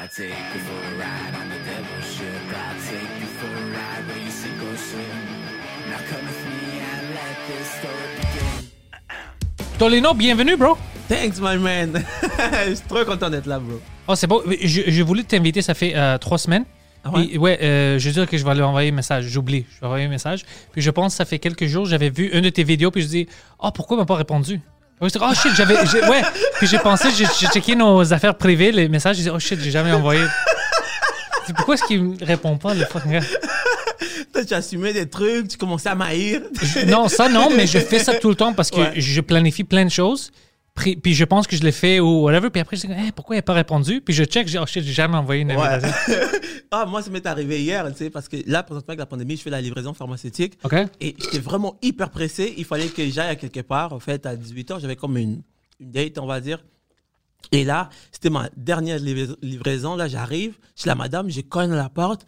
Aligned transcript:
I 0.00 0.06
take 0.06 0.28
you 0.54 0.60
for 0.60 0.78
a 0.78 0.98
ride 0.98 1.34
on 1.34 1.48
the 1.48 1.58
devil's 1.66 2.06
ship. 2.14 2.42
I 2.50 2.74
take 2.88 3.20
you 3.20 3.26
for 3.38 3.46
a 3.46 3.64
ride 3.74 4.06
where 4.06 4.18
you 4.24 4.30
sink 4.30 4.54
or 4.62 4.76
swim. 4.76 5.18
Now 5.90 5.98
come 6.08 6.24
with 6.26 6.42
me 6.46 6.80
and 6.80 7.02
let 7.14 7.36
this 7.48 7.68
story 7.78 8.08
begin. 8.16 9.78
Tolino, 9.78 10.14
bienvenue, 10.16 10.56
bro. 10.56 10.76
Thanks, 11.08 11.40
my 11.40 11.56
man. 11.56 12.04
Je 12.68 12.74
suis 12.74 12.86
trop 12.88 13.04
content 13.04 13.30
d'être 13.30 13.46
là, 13.46 13.58
bro. 13.58 13.80
Oh, 14.06 14.14
c'est 14.14 14.26
beau. 14.26 14.42
Je- 14.62 14.82
J'ai 14.86 15.02
voulu 15.02 15.24
t'inviter, 15.24 15.62
ça 15.62 15.74
fait 15.74 15.94
euh, 15.96 16.18
trois 16.18 16.38
semaines. 16.38 16.64
Ah 17.04 17.10
ouais? 17.10 17.26
Puis, 17.26 17.38
ouais, 17.38 17.58
euh, 17.62 17.98
je 17.98 18.08
veux 18.08 18.12
dire 18.14 18.28
que 18.28 18.36
je 18.36 18.44
vais 18.44 18.54
lui 18.54 18.62
envoyer 18.62 18.90
un 18.90 18.94
message. 18.94 19.24
J'oublie. 19.26 19.64
Je 19.74 19.80
vais 19.80 19.86
envoyer 19.86 20.04
un 20.06 20.10
message. 20.10 20.44
Puis 20.72 20.82
je 20.82 20.90
pense 20.90 21.12
que 21.14 21.16
ça 21.16 21.24
fait 21.24 21.38
quelques 21.38 21.66
jours, 21.66 21.86
j'avais 21.86 22.10
vu 22.10 22.28
une 22.32 22.42
de 22.42 22.50
tes 22.50 22.64
vidéos, 22.64 22.90
puis 22.90 23.02
je 23.02 23.08
dis, 23.08 23.28
oh, 23.60 23.70
pourquoi 23.72 23.96
il 23.96 24.00
m'a 24.00 24.06
pas 24.06 24.16
répondu? 24.16 24.60
Oh 25.00 25.08
shit, 25.08 25.52
j'avais. 25.54 25.76
j'ai- 25.86 26.04
Ouais. 26.08 26.22
Puis 26.58 26.66
j'ai 26.66 26.78
pensé, 26.78 27.08
j'ai 27.16 27.26
checké 27.26 27.76
nos 27.76 28.12
affaires 28.12 28.36
privées, 28.36 28.72
les 28.72 28.88
messages, 28.88 29.16
j'ai 29.16 29.22
dit, 29.24 29.30
oh 29.30 29.38
shit, 29.38 29.60
j'ai 29.60 29.70
jamais 29.70 29.92
envoyé. 29.92 30.24
Pourquoi 31.56 31.74
est-ce 31.74 31.84
qu'il 31.84 32.02
me 32.04 32.24
répond 32.24 32.56
pas, 32.58 32.74
le 32.74 32.84
fucking 32.84 33.12
gars? 33.12 33.20
Toi, 34.32 34.44
tu 34.44 34.54
assumais 34.54 34.92
des 34.92 35.08
trucs, 35.08 35.48
tu 35.48 35.56
commençais 35.56 35.88
à 35.88 35.94
m'haïr. 35.94 36.40
Non, 36.86 37.08
ça 37.08 37.28
non, 37.28 37.48
mais 37.54 37.66
je 37.66 37.78
fais 37.78 37.98
ça 37.98 38.14
tout 38.14 38.28
le 38.28 38.34
temps 38.34 38.52
parce 38.52 38.70
que 38.70 38.80
Ouais. 38.80 38.92
je 38.96 39.20
planifie 39.20 39.64
plein 39.64 39.84
de 39.84 39.90
choses. 39.90 40.30
Puis, 40.78 40.96
puis 40.96 41.14
je 41.14 41.24
pense 41.24 41.46
que 41.46 41.56
je 41.56 41.62
l'ai 41.62 41.72
fait 41.72 42.00
ou 42.00 42.22
whatever. 42.22 42.50
Puis 42.50 42.60
après, 42.60 42.76
je 42.76 42.86
dis, 42.86 42.92
Hey, 42.92 43.12
pourquoi 43.12 43.36
il 43.36 43.38
n'a 43.38 43.42
pas 43.42 43.52
répondu? 43.52 44.00
Puis 44.00 44.14
je 44.14 44.24
check, 44.24 44.46
je 44.46 44.52
dis, 44.52 44.58
oh 44.58 44.64
j'ai 44.66 44.82
jamais 44.82 45.16
envoyé 45.16 45.42
une 45.42 45.52
Ouais. 45.52 45.80
ah, 46.70 46.86
moi, 46.86 47.02
ça 47.02 47.10
m'est 47.10 47.26
arrivé 47.26 47.62
hier, 47.62 47.86
tu 47.90 47.96
sais, 47.96 48.10
parce 48.10 48.28
que 48.28 48.36
là, 48.46 48.62
présentement, 48.62 48.90
avec 48.92 49.00
la 49.00 49.06
pandémie, 49.06 49.36
je 49.36 49.42
fais 49.42 49.50
la 49.50 49.60
livraison 49.60 49.92
pharmaceutique. 49.92 50.58
Et 51.00 51.16
j'étais 51.18 51.38
vraiment 51.38 51.76
hyper 51.82 52.10
pressé. 52.10 52.54
Il 52.56 52.64
fallait 52.64 52.88
que 52.88 53.08
j'aille 53.10 53.30
à 53.30 53.36
quelque 53.36 53.60
part. 53.60 53.92
En 53.92 54.00
fait, 54.00 54.24
à 54.26 54.36
18h, 54.36 54.80
j'avais 54.80 54.96
comme 54.96 55.16
une, 55.16 55.42
une 55.80 55.90
date, 55.90 56.18
on 56.18 56.26
va 56.26 56.40
dire. 56.40 56.64
Et 57.52 57.64
là, 57.64 57.88
c'était 58.12 58.30
ma 58.30 58.48
dernière 58.56 58.98
livra- 58.98 59.36
livraison. 59.42 59.96
Là, 59.96 60.08
j'arrive 60.08 60.58
chez 60.76 60.88
la 60.88 60.94
madame, 60.94 61.30
je 61.30 61.40
cogne 61.40 61.72
à 61.72 61.76
la 61.76 61.88
porte. 61.88 62.26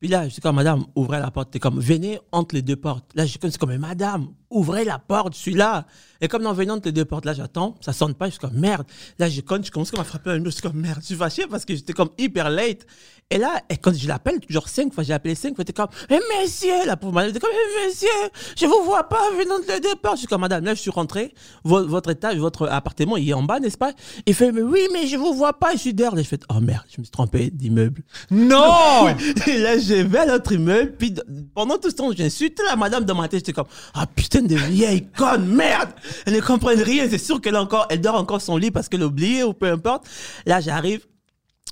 Puis 0.00 0.08
là, 0.08 0.24
je 0.24 0.30
suis 0.34 0.42
comme, 0.42 0.56
madame, 0.56 0.84
ouvrez 0.94 1.18
la 1.18 1.30
porte. 1.30 1.50
T'es 1.50 1.58
comme, 1.58 1.80
venez 1.80 2.18
entre 2.32 2.54
les 2.54 2.62
deux 2.62 2.76
portes. 2.76 3.10
Là, 3.14 3.24
je 3.24 3.38
c'est 3.40 3.58
comme, 3.58 3.76
madame, 3.76 4.28
ouvrez 4.54 4.84
la 4.84 4.98
porte, 4.98 5.34
je 5.34 5.38
suis 5.38 5.54
là. 5.54 5.84
Et 6.20 6.28
comme, 6.28 6.42
non, 6.42 6.52
venez 6.54 6.70
entre 6.70 6.86
les 6.86 6.92
deux 6.92 7.04
portes. 7.04 7.26
Là, 7.26 7.34
j'attends, 7.34 7.74
ça 7.82 7.92
sonne 7.92 8.14
pas, 8.14 8.26
je 8.26 8.30
suis 8.32 8.40
comme, 8.40 8.54
merde. 8.58 8.86
Là, 9.18 9.28
je 9.28 9.40
cogne, 9.42 9.62
je 9.62 9.70
commence 9.70 9.90
comme 9.90 10.00
à 10.00 10.04
frapper 10.04 10.30
un 10.30 10.38
mur. 10.38 10.46
Je 10.46 10.50
suis 10.52 10.62
comme, 10.62 10.80
merde, 10.80 11.00
je 11.02 11.06
suis 11.06 11.14
fâché 11.16 11.46
parce 11.50 11.64
que 11.66 11.74
j'étais 11.74 11.92
comme 11.92 12.08
hyper 12.16 12.48
late. 12.48 12.86
Et 13.30 13.38
là, 13.38 13.60
et 13.70 13.76
quand 13.78 13.92
je 13.94 14.06
l'appelle, 14.06 14.38
genre 14.48 14.68
cinq 14.68 14.92
fois, 14.94 15.02
j'ai 15.02 15.12
appelé 15.12 15.34
cinq 15.34 15.54
fois, 15.56 15.64
t'es 15.64 15.72
comme, 15.72 15.88
mais 16.10 16.20
monsieur, 16.42 16.86
la 16.86 16.96
pauvre 16.96 17.12
madame, 17.14 17.32
t'es 17.32 17.40
comme, 17.40 17.50
mais 17.52 17.88
monsieur, 17.88 18.08
je 18.56 18.66
vous 18.66 18.84
vois 18.84 19.08
pas, 19.08 19.30
venez 19.36 19.50
entre 19.50 19.66
les 19.72 19.80
deux 19.80 19.96
portes. 19.96 20.16
Je 20.16 20.20
suis 20.20 20.26
comme, 20.28 20.42
madame, 20.42 20.64
là, 20.64 20.74
je 20.74 20.80
suis 20.80 20.90
rentré, 20.90 21.34
Vo- 21.64 21.86
votre 21.86 22.10
étage, 22.10 22.36
votre 22.38 22.68
appartement, 22.68 23.16
il 23.16 23.28
est 23.28 23.34
en 23.34 23.42
bas, 23.42 23.60
n'est-ce 23.60 23.78
pas? 23.78 23.92
Il 24.26 24.34
fait, 24.34 24.52
mais 24.52 24.62
oui, 24.62 24.80
mais 24.92 25.06
je 25.06 25.16
vous 25.16 25.34
vois 25.34 25.54
pas, 25.54 25.72
je 25.72 25.78
suis 25.78 25.94
dehors. 25.94 26.14
Là, 26.14 26.22
je 26.22 26.28
fais, 26.28 26.38
oh 26.50 26.60
merde, 26.60 26.84
je 26.94 27.00
me 27.00 27.04
suis 27.04 27.10
trompé 27.10 27.50
d'immeuble. 27.50 28.02
Non! 28.30 29.08
Et 29.46 29.58
là, 29.58 29.78
je 29.78 29.94
vais 30.02 30.18
à 30.18 30.26
l'autre 30.26 30.52
immeuble, 30.52 30.92
puis 30.98 31.14
pendant 31.54 31.78
tout 31.78 31.90
ce 31.90 31.94
temps, 31.96 32.12
j'insulte 32.12 32.60
la 32.68 32.76
madame 32.76 33.04
dans 33.04 33.14
ma 33.14 33.28
tête. 33.28 33.40
J'étais 33.40 33.52
comme, 33.52 33.66
ah 33.94 34.06
putain 34.06 34.42
de 34.46 34.56
vieille 34.56 35.06
conne, 35.16 35.46
merde! 35.46 35.90
Elle 36.26 36.34
ne 36.34 36.40
comprend 36.40 36.70
rien, 36.70 37.08
c'est 37.08 37.18
sûr 37.18 37.40
qu'elle 37.40 37.56
encore, 37.56 37.86
elle 37.90 38.00
dort 38.00 38.16
encore 38.16 38.40
son 38.40 38.56
lit 38.56 38.70
parce 38.70 38.88
qu'elle 38.88 39.02
oublié 39.02 39.42
ou 39.44 39.52
peu 39.52 39.70
importe. 39.70 40.06
Là, 40.46 40.60
j'arrive, 40.60 41.06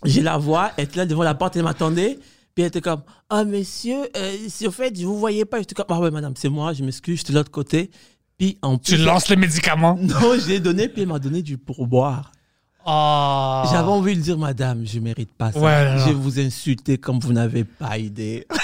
je 0.04 0.20
la 0.20 0.38
vois, 0.38 0.72
elle 0.76 0.84
était 0.84 0.98
là 0.98 1.06
devant 1.06 1.22
la 1.22 1.34
porte, 1.34 1.56
elle 1.56 1.64
m'attendait. 1.64 2.18
Puis 2.54 2.62
elle 2.62 2.68
était 2.68 2.82
comme, 2.82 3.02
ah 3.30 3.44
monsieur, 3.44 4.08
euh, 4.16 4.36
si 4.48 4.66
au 4.66 4.70
fait, 4.70 4.98
je 4.98 5.06
vous 5.06 5.18
voyais 5.18 5.46
pas. 5.46 5.58
J'étais 5.58 5.74
comme, 5.74 5.86
ah 5.88 6.00
ouais, 6.00 6.10
madame, 6.10 6.34
c'est 6.36 6.50
moi, 6.50 6.74
je 6.74 6.84
m'excuse, 6.84 7.18
j'étais 7.18 7.32
de 7.32 7.38
l'autre 7.38 7.50
côté. 7.50 7.90
Puis 8.36 8.58
en 8.60 8.76
Tu 8.76 8.96
lances 8.96 9.28
les 9.28 9.36
médicaments. 9.36 9.96
Non, 10.00 10.36
je 10.38 10.48
l'ai 10.48 10.60
donné, 10.60 10.88
puis 10.88 11.02
elle 11.02 11.08
m'a 11.08 11.18
donné 11.18 11.42
du 11.42 11.56
pourboire. 11.56 12.32
Oh. 12.84 13.62
J'avais 13.70 13.88
envie 13.88 14.16
de 14.16 14.20
dire, 14.20 14.36
madame, 14.38 14.84
je 14.86 14.98
mérite 14.98 15.32
pas 15.32 15.52
ça. 15.52 15.58
Ouais, 15.58 15.84
non, 15.84 15.92
non. 15.92 15.98
je 16.00 16.04
vais 16.06 16.14
vous 16.14 16.40
insulter 16.40 16.98
comme 16.98 17.18
vous 17.20 17.32
n'avez 17.32 17.64
pas 17.64 17.98
idée. 17.98 18.46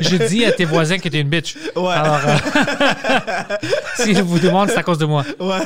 Je 0.00 0.28
dis 0.28 0.44
à 0.44 0.52
tes 0.52 0.66
voisins 0.66 0.98
que 0.98 1.08
t'es 1.08 1.20
une 1.22 1.30
bitch. 1.30 1.56
Ouais. 1.74 1.88
Alors, 1.94 2.20
euh, 2.26 2.36
s'ils 3.96 4.20
vous 4.22 4.38
demandent, 4.38 4.68
c'est 4.68 4.76
à 4.76 4.82
cause 4.82 4.98
de 4.98 5.06
moi. 5.06 5.24
Ouais. 5.40 5.60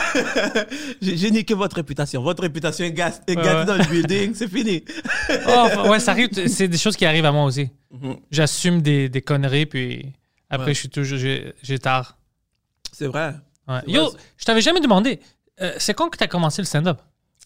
J'ai 1.02 1.30
niqué 1.32 1.54
votre 1.54 1.74
réputation. 1.76 2.22
Votre 2.22 2.42
réputation 2.42 2.84
est 2.84 2.92
gas- 2.92 3.20
est 3.26 3.36
Ouais, 3.36 3.64
dans 3.64 3.76
le 3.76 3.84
building. 3.84 4.34
C'est 4.34 4.48
fini. 4.48 4.84
Oh, 5.48 5.88
ouais, 5.88 5.98
ça 5.98 6.12
arrive. 6.12 6.28
C'est 6.48 6.68
des 6.68 6.78
choses 6.78 6.96
qui 6.96 7.06
arrivent 7.06 7.24
à 7.24 7.32
moi 7.32 7.44
aussi. 7.44 7.70
Mhm. 7.90 8.16
J'assume 8.30 8.82
des, 8.82 9.08
des 9.08 9.20
conneries, 9.22 9.66
puis 9.66 10.12
après, 10.48 10.74
je 10.74 10.78
suis 10.78 10.88
toujours. 10.90 11.18
J'ai 11.18 11.78
tard. 11.80 12.16
C'est 12.92 13.06
vrai. 13.08 13.34
Yo, 13.88 14.10
je 14.36 14.44
t'avais 14.44 14.60
jamais 14.62 14.80
demandé. 14.80 15.18
euh, 15.60 15.72
c'est 15.78 15.94
quand 15.94 16.08
que 16.08 16.16
t'as 16.16 16.28
commencé 16.28 16.62
le 16.62 16.66
stand-up? 16.66 17.00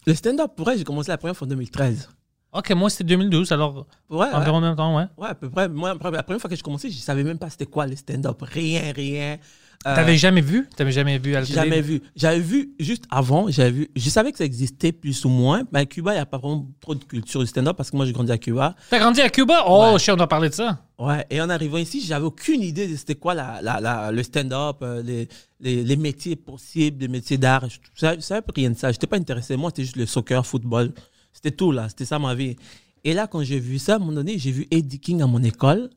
Le 0.05 0.13
stand-up, 0.13 0.51
pour 0.55 0.65
vrai, 0.65 0.77
j'ai 0.77 0.83
commencé 0.83 1.09
la 1.11 1.17
première 1.17 1.35
fois 1.35 1.45
en 1.45 1.49
2013. 1.49 2.09
Ok, 2.51 2.69
moi 2.71 2.89
c'était 2.89 3.05
2012, 3.05 3.51
alors 3.51 3.87
Ouais, 4.09 4.17
ouais. 4.27 4.33
environ 4.33 4.57
en 4.57 4.61
même 4.61 4.75
temps, 4.75 4.95
ouais. 4.95 5.05
Ouais, 5.17 5.29
à 5.29 5.33
peu 5.35 5.49
près. 5.49 5.67
Moi, 5.69 5.89
la 5.93 6.23
première 6.23 6.39
fois 6.41 6.49
que 6.49 6.55
j'ai 6.55 6.61
commencé, 6.61 6.91
je 6.91 6.97
savais 6.99 7.23
même 7.23 7.39
pas 7.39 7.49
c'était 7.49 7.65
quoi 7.65 7.87
le 7.87 7.95
stand-up. 7.95 8.39
Rien, 8.41 8.91
rien. 8.95 9.37
Euh, 9.85 9.95
T'avais 9.95 10.17
jamais 10.17 10.41
vu? 10.41 10.67
T'avais 10.75 10.91
jamais 10.91 11.17
vu 11.17 11.33
télé? 11.33 11.45
jamais 11.45 11.81
vu. 11.81 12.01
J'avais 12.15 12.39
vu 12.39 12.73
juste 12.79 13.03
avant, 13.09 13.49
j'avais 13.51 13.71
vu. 13.71 13.89
Je 13.95 14.09
savais 14.09 14.31
que 14.31 14.37
ça 14.37 14.45
existait 14.45 14.91
plus 14.93 15.25
ou 15.25 15.29
moins. 15.29 15.63
Mais 15.73 15.79
à 15.79 15.85
Cuba, 15.85 16.11
il 16.13 16.15
n'y 16.15 16.21
a 16.21 16.25
pas 16.25 16.37
vraiment 16.37 16.67
trop 16.79 16.95
de 16.95 17.03
culture 17.03 17.41
du 17.41 17.47
stand-up 17.47 17.75
parce 17.75 17.91
que 17.91 17.97
moi, 17.97 18.05
j'ai 18.05 18.13
grandi 18.13 18.31
à 18.31 18.37
Cuba. 18.37 18.75
T'as 18.89 18.99
grandi 18.99 19.19
à 19.21 19.29
Cuba? 19.29 19.63
Oh, 19.67 19.93
Ouais. 19.95 20.09
on 20.11 20.15
doit 20.15 20.27
parler 20.27 20.49
de 20.49 20.53
ça. 20.53 20.79
Ouais, 20.97 21.25
et 21.29 21.41
en 21.41 21.49
arrivant 21.49 21.77
ici, 21.79 22.01
j'avais 22.05 22.25
aucune 22.25 22.61
idée 22.61 22.87
de 22.87 22.95
c'était 22.95 23.15
quoi 23.15 23.33
la, 23.33 23.61
la, 23.61 23.81
la- 23.81 24.11
le 24.11 24.23
stand-up, 24.23 24.77
euh, 24.83 25.03
les, 25.03 25.27
les, 25.59 25.83
les 25.83 25.95
métiers 25.97 26.35
possibles, 26.37 27.01
les 27.01 27.07
métiers 27.09 27.37
d'art. 27.37 27.67
Je 27.69 27.77
je 27.95 28.19
savais 28.21 28.41
rien 28.55 28.69
de 28.71 28.77
ça. 28.77 28.89
Je 28.91 28.95
n'étais 28.95 29.07
pas 29.07 29.17
intéressé. 29.17 29.57
Moi, 29.57 29.69
c'était 29.71 29.83
juste 29.83 29.97
le 29.97 30.05
soccer, 30.05 30.45
football. 30.45 30.93
C'était 31.33 31.51
tout, 31.51 31.71
là. 31.71 31.89
C'était 31.89 32.05
ça 32.05 32.19
ma 32.19 32.35
vie. 32.35 32.55
Et 33.03 33.13
là, 33.13 33.27
quand 33.27 33.43
j'ai 33.43 33.59
vu 33.59 33.79
ça, 33.79 33.93
à 33.93 33.95
un 33.97 33.99
moment 33.99 34.13
donné, 34.13 34.37
j'ai 34.39 34.51
vu 34.51 34.65
Eddie 34.71 34.99
King 34.99 35.21
à 35.21 35.27
mon 35.27 35.43
école. 35.43 35.89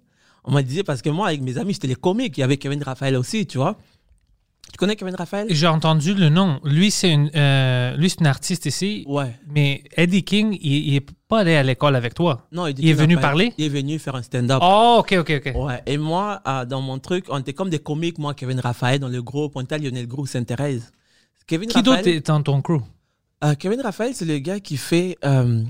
On 0.47 0.53
m'a 0.53 0.63
dit, 0.63 0.83
parce 0.85 1.03
que 1.03 1.11
moi, 1.11 1.29
avec 1.29 1.43
mes 1.43 1.59
amis, 1.59 1.73
j'étais 1.75 1.89
les 1.89 1.95
comiques. 1.97 2.39
Il 2.39 2.41
y 2.41 2.45
avait 2.45 2.57
Kevin 2.57 2.83
Raphaël 2.83 3.17
aussi, 3.17 3.47
tu 3.47 3.59
vois. 3.59 3.77
Tu 4.73 4.79
connais 4.79 4.97
Kevin 4.97 5.15
Raphaël? 5.15 5.47
J'ai 5.51 5.67
entendu 5.69 6.13
le 6.15 6.29
nom. 6.29 6.61
Lui, 6.65 6.91
c'est 6.91 7.11
une, 7.13 7.31
euh, 7.37 7.97
lui, 7.97 8.11
c'est 8.11 8.21
un 8.23 8.27
artiste 8.27 8.67
ici. 8.67 9.05
Ouais. 9.09 9.33
Mais 9.49 9.83
Eddie 9.97 10.25
King, 10.25 10.59
il, 10.61 10.89
il 10.89 10.95
est 10.97 11.07
pas 11.29 11.41
allé 11.41 11.55
à 11.55 11.63
l'école 11.63 11.95
avec 11.97 12.15
toi. 12.15 12.47
Non, 12.53 12.67
Eddie 12.67 12.83
Il 12.83 12.89
est 12.89 12.93
King 12.93 13.01
venu 13.03 13.17
parler? 13.17 13.55
Il 13.59 13.65
est 13.65 13.69
venu 13.69 13.99
faire 13.99 14.17
un 14.17 14.23
stand-up. 14.23 14.59
Oh, 14.63 14.97
ok, 15.01 15.17
ok, 15.21 15.43
ok. 15.47 15.53
Ouais, 15.57 15.83
et 15.87 15.97
moi, 15.99 16.43
euh, 16.47 16.65
dans 16.65 16.81
mon 16.81 16.99
truc, 16.99 17.27
on 17.29 17.39
était 17.39 17.53
comme 17.53 17.71
des 17.71 17.79
comiques, 17.79 18.19
moi, 18.19 18.35
Kevin 18.35 18.59
Raphaël, 18.61 18.99
dans 19.01 19.09
le 19.09 19.23
groupe, 19.23 19.53
on 19.55 19.61
était 19.63 19.77
à 19.77 19.79
Lionel 19.79 20.07
Gros, 20.09 20.27
Sainte-Thérèse. 20.27 20.93
Kevin 21.47 21.69
Qui 21.69 21.83
d'autre 21.83 22.07
est 22.07 22.27
dans 22.27 22.43
ton 22.43 22.61
crew? 22.61 22.83
euh, 23.45 23.55
Kevin 23.55 23.81
Raphaël, 23.81 24.15
c'est 24.15 24.25
le 24.25 24.39
gars 24.39 24.59
qui 24.59 24.77
fait, 24.77 25.17
euh, 25.25 25.63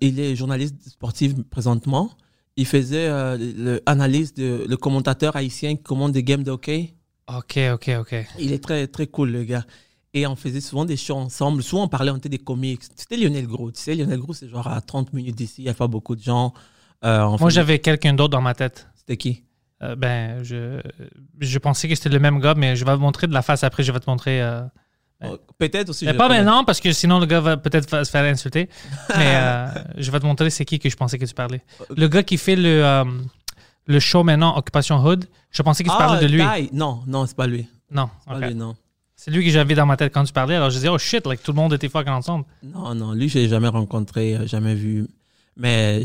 il 0.00 0.20
est 0.20 0.36
journaliste 0.36 0.76
sportif 0.88 1.34
présentement. 1.50 2.10
Il 2.56 2.66
faisait 2.66 3.06
euh, 3.08 3.36
le, 3.38 3.80
analyse 3.86 4.34
de, 4.34 4.66
le 4.68 4.76
commentateur 4.76 5.36
haïtien 5.36 5.76
qui 5.76 5.82
commande 5.82 6.12
des 6.12 6.22
games 6.22 6.42
de 6.42 6.50
hockey. 6.50 6.94
Ok, 7.28 7.58
ok, 7.72 7.90
ok. 8.00 8.26
Il 8.38 8.52
est 8.52 8.62
très, 8.62 8.86
très 8.86 9.06
cool, 9.06 9.30
le 9.30 9.44
gars. 9.44 9.64
Et 10.12 10.26
on 10.26 10.34
faisait 10.34 10.60
souvent 10.60 10.84
des 10.84 10.96
shows 10.96 11.14
ensemble. 11.14 11.62
Souvent, 11.62 11.84
on 11.84 11.88
parlait, 11.88 12.10
on 12.10 12.16
était 12.16 12.28
des 12.28 12.38
comiques. 12.38 12.82
C'était 12.96 13.16
Lionel 13.16 13.46
Gros. 13.46 13.70
Tu 13.70 13.80
sais, 13.80 13.94
Lionel 13.94 14.18
Gros, 14.18 14.34
c'est 14.34 14.48
genre 14.48 14.66
à 14.66 14.80
30 14.80 15.12
minutes 15.12 15.36
d'ici. 15.36 15.62
Il 15.62 15.64
n'y 15.64 15.70
a 15.70 15.74
pas 15.74 15.86
beaucoup 15.86 16.16
de 16.16 16.22
gens. 16.22 16.52
Euh, 17.04 17.36
Moi, 17.38 17.50
j'avais 17.50 17.78
quelqu'un 17.78 18.14
d'autre 18.14 18.30
dans 18.30 18.42
ma 18.42 18.54
tête. 18.54 18.88
C'était 18.96 19.16
qui? 19.16 19.44
Euh, 19.82 19.94
ben, 19.94 20.42
je, 20.42 20.80
je 21.38 21.58
pensais 21.58 21.88
que 21.88 21.94
c'était 21.94 22.08
le 22.08 22.18
même 22.18 22.40
gars, 22.40 22.54
mais 22.56 22.74
je 22.74 22.84
vais 22.84 22.92
te 22.92 22.98
montrer 22.98 23.28
de 23.28 23.32
la 23.32 23.42
face 23.42 23.62
après. 23.62 23.84
Je 23.84 23.92
vais 23.92 24.00
te 24.00 24.10
montrer. 24.10 24.42
Euh, 25.22 25.36
Peut-être 25.58 25.90
aussi. 25.90 26.04
mais 26.06 26.14
pas 26.14 26.28
maintenant, 26.28 26.64
parce 26.64 26.80
que 26.80 26.92
sinon 26.92 27.18
le 27.20 27.26
gars 27.26 27.40
va 27.40 27.56
peut-être 27.56 28.04
se 28.04 28.10
faire 28.10 28.24
insulter. 28.24 28.68
mais 29.16 29.34
euh, 29.36 29.66
je 29.96 30.10
vais 30.10 30.20
te 30.20 30.26
montrer 30.26 30.50
c'est 30.50 30.64
qui 30.64 30.78
que 30.78 30.88
je 30.88 30.96
pensais 30.96 31.18
que 31.18 31.24
tu 31.24 31.34
parlais. 31.34 31.60
Le 31.96 32.08
gars 32.08 32.22
qui 32.22 32.36
fait 32.38 32.56
le, 32.56 32.84
euh, 32.84 33.04
le 33.86 34.00
show 34.00 34.22
maintenant, 34.22 34.56
Occupation 34.56 34.96
Hood, 35.04 35.26
je 35.50 35.62
pensais 35.62 35.84
que 35.84 35.90
tu 35.90 35.96
parlais 35.96 36.26
de 36.26 36.32
lui. 36.32 36.40
Ty. 36.42 36.70
Non, 36.74 37.00
non, 37.06 37.26
c'est 37.26 37.36
pas 37.36 37.46
lui. 37.46 37.66
Non, 37.90 38.08
C'est 38.24 38.32
pas 38.40 38.46
lui, 38.48 38.54
non. 38.54 38.76
c'est 39.16 39.30
lui 39.30 39.44
que 39.44 39.50
j'avais 39.50 39.74
dans 39.74 39.84
ma 39.86 39.96
tête 39.96 40.12
quand 40.14 40.24
tu 40.24 40.32
parlais. 40.32 40.54
Alors 40.54 40.70
je 40.70 40.76
disais, 40.76 40.88
oh 40.88 40.96
shit, 40.98 41.26
like, 41.26 41.42
tout 41.42 41.50
le 41.52 41.56
monde 41.56 41.74
était 41.74 41.88
fucking 41.88 42.12
ensemble. 42.12 42.44
Non, 42.62 42.94
non, 42.94 43.12
lui, 43.12 43.28
je 43.28 43.38
l'ai 43.40 43.48
jamais 43.48 43.68
rencontré, 43.68 44.36
euh, 44.36 44.46
jamais 44.46 44.74
vu. 44.74 45.06
Mais 45.56 46.02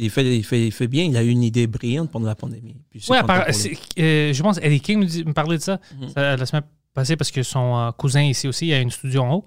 il 0.00 0.10
fait, 0.10 0.36
il, 0.36 0.44
fait, 0.44 0.66
il 0.66 0.72
fait 0.72 0.86
bien, 0.88 1.04
il 1.04 1.16
a 1.16 1.22
eu 1.22 1.28
une 1.30 1.44
idée 1.44 1.66
brillante 1.66 2.10
pendant 2.10 2.26
la 2.26 2.34
pandémie. 2.34 2.76
Puis 2.90 3.00
je 3.00 3.10
Ouais, 3.10 3.20
euh, 3.20 4.34
pense 4.42 4.58
Eddie 4.60 4.80
King 4.80 4.98
me, 4.98 5.04
dit- 5.06 5.24
me 5.24 5.32
parlait 5.32 5.56
de 5.56 5.62
ça, 5.62 5.78
Mhm. 5.98 6.08
ça, 6.10 6.36
la 6.36 6.44
semaine 6.44 6.64
passé 6.98 7.16
parce 7.16 7.30
que 7.30 7.42
son 7.42 7.76
euh, 7.76 7.90
cousin 7.92 8.22
ici 8.22 8.48
aussi, 8.48 8.66
il 8.68 8.74
a 8.74 8.80
une 8.80 8.90
studio 8.90 9.22
en 9.22 9.34
haut. 9.34 9.44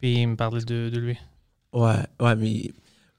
Puis 0.00 0.14
il 0.22 0.26
me 0.28 0.36
parlait 0.36 0.62
de, 0.64 0.88
de 0.90 0.98
lui. 0.98 1.16
Ouais, 1.72 1.94
ouais, 2.20 2.36
mais 2.36 2.70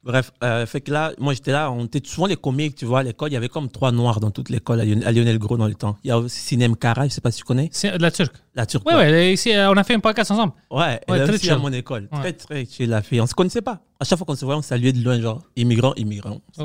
bref, 0.03 0.31
euh, 0.43 0.65
fait 0.65 0.81
que 0.81 0.91
là, 0.91 1.11
moi 1.19 1.33
j'étais 1.33 1.51
là, 1.51 1.71
on 1.71 1.85
était 1.85 2.01
souvent 2.03 2.25
les 2.27 2.35
comiques, 2.35 2.75
tu 2.75 2.85
vois, 2.85 2.99
à 2.99 3.03
l'école, 3.03 3.29
il 3.29 3.33
y 3.33 3.37
avait 3.37 3.49
comme 3.49 3.69
trois 3.69 3.91
noirs 3.91 4.19
dans 4.19 4.31
toute 4.31 4.49
l'école 4.49 4.81
à, 4.81 4.85
Lion- 4.85 5.01
à 5.05 5.11
Lionel 5.11 5.37
Gros 5.37 5.57
dans 5.57 5.67
le 5.67 5.75
temps. 5.75 5.97
Il 6.03 6.07
y 6.07 6.11
a 6.11 6.17
aussi 6.17 6.39
Sinem 6.39 6.75
Kara, 6.75 7.07
je 7.07 7.13
sais 7.13 7.21
pas 7.21 7.31
si 7.31 7.37
tu 7.39 7.43
connais, 7.45 7.69
C'est 7.71 7.97
de 7.97 8.01
la 8.01 8.09
turque. 8.11 8.35
la 8.55 8.65
turque. 8.65 8.85
Ouais, 8.87 8.95
ouais, 8.95 9.33
ici, 9.33 9.53
euh, 9.53 9.69
on 9.71 9.77
a 9.77 9.83
fait 9.83 9.93
un 9.93 9.99
podcast 9.99 10.31
ensemble. 10.31 10.53
Ouais, 10.71 10.99
elle 11.07 11.13
Ouais, 11.13 11.19
est 11.19 11.23
très 11.25 11.35
aussi 11.35 11.49
à 11.51 11.57
mon 11.57 11.71
école. 11.71 12.09
Ouais. 12.11 12.19
Très, 12.19 12.33
très 12.33 12.65
chill, 12.65 12.89
la 12.89 13.01
fille. 13.03 13.21
On 13.21 13.27
se 13.27 13.33
connaissait 13.35 13.61
pas. 13.61 13.79
À 13.99 14.03
chaque 14.05 14.17
fois 14.17 14.25
qu'on 14.25 14.35
se 14.35 14.43
voyait, 14.43 14.57
on 14.57 14.63
saluait 14.63 14.91
de 14.93 15.03
loin, 15.03 15.19
genre, 15.21 15.43
immigrant, 15.55 15.93
immigrant. 15.95 16.41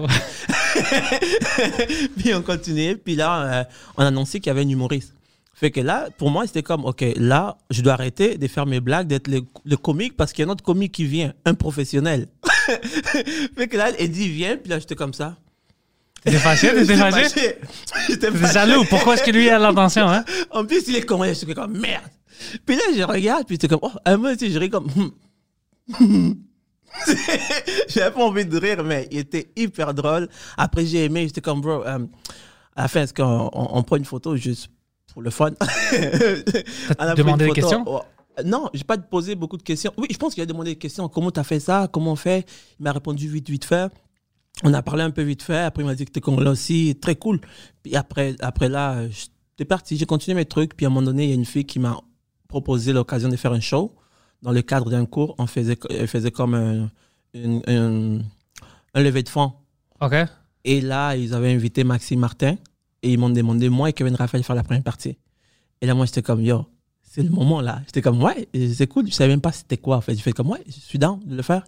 Puis 2.16 2.34
on 2.34 2.42
continuait. 2.42 2.96
Puis 2.96 3.16
là, 3.16 3.42
euh, 3.60 3.64
on 3.96 4.02
a 4.02 4.06
annoncé 4.06 4.40
qu'il 4.40 4.48
y 4.48 4.50
avait 4.50 4.62
un 4.64 4.68
humoriste. 4.68 5.14
Fait 5.58 5.70
que 5.70 5.80
là, 5.80 6.10
pour 6.18 6.30
moi, 6.30 6.46
c'était 6.46 6.62
comme, 6.62 6.84
OK, 6.84 7.02
là, 7.16 7.56
je 7.70 7.80
dois 7.80 7.94
arrêter 7.94 8.36
de 8.36 8.46
faire 8.46 8.66
mes 8.66 8.78
blagues, 8.78 9.06
d'être 9.06 9.26
le, 9.26 9.40
le 9.64 9.76
comique, 9.78 10.14
parce 10.14 10.34
qu'il 10.34 10.44
y 10.44 10.46
a 10.46 10.50
un 10.50 10.52
autre 10.52 10.62
comique 10.62 10.92
qui 10.92 11.06
vient, 11.06 11.32
un 11.46 11.54
professionnel. 11.54 12.28
fait 13.56 13.66
que 13.66 13.78
là, 13.78 13.98
Eddie 13.98 14.28
vient, 14.28 14.58
puis 14.58 14.68
là, 14.68 14.78
j'étais 14.78 14.94
comme 14.94 15.14
ça. 15.14 15.38
T'étais 16.22 16.36
fâché? 16.40 16.74
T'étais 16.74 16.96
fâché? 16.96 17.54
J'étais 18.06 18.36
jaloux. 18.52 18.84
Pourquoi 18.84 19.14
est-ce 19.14 19.22
que 19.22 19.30
lui 19.30 19.48
a 19.48 19.58
l'attention, 19.58 20.06
hein? 20.06 20.26
En 20.50 20.66
plus, 20.66 20.86
il 20.88 20.96
est 20.96 21.06
con. 21.06 21.24
J'étais 21.24 21.54
comme, 21.54 21.78
merde. 21.78 22.04
Puis 22.66 22.76
là, 22.76 22.82
je 22.94 23.02
regarde, 23.02 23.46
puis 23.46 23.54
j'étais 23.54 23.68
comme, 23.68 23.80
oh, 23.80 23.92
à 24.04 24.14
moi, 24.18 24.36
tu 24.36 24.48
sais, 24.48 24.52
je 24.52 24.58
ris 24.58 24.68
comme, 24.68 24.88
J'avais 27.88 28.10
pas 28.10 28.22
envie 28.22 28.44
de 28.44 28.58
rire, 28.58 28.84
mais 28.84 29.08
il 29.10 29.20
était 29.20 29.50
hyper 29.56 29.94
drôle. 29.94 30.28
Après, 30.58 30.84
j'ai 30.84 31.06
aimé, 31.06 31.22
j'étais 31.22 31.40
comme, 31.40 31.62
bro, 31.62 31.82
euh, 31.82 32.00
à 32.74 32.82
la 32.82 32.88
fin, 32.88 33.04
est-ce 33.04 33.14
qu'on 33.14 33.48
on, 33.54 33.78
on 33.78 33.82
prend 33.82 33.96
une 33.96 34.04
photo 34.04 34.36
juste 34.36 34.68
pour 35.16 35.22
le 35.22 35.30
fun? 35.30 35.50
Pris 37.14 37.14
demandé 37.16 37.46
des 37.46 37.52
questions? 37.52 37.84
Oh, 37.86 38.02
Non, 38.44 38.68
j'ai 38.74 38.84
pas 38.84 38.98
posé 38.98 39.34
beaucoup 39.34 39.56
de 39.56 39.62
questions. 39.62 39.92
Oui, 39.96 40.08
je 40.10 40.16
pense 40.18 40.34
qu'il 40.34 40.42
a 40.42 40.46
demandé 40.46 40.72
des 40.72 40.76
questions. 40.78 41.08
Comment 41.08 41.30
tu 41.30 41.40
as 41.40 41.44
fait 41.44 41.58
ça? 41.58 41.88
Comment 41.90 42.12
on 42.12 42.16
fait? 42.16 42.46
Il 42.78 42.82
m'a 42.82 42.92
répondu 42.92 43.26
vite, 43.26 43.48
vite 43.48 43.64
fait. 43.64 43.90
On 44.62 44.74
a 44.74 44.82
parlé 44.82 45.02
un 45.04 45.10
peu 45.10 45.22
vite 45.22 45.42
fait. 45.42 45.56
Après, 45.56 45.82
il 45.82 45.86
m'a 45.86 45.94
dit 45.94 46.04
que 46.04 46.10
t'es 46.10 46.20
con 46.20 46.38
là 46.38 46.50
aussi. 46.50 46.98
Très 47.00 47.16
cool. 47.16 47.40
Puis 47.82 47.96
après, 47.96 48.36
après 48.40 48.68
là, 48.68 49.08
j'étais 49.08 49.64
parti. 49.66 49.96
J'ai 49.96 50.04
continué 50.04 50.34
mes 50.34 50.44
trucs. 50.44 50.76
Puis 50.76 50.84
à 50.84 50.88
un 50.88 50.92
moment 50.92 51.06
donné, 51.06 51.24
il 51.24 51.28
y 51.30 51.32
a 51.32 51.36
une 51.36 51.46
fille 51.46 51.64
qui 51.64 51.78
m'a 51.78 51.98
proposé 52.46 52.92
l'occasion 52.92 53.30
de 53.30 53.36
faire 53.36 53.52
un 53.52 53.60
show. 53.60 53.94
Dans 54.42 54.52
le 54.52 54.60
cadre 54.60 54.90
d'un 54.90 55.06
cours, 55.06 55.34
on 55.38 55.46
faisait, 55.46 55.78
faisait 56.06 56.30
comme 56.30 56.54
un, 56.54 56.90
une- 57.32 57.62
un, 57.66 58.18
un 58.94 59.02
lever 59.02 59.22
de 59.22 59.30
fonds. 59.30 59.54
OK. 60.02 60.14
Et 60.64 60.82
là, 60.82 61.16
ils 61.16 61.32
avaient 61.32 61.52
invité 61.54 61.84
Maxime 61.84 62.20
Martin. 62.20 62.56
Et 63.02 63.12
ils 63.12 63.18
m'ont 63.18 63.30
demandé, 63.30 63.68
moi 63.68 63.90
et 63.90 63.92
Kevin 63.92 64.14
Raphaël, 64.14 64.42
faire 64.44 64.56
la 64.56 64.62
première 64.62 64.82
partie. 64.82 65.16
Et 65.80 65.86
là, 65.86 65.94
moi, 65.94 66.06
j'étais 66.06 66.22
comme, 66.22 66.42
yo, 66.42 66.66
c'est 67.02 67.22
le 67.22 67.30
moment 67.30 67.60
là. 67.60 67.80
J'étais 67.86 68.02
comme, 68.02 68.22
ouais, 68.22 68.48
c'est 68.74 68.86
cool. 68.86 69.06
Je 69.06 69.12
savais 69.12 69.30
même 69.30 69.40
pas 69.40 69.52
c'était 69.52 69.76
quoi, 69.76 69.96
en 69.96 70.00
fait. 70.00 70.14
J'ai 70.14 70.22
fait 70.22 70.32
comme, 70.32 70.50
ouais, 70.50 70.62
je 70.66 70.72
suis 70.72 70.98
down 70.98 71.20
de 71.24 71.36
le 71.36 71.42
faire. 71.42 71.64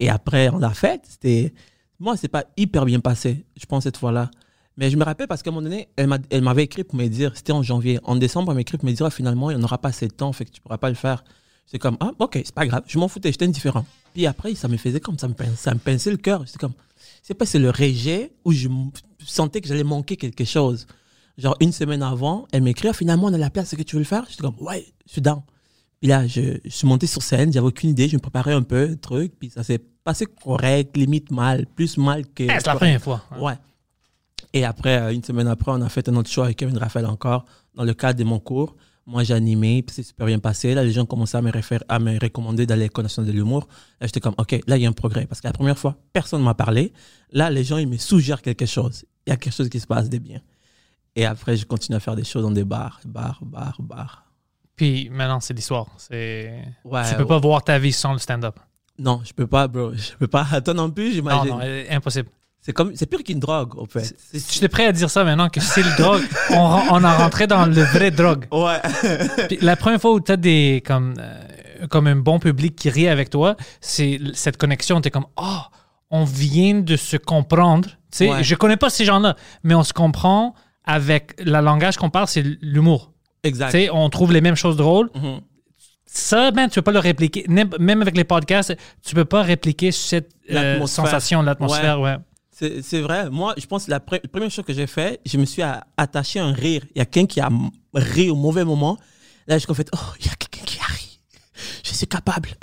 Et 0.00 0.08
après, 0.08 0.48
on 0.50 0.58
l'a 0.58 0.74
fait. 0.74 1.00
C'était. 1.08 1.52
Moi, 2.00 2.16
c'est 2.16 2.28
pas 2.28 2.44
hyper 2.56 2.84
bien 2.84 2.98
passé, 3.00 3.44
je 3.56 3.64
pense, 3.66 3.84
cette 3.84 3.96
fois-là. 3.96 4.30
Mais 4.76 4.90
je 4.90 4.96
me 4.96 5.04
rappelle 5.04 5.28
parce 5.28 5.42
qu'à 5.42 5.50
un 5.50 5.52
moment 5.52 5.64
donné, 5.68 5.88
elle 5.96 6.08
m'a- 6.08 6.18
elle 6.30 6.42
m'avait 6.42 6.64
écrit 6.64 6.82
pour 6.82 6.96
me 6.96 7.06
dire, 7.06 7.32
c'était 7.36 7.52
en 7.52 7.62
janvier. 7.62 8.00
En 8.02 8.16
décembre, 8.16 8.50
elle 8.50 8.56
m'a 8.56 8.60
écrit 8.62 8.76
pour 8.78 8.86
me 8.86 8.92
dire, 8.92 9.12
finalement, 9.12 9.50
il 9.50 9.56
n'y 9.56 9.60
en 9.62 9.64
aura 9.64 9.78
pas 9.78 9.90
assez 9.90 10.08
de 10.08 10.12
temps, 10.12 10.32
fait 10.32 10.46
que 10.46 10.50
tu 10.50 10.60
pourras 10.60 10.78
pas 10.78 10.88
le 10.88 10.96
faire. 10.96 11.22
C'est 11.66 11.78
comme, 11.78 11.96
ah, 12.00 12.10
ok, 12.18 12.40
c'est 12.44 12.54
pas 12.54 12.66
grave, 12.66 12.82
je 12.88 12.98
m'en 12.98 13.06
foutais, 13.06 13.30
j'étais 13.30 13.44
indifférent. 13.44 13.86
Puis 14.14 14.26
après, 14.26 14.54
ça 14.56 14.66
me 14.68 14.76
faisait 14.78 14.98
comme, 14.98 15.18
ça 15.18 15.28
me, 15.28 15.34
pince- 15.34 15.54
ça 15.56 15.72
me 15.74 15.78
pinçait 15.78 16.10
le 16.10 16.16
cœur. 16.16 16.44
J'étais 16.46 16.58
comme, 16.58 16.72
c'est 17.22 17.34
pas, 17.34 17.46
c'est 17.46 17.58
le 17.60 17.70
rejet 17.70 18.32
où 18.44 18.52
je 18.52 18.68
sentais 19.26 19.60
que 19.60 19.68
j'allais 19.68 19.84
manquer 19.84 20.16
quelque 20.16 20.44
chose. 20.44 20.86
Genre, 21.38 21.56
une 21.60 21.72
semaine 21.72 22.02
avant, 22.02 22.46
elle 22.52 22.62
m'écrit, 22.62 22.92
finalement, 22.94 23.26
on 23.26 23.32
a 23.32 23.38
la 23.38 23.50
place, 23.50 23.72
est-ce 23.72 23.76
que 23.76 23.86
tu 23.86 23.96
veux 23.96 24.02
le 24.02 24.06
faire? 24.06 24.24
J'étais 24.28 24.42
comme, 24.42 24.56
ouais, 24.60 24.86
je 25.06 25.12
suis 25.12 25.22
down. 25.22 25.42
Puis 26.00 26.08
là, 26.08 26.26
je, 26.26 26.58
je 26.64 26.70
suis 26.70 26.86
monté 26.86 27.06
sur 27.06 27.22
scène, 27.22 27.52
j'avais 27.52 27.66
aucune 27.66 27.90
idée, 27.90 28.08
je 28.08 28.16
me 28.16 28.20
préparais 28.20 28.52
un 28.52 28.62
peu, 28.62 28.96
truc, 28.96 29.32
puis 29.38 29.50
ça 29.50 29.62
s'est 29.62 29.78
passé 29.78 30.26
correct, 30.26 30.96
limite 30.96 31.30
mal, 31.30 31.66
plus 31.66 31.96
mal 31.96 32.26
que. 32.26 32.42
Eh, 32.42 32.48
c'est 32.48 32.66
la 32.66 32.74
première 32.76 33.00
fois. 33.00 33.22
Ouais. 33.38 33.54
Et 34.52 34.64
après, 34.64 35.00
euh, 35.00 35.12
une 35.12 35.24
semaine 35.24 35.48
après, 35.48 35.72
on 35.72 35.80
a 35.80 35.88
fait 35.88 36.08
un 36.08 36.16
autre 36.16 36.30
show 36.30 36.42
avec 36.42 36.58
Kevin 36.58 36.76
Raphaël 36.76 37.06
encore, 37.06 37.44
dans 37.74 37.84
le 37.84 37.94
cadre 37.94 38.18
de 38.18 38.24
mon 38.24 38.38
cours. 38.38 38.76
Moi, 39.06 39.24
j'ai 39.24 39.34
animé, 39.34 39.82
puis 39.82 39.94
c'est 39.96 40.02
super 40.02 40.26
bien 40.26 40.38
passé. 40.38 40.74
Là, 40.74 40.84
les 40.84 40.92
gens 40.92 41.06
commençaient 41.06 41.38
à 41.38 41.42
me, 41.42 41.50
référer, 41.50 41.84
à 41.88 41.98
me 41.98 42.18
recommander 42.20 42.66
d'aller 42.66 42.82
à 42.82 42.84
l'École 42.84 43.04
nationale 43.04 43.32
de 43.32 43.36
l'humour. 43.36 43.66
Là, 44.00 44.06
j'étais 44.06 44.20
comme, 44.20 44.34
OK, 44.38 44.60
là, 44.66 44.76
il 44.76 44.82
y 44.82 44.86
a 44.86 44.88
un 44.88 44.92
progrès. 44.92 45.26
Parce 45.26 45.40
que 45.40 45.48
la 45.48 45.52
première 45.52 45.78
fois, 45.78 45.96
personne 46.12 46.40
ne 46.40 46.44
m'a 46.44 46.54
parlé. 46.54 46.92
Là, 47.32 47.50
les 47.50 47.64
gens, 47.64 47.78
ils 47.78 47.88
me 47.88 47.96
suggèrent 47.96 48.42
quelque 48.42 48.66
chose. 48.66 49.04
Il 49.26 49.30
y 49.30 49.32
a 49.32 49.36
quelque 49.36 49.54
chose 49.54 49.68
qui 49.68 49.80
se 49.80 49.86
passe 49.86 50.08
de 50.10 50.18
bien. 50.18 50.40
Et 51.14 51.26
après, 51.26 51.56
je 51.56 51.66
continue 51.66 51.96
à 51.96 52.00
faire 52.00 52.16
des 52.16 52.24
choses 52.24 52.42
dans 52.42 52.50
des 52.50 52.64
bars, 52.64 53.00
bars, 53.04 53.38
bars, 53.42 53.76
bars. 53.80 54.24
Puis 54.76 55.10
maintenant, 55.10 55.40
c'est 55.40 55.54
l'histoire. 55.54 55.86
C'est... 55.98 56.64
Ouais, 56.84 57.08
tu 57.08 57.14
peux 57.16 57.26
pas 57.26 57.38
voir 57.38 57.62
ta 57.62 57.78
vie 57.78 57.92
sans 57.92 58.12
le 58.12 58.18
stand-up. 58.18 58.58
Non, 58.98 59.20
je 59.24 59.32
peux 59.32 59.46
pas, 59.46 59.68
bro. 59.68 59.92
Je 59.94 60.12
peux 60.18 60.26
pas. 60.26 60.60
Toi 60.64 60.74
non 60.74 60.90
plus, 60.90 61.08
Non, 61.08 61.12
j'imagine. 61.14 61.50
non, 61.50 61.60
euh, 61.62 61.84
impossible. 61.90 62.28
C'est 62.60 62.72
comme, 62.72 62.94
c'est 62.94 63.06
pire 63.06 63.24
qu'une 63.24 63.40
drogue, 63.40 63.76
en 63.78 63.86
fait. 63.86 64.14
C'est- 64.16 64.52
J'étais 64.54 64.68
prêt 64.68 64.86
à 64.86 64.92
dire 64.92 65.10
ça 65.10 65.24
maintenant 65.24 65.48
que 65.48 65.60
c'est 65.60 65.82
le 65.82 65.96
drogue. 66.00 66.22
On, 66.50 66.82
on 66.92 67.04
a 67.04 67.16
rentré 67.16 67.46
dans 67.48 67.66
le 67.66 67.82
vrai 67.82 68.10
drogue. 68.12 68.46
Ouais. 68.52 68.80
Puis 69.48 69.58
la 69.60 69.74
première 69.76 70.00
fois 70.00 70.12
où 70.12 70.20
tu 70.20 70.30
as 70.30 70.36
des 70.36 70.82
comme 70.86 71.14
euh, 71.18 71.86
comme 71.88 72.06
un 72.06 72.14
bon 72.16 72.38
public 72.38 72.76
qui 72.76 72.88
rit 72.88 73.08
avec 73.08 73.30
toi, 73.30 73.56
c'est 73.80 74.20
cette 74.34 74.56
connexion. 74.58 75.00
Tu 75.00 75.08
es 75.08 75.10
comme 75.10 75.26
oh, 75.36 75.58
on 76.12 76.22
vient 76.24 76.74
de 76.80 76.94
se 76.96 77.16
comprendre. 77.16 77.88
Sais, 78.12 78.30
Ouais. 78.30 78.44
je 78.44 78.54
connais 78.54 78.76
pas 78.76 78.90
ces 78.90 79.04
gens-là, 79.04 79.34
mais 79.64 79.74
on 79.74 79.82
se 79.82 79.92
comprend 79.92 80.54
avec 80.84 81.34
le 81.40 81.60
langage 81.60 81.96
qu'on 81.96 82.10
parle, 82.10 82.28
c'est 82.28 82.42
l'humour. 82.60 83.12
Exact. 83.42 83.72
sais, 83.72 83.90
on 83.90 84.08
trouve 84.10 84.32
les 84.32 84.40
mêmes 84.40 84.54
choses 84.54 84.76
drôles. 84.76 85.10
Mhm. 85.16 85.40
Ça, 86.06 86.50
ben, 86.50 86.68
tu 86.68 86.74
peux 86.74 86.82
pas 86.82 86.92
le 86.92 86.98
répliquer. 86.98 87.44
Même 87.48 88.02
avec 88.02 88.16
les 88.16 88.24
podcasts, 88.24 88.76
tu 89.04 89.14
peux 89.14 89.24
pas 89.24 89.42
répliquer 89.42 89.90
cette 89.92 90.30
euh, 90.50 90.86
sensation, 90.86 91.40
l'atmosphère. 91.42 92.00
Ouais. 92.00 92.16
C'est 92.50 92.82
c'est 92.82 93.00
vrai. 93.00 93.30
Moi, 93.30 93.54
je 93.56 93.66
pense 93.66 93.86
que 93.86 93.90
la, 93.90 93.98
pre- 93.98 94.20
la 94.22 94.28
première 94.28 94.50
chose 94.50 94.64
que 94.66 94.74
j'ai 94.74 94.86
fait, 94.86 95.20
je 95.24 95.38
me 95.38 95.46
suis 95.46 95.62
attaché 95.96 96.38
à 96.38 96.44
un 96.44 96.52
rire. 96.52 96.82
Il 96.94 96.98
y 96.98 97.00
a 97.00 97.06
quelqu'un 97.06 97.26
qui 97.26 97.40
a 97.40 97.48
ri 97.94 98.28
au 98.28 98.36
mauvais 98.36 98.64
moment. 98.64 98.98
Là, 99.46 99.56
je 99.58 99.72
fait, 99.72 99.88
oh, 99.94 99.98
il 100.20 100.26
y 100.26 100.28
a 100.28 100.34
quelqu'un 100.34 100.64
qui 100.66 100.78
a 100.78 100.84
ri. 100.84 101.01
Je 101.84 101.92
suis 101.94 102.06
capable. 102.06 102.50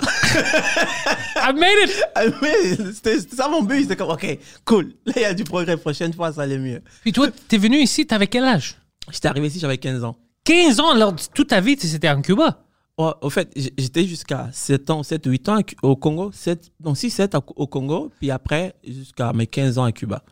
I 1.36 1.52
made 1.54 1.88
it! 1.88 2.02
Ah, 2.14 2.22
Mais 2.42 2.76
C'était 2.92 3.18
c'était 3.20 3.36
ça 3.36 3.48
mon 3.48 3.62
but. 3.62 3.82
C'était 3.82 3.96
comme, 3.96 4.10
OK, 4.10 4.38
cool. 4.64 4.94
Là, 5.06 5.12
il 5.16 5.22
y 5.22 5.24
a 5.24 5.34
du 5.34 5.44
progrès. 5.44 5.76
Prochaine 5.76 6.12
fois, 6.12 6.32
ça 6.32 6.42
allait 6.42 6.58
mieux. 6.58 6.82
Puis 7.02 7.12
toi, 7.12 7.28
t'es 7.48 7.58
venu 7.58 7.78
ici, 7.78 8.06
t'avais 8.06 8.26
quel 8.26 8.44
âge? 8.44 8.76
J'étais 9.10 9.28
arrivé 9.28 9.48
ici, 9.48 9.58
j'avais 9.58 9.78
15 9.78 10.04
ans. 10.04 10.16
15 10.44 10.80
ans, 10.80 10.90
alors 10.90 11.14
toute 11.34 11.48
ta 11.48 11.60
vie, 11.60 11.76
c'était 11.78 12.08
en 12.08 12.22
Cuba? 12.22 12.62
Ouais, 12.98 13.12
au 13.22 13.30
fait, 13.30 13.50
j'étais 13.56 14.04
jusqu'à 14.06 14.48
7 14.52 14.90
ans, 14.90 15.02
7 15.02 15.26
ou 15.26 15.30
8 15.30 15.48
ans 15.48 15.58
au 15.82 15.96
Congo. 15.96 16.30
7, 16.32 16.70
non, 16.84 16.94
6, 16.94 17.10
7 17.10 17.34
au 17.34 17.66
Congo. 17.66 18.10
Puis 18.20 18.30
après, 18.30 18.74
jusqu'à 18.86 19.32
mes 19.32 19.46
15 19.46 19.78
ans 19.78 19.84
à 19.84 19.92
Cuba. 19.92 20.22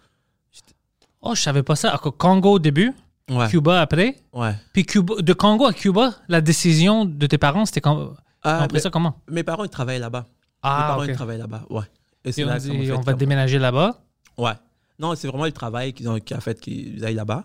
Oh, 1.22 1.34
je 1.34 1.40
savais 1.42 1.62
pas 1.62 1.76
ça. 1.76 1.98
Congo 2.18 2.52
au 2.52 2.58
début, 2.58 2.92
Ouais. 3.30 3.48
Cuba 3.48 3.82
après. 3.82 4.16
Ouais. 4.32 4.54
Puis 4.72 4.86
Cuba, 4.86 5.14
de 5.20 5.32
Congo 5.34 5.66
à 5.66 5.72
Cuba, 5.74 6.14
la 6.28 6.40
décision 6.40 7.04
de 7.04 7.26
tes 7.26 7.36
parents, 7.36 7.66
c'était 7.66 7.82
quand 7.82 8.14
Ah, 8.48 8.68
mais- 8.72 8.80
ça 8.80 8.90
comment? 8.90 9.20
Mes 9.28 9.42
parents, 9.42 9.64
ils 9.64 9.70
travaillent 9.70 9.98
là-bas. 10.00 10.20
mes 10.22 10.26
Ah, 10.62 10.84
parents, 10.88 11.02
ok. 11.02 11.08
ils 11.10 11.14
travaillent 11.14 11.38
là-bas. 11.38 11.62
Ouais. 11.70 11.84
Et 12.24 12.32
c'est 12.32 12.44
on 12.44 12.48
là 12.48 12.58
dit, 12.58 12.68
fait 12.86 12.92
on 12.92 13.00
va 13.00 13.12
déménager 13.14 13.58
là-bas? 13.58 14.00
Ouais. 14.36 14.52
Non, 14.98 15.14
c'est 15.14 15.28
vraiment 15.28 15.44
le 15.44 15.52
travail 15.52 15.92
qu'ils 15.92 16.08
ont, 16.08 16.18
qui 16.18 16.34
a 16.34 16.40
fait 16.40 16.58
qu'ils 16.60 17.04
aillent 17.04 17.14
là-bas. 17.14 17.44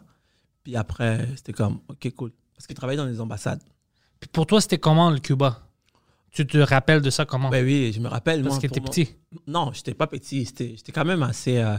Puis 0.63 0.75
après, 0.75 1.27
c'était 1.35 1.53
comme, 1.53 1.79
OK, 1.87 2.09
cool. 2.15 2.31
Parce 2.55 2.65
qu'ils 2.67 2.75
travaillent 2.75 2.97
dans 2.97 3.05
les 3.05 3.19
ambassades. 3.21 3.61
Puis 4.19 4.29
pour 4.31 4.45
toi, 4.47 4.61
c'était 4.61 4.77
comment 4.79 5.09
le 5.11 5.19
Cuba? 5.19 5.59
Tu 6.31 6.47
te 6.47 6.57
rappelles 6.57 7.01
de 7.01 7.09
ça 7.11 7.25
comment? 7.25 7.49
Ben 7.49 7.63
oui, 7.63 7.91
je 7.93 7.99
me 7.99 8.07
rappelle. 8.07 8.41
Parce 8.41 8.55
moi, 8.55 8.69
que 8.69 8.79
moi- 8.79 8.89
petit. 8.89 9.15
Non, 9.45 9.71
j'étais 9.73 9.93
pas 9.93 10.07
petit. 10.07 10.45
J'étais 10.45 10.69
j'étais 10.77 10.91
quand 10.91 11.05
même 11.05 11.21
assez 11.21 11.57
euh, 11.59 11.75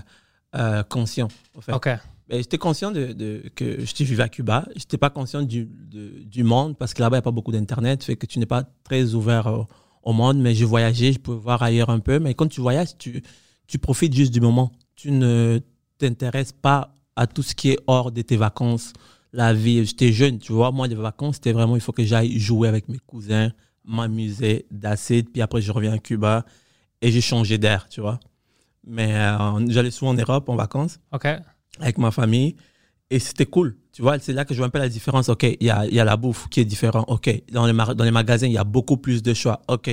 euh, 0.54 0.82
conscient, 0.84 1.28
en 1.56 1.60
fait. 1.60 1.72
OK. 1.72 1.88
Ben, 2.28 2.38
j'étais 2.38 2.58
conscient 2.58 2.90
de, 2.90 3.12
de- 3.12 3.42
que 3.54 3.84
je 3.84 4.04
vivais 4.04 4.22
à 4.22 4.28
Cuba. 4.28 4.66
J'étais 4.76 4.96
pas 4.96 5.10
conscient 5.10 5.42
du, 5.42 5.66
de- 5.66 6.22
du 6.24 6.42
monde 6.42 6.76
parce 6.78 6.94
que 6.94 7.02
là-bas, 7.02 7.16
il 7.16 7.18
n'y 7.18 7.22
a 7.22 7.22
pas 7.22 7.30
beaucoup 7.30 7.52
d'Internet. 7.52 8.02
Fait 8.02 8.16
que 8.16 8.26
tu 8.26 8.38
n'es 8.38 8.46
pas 8.46 8.64
très 8.82 9.12
ouvert 9.14 9.46
au, 9.46 9.66
au 10.02 10.12
monde. 10.12 10.38
Mais 10.38 10.54
je 10.54 10.64
voyageais, 10.64 11.12
je 11.12 11.18
pouvais 11.18 11.38
voir 11.38 11.62
ailleurs 11.62 11.90
un 11.90 11.98
peu. 12.00 12.18
Mais 12.18 12.34
quand 12.34 12.46
tu 12.48 12.60
voyages, 12.62 12.96
tu, 12.96 13.22
tu 13.66 13.78
profites 13.78 14.14
juste 14.14 14.32
du 14.32 14.40
moment. 14.40 14.72
Tu 14.96 15.10
ne 15.10 15.60
t'intéresses 15.98 16.52
pas 16.52 16.94
à 17.16 17.26
tout 17.26 17.42
ce 17.42 17.54
qui 17.54 17.70
est 17.70 17.78
hors 17.86 18.10
de 18.10 18.22
tes 18.22 18.36
vacances, 18.36 18.92
la 19.32 19.52
vie. 19.52 19.84
J'étais 19.84 20.12
jeune, 20.12 20.38
tu 20.38 20.52
vois. 20.52 20.72
Moi, 20.72 20.86
les 20.88 20.94
vacances, 20.94 21.36
c'était 21.36 21.52
vraiment, 21.52 21.76
il 21.76 21.82
faut 21.82 21.92
que 21.92 22.04
j'aille 22.04 22.38
jouer 22.38 22.68
avec 22.68 22.88
mes 22.88 22.98
cousins, 23.06 23.52
m'amuser, 23.84 24.64
d'acide. 24.70 25.28
Puis 25.30 25.42
après, 25.42 25.60
je 25.60 25.70
reviens 25.72 25.92
à 25.92 25.98
Cuba 25.98 26.44
et 27.02 27.10
j'ai 27.12 27.20
changé 27.20 27.58
d'air, 27.58 27.86
tu 27.88 28.00
vois. 28.00 28.18
Mais 28.86 29.14
euh, 29.14 29.66
j'allais 29.68 29.90
souvent 29.90 30.12
en 30.12 30.14
Europe 30.14 30.48
en 30.48 30.56
vacances 30.56 30.98
OK. 31.12 31.26
Avec 31.80 31.98
ma 31.98 32.10
famille. 32.10 32.56
Et 33.10 33.18
c'était 33.18 33.46
cool. 33.46 33.76
Tu 33.92 34.02
vois, 34.02 34.18
c'est 34.18 34.32
là 34.32 34.44
que 34.44 34.54
je 34.54 34.58
vois 34.58 34.66
un 34.66 34.70
peu 34.70 34.78
la 34.78 34.88
différence. 34.88 35.28
OK, 35.28 35.42
il 35.44 35.66
y 35.66 35.70
a, 35.70 35.86
y 35.86 36.00
a 36.00 36.04
la 36.04 36.16
bouffe 36.16 36.48
qui 36.48 36.60
est 36.60 36.64
différente. 36.64 37.04
OK, 37.08 37.30
dans 37.52 37.66
les, 37.66 37.72
dans 37.72 38.04
les 38.04 38.10
magasins, 38.10 38.46
il 38.46 38.52
y 38.52 38.58
a 38.58 38.64
beaucoup 38.64 38.96
plus 38.96 39.22
de 39.22 39.34
choix. 39.34 39.60
OK, 39.68 39.90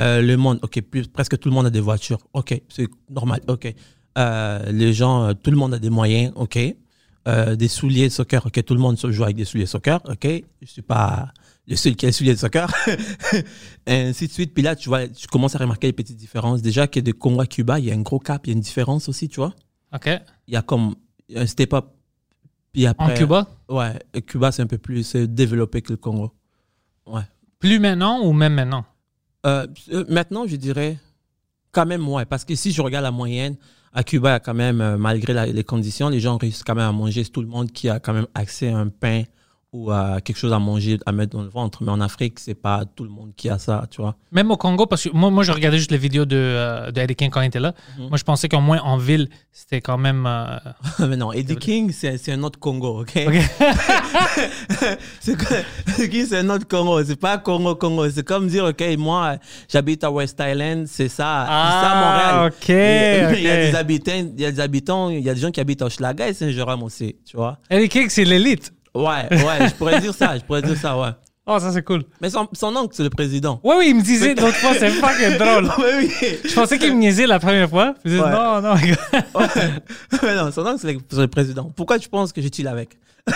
Euh, 0.00 0.22
le 0.22 0.38
monde, 0.38 0.58
OK, 0.62 0.80
plus, 0.80 1.06
presque 1.06 1.38
tout 1.38 1.50
le 1.50 1.54
monde 1.54 1.66
a 1.66 1.70
des 1.70 1.80
voitures. 1.80 2.20
OK, 2.32 2.62
c'est 2.70 2.88
normal. 3.10 3.40
OK, 3.48 3.74
Euh, 4.18 4.70
les 4.72 4.92
gens, 4.94 5.24
euh, 5.28 5.32
tout 5.34 5.50
le 5.50 5.56
monde 5.56 5.74
a 5.74 5.78
des 5.78 5.90
moyens. 5.90 6.32
OK, 6.36 6.58
Euh, 7.28 7.54
des 7.56 7.68
souliers 7.68 8.08
soccer. 8.10 8.46
OK, 8.46 8.64
tout 8.64 8.74
le 8.74 8.80
monde 8.80 8.96
se 8.98 9.10
joue 9.12 9.22
avec 9.24 9.36
des 9.36 9.44
souliers 9.44 9.66
soccer. 9.66 10.00
OK, 10.08 10.26
je 10.62 10.66
suis 10.66 10.82
pas, 10.82 11.32
le 11.68 11.76
seul 11.76 11.94
qui 11.94 12.06
a 12.06 12.08
le 12.08 12.12
soulier 12.12 12.32
de 12.34 12.38
soccer. 12.38 12.72
et 13.86 13.92
ainsi 14.08 14.26
de 14.28 14.32
suite. 14.32 14.54
Puis 14.54 14.62
là, 14.62 14.74
tu 14.76 14.88
vois, 14.88 15.06
tu 15.08 15.26
commences 15.28 15.54
à 15.54 15.58
remarquer 15.58 15.88
les 15.88 15.92
petites 15.92 16.16
différences. 16.16 16.62
Déjà 16.62 16.86
que 16.86 17.00
de 17.00 17.12
Congo 17.12 17.40
à 17.42 17.46
Cuba, 17.46 17.78
il 17.78 17.84
y 17.84 17.90
a 17.90 17.94
un 17.94 18.00
gros 18.00 18.18
cap, 18.18 18.46
il 18.46 18.50
y 18.50 18.52
a 18.52 18.54
une 18.56 18.60
différence 18.62 19.08
aussi, 19.08 19.28
tu 19.28 19.36
vois. 19.36 19.54
OK. 19.94 20.08
Il 20.48 20.54
y 20.54 20.56
a 20.56 20.62
comme 20.62 20.94
un 21.36 21.46
step-up. 21.46 21.86
Puis 22.72 22.86
après, 22.86 23.12
En 23.12 23.16
Cuba? 23.16 23.46
Ouais, 23.68 23.98
et 24.14 24.22
Cuba, 24.22 24.50
c'est 24.52 24.62
un 24.62 24.66
peu 24.66 24.78
plus 24.78 25.14
euh, 25.14 25.26
développé 25.26 25.82
que 25.82 25.92
le 25.92 25.96
Congo. 25.98 26.32
Ouais. 27.06 27.22
Plus 27.58 27.78
maintenant 27.78 28.22
ou 28.24 28.32
même 28.32 28.54
maintenant? 28.54 28.84
Euh, 29.44 29.66
euh, 29.92 30.04
maintenant, 30.08 30.46
je 30.46 30.56
dirais 30.56 30.98
quand 31.70 31.86
même, 31.86 32.06
ouais, 32.08 32.24
parce 32.24 32.44
que 32.44 32.54
si 32.54 32.72
je 32.72 32.80
regarde 32.82 33.04
la 33.04 33.10
moyenne, 33.10 33.56
à 33.92 34.02
Cuba, 34.04 34.30
il 34.30 34.32
y 34.32 34.36
a 34.36 34.40
quand 34.40 34.54
même, 34.54 34.80
euh, 34.80 34.96
malgré 34.96 35.34
la- 35.34 35.46
les 35.46 35.64
conditions, 35.64 36.08
les 36.08 36.20
gens 36.20 36.38
réussissent 36.38 36.64
quand 36.64 36.74
même 36.74 36.88
à 36.88 36.92
manger. 36.92 37.24
C'est 37.24 37.30
tout 37.30 37.42
le 37.42 37.46
monde 37.48 37.70
qui 37.72 37.88
a 37.90 38.00
quand 38.00 38.14
même 38.14 38.26
accès 38.34 38.68
à 38.68 38.78
un 38.78 38.88
pain 38.88 39.24
ou 39.72 39.90
quelque 40.24 40.36
chose 40.36 40.52
à 40.52 40.58
manger, 40.58 40.98
à 41.06 41.12
mettre 41.12 41.36
dans 41.36 41.42
le 41.42 41.48
ventre. 41.48 41.82
Mais 41.82 41.90
en 41.90 42.00
Afrique, 42.00 42.38
c'est 42.38 42.54
pas 42.54 42.84
tout 42.84 43.04
le 43.04 43.10
monde 43.10 43.32
qui 43.36 43.48
a 43.48 43.58
ça, 43.58 43.86
tu 43.90 44.02
vois. 44.02 44.16
Même 44.30 44.50
au 44.50 44.56
Congo, 44.56 44.84
parce 44.86 45.04
que 45.04 45.08
moi, 45.14 45.30
moi 45.30 45.44
je 45.44 45.52
regardais 45.52 45.78
juste 45.78 45.90
les 45.90 45.98
vidéos 45.98 46.26
de, 46.26 46.36
euh, 46.36 46.90
de 46.90 47.00
Eddie 47.00 47.14
King 47.14 47.30
quand 47.30 47.40
il 47.40 47.46
était 47.46 47.60
là. 47.60 47.72
Mhm. 47.98 48.08
Moi, 48.08 48.18
je 48.18 48.24
pensais 48.24 48.48
qu'au 48.48 48.60
moins 48.60 48.80
en 48.82 48.98
ville, 48.98 49.28
c'était 49.50 49.80
quand 49.80 49.96
même. 49.96 50.26
euh, 50.26 50.58
mais 51.08 51.16
non, 51.16 51.32
Eddie 51.32 51.56
King, 51.56 51.90
c'est 51.90 52.32
un 52.32 52.42
autre 52.42 52.58
Congo, 52.58 53.00
ok? 53.00 53.18
OK. 53.26 53.34
c'est 55.20 56.08
King, 56.10 56.26
un 56.34 56.50
autre 56.50 56.68
Congo. 56.68 57.02
C'est 57.04 57.16
pas 57.16 57.38
Congo, 57.38 57.74
Congo. 57.76 58.10
C'est 58.10 58.26
comme 58.26 58.48
dire, 58.48 58.64
ok, 58.64 58.84
moi, 58.98 59.36
j'habite 59.68 60.04
à 60.04 60.10
West 60.10 60.38
Island, 60.38 60.86
c'est 60.86 61.08
ça. 61.08 61.46
c'est 61.46 61.86
ça, 61.86 61.94
Montréal. 61.94 62.52
OK. 62.52 62.68
Il 62.68 63.42
y 63.42 63.48
a 63.48 63.70
des 63.70 63.74
habitants, 63.74 64.12
il 64.36 64.40
y 64.40 64.44
a 64.44 64.52
des 64.52 64.60
habitants, 64.60 65.08
il 65.08 65.20
y 65.20 65.30
a 65.30 65.34
des 65.34 65.40
gens 65.40 65.50
qui 65.50 65.60
habitent 65.60 65.80
à 65.80 65.86
Hochelaga 65.86 66.28
et 66.28 66.34
Saint-Jérôme 66.34 66.82
aussi, 66.82 67.16
tu 67.24 67.38
vois. 67.38 67.58
Eddie 67.70 67.88
King, 67.88 68.08
c'est 68.10 68.24
l'élite. 68.24 68.70
Ouais, 68.94 69.28
ouais, 69.30 69.68
je 69.68 69.74
pourrais 69.74 70.00
dire 70.00 70.14
ça, 70.14 70.36
je 70.36 70.42
pourrais 70.42 70.62
dire 70.62 70.76
ça, 70.76 70.98
ouais. 70.98 71.10
Oh, 71.44 71.58
ça, 71.58 71.72
c'est 71.72 71.82
cool. 71.82 72.04
Mais 72.20 72.30
son, 72.30 72.48
son 72.52 72.76
oncle, 72.76 72.94
c'est 72.94 73.02
le 73.02 73.10
président. 73.10 73.60
Oui, 73.64 73.74
oui, 73.78 73.86
il 73.88 73.96
me 73.96 74.02
disait 74.02 74.34
l'autre 74.36 74.54
fois, 74.54 74.74
c'est 74.78 74.90
fucking 74.90 75.38
drôle. 75.38 75.64
oui, 75.78 76.08
oui. 76.22 76.38
Je 76.44 76.54
pensais 76.54 76.78
qu'il 76.78 76.94
me 76.94 77.00
niaisait 77.00 77.26
la 77.26 77.40
première 77.40 77.68
fois. 77.68 77.94
Je 78.04 78.10
disais, 78.10 78.22
Ouais. 78.22 78.30
non, 78.30 78.60
non. 78.60 78.74
Ouais. 79.34 79.48
Mais 80.22 80.36
non, 80.36 80.52
son 80.52 80.64
oncle, 80.66 80.78
c'est 80.80 81.16
le, 81.18 81.26
président. 81.26 81.72
Pourquoi 81.74 81.98
tu 81.98 82.08
penses 82.08 82.32
que 82.32 82.40
je 82.40 82.48
chill 82.52 82.68
avec? 82.68 82.90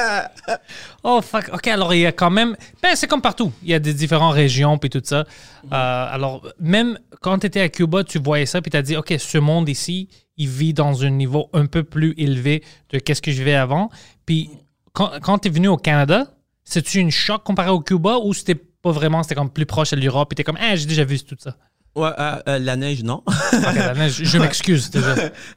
Oh, 1.02 1.20
fuck. 1.22 1.50
OK, 1.52 1.66
alors 1.68 1.94
il 1.94 2.00
y 2.00 2.06
a 2.06 2.12
quand 2.12 2.30
même. 2.30 2.56
Ben, 2.82 2.94
c'est 2.94 3.06
comme 3.06 3.22
partout. 3.22 3.52
Il 3.62 3.70
y 3.70 3.74
a 3.74 3.78
des 3.78 3.94
différentes 3.94 4.34
régions 4.34 4.76
puis 4.78 4.90
tout 4.90 5.00
ça. 5.02 5.20
Euh, 5.20 5.24
alors, 5.70 6.46
même 6.58 6.98
quand 7.20 7.38
tu 7.38 7.46
étais 7.46 7.60
à 7.60 7.68
Cuba, 7.68 8.04
tu 8.04 8.18
voyais 8.18 8.46
ça 8.46 8.60
puis 8.60 8.70
tu 8.70 8.76
as 8.76 8.82
dit, 8.82 8.96
OK, 8.96 9.14
ce 9.18 9.38
monde 9.38 9.68
ici, 9.68 10.08
il 10.36 10.48
vit 10.48 10.74
dans 10.74 11.04
un 11.04 11.10
niveau 11.10 11.48
un 11.52 11.66
peu 11.66 11.84
plus 11.84 12.14
élevé 12.18 12.62
de 12.90 12.98
qu'est-ce 12.98 13.22
que 13.22 13.30
je 13.30 13.38
vivais 13.38 13.54
avant. 13.54 13.90
Puis, 14.26 14.50
quand, 14.92 15.12
quand 15.22 15.38
tu 15.38 15.48
es 15.48 15.50
venu 15.50 15.68
au 15.68 15.76
Canada, 15.76 16.26
c'est-tu 16.64 16.98
une 16.98 17.10
choc 17.10 17.42
comparé 17.44 17.70
au 17.70 17.80
Cuba 17.80 18.18
ou 18.22 18.34
c'était 18.34 18.54
pas 18.54 18.92
vraiment, 18.92 19.22
c'était 19.22 19.34
comme 19.34 19.50
plus 19.50 19.66
proche 19.66 19.90
de 19.90 20.00
l'Europe 20.00 20.28
puis 20.28 20.36
t'es 20.36 20.44
comme, 20.44 20.58
ah, 20.60 20.76
j'ai 20.76 20.86
déjà 20.86 21.04
vu 21.04 21.18
tout 21.20 21.36
ça? 21.38 21.56
Ouais, 21.96 22.10
euh, 22.18 22.36
euh, 22.48 22.58
la 22.58 22.76
neige, 22.76 23.02
non. 23.02 23.22
OK, 23.26 23.74
la 23.74 23.94
neige, 23.94 24.22
je 24.22 24.38
m'excuse 24.38 24.90
déjà. 24.90 25.14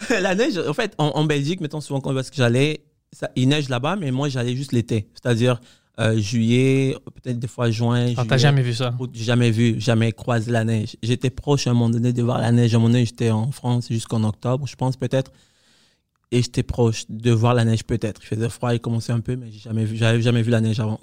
la 0.21 0.35
neige, 0.35 0.57
en 0.57 0.73
fait, 0.73 0.93
en, 0.97 1.09
en 1.09 1.23
Belgique, 1.25 1.61
mettons 1.61 1.81
souvent 1.81 2.01
quand 2.01 2.13
parce 2.13 2.29
que 2.29 2.35
j'allais, 2.35 2.83
ça, 3.13 3.29
il 3.35 3.47
neige 3.49 3.69
là-bas, 3.69 3.95
mais 3.95 4.11
moi 4.11 4.29
j'allais 4.29 4.55
juste 4.55 4.71
l'été, 4.71 5.07
c'est-à-dire 5.13 5.59
euh, 5.99 6.17
juillet, 6.17 6.95
peut-être 7.21 7.37
des 7.39 7.47
fois 7.47 7.69
juin. 7.69 8.13
Ah, 8.17 8.23
T'as 8.27 8.37
jamais 8.37 8.61
vu 8.63 8.73
ça? 8.73 8.95
jamais 9.13 9.51
vu, 9.51 9.79
jamais 9.79 10.11
croisé 10.11 10.51
la 10.51 10.63
neige. 10.63 10.95
J'étais 11.03 11.29
proche 11.29 11.67
à 11.67 11.69
un 11.69 11.73
moment 11.73 11.89
donné 11.91 12.13
de 12.13 12.23
voir 12.23 12.39
la 12.39 12.51
neige. 12.51 12.73
À 12.73 12.77
un 12.77 12.79
moment 12.79 12.91
donné, 12.91 13.05
j'étais 13.05 13.29
en 13.29 13.51
France 13.51 13.87
jusqu'en 13.91 14.23
octobre, 14.23 14.65
je 14.67 14.75
pense 14.75 14.97
peut-être, 14.97 15.31
et 16.31 16.41
j'étais 16.41 16.63
proche 16.63 17.05
de 17.09 17.29
voir 17.31 17.53
la 17.53 17.63
neige 17.63 17.83
peut-être. 17.83 18.21
Il 18.23 18.27
faisait 18.27 18.49
froid, 18.49 18.73
il 18.73 18.79
commençait 18.79 19.13
un 19.13 19.19
peu, 19.19 19.35
mais 19.35 19.51
j'ai 19.51 19.59
jamais 19.59 19.85
j'avais 19.95 20.21
jamais 20.21 20.41
vu 20.41 20.49
la 20.49 20.61
neige 20.61 20.79
avant. 20.79 20.99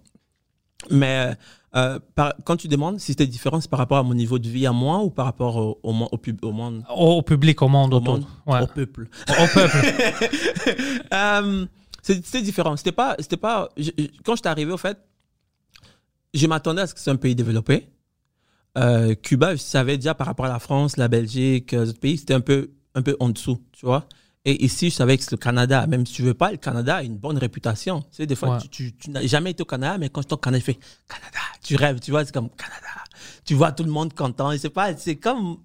Mais 0.91 1.35
euh, 1.77 2.01
par- 2.17 2.33
quand 2.45 2.57
tu 2.57 2.67
demandes 2.67 2.99
si 2.99 3.13
c'était 3.13 3.27
différent, 3.29 3.61
c'est 3.61 3.71
par 3.71 3.79
rapport 3.79 3.99
à 3.99 4.03
mon 4.03 4.15
niveau 4.15 4.39
de 4.41 4.49
vie 4.49 4.67
à 4.67 4.73
moi 4.73 5.05
ou 5.05 5.11
par 5.11 5.27
rapport 5.27 5.55
au, 5.57 5.79
au, 5.85 5.93
mo- 5.93 6.09
au, 6.11 6.17
pub- 6.17 6.43
au 6.45 6.51
monde, 6.53 6.83
Au, 6.93 7.23
public, 7.23 7.61
au 7.63 7.69
monde 7.69 7.93
au, 7.95 7.99
autour. 7.99 8.15
monde, 8.15 8.25
Ouais. 8.47 8.61
au 8.63 8.67
peuple. 8.67 9.09
Au 9.29 9.47
peuple. 9.55 9.87
Euh, 11.13 11.67
c'était 12.03 12.43
différent. 12.43 12.77
C'était 12.77 12.93
pas, 12.93 13.17
c'était 13.19 13.37
pas. 13.37 13.69
je- 13.77 13.91
je- 13.97 14.07
quand 14.25 14.37
j'étais 14.37 14.49
arrivé, 14.49 14.73
au 14.73 14.77
fait, 14.79 14.99
je 16.35 16.47
m'attendais 16.47 16.83
à 16.83 16.87
ce 16.87 16.95
que 16.95 17.01
c'est 17.01 17.11
un 17.11 17.17
pays 17.17 17.35
développé. 17.35 17.89
Euh, 18.79 19.15
Cuba, 19.15 19.57
je 19.57 19.61
savais 19.61 19.97
déjà 19.97 20.15
par 20.15 20.27
rapport 20.29 20.47
à 20.47 20.49
la 20.49 20.61
France, 20.61 20.97
la 20.97 21.09
Belgique, 21.09 21.75
euh, 21.75 21.83
les 21.85 21.91
autres 21.91 21.99
pays, 22.01 22.19
c'était 22.19 22.35
un 22.35 22.41
peu, 22.41 22.71
un 22.95 23.03
peu 23.03 23.17
en 23.19 23.29
dessous, 23.31 23.61
tu 23.73 23.85
vois. 23.85 24.07
Et 24.45 24.65
ici, 24.65 24.89
je 24.91 24.95
savais 24.95 25.19
que 25.19 25.25
c'est 25.25 25.33
le 25.33 25.37
Canada. 25.37 25.87
Même 25.87 26.07
si 26.07 26.15
tu 26.15 26.23
veux 26.23 26.33
pas, 26.35 26.51
le 26.51 26.57
Canada 26.57 26.97
a 26.97 27.03
une 27.03 27.17
bonne 27.19 27.37
réputation. 27.37 28.01
Tu 28.03 28.09
sais, 28.13 28.27
des 28.27 28.37
fois, 28.37 28.55
Ouais. 28.55 28.59
tu, 28.63 28.69
tu- 28.69 28.97
tu 28.97 29.11
n'as 29.11 29.27
jamais 29.27 29.51
été 29.51 29.63
au 29.63 29.67
Canada, 29.67 29.99
mais 29.99 30.09
quand 30.09 30.23
es 30.23 30.33
au 30.33 30.37
Canada, 30.39 30.65
tu 30.65 30.73
fais 30.73 30.79
Canada. 31.09 31.39
Tu 31.63 31.77
rêves, 31.77 32.01
tu 32.01 32.11
vois, 32.11 32.25
c'est 32.25 32.33
comme 32.33 32.49
Canada. 32.51 32.87
Tu 33.45 33.55
vois 33.55 33.73
tout 33.73 33.83
le 33.85 33.91
monde 33.91 34.15
content. 34.15 34.51
C'est 34.57 34.71
pas, 34.71 34.97
c'est 34.97 35.17
comme, 35.17 35.59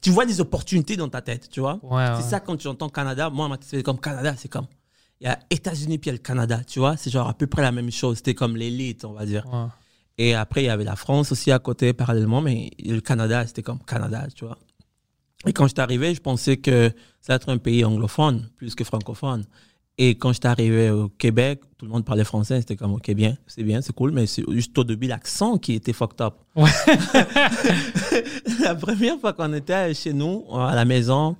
tu 0.00 0.10
vois 0.10 0.24
des 0.26 0.40
opportunités 0.40 0.96
dans 0.96 1.08
ta 1.08 1.20
tête, 1.20 1.48
tu 1.50 1.60
vois. 1.60 1.78
Ouais, 1.82 1.96
ouais. 1.98 2.16
C'est 2.16 2.30
ça 2.30 2.40
quand 2.40 2.56
tu 2.56 2.66
entends 2.66 2.88
Canada. 2.88 3.30
Moi, 3.30 3.48
c'est 3.60 3.82
comme 3.84 4.00
Canada, 4.00 4.34
c'est 4.36 4.48
comme. 4.48 4.66
Il 5.20 5.24
y 5.24 5.30
a 5.30 5.38
États-Unis 5.50 5.98
puis 5.98 6.10
il 6.10 6.12
y 6.12 6.16
a 6.16 6.18
le 6.18 6.22
Canada, 6.22 6.60
tu 6.66 6.78
vois. 6.78 6.96
C'est 6.96 7.10
genre 7.10 7.28
à 7.28 7.34
peu 7.34 7.46
près 7.46 7.62
la 7.62 7.72
même 7.72 7.90
chose. 7.90 8.18
C'était 8.18 8.34
comme 8.34 8.56
l'élite, 8.56 9.04
on 9.04 9.12
va 9.12 9.24
dire. 9.24 9.46
Ouais. 9.46 9.68
Et 10.18 10.34
après, 10.34 10.62
il 10.62 10.66
y 10.66 10.70
avait 10.70 10.84
la 10.84 10.96
France 10.96 11.32
aussi 11.32 11.50
à 11.52 11.58
côté, 11.58 11.92
parallèlement, 11.92 12.40
mais 12.40 12.70
le 12.82 13.00
Canada, 13.00 13.46
c'était 13.46 13.62
comme 13.62 13.80
Canada, 13.80 14.26
tu 14.34 14.44
vois. 14.44 14.58
Et 15.46 15.52
quand 15.52 15.66
j'étais 15.66 15.82
arrivé, 15.82 16.14
je 16.14 16.20
pensais 16.20 16.56
que 16.56 16.90
ça 17.20 17.34
allait 17.34 17.36
être 17.36 17.48
un 17.50 17.58
pays 17.58 17.84
anglophone 17.84 18.48
plus 18.56 18.74
que 18.74 18.84
francophone. 18.84 19.44
Et 19.98 20.16
quand 20.16 20.32
j'étais 20.32 20.48
arrivé 20.48 20.90
au 20.90 21.08
Québec, 21.08 21.60
tout 21.78 21.86
le 21.86 21.92
monde 21.92 22.04
parlait 22.04 22.24
français, 22.24 22.60
c'était 22.60 22.76
comme, 22.76 22.94
ok, 22.94 23.10
bien, 23.12 23.36
c'est 23.46 23.62
bien, 23.62 23.80
c'est 23.80 23.94
cool, 23.94 24.10
mais 24.12 24.26
c'est 24.26 24.44
juste 24.50 24.76
au 24.76 24.84
début 24.84 25.06
l'accent 25.06 25.56
qui 25.56 25.74
était 25.74 25.94
fucked 25.94 26.20
up. 26.20 26.34
Ouais. 26.54 26.70
la 28.60 28.74
première 28.74 29.18
fois 29.18 29.32
qu'on 29.32 29.52
était 29.54 29.94
chez 29.94 30.12
nous, 30.12 30.44
à 30.54 30.74
la 30.74 30.84
maison, 30.84 31.36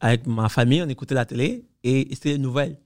avec 0.00 0.26
ma 0.26 0.48
famille, 0.48 0.82
on 0.82 0.88
écoutait 0.88 1.14
la 1.14 1.24
télé 1.24 1.64
et 1.84 2.08
c'était 2.12 2.34
une 2.36 2.42
nouvelle. 2.42 2.76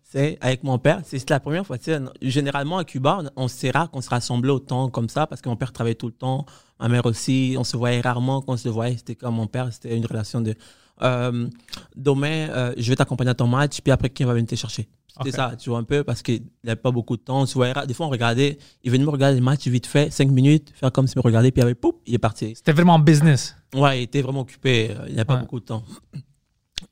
Avec 0.41 0.65
mon 0.65 0.79
père, 0.79 1.01
c'est 1.05 1.29
la 1.29 1.41
première 1.41 1.67
fois. 1.67 1.77
tu 1.79 1.93
Généralement 2.23 2.79
à 2.79 2.85
Cuba, 2.85 3.23
on, 3.37 3.49
c'est 3.49 3.71
rare 3.71 3.91
qu'on 3.91 4.01
se 4.01 4.09
rassemblait 4.09 4.51
autant 4.53 4.89
comme 4.89 5.09
ça 5.11 5.27
parce 5.27 5.43
que 5.43 5.49
mon 5.49 5.57
père 5.57 5.73
travaillait 5.73 5.95
tout 5.95 6.07
le 6.07 6.13
temps, 6.13 6.47
ma 6.81 6.89
mère 6.89 7.05
aussi. 7.07 7.55
On 7.59 7.65
se 7.65 7.77
voyait 7.77 8.01
rarement. 8.01 8.41
Quand 8.41 8.55
on 8.55 8.57
se 8.57 8.69
voyait, 8.69 8.97
c'était 8.97 9.15
comme 9.15 9.35
mon 9.35 9.47
père, 9.47 9.71
c'était 9.73 9.97
une 9.97 10.07
relation 10.07 10.41
de 10.41 10.55
euh, 11.03 11.47
demain, 11.95 12.49
euh, 12.49 12.73
je 12.79 12.89
vais 12.89 12.97
t'accompagner 12.97 13.31
à 13.31 13.35
ton 13.35 13.47
match, 13.47 13.81
puis 13.83 13.93
après, 13.93 14.09
qui 14.09 14.25
va 14.25 14.33
venir 14.33 14.47
te 14.49 14.55
chercher. 14.55 14.89
C'était 15.19 15.31
ça, 15.37 15.53
tu 15.59 15.69
vois, 15.71 15.79
un 15.79 15.85
peu, 15.85 16.05
parce 16.05 16.23
qu'il 16.23 16.41
n'y 16.65 16.71
avait 16.71 16.77
pas 16.77 16.91
beaucoup 16.91 17.17
de 17.17 17.23
temps. 17.23 17.41
On 17.41 17.47
se 17.47 17.55
voyait 17.55 17.73
rare- 17.73 17.87
Des 17.87 17.93
fois, 17.95 18.07
on 18.07 18.11
regardait, 18.11 18.57
il 18.85 18.91
venait 18.91 19.05
me 19.05 19.11
regarder 19.11 19.39
le 19.39 19.45
match 19.45 19.67
vite 19.67 19.87
fait, 19.87 20.11
cinq 20.11 20.31
minutes, 20.31 20.73
faire 20.75 20.91
comme 20.93 21.07
s'il 21.07 21.19
me 21.19 21.23
regardait, 21.23 21.51
puis 21.51 21.61
après, 21.63 21.75
poup, 21.75 22.01
il 22.07 22.15
est 22.15 22.19
parti. 22.19 22.55
C'était 22.55 22.73
vraiment 22.73 22.99
business. 22.99 23.55
Ouais, 23.75 24.01
il 24.01 24.03
était 24.05 24.21
vraiment 24.23 24.41
occupé. 24.41 24.91
euh, 24.91 25.05
Il 25.09 25.15
n'y 25.15 25.21
a 25.21 25.25
pas 25.27 25.35
Ouais. 25.35 25.41
beaucoup 25.41 25.61
de 25.61 25.65
temps. 25.67 25.85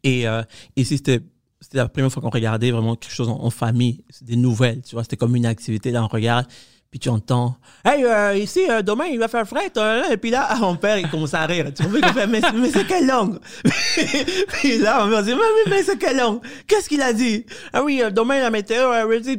Et 0.02 0.26
euh, 0.26 0.42
ici, 0.76 0.96
c'était 0.96 1.20
c'était 1.64 1.78
la 1.78 1.88
première 1.88 2.12
fois 2.12 2.20
qu'on 2.20 2.28
regardait 2.28 2.70
vraiment 2.70 2.94
quelque 2.94 3.14
chose 3.14 3.28
en, 3.28 3.40
en 3.42 3.48
famille. 3.48 4.04
Des 4.20 4.36
nouvelles, 4.36 4.82
tu 4.82 4.94
vois. 4.94 5.02
C'était 5.02 5.16
comme 5.16 5.34
une 5.34 5.46
activité. 5.46 5.90
Là, 5.90 6.04
on 6.04 6.08
regarde, 6.08 6.46
puis 6.90 7.00
tu 7.00 7.08
entends 7.08 7.56
Hey, 7.86 8.04
euh, 8.04 8.36
ici, 8.36 8.60
euh, 8.68 8.82
demain, 8.82 9.06
il 9.06 9.18
va 9.18 9.28
faire 9.28 9.46
euh, 9.78 10.02
Et 10.10 10.16
puis 10.18 10.30
là, 10.30 10.54
mon 10.60 10.76
père, 10.76 10.98
il 10.98 11.08
commence 11.08 11.32
à 11.32 11.46
rire. 11.46 11.72
Tu 11.74 11.82
vois, 11.84 12.26
Mais, 12.26 12.40
mais 12.54 12.70
c'est 12.70 12.86
quelle 12.86 13.06
langue 13.06 13.38
Puis 14.48 14.78
là, 14.78 15.04
on 15.04 15.06
me 15.06 15.22
dit 15.22 15.32
Mais, 15.32 15.70
mais, 15.70 15.82
c'est 15.82 15.96
quelle 15.96 16.18
langue? 16.18 16.40
Qu'est-ce 16.66 16.88
qu'il 16.88 17.00
a 17.00 17.14
dit 17.14 17.46
Ah 17.72 17.82
oui, 17.82 18.02
euh, 18.02 18.10
demain, 18.10 18.40
la 18.40 18.50
météo. 18.50 18.90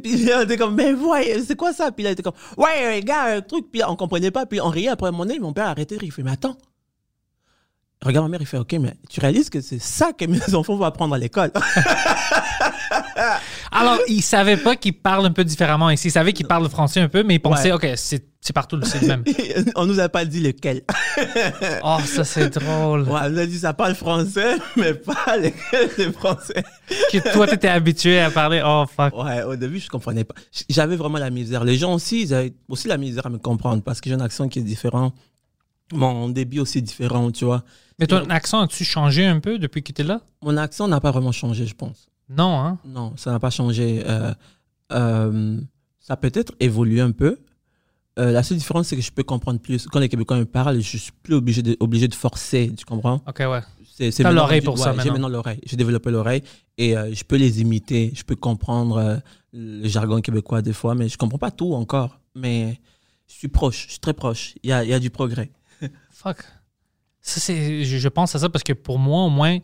puis 0.04 0.18
là, 0.26 0.40
on 0.40 0.44
était 0.46 0.58
comme 0.58 0.74
Mais 0.74 0.94
ouais, 0.94 1.42
c'est 1.48 1.56
quoi 1.56 1.74
ça 1.74 1.92
Puis 1.92 2.04
là, 2.04 2.10
il 2.10 2.14
était 2.14 2.24
comme 2.24 2.34
Ouais, 2.58 2.96
les 2.96 3.04
gars, 3.04 3.36
un 3.36 3.42
truc. 3.42 3.68
Puis 3.72 3.84
on 3.88 3.96
comprenait 3.96 4.32
pas. 4.32 4.48
Puis 4.48 4.60
on 4.60 4.70
riait. 4.70 4.90
Après 4.90 5.12
moment 5.12 5.26
donné, 5.26 5.40
mon 5.40 5.54
père 5.54 5.68
a 5.68 5.70
arrêté 5.70 5.96
de 5.96 6.00
rire. 6.00 6.10
Il 6.10 6.12
fait 6.12 6.24
Mais 6.24 6.32
attends. 6.32 6.58
Regarde 8.06 8.26
ma 8.26 8.30
mère, 8.30 8.42
il 8.42 8.46
fait 8.46 8.60
OK, 8.60 8.74
mais 8.74 8.94
tu 9.10 9.20
réalises 9.20 9.50
que 9.50 9.62
c'est 9.62 9.82
ça 9.82 10.14
que 10.14 10.26
mes 10.26 10.40
enfants 10.54 10.76
vont 10.76 10.86
apprendre 10.86 11.16
à 11.16 11.18
l'école? 11.18 11.52
Alors, 13.72 13.98
il 14.08 14.22
savait 14.22 14.58
pas 14.58 14.76
qu'il 14.76 14.94
parle 14.94 15.26
un 15.26 15.32
peu 15.32 15.44
différemment 15.44 15.90
ici. 15.90 16.10
Il 16.10 16.12
savait 16.12 16.32
qu'il 16.32 16.46
parle 16.46 16.70
français 16.70 17.00
un 17.00 17.10
peu, 17.10 17.24
mais 17.24 17.36
il 17.36 17.40
pensait, 17.40 17.72
OK, 17.72 17.88
c'est 17.96 18.54
partout, 18.54 18.78
le 18.78 19.08
même. 19.08 19.24
on 19.76 19.88
nous 19.88 20.00
a 20.00 20.08
pas 20.08 20.24
dit 20.24 20.40
lequel. 20.40 20.84
Oh, 21.84 21.98
ça, 22.06 22.24
c'est 22.24 22.52
drôle. 22.52 23.02
Ouais, 23.10 23.22
on 23.24 23.30
nous 23.32 23.40
a 23.40 23.46
dit 23.48 23.58
ça 23.58 23.74
parle 23.74 23.96
français, 23.96 24.58
mais 24.78 24.94
pas 24.94 25.38
lequel 25.38 25.90
c'est 25.96 26.12
français. 26.12 26.64
Que 27.12 27.34
toi, 27.34 27.48
t'étais 27.48 27.70
habitué 27.70 28.20
à 28.20 28.30
parler. 28.30 28.62
Oh, 28.64 28.86
fuck. 28.86 29.18
Ouais, 29.18 29.42
au 29.42 29.56
début, 29.56 29.80
je 29.80 29.90
comprenais 29.90 30.26
pas. 30.26 30.36
J'avais 30.70 30.96
vraiment 30.96 31.18
la 31.18 31.32
misère. 31.32 31.64
Les 31.64 31.78
gens 31.78 31.96
aussi, 31.96 32.22
ils 32.22 32.34
avaient 32.36 32.54
aussi 32.70 32.88
la 32.88 32.98
misère 32.98 33.26
à 33.26 33.30
me 33.30 33.40
comprendre 33.40 33.82
parce 33.82 34.00
que 34.00 34.12
j'ai 34.12 34.16
un 34.16 34.22
accent 34.22 34.48
qui 34.48 34.60
est 34.60 34.64
différent. 34.64 35.12
Mon 35.94 36.30
débit 36.30 36.60
aussi 36.60 36.82
différent, 36.82 37.32
tu 37.32 37.46
vois. 37.46 37.64
Mais 38.00 38.08
ton 38.08 38.30
accent, 38.30 38.62
as-tu 38.62 38.84
changé 38.84 39.26
un 39.26 39.40
peu 39.40 39.58
depuis 39.60 39.84
que 39.84 39.92
t'es 39.92 40.04
là? 40.04 40.22
Mon 40.42 40.58
accent 40.58 40.88
n'a 40.88 41.00
pas 41.00 41.12
vraiment 41.12 41.32
changé, 41.32 41.66
je 41.66 41.76
pense. 41.76 42.10
Non, 42.30 42.60
hein? 42.60 42.80
Non, 42.86 43.14
ça 43.18 43.32
n'a 43.32 43.40
pas 43.40 43.50
changé. 43.52 44.04
Euh, 44.06 44.34
euh, 44.92 45.60
ça 46.00 46.14
a 46.14 46.18
peut-être 46.18 46.54
évolué 46.60 47.02
un 47.02 47.12
peu. 47.12 47.38
Euh, 48.18 48.32
la 48.32 48.44
seule 48.44 48.58
différence, 48.58 48.88
c'est 48.88 48.96
que 48.96 49.02
je 49.02 49.12
peux 49.12 49.24
comprendre 49.24 49.60
plus. 49.60 49.88
Quand 49.88 50.00
les 50.00 50.10
Québécois 50.10 50.38
me 50.38 50.46
parlent, 50.46 50.82
je 50.82 50.98
suis 50.98 51.12
plus 51.24 51.36
obligé 51.36 51.62
de, 51.62 51.78
obligé 51.80 52.08
de 52.08 52.16
forcer, 52.16 52.74
tu 52.76 52.86
comprends? 52.86 53.22
OK, 53.28 53.40
ouais. 53.40 53.62
C'est, 53.98 54.20
maintenant 54.24 54.42
l'oreille 54.42 54.62
pour 54.62 54.78
ça 54.78 54.88
ouais, 54.88 54.92
J'ai 54.92 54.98
maintenant. 54.98 55.14
maintenant 55.14 55.30
l'oreille. 55.30 55.60
J'ai 55.66 55.78
développé 55.78 56.12
l'oreille 56.12 56.44
et 56.78 56.96
je 56.96 57.24
peux 57.24 57.38
les 57.38 57.62
imiter. 57.62 58.12
Je 58.14 58.24
peux 58.24 58.36
comprendre 58.36 59.22
le 59.54 59.88
jargon 59.88 60.20
québécois 60.20 60.62
des 60.62 60.74
fois, 60.74 60.96
mais 60.96 61.08
je 61.08 61.18
comprends 61.18 61.38
pas 61.38 61.52
tout 61.52 61.74
encore. 61.74 62.20
mais 62.36 62.78
je 63.28 63.34
suis 63.34 63.48
proche, 63.48 63.86
je 63.86 63.92
suis 63.92 64.00
très 64.00 64.14
proche. 64.14 64.56
Il 64.64 64.70
y 64.70 64.74
a, 64.74 64.84
il 64.84 64.90
y 64.90 64.94
a 64.94 65.00
du 65.00 65.10
progrès. 65.10 65.50
Fuck. 66.26 66.40
Ça, 67.22 67.40
c'est, 67.40 67.84
je, 67.86 67.98
je 67.98 68.08
pense 68.10 68.36
à 68.36 68.40
ça 68.40 68.50
parce 68.50 68.64
que 68.64 68.74
pour 68.74 69.00
moi, 69.00 69.24
au 69.24 69.30
moins, 69.30 69.58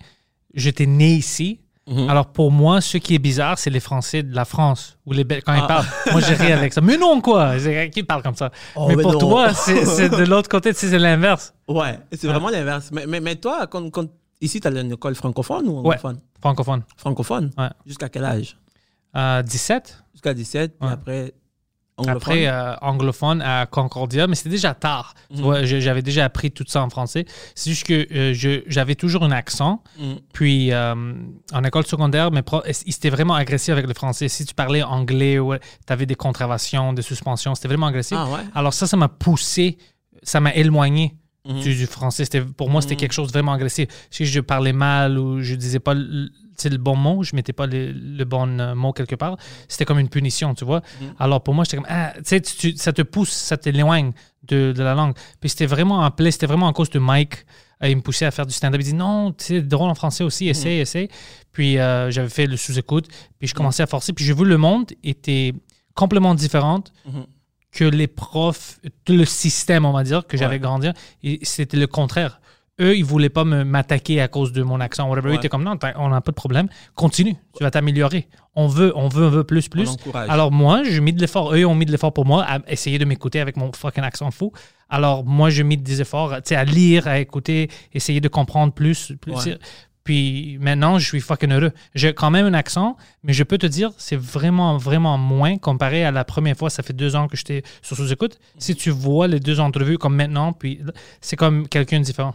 j'étais 0.54 0.86
né 0.86 1.14
ici. 1.16 1.60
Mhm. 1.88 2.10
Alors 2.10 2.28
pour 2.28 2.52
moi, 2.52 2.80
ce 2.82 2.98
qui 2.98 3.16
est 3.16 3.20
bizarre, 3.20 3.58
c'est 3.58 3.70
les 3.72 3.80
Français 3.80 4.22
de 4.24 4.36
la 4.36 4.46
France. 4.46 4.98
Ou 5.06 5.14
les 5.14 5.26
quand 5.26 5.54
ils 5.54 5.62
Ah. 5.64 5.68
parlent. 5.68 5.86
Moi, 6.12 6.22
j'ai 6.22 6.36
ri 6.36 6.52
avec 6.52 6.74
ça. 6.74 6.82
Mais 6.82 6.96
non, 6.98 7.20
quoi? 7.22 7.56
Qui 7.92 8.04
parle 8.04 8.22
comme 8.22 8.36
ça? 8.36 8.52
Oh, 8.76 8.88
mais 8.88 8.96
mais 8.96 9.02
pour 9.04 9.14
non. 9.14 9.20
toi, 9.20 9.54
c'est, 9.54 9.86
c'est 9.86 10.10
de 10.10 10.24
l'autre 10.26 10.48
côté, 10.50 10.74
c'est 10.74 10.98
l'inverse. 11.00 11.54
Ouais, 11.68 12.00
c'est 12.12 12.28
vraiment 12.28 12.50
l'inverse. 12.50 12.90
Mais, 12.94 13.08
mais, 13.08 13.20
mais 13.20 13.36
toi, 13.36 13.66
quand, 13.68 13.90
quand, 13.90 14.06
ici, 14.40 14.60
tu 14.62 14.68
as 14.68 14.72
une 14.80 14.92
école 14.94 15.16
francophone 15.16 15.68
ou 15.68 15.72
Ouais. 15.82 15.96
anglophone? 15.96 16.20
Francophone. 16.40 16.84
Francophone? 16.98 17.52
Ouais. 17.58 17.70
Jusqu'à 17.88 18.10
quel 18.10 18.26
âge? 18.26 18.58
Euh, 19.16 19.42
17. 19.42 20.04
Jusqu'à 20.14 20.34
17, 20.36 20.78
puis 20.80 20.88
Ouais. 20.88 20.94
après 20.94 21.20
anglophone 21.22 21.41
Après, 22.08 22.48
euh, 22.48 22.76
anglophone 22.82 23.42
à 23.44 23.66
Concordia, 23.68 24.26
mais 24.26 24.36
c'était 24.36 24.50
déjà 24.50 24.74
tard. 24.74 25.14
Je- 25.32 25.80
j'avais 25.80 26.02
déjà 26.02 26.26
appris 26.26 26.50
tout 26.50 26.66
ça 26.68 26.82
en 26.82 26.90
français. 26.90 27.26
C'est 27.54 27.70
juste 27.70 27.86
que 27.86 28.08
euh, 28.12 28.62
j'avais 28.68 28.96
toujours 28.96 29.24
un 29.24 29.32
accent. 29.32 29.84
Mhm. 30.00 30.18
Puis, 30.34 30.72
euh, 30.74 30.96
en 31.54 31.64
école 31.64 31.86
secondaire, 31.86 32.32
mes 32.32 32.42
profs, 32.42 32.64
ils 32.86 32.96
étaient 32.96 33.10
vraiment 33.12 33.36
agressifs 33.36 33.70
avec 33.74 33.88
le 33.88 33.94
français. 33.94 34.30
Si 34.30 34.46
tu 34.46 34.54
parlais 34.56 34.82
anglais, 34.84 35.38
tu 35.86 35.94
avais 35.94 36.06
des 36.08 36.16
contraventions, 36.16 36.94
des 36.94 37.02
suspensions, 37.04 37.54
c'était 37.56 37.68
vraiment 37.68 37.88
agressif. 37.88 38.18
Ah 38.20 38.28
ouais? 38.30 38.40
Alors 38.56 38.74
ça, 38.74 38.88
ça 38.88 38.98
m'a 38.98 39.08
poussé, 39.10 39.78
ça 40.24 40.40
m'a 40.40 40.54
éloigné 40.56 41.16
Mhm. 41.48 41.60
du, 41.62 41.76
du 41.76 41.86
français. 41.88 42.24
Pour 42.56 42.70
moi, 42.70 42.82
c'était 42.82 42.96
quelque 42.96 43.14
chose 43.14 43.28
de 43.30 43.34
vraiment 43.34 43.54
agressif. 43.54 43.88
Si 44.12 44.26
je 44.26 44.40
parlais 44.40 44.74
mal 44.74 45.18
ou 45.18 45.42
je 45.42 45.56
disais 45.56 45.80
pas 45.80 45.96
sais, 46.62 46.70
le 46.70 46.78
bon 46.78 46.96
mot, 46.96 47.24
je 47.24 47.36
mettais 47.36 47.54
pas 47.54 47.68
le, 47.68 47.92
le 47.92 48.24
bon 48.26 48.60
euh, 48.60 48.76
mot 48.76 48.92
quelque 48.94 49.16
part, 49.16 49.38
c'était 49.68 49.86
comme 49.86 50.00
une 50.00 50.10
punition, 50.10 50.54
tu 50.56 50.66
vois. 50.66 50.82
Mhm. 51.02 51.14
Alors 51.20 51.42
pour 51.44 51.54
moi, 51.54 51.64
j'étais 51.64 51.78
comme, 51.78 51.88
ah, 51.90 52.14
tu 52.18 52.22
sais, 52.26 52.42
tu- 52.42 52.76
ça 52.78 52.94
te 52.94 53.02
pousse, 53.02 53.30
ça 53.32 53.58
t'éloigne 53.58 54.12
de, 54.44 54.72
de 54.72 54.84
la 54.84 54.94
langue. 54.96 55.14
Puis 55.40 55.50
c'était 55.50 55.66
vraiment 55.68 56.00
en 56.00 56.12
plaie, 56.12 56.32
c'était 56.32 56.48
vraiment 56.48 56.68
à 56.68 56.74
cause 56.74 56.90
de 56.90 57.00
Mike. 57.00 57.46
Euh, 57.84 57.90
il 57.90 57.96
me 57.98 58.02
poussait 58.02 58.26
à 58.26 58.32
faire 58.32 58.46
du 58.46 58.54
stand-up. 58.54 58.80
Il 58.82 58.84
dit 58.86 58.94
non, 58.94 59.34
sais, 59.38 59.62
drôle 59.62 59.90
en 59.90 59.96
français 59.96 60.24
aussi, 60.24 60.48
essaye, 60.48 60.80
essaye. 60.80 61.10
Puis 61.52 61.78
euh, 61.80 62.12
j'avais 62.12 62.30
fait 62.30 62.46
le 62.48 62.56
sous-écoute, 62.58 63.08
puis 63.40 63.48
je 63.48 63.54
commençais 63.56 63.84
à 63.84 63.88
forcer. 63.88 64.14
Puis 64.14 64.24
j'ai 64.26 64.34
vu 64.34 64.46
le 64.46 64.58
monde 64.58 64.92
était 65.04 65.54
complètement 65.96 66.36
différent 66.36 66.84
Mhm. 67.06 67.26
que 67.72 67.84
les 67.86 68.08
profs, 68.08 68.80
tout 69.06 69.14
le 69.14 69.26
système, 69.26 69.86
on 69.86 69.94
va 69.94 70.04
dire, 70.04 70.28
que 70.28 70.38
j'avais 70.38 70.60
grandi, 70.60 70.90
c'était 71.44 71.78
le 71.78 71.88
contraire. 71.88 72.41
Eux, 72.82 72.98
ils 72.98 73.06
voulaient 73.06 73.30
pas 73.30 73.44
me 73.46 73.64
m'attaquer 73.64 74.20
à 74.22 74.28
cause 74.28 74.52
de 74.52 74.64
mon 74.64 74.80
accent. 74.80 75.08
Whatever. 75.08 75.30
Ils 75.30 75.32
Ouais. 75.34 75.38
étaient 75.38 75.50
comme 75.50 75.64
non, 75.64 75.78
on 75.98 76.10
n'a 76.10 76.22
pas 76.22 76.32
de 76.32 76.36
problème. 76.36 76.68
Continue, 76.96 77.36
tu 77.58 77.64
vas 77.64 77.72
t'améliorer. 77.72 78.28
On 78.56 78.68
veut, 78.68 78.92
on 78.98 79.08
veut, 79.08 79.26
on 79.28 79.30
veut 79.30 79.44
plus, 79.44 79.70
plus. 79.70 79.96
Alors 80.14 80.52
moi, 80.52 80.84
j'ai 80.84 81.00
mis 81.00 81.14
de 81.14 81.22
l'effort. 81.22 81.54
Eux 81.54 81.60
ils 81.60 81.66
ont 81.66 81.76
mis 81.76 81.86
de 81.86 81.92
l'effort 81.92 82.12
pour 82.14 82.26
moi 82.26 82.44
à 82.44 82.60
essayer 82.68 82.98
de 82.98 83.06
m'écouter 83.06 83.40
avec 83.40 83.56
mon 83.56 83.72
fucking 83.72 84.04
accent 84.04 84.30
fou. 84.32 84.52
Alors 84.90 85.24
moi, 85.24 85.50
j'ai 85.50 85.64
mis 85.64 85.78
des 85.78 86.02
efforts, 86.02 86.36
tu 86.38 86.42
sais, 86.50 86.56
à 86.56 86.66
lire, 86.66 87.08
à 87.08 87.20
écouter, 87.20 87.70
essayer 87.94 88.20
de 88.20 88.28
comprendre 88.28 88.74
plus. 88.74 89.14
plus. 89.22 89.34
Ouais. 89.34 89.58
Puis 90.04 90.58
maintenant, 90.60 90.98
je 90.98 91.06
suis 91.06 91.22
fucking 91.22 91.52
heureux. 91.52 91.72
J'ai 91.94 92.14
quand 92.14 92.32
même 92.32 92.48
un 92.48 92.56
accent, 92.56 92.98
mais 93.24 93.34
je 93.34 93.44
peux 93.44 93.60
te 93.60 93.68
dire, 93.68 93.92
c'est 93.98 94.16
vraiment, 94.20 94.76
vraiment 94.78 95.18
moins 95.20 95.58
comparé 95.60 96.04
à 96.04 96.10
la 96.12 96.24
première 96.26 96.58
fois. 96.58 96.72
Ça 96.72 96.82
fait 96.82 96.94
deux 96.94 97.16
ans 97.16 97.28
que 97.28 97.38
j'étais 97.38 97.62
sur 97.84 97.96
sous-écoute. 97.96 98.40
Si 98.58 98.76
tu 98.76 98.90
vois 98.90 99.28
les 99.28 99.40
deux 99.40 99.60
entrevues 99.60 100.00
comme 100.00 100.16
maintenant, 100.16 100.54
puis 100.54 100.80
c'est 101.22 101.36
comme 101.36 101.68
quelqu'un 101.68 102.00
de 102.00 102.06
différent. 102.06 102.34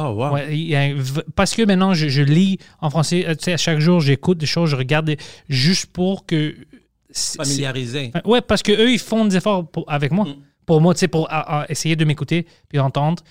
Oh, 0.00 0.10
wow. 0.10 0.32
Ouais, 0.32 0.94
parce 1.34 1.54
que 1.54 1.62
maintenant, 1.62 1.92
je, 1.92 2.08
je 2.08 2.22
lis 2.22 2.58
en 2.80 2.88
français. 2.88 3.24
euh, 3.26 3.34
Tu 3.34 3.44
sais, 3.44 3.52
à 3.52 3.56
chaque 3.56 3.80
jour, 3.80 4.00
j'écoute 4.00 4.38
des 4.38 4.46
choses, 4.46 4.70
je 4.70 4.76
regarde 4.76 5.06
des- 5.06 5.18
juste 5.48 5.86
pour 5.86 6.24
que. 6.24 6.54
c'est- 7.10 7.40
Ouais, 8.24 8.40
parce 8.40 8.62
que 8.62 8.70
eux, 8.72 8.92
ils 8.92 8.98
font 9.00 9.24
des 9.24 9.36
efforts 9.36 9.68
pour- 9.68 9.84
avec 9.90 10.12
moi. 10.12 10.24
Mm. 10.26 10.36
Pour 10.66 10.80
moi, 10.80 10.94
tu 10.94 11.00
sais, 11.00 11.08
pour 11.08 11.26
à- 11.32 11.62
à 11.62 11.70
essayer 11.70 11.96
de 11.96 12.04
m'écouter 12.04 12.46
puis 12.68 12.78
d'entendre. 12.78 13.22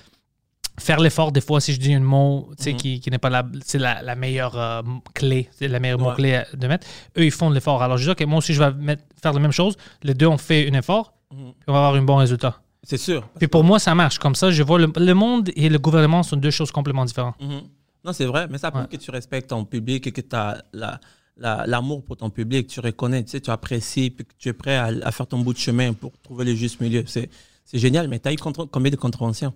Faire 0.79 0.99
l'effort, 0.99 1.31
des 1.31 1.41
fois, 1.41 1.59
si 1.61 1.73
je 1.73 1.79
dis 1.79 1.93
un 1.93 1.99
mot 2.01 2.49
tu 2.57 2.63
sais, 2.65 2.71
Mhm. 2.73 2.77
qui, 2.77 2.99
qui 2.99 3.09
n'est 3.09 3.17
pas 3.17 3.29
la, 3.31 3.43
la, 3.75 4.01
la 4.03 4.15
meilleure 4.15 4.55
euh, 4.57 4.81
clé, 5.15 5.49
c'est 5.51 5.67
la 5.67 5.79
meilleure 5.79 5.99
Ouais. 5.99 6.05
mot-clé 6.09 6.35
à- 6.35 6.45
de 6.53 6.67
mettre, 6.67 6.85
eux, 7.17 7.25
ils 7.25 7.31
font 7.31 7.49
de 7.49 7.55
l'effort. 7.55 7.81
Alors, 7.81 7.97
je 7.97 8.03
dis, 8.03 8.09
OK, 8.11 8.27
moi 8.27 8.37
aussi, 8.39 8.53
je 8.53 8.61
vais 8.63 8.71
mettre- 8.73 9.03
faire 9.21 9.33
la 9.33 9.39
même 9.39 9.51
chose. 9.51 9.75
Les 10.03 10.13
deux 10.13 10.27
ont 10.27 10.37
fait 10.37 10.69
un 10.69 10.77
effort, 10.77 11.13
Mhm. 11.31 11.37
puis 11.53 11.63
on 11.67 11.73
va 11.73 11.79
avoir 11.79 11.95
un 11.95 12.01
bon 12.03 12.17
résultat. 12.17 12.59
C'est 12.83 12.97
sûr. 12.97 13.27
Puis 13.37 13.47
pour 13.47 13.63
moi, 13.63 13.79
ça 13.79 13.93
marche. 13.95 14.17
Comme 14.19 14.35
ça, 14.35 14.51
je 14.51 14.63
vois 14.63 14.79
le, 14.79 14.91
le 14.95 15.13
monde 15.13 15.49
et 15.55 15.67
le 15.69 15.77
gouvernement 15.79 16.23
sont 16.23 16.37
deux 16.37 16.51
choses 16.51 16.71
complètement 16.71 17.05
différentes. 17.05 17.35
Mhm. 17.41 17.61
Non, 18.05 18.13
c'est 18.13 18.25
vrai, 18.25 18.47
mais 18.49 18.57
ça 18.57 18.71
prouve 18.71 18.83
Ouais. 18.83 18.87
que 18.87 18.97
tu 18.97 19.11
respectes 19.11 19.49
ton 19.49 19.65
public 19.65 20.07
et 20.07 20.11
que 20.11 20.21
tu 20.21 20.35
as 20.35 20.63
la, 20.71 20.99
la- 21.35 21.65
l'amour 21.67 22.03
pour 22.05 22.15
ton 22.15 22.29
public, 22.29 22.67
tu 22.67 22.79
reconnais, 22.79 23.23
tu 23.23 23.31
sais, 23.31 23.41
tu 23.41 23.49
apprécies, 23.49 24.09
puis 24.11 24.25
que 24.25 24.33
tu 24.37 24.47
es 24.49 24.53
prêt 24.53 24.77
à, 24.77 24.85
à 25.03 25.11
faire 25.11 25.27
ton 25.27 25.39
bout 25.39 25.53
de 25.53 25.57
chemin 25.57 25.91
pour 25.93 26.13
trouver 26.21 26.45
le 26.45 26.55
juste 26.55 26.79
milieu. 26.79 27.03
C'est, 27.07 27.29
génial, 27.73 28.07
mais 28.07 28.19
tu 28.19 28.29
as 28.29 28.33
eu 28.33 28.37
contre- 28.37 28.65
combien 28.65 28.91
de 28.91 28.95
contraventions? 28.95 29.53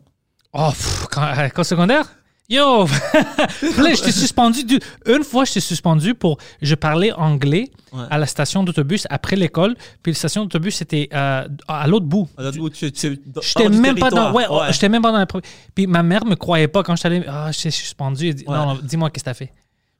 Oh, 0.51 0.69
pff, 0.71 1.07
quand, 1.09 1.33
secondaire? 1.63 2.05
Yo! 2.51 2.85
là, 3.77 3.93
j'étais 3.93 4.11
suspendu. 4.11 4.63
du- 4.65 4.79
Une 5.05 5.23
fois, 5.23 5.45
j'étais 5.45 5.61
suspendu 5.61 6.13
pour. 6.15 6.37
Je 6.61 6.75
parlais 6.75 7.11
anglais 7.13 7.71
Ouais. 7.93 8.03
à 8.09 8.17
la 8.17 8.25
station 8.25 8.63
d'autobus 8.63 9.05
après 9.09 9.35
l'école. 9.35 9.75
Puis 10.03 10.11
la 10.13 10.17
station 10.17 10.43
d'autobus, 10.43 10.75
c'était 10.75 11.09
euh, 11.13 11.47
à 11.67 11.87
l'autre 11.87 12.05
bout. 12.05 12.27
À 12.37 12.43
l'autre 12.43 12.57
bout, 12.57 12.69
tu- 12.69 12.91
tu- 12.91 13.19
dans- 13.25 13.41
J'étais 13.41 13.69
même 13.69 13.97
pas 13.97 14.09
dans. 14.09 14.31
Ouais, 14.33 14.45
oh, 14.49 14.61
j'étais 14.69 14.89
même 14.89 15.01
pas 15.01 15.11
dans 15.11 15.17
la. 15.19 15.27
Puis 15.75 15.87
ma 15.87 16.03
mère 16.03 16.25
me 16.25 16.35
croyait 16.35 16.67
pas 16.67 16.83
quand 16.83 16.95
j'étais 16.95 17.07
allé. 17.07 17.23
Ah, 17.27 17.47
je 17.51 17.57
suis 17.57 17.71
suspendu. 17.71 18.27
Elle 18.29 18.35
dit, 18.35 18.43
Ouais. 18.47 18.55
Non, 18.57 18.65
non, 18.75 18.79
dis-moi 18.83 19.09
qu'est-ce 19.09 19.23
que 19.23 19.29
t'as 19.29 19.33
fait. 19.33 19.51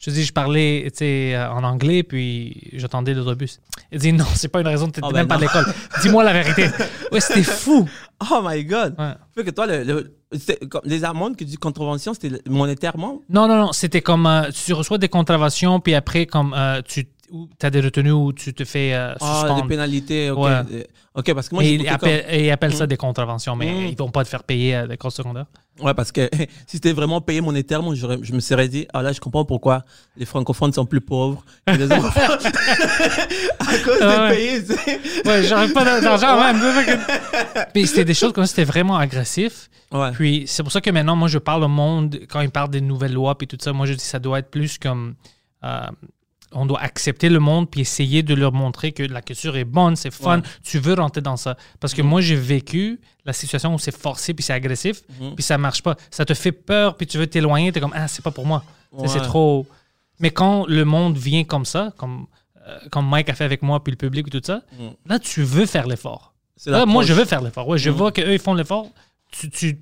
Je 0.04 0.10
dis, 0.10 0.24
je 0.24 0.34
parlais 0.34 0.88
euh, 1.04 1.48
en 1.50 1.64
anglais, 1.64 2.02
puis 2.02 2.70
j'attendais 2.74 3.14
l'autobus. 3.14 3.60
Elle 3.92 4.00
dit, 4.00 4.12
non, 4.12 4.26
c'est 4.34 4.48
pas 4.48 4.62
une 4.62 4.68
raison, 4.68 4.88
t'étais 4.88 5.02
Oh, 5.04 5.10
ben 5.12 5.20
même 5.20 5.28
pas 5.28 5.36
à 5.36 5.40
l'école. 5.40 5.66
Dis-moi 6.02 6.24
la 6.24 6.34
vérité. 6.34 6.70
Ouais, 7.12 7.20
c'était 7.20 7.44
fou. 7.44 7.88
Oh 8.30 8.42
my 8.44 8.64
God! 8.66 8.96
Ouais. 9.00 9.14
Fait 9.34 9.44
que 9.44 9.50
toi, 9.50 9.66
le, 9.66 9.84
le- 9.84 10.18
les 10.86 11.04
amendes 11.04 11.34
que 11.34 11.40
tu 11.40 11.46
dis 11.46 11.58
contravention, 11.58 12.14
c'était 12.14 12.40
monétairement? 12.50 13.22
Non, 13.30 13.48
non, 13.48 13.58
non. 13.58 13.72
C'était 13.74 14.02
comme 14.02 14.26
euh, 14.28 14.50
tu 14.52 14.74
reçois 14.74 14.98
des 14.98 15.10
contraventions, 15.10 15.80
puis 15.80 15.96
après, 15.96 16.26
comme 16.28 16.54
euh, 16.56 16.82
tu 16.86 17.08
as 17.62 17.70
des 17.70 17.82
retenues 17.82 18.12
où 18.12 18.34
tu 18.34 18.54
te 18.54 18.64
fais 18.66 18.94
euh, 18.94 19.14
Ah, 19.22 19.58
des 19.62 19.68
pénalités, 19.68 20.30
ok. 20.32 20.40
Ouais. 20.40 20.50
Euh, 20.52 20.84
Ok, 21.14 21.34
parce 21.34 21.50
que 21.50 21.56
moi, 21.56 21.64
et 21.66 21.74
ils 21.74 21.90
appellent, 21.90 22.24
et 22.30 22.46
ils 22.46 22.52
appellent 22.52 22.74
ça 22.74 22.86
Mm. 22.86 22.88
des 22.88 22.96
contraventions, 22.96 23.54
mais 23.58 23.70
Mm. 23.70 23.86
ils 23.88 23.98
vont 23.98 24.10
pas 24.10 24.24
te 24.24 24.30
faire 24.30 24.44
payer 24.46 24.76
à 24.76 24.86
l'école 24.86 25.12
secondaire. 25.12 25.46
comme- 25.78 25.88
Ouais, 25.88 25.94
parce 25.94 26.10
que 26.12 26.30
si 26.68 26.78
c'était 26.78 26.94
vraiment 26.94 27.20
payé 27.20 27.42
monétairement, 27.42 27.94
j'aurais- 27.96 28.20
je 28.22 28.32
me 28.34 28.40
serais 28.40 28.70
dit, 28.70 28.88
ah 28.94 29.02
là, 29.02 29.12
je 29.12 29.20
comprends 29.20 29.44
pourquoi 29.44 29.84
les 30.16 30.26
francophones 30.26 30.72
sont 30.72 30.86
plus 30.86 31.02
pauvres 31.02 31.44
que 31.68 31.74
les 31.74 31.92
anglophones. 31.92 32.14
à 33.60 33.78
cause 33.84 33.98
Ah 34.02 34.06
de 34.18 34.22
ouais. 34.22 34.30
payer, 34.36 34.64
tu 34.64 34.74
sais. 34.74 35.00
Ouais, 35.26 35.44
j'aurais 35.44 35.68
pas 35.74 36.00
d'argent 36.00 36.42
même. 36.42 36.62
Puis 37.74 37.88
c'était 37.88 38.06
des 38.06 38.14
choses 38.14 38.32
comme 38.34 38.46
ça, 38.46 38.50
c'était 38.56 38.64
vraiment 38.72 38.96
agressif. 38.98 39.70
Ouais. 39.92 40.12
Puis 40.12 40.44
c'est 40.48 40.64
pour 40.64 40.72
ça 40.72 40.80
que 40.80 40.90
maintenant, 40.92 41.16
moi, 41.18 41.28
je 41.28 41.38
parle 41.40 41.64
au 41.64 41.68
monde, 41.68 42.20
quand 42.30 42.40
ils 42.42 42.50
parlent 42.52 42.70
des 42.70 42.80
nouvelles 42.82 43.14
lois, 43.14 43.38
puis 43.38 43.48
tout 43.48 43.58
ça, 43.60 43.74
moi, 43.74 43.86
je 43.86 43.94
dis 43.94 44.04
ça 44.04 44.20
doit 44.20 44.40
être 44.40 44.50
plus 44.50 44.78
comme. 44.78 45.16
euh, 45.66 45.82
on 46.54 46.66
doit 46.66 46.80
accepter 46.82 47.30
le 47.30 47.40
monde 47.40 47.70
puis 47.70 47.82
essayer 47.82 48.24
de 48.24 48.34
leur 48.34 48.52
montrer 48.52 48.92
que 48.92 49.04
la 49.04 49.22
culture 49.22 49.56
est 49.56 49.64
bonne, 49.66 49.96
c'est 49.96 50.12
fun, 50.12 50.38
Ouais. 50.38 50.44
tu 50.64 50.80
veux 50.80 50.94
rentrer 50.94 51.22
dans 51.22 51.38
ça. 51.38 51.56
Parce 51.80 51.94
que 51.94 52.02
moi, 52.02 52.22
j'ai 52.22 52.36
vécu 52.36 53.00
la 53.26 53.34
situation 53.34 53.74
où 53.74 53.80
c'est 53.80 53.96
forcé 53.96 54.34
puis 54.34 54.44
c'est 54.44 54.54
agressif, 54.54 55.02
Mhm. 55.20 55.36
puis 55.36 55.44
ça 55.44 55.58
marche 55.58 55.82
pas. 55.82 55.96
Ça 56.10 56.26
te 56.26 56.34
fait 56.34 56.52
peur 56.52 56.98
puis 56.98 57.08
tu 57.08 57.18
veux 57.18 57.28
t'éloigner, 57.28 57.72
t'es 57.72 57.80
comme, 57.80 57.94
ah, 57.96 58.08
c'est 58.08 58.24
pas 58.24 58.32
pour 58.32 58.46
moi. 58.46 58.64
Tu 59.02 59.08
C'est 59.08 59.22
trop. 59.22 59.66
Mais 60.20 60.32
quand 60.32 60.66
le 60.68 60.84
monde 60.86 61.18
vient 61.18 61.44
comme 61.46 61.66
ça, 61.66 61.94
comme, 61.98 62.28
euh, 62.68 62.78
comme 62.92 63.08
Mike 63.10 63.30
a 63.30 63.34
fait 63.34 63.46
avec 63.46 63.62
moi 63.62 63.84
puis 63.84 63.92
le 63.92 63.98
public 63.98 64.28
et 64.28 64.30
tout 64.32 64.42
ça, 64.46 64.62
Mhm. 64.78 64.92
là, 65.08 65.20
tu 65.20 65.42
veux 65.44 65.66
faire 65.66 65.88
l'effort. 65.88 66.34
Là, 66.66 66.86
moi, 66.86 67.04
je 67.04 67.14
veux 67.14 67.26
faire 67.26 67.42
l'effort. 67.42 67.68
Ouais, 67.68 67.78
je 67.80 67.90
Mhm. 67.90 67.96
vois 67.96 68.12
qu'eux, 68.12 68.34
ils 68.34 68.40
font 68.40 68.54
l'effort. 68.54 68.88
Tu, 69.32 69.50
tu... 69.50 69.82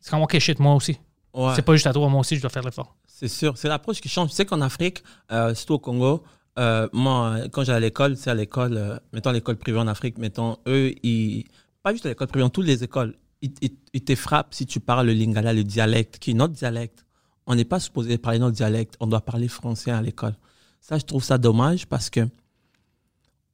C'est 0.00 0.10
comme, 0.10 0.22
OK, 0.22 0.38
shit, 0.38 0.58
moi 0.58 0.74
aussi. 0.74 0.98
Ouais. 1.32 1.52
C'est 1.54 1.62
pas 1.62 1.72
juste 1.74 1.86
à 1.86 1.92
toi, 1.92 2.08
moi 2.08 2.20
aussi, 2.20 2.34
je 2.36 2.40
dois 2.40 2.50
faire 2.50 2.62
l'effort. 2.64 2.94
C'est 3.20 3.28
sûr, 3.28 3.58
c'est 3.58 3.68
l'approche 3.68 4.00
qui 4.00 4.08
change. 4.08 4.30
Tu 4.30 4.34
sais 4.34 4.46
qu'en 4.46 4.62
Afrique, 4.62 5.04
euh, 5.30 5.54
surtout 5.54 5.74
au 5.74 5.78
Congo, 5.78 6.22
euh, 6.58 6.88
moi, 6.94 7.36
quand 7.52 7.64
j'allais 7.64 7.76
à 7.76 7.80
l'école, 7.80 8.16
c'est 8.16 8.30
à 8.30 8.34
l'école, 8.34 8.78
euh, 8.78 8.96
mettons 9.12 9.30
l'école 9.30 9.56
privée 9.56 9.78
en 9.78 9.88
Afrique, 9.88 10.16
mettons, 10.16 10.56
eux, 10.66 10.94
ils, 11.02 11.44
pas 11.82 11.92
juste 11.92 12.06
à 12.06 12.08
l'école 12.08 12.28
privée, 12.28 12.44
dans 12.44 12.48
toutes 12.48 12.64
les 12.64 12.82
écoles, 12.82 13.14
ils, 13.42 13.50
te 13.52 14.14
frappent 14.14 14.54
si 14.54 14.64
tu 14.64 14.80
parles 14.80 15.06
le 15.06 15.12
lingala, 15.12 15.52
le 15.52 15.64
dialecte, 15.64 16.18
qui 16.18 16.30
est 16.30 16.34
notre 16.34 16.54
dialecte. 16.54 17.04
On 17.46 17.54
n'est 17.54 17.66
pas 17.66 17.78
supposé 17.78 18.16
parler 18.16 18.38
notre 18.38 18.56
dialecte, 18.56 18.96
on 19.00 19.06
doit 19.06 19.20
parler 19.20 19.48
français 19.48 19.90
à 19.90 20.00
l'école. 20.00 20.34
Ça, 20.80 20.96
je 20.96 21.04
trouve 21.04 21.22
ça 21.22 21.36
dommage 21.36 21.86
parce 21.86 22.08
que 22.08 22.26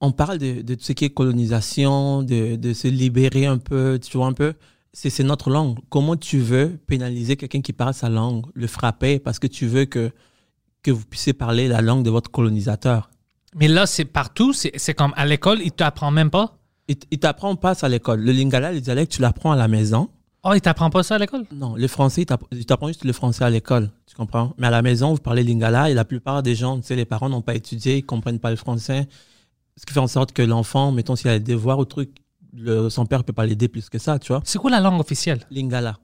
on 0.01 0.13
parle 0.13 0.39
de, 0.39 0.63
de 0.63 0.77
ce 0.79 0.93
qui 0.93 1.07
est 1.07 1.11
colonisation, 1.11 2.23
de, 2.23 2.55
de 2.55 2.73
se 2.73 2.87
libérer 2.87 3.47
un 3.47 3.59
peu, 3.59 3.99
tu 4.01 4.17
vois 4.17 4.29
un 4.29 4.33
peu. 4.33 4.55
C'est 4.99 5.11
c'est 5.11 5.25
notre 5.25 5.51
langue. 5.51 5.77
Comment 5.91 6.17
tu 6.17 6.39
veux 6.39 6.79
pénaliser 6.87 7.37
quelqu'un 7.37 7.61
qui 7.61 7.75
parle 7.75 7.93
sa 7.93 8.09
langue, 8.09 8.47
le 8.55 8.67
frapper 8.67 9.19
parce 9.19 9.39
que 9.39 9.47
tu 9.47 9.67
veux 9.67 9.85
que, 9.85 10.11
que 10.83 10.91
vous 10.91 11.05
puissiez 11.05 11.35
parler 11.35 11.69
la 11.69 11.83
langue 11.83 12.03
de 12.03 12.09
votre 12.09 12.31
colonisateur? 12.31 13.11
Mais 13.55 13.69
là, 13.69 13.85
c'est 13.85 14.07
partout. 14.07 14.55
C'est 14.55 14.95
comme 14.95 15.13
à 15.17 15.27
l'école, 15.27 15.61
ils 15.63 15.71
t'apprennent 15.71 16.15
même 16.15 16.31
pas? 16.31 16.57
Il 16.89 16.97
t- 16.97 17.07
il 17.11 17.19
t'apprend 17.19 17.57
pas 17.57 17.75
ça 17.75 17.89
à 17.89 17.91
l'école. 17.91 18.21
Le 18.21 18.33
lingala, 18.33 18.73
le 18.73 18.81
dialecte, 18.81 19.13
tu 19.13 19.21
l'apprends 19.21 19.53
à 19.53 19.57
la 19.57 19.69
maison. 19.69 20.09
Oh, 20.45 20.53
ils 20.55 20.63
t'apprennent 20.63 20.89
pas 20.89 21.03
ça 21.03 21.17
à 21.17 21.19
l'école? 21.19 21.45
Non, 21.53 21.77
le 21.77 21.89
français, 21.89 22.23
il 22.23 22.27
t'app- 22.27 22.47
il 22.53 22.65
t'apprend 22.65 22.89
juste 22.89 23.05
le 23.05 23.13
français 23.13 23.45
à 23.45 23.51
l'école, 23.51 23.91
tu 24.07 24.15
comprends? 24.17 24.55
Mais 24.57 24.69
à 24.69 24.71
la 24.71 24.81
maison, 24.81 25.13
vous 25.13 25.21
parlez 25.21 25.43
lingala 25.43 25.91
et 25.91 25.95
la 25.95 26.07
plupart 26.07 26.43
des 26.43 26.55
gens, 26.55 26.79
tu 26.81 26.87
sais, 26.87 26.97
les 26.97 27.05
parents 27.05 27.29
n'ont 27.29 27.43
pas 27.43 27.55
étudié, 27.55 27.99
ils 27.99 28.07
comprennent 28.07 28.41
pas 28.41 28.49
le 28.51 28.57
français. 28.57 29.07
Ce 29.77 29.85
qui 29.85 29.93
fait 29.93 30.01
en 30.01 30.07
sorte 30.07 30.33
que 30.33 30.41
l'enfant, 30.41 30.91
mettons, 30.91 31.17
s'il 31.17 31.29
a 31.29 31.39
des 31.39 31.53
devoirs 31.53 31.79
ou 31.79 31.85
trucs, 31.85 32.15
le- 32.57 32.89
son 32.91 33.07
père 33.07 33.23
peut 33.25 33.33
pas 33.33 33.47
l'aider 33.47 33.69
plus 33.69 33.89
que 33.89 33.99
ça, 33.99 34.19
tu 34.19 34.33
vois. 34.33 34.43
C'est 34.45 34.59
quoi 34.59 34.71
la 34.71 34.81
langue 34.81 35.01
officielle? 35.01 35.41
Lingala. 35.51 35.99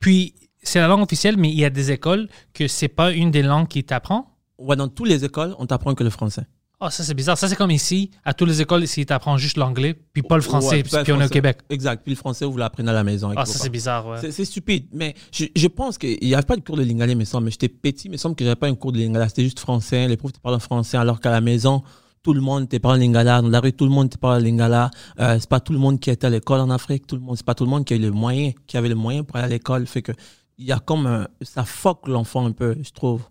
Puis, 0.00 0.34
c'est 0.62 0.78
la 0.80 0.88
langue 0.88 1.02
officielle, 1.02 1.36
mais 1.36 1.48
il 1.50 1.58
y 1.58 1.64
a 1.64 1.70
des 1.70 1.90
écoles 1.90 2.28
que 2.52 2.68
c'est 2.68 2.88
pas 2.88 3.12
une 3.12 3.30
des 3.30 3.42
langues 3.42 3.68
qui 3.68 3.84
t'apprend? 3.84 4.30
Ouais, 4.58 4.76
dans 4.76 4.88
toutes 4.88 5.08
les 5.08 5.24
écoles, 5.24 5.54
on 5.58 5.66
t'apprend 5.66 5.94
que 5.94 6.04
le 6.04 6.10
français. 6.10 6.46
Ah, 6.80 6.90
ça, 6.90 7.02
c'est 7.04 7.14
bizarre. 7.14 7.38
Ça, 7.38 7.48
c'est 7.48 7.56
comme 7.56 7.70
ici. 7.70 8.10
À 8.24 8.34
toutes 8.34 8.48
les 8.48 8.60
écoles, 8.60 8.84
ici, 8.84 9.02
ils 9.02 9.06
t'apprennent 9.06 9.38
juste 9.38 9.56
l'anglais, 9.56 9.94
puis 10.12 10.22
pas 10.22 10.36
le 10.36 10.42
français, 10.42 10.82
Ouais, 10.92 11.02
puis 11.02 11.12
on 11.12 11.20
est 11.20 11.26
au. 11.26 11.28
Québec. 11.28 11.58
Exact. 11.70 12.02
Puis 12.02 12.12
le 12.12 12.18
français, 12.18 12.44
vous 12.44 12.56
l'apprenez 12.58 12.90
à 12.90 12.92
la 12.92 13.04
maison. 13.04 13.32
Ah, 13.36 13.44
vos 13.44 13.50
ça, 13.52 13.58
c'est 13.58 13.70
bizarre, 13.70 14.06
ouais. 14.06 14.30
C'est 14.30 14.44
stupide, 14.44 14.86
mais 14.92 15.14
je, 15.32 15.46
je 15.56 15.66
pense 15.68 15.96
qu'il 15.96 16.18
n'y 16.20 16.34
avait 16.34 16.42
pas 16.44 16.56
de 16.56 16.60
cours 16.60 16.76
de 16.76 16.82
lingala, 16.82 17.12
il 17.12 17.18
me 17.18 17.24
semble. 17.24 17.50
J'étais 17.50 17.68
petit, 17.68 18.08
il 18.08 18.10
me 18.10 18.16
semble 18.18 18.34
que 18.34 18.44
j'avais 18.44 18.56
pas 18.56 18.66
un 18.66 18.74
cours 18.74 18.92
de 18.92 18.98
lingala. 18.98 19.28
C'était 19.28 19.44
juste 19.44 19.60
français. 19.60 20.06
Les 20.08 20.16
profs 20.18 20.32
te 20.34 20.40
parlent 20.40 20.56
en 20.56 20.60
français, 20.60 20.98
alors 20.98 21.20
qu'à 21.20 21.30
la 21.30 21.40
maison, 21.40 21.82
tout 22.24 22.32
le 22.32 22.40
monde 22.40 22.68
te 22.68 22.76
parle 22.78 22.98
lingala. 22.98 23.40
Dans 23.42 23.48
la 23.50 23.60
rue, 23.60 23.72
tout 23.72 23.84
le 23.84 23.90
monde 23.90 24.10
te 24.10 24.16
parle 24.18 24.42
lingala. 24.42 24.90
Euh, 25.20 25.36
c'est 25.38 25.48
pas 25.48 25.60
tout 25.60 25.72
le 25.74 25.78
monde 25.78 26.00
qui 26.00 26.10
était 26.10 26.26
à 26.26 26.30
l'école 26.30 26.58
en 26.60 26.70
Afrique. 26.70 27.06
Tout 27.06 27.14
le 27.16 27.20
monde, 27.20 27.36
c'est 27.36 27.44
pas 27.46 27.54
tout 27.54 27.64
le 27.64 27.70
monde 27.70 27.84
qui 27.84 27.92
a 27.92 27.96
eu 27.96 28.00
le 28.00 28.10
moyen, 28.10 28.50
qui 28.66 28.76
avait 28.76 28.88
le 28.88 28.94
moyen 28.96 29.22
pour 29.22 29.36
aller 29.36 29.44
à 29.44 29.48
l'école. 29.48 29.86
Fait 29.86 30.02
que 30.02 30.12
il 30.58 30.64
y 30.64 30.72
a 30.72 30.78
comme 30.78 31.06
un- 31.06 31.28
ça 31.42 31.64
foque 31.64 32.08
l'enfant 32.08 32.46
un 32.46 32.52
peu, 32.52 32.76
je 32.82 32.90
trouve. 32.90 33.22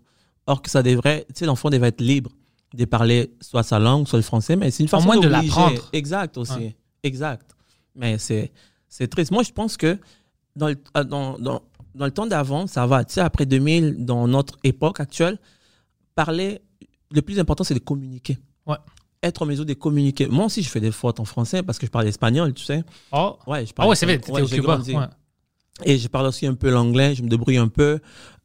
Or 0.46 0.62
que 0.62 0.70
ça 0.70 0.82
devrait, 0.82 1.24
tu 1.28 1.40
sais, 1.40 1.46
l'enfant 1.46 1.70
devrait 1.70 1.88
être 1.88 2.00
libre 2.00 2.30
de 2.72 2.84
parler 2.84 3.34
soit 3.40 3.62
sa 3.64 3.78
langue, 3.78 4.06
soit 4.06 4.18
le 4.18 4.22
français, 4.22 4.56
mais 4.56 4.70
c'est 4.70 4.82
une 4.82 4.88
façon 4.88 5.06
moins 5.06 5.16
de 5.22 5.28
l'apprendre. 5.48 5.88
Exact 5.92 6.38
aussi. 6.38 6.52
Exact. 7.02 7.50
Mais 7.96 8.18
c'est, 8.18 8.52
c'est 8.88 9.08
triste. 9.08 9.30
Moi, 9.32 9.42
je 9.42 9.50
pense 9.52 9.76
que 9.76 9.98
dans 10.54 10.68
le, 10.68 10.76
euh, 10.96 11.02
dans, 11.04 11.38
dans, 11.38 11.62
dans 11.94 12.04
le 12.04 12.10
temps 12.12 12.26
d'avant, 12.26 12.66
ça 12.68 12.86
va. 12.86 13.04
Tu 13.04 13.14
sais, 13.14 13.20
après 13.22 13.46
2000, 13.46 14.04
dans 14.04 14.28
notre 14.28 14.56
époque 14.62 15.00
actuelle, 15.00 15.38
parler, 16.14 16.60
le 17.10 17.22
plus 17.22 17.38
important, 17.40 17.64
c'est 17.64 17.74
de 17.74 17.78
communiquer. 17.80 18.38
Ouais. 18.66 18.76
Être 19.22 19.42
en 19.42 19.46
mesure 19.46 19.64
de 19.64 19.74
communiquer. 19.74 20.26
Moi 20.26 20.46
aussi, 20.46 20.62
je 20.62 20.68
fais 20.68 20.80
des 20.80 20.90
fautes 20.90 21.18
en 21.20 21.24
français 21.24 21.62
parce 21.62 21.78
que 21.78 21.86
je 21.86 21.90
parle 21.90 22.06
espagnol, 22.06 22.52
tu 22.52 22.64
sais. 22.64 22.84
Oh. 23.12 23.36
Ouais, 23.46 23.64
je 23.64 23.70
Ah 23.70 23.74
parle 23.76 23.88
ouais, 23.90 23.96
c'est 23.96 24.06
vrai, 24.06 24.20
Ouais, 24.30 24.42
au 24.42 24.46
Cuba. 24.46 24.78
Ouais. 24.78 25.06
Et 25.84 25.98
je 25.98 26.06
parle 26.06 26.26
aussi 26.26 26.46
un 26.46 26.54
peu 26.54 26.70
l'anglais, 26.70 27.14
je 27.16 27.22
me 27.22 27.28
débrouille 27.28 27.56
un 27.56 27.66
peu. 27.68 27.98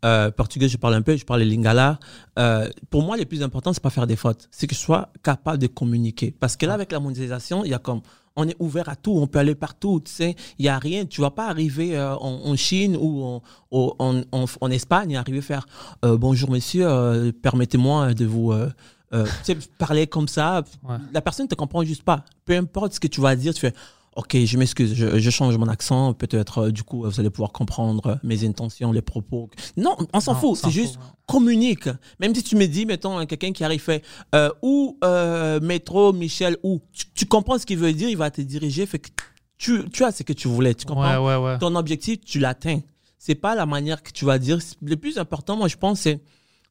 Euh, 0.03 0.31
portugais, 0.31 0.67
je 0.67 0.77
parle 0.77 0.95
un 0.95 1.01
peu, 1.03 1.15
je 1.15 1.25
parle 1.25 1.41
le 1.41 1.45
lingala. 1.45 1.99
Euh, 2.39 2.67
pour 2.89 3.03
moi, 3.03 3.17
le 3.17 3.25
plus 3.25 3.43
important, 3.43 3.71
c'est 3.71 3.83
pas 3.83 3.91
faire 3.91 4.07
des 4.07 4.15
fautes, 4.15 4.47
c'est 4.51 4.65
que 4.65 4.73
je 4.73 4.79
sois 4.79 5.09
capable 5.21 5.59
de 5.59 5.67
communiquer. 5.67 6.31
Parce 6.31 6.55
que 6.57 6.65
là, 6.65 6.73
avec 6.73 6.91
la 6.91 6.99
mondialisation, 6.99 7.63
il 7.65 7.69
y 7.69 7.73
a 7.75 7.77
comme, 7.77 8.01
on 8.35 8.47
est 8.47 8.55
ouvert 8.59 8.89
à 8.89 8.95
tout, 8.95 9.11
on 9.15 9.27
peut 9.27 9.37
aller 9.37 9.53
partout, 9.53 10.01
tu 10.03 10.11
sais. 10.11 10.35
Il 10.57 10.65
y 10.65 10.69
a 10.69 10.79
rien, 10.79 11.05
tu 11.05 11.21
vas 11.21 11.29
pas 11.29 11.47
arriver 11.49 11.95
euh, 11.97 12.15
en, 12.15 12.47
en 12.49 12.55
Chine 12.55 12.97
ou 12.99 13.23
en, 13.23 13.43
en, 13.69 14.23
en, 14.31 14.45
en 14.61 14.71
Espagne 14.71 15.11
et 15.11 15.17
arriver 15.17 15.39
à 15.39 15.41
faire 15.41 15.65
bonjour 16.01 16.49
monsieur, 16.49 17.31
permettez-moi 17.43 18.13
de 18.15 18.25
vous 18.25 18.53
euh, 19.13 19.25
tu 19.43 19.53
sais, 19.53 19.57
parler 19.77 20.07
comme 20.07 20.27
ça. 20.27 20.63
Ouais. 20.83 20.95
La 21.13 21.21
personne 21.21 21.45
ne 21.45 21.49
te 21.49 21.55
comprend 21.55 21.83
juste 21.83 22.03
pas. 22.03 22.23
Peu 22.45 22.55
importe 22.55 22.93
ce 22.93 22.99
que 22.99 23.07
tu 23.07 23.21
vas 23.21 23.35
dire, 23.35 23.53
tu 23.53 23.61
fais 23.61 23.73
Ok, 24.15 24.35
je 24.35 24.57
m'excuse, 24.57 24.95
je, 24.95 25.17
je 25.19 25.29
change 25.29 25.55
mon 25.57 25.67
accent. 25.67 26.13
Peut-être, 26.13 26.57
euh, 26.57 26.71
du 26.71 26.83
coup, 26.83 27.03
vous 27.03 27.19
allez 27.19 27.29
pouvoir 27.29 27.51
comprendre 27.51 28.05
euh, 28.07 28.15
mes 28.23 28.45
intentions, 28.45 28.91
les 28.91 29.01
propos. 29.01 29.49
Non, 29.77 29.95
on 30.13 30.19
s'en 30.19 30.35
fout. 30.35 30.57
C'est 30.57 30.71
juste 30.71 30.99
communique. 31.27 31.87
Même 32.19 32.33
si 32.33 32.43
tu 32.43 32.55
me 32.55 32.65
dis, 32.65 32.85
mettons, 32.85 33.25
quelqu'un 33.25 33.53
qui 33.53 33.63
arrive 33.63 33.81
fait 33.81 34.03
euh, 34.33 34.49
ou 34.61 34.97
euh, 35.03 35.59
métro, 35.61 36.11
Michel, 36.11 36.57
ou 36.63 36.81
tu, 36.91 37.05
tu 37.13 37.25
comprends 37.27 37.57
ce 37.59 37.65
qu'il 37.65 37.77
veut 37.77 37.93
dire, 37.93 38.09
il 38.09 38.17
va 38.17 38.29
te 38.31 38.41
diriger. 38.41 38.85
Fait 38.87 38.99
que 38.99 39.09
tu, 39.57 39.87
tu 39.89 40.03
as 40.03 40.11
ce 40.11 40.23
que 40.23 40.33
tu 40.33 40.47
voulais. 40.47 40.73
Tu 40.73 40.85
comprends? 40.85 41.23
Ouais, 41.23 41.37
ouais, 41.37 41.43
ouais. 41.45 41.59
ton 41.59 41.75
objectif, 41.75 42.19
tu 42.19 42.39
l'atteins. 42.39 42.81
C'est 43.19 43.35
pas 43.35 43.53
la 43.53 43.65
manière 43.65 44.01
que 44.01 44.11
tu 44.11 44.25
vas 44.25 44.39
dire. 44.39 44.57
Le 44.81 44.97
plus 44.97 45.17
important, 45.17 45.55
moi, 45.55 45.67
je 45.67 45.77
pense, 45.77 46.01
c'est 46.01 46.19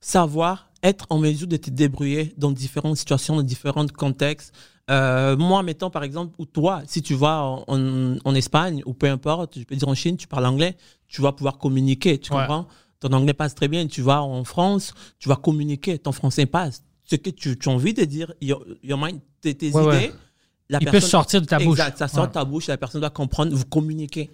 savoir 0.00 0.67
être 0.82 1.06
en 1.10 1.18
mesure 1.18 1.48
de 1.48 1.56
te 1.56 1.70
débrouiller 1.70 2.32
dans 2.36 2.50
différentes 2.52 2.96
situations, 2.96 3.36
dans 3.36 3.42
différents 3.42 3.86
contextes. 3.86 4.54
Euh, 4.90 5.36
moi, 5.36 5.62
mettons, 5.62 5.90
par 5.90 6.02
exemple, 6.04 6.34
ou 6.38 6.46
toi, 6.46 6.82
si 6.86 7.02
tu 7.02 7.14
vas 7.14 7.42
en, 7.42 7.64
en- 7.68 8.16
en 8.24 8.34
Espagne 8.34 8.82
ou 8.86 8.94
peu 8.94 9.08
importe, 9.08 9.58
je 9.58 9.64
peux 9.64 9.76
dire 9.76 9.88
en 9.88 9.94
Chine, 9.94 10.16
tu 10.16 10.26
parles 10.26 10.46
anglais, 10.46 10.76
tu 11.08 11.20
vas 11.20 11.32
pouvoir 11.32 11.58
communiquer, 11.58 12.18
tu 12.18 12.32
Ouais. 12.32 12.38
comprends? 12.40 12.66
Ton 13.00 13.12
anglais 13.12 13.34
passe 13.34 13.54
très 13.54 13.68
bien. 13.68 13.86
Tu 13.86 14.02
vas 14.02 14.22
en 14.22 14.44
France, 14.44 14.94
tu 15.18 15.28
vas 15.28 15.36
communiquer, 15.36 15.98
ton 15.98 16.12
français 16.12 16.46
passe. 16.46 16.82
Ce 17.04 17.16
que 17.16 17.30
tu, 17.30 17.58
tu 17.58 17.68
as 17.68 17.72
envie 17.72 17.94
de 17.94 18.04
dire, 18.04 18.32
your, 18.40 18.64
your 18.82 18.98
mind, 18.98 19.20
tes, 19.40 19.54
tes 19.54 19.70
Ouais, 19.72 19.82
idées, 19.82 20.06
ouais. 20.08 20.14
la 20.68 20.78
Il 20.80 20.90
peut 20.90 21.00
sortir 21.00 21.40
de 21.40 21.46
ta 21.46 21.58
bouche. 21.58 21.78
Exact, 21.78 21.98
ça 21.98 22.08
sort 22.08 22.26
de 22.28 22.32
ta 22.32 22.44
bouche, 22.44 22.66
la 22.66 22.76
personne 22.76 23.00
doit 23.00 23.10
comprendre, 23.10 23.54
vous 23.54 23.64
communiquez. 23.64 24.30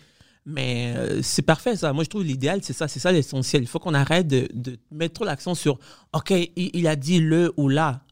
Mais 0.46 0.92
euh, 0.96 1.22
c'est 1.22 1.42
parfait, 1.42 1.74
ça. 1.76 1.92
Moi, 1.92 2.04
je 2.04 2.10
trouve 2.10 2.22
l'idéal, 2.24 2.60
c'est 2.62 2.74
ça, 2.74 2.86
c'est 2.86 3.00
ça 3.00 3.10
l'essentiel. 3.10 3.62
Il 3.62 3.66
faut 3.68 3.78
qu'on 3.78 3.94
arrête 3.94 4.28
de, 4.28 4.48
de 4.52 4.78
mettre 4.90 5.14
trop 5.14 5.24
l'accent 5.24 5.54
sur, 5.54 5.78
OK, 6.12 6.30
il, 6.30 6.70
il 6.74 6.86
a 6.86 6.96
dit 6.96 7.18
le 7.18 7.52
ou 7.56 7.68
là. 7.68 8.02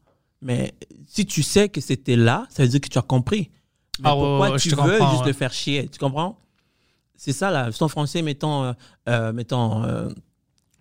Mais 0.41 0.73
si 1.07 1.25
tu 1.25 1.43
sais 1.43 1.69
que 1.69 1.79
c'était 1.79 2.15
là, 2.15 2.47
ça 2.49 2.63
veut 2.63 2.69
dire 2.69 2.81
que 2.81 2.89
tu 2.89 2.97
as 2.97 3.03
compris. 3.03 3.49
Mais 3.99 4.09
Ah 4.09 4.13
pourquoi 4.13 4.51
ouais, 4.51 4.57
tu 4.57 4.69
veux 4.69 4.75
juste 4.75 5.21
ouais. 5.21 5.27
le 5.27 5.33
faire 5.33 5.53
chier? 5.53 5.87
Tu 5.87 5.99
comprends? 5.99 6.39
C'est 7.15 7.33
ça, 7.33 7.51
là. 7.51 7.69
En 7.79 7.87
français, 7.87 8.21
mettons, 8.23 8.63
euh, 8.63 8.73
euh, 9.07 9.31
mettons 9.31 9.83
euh, 9.83 10.09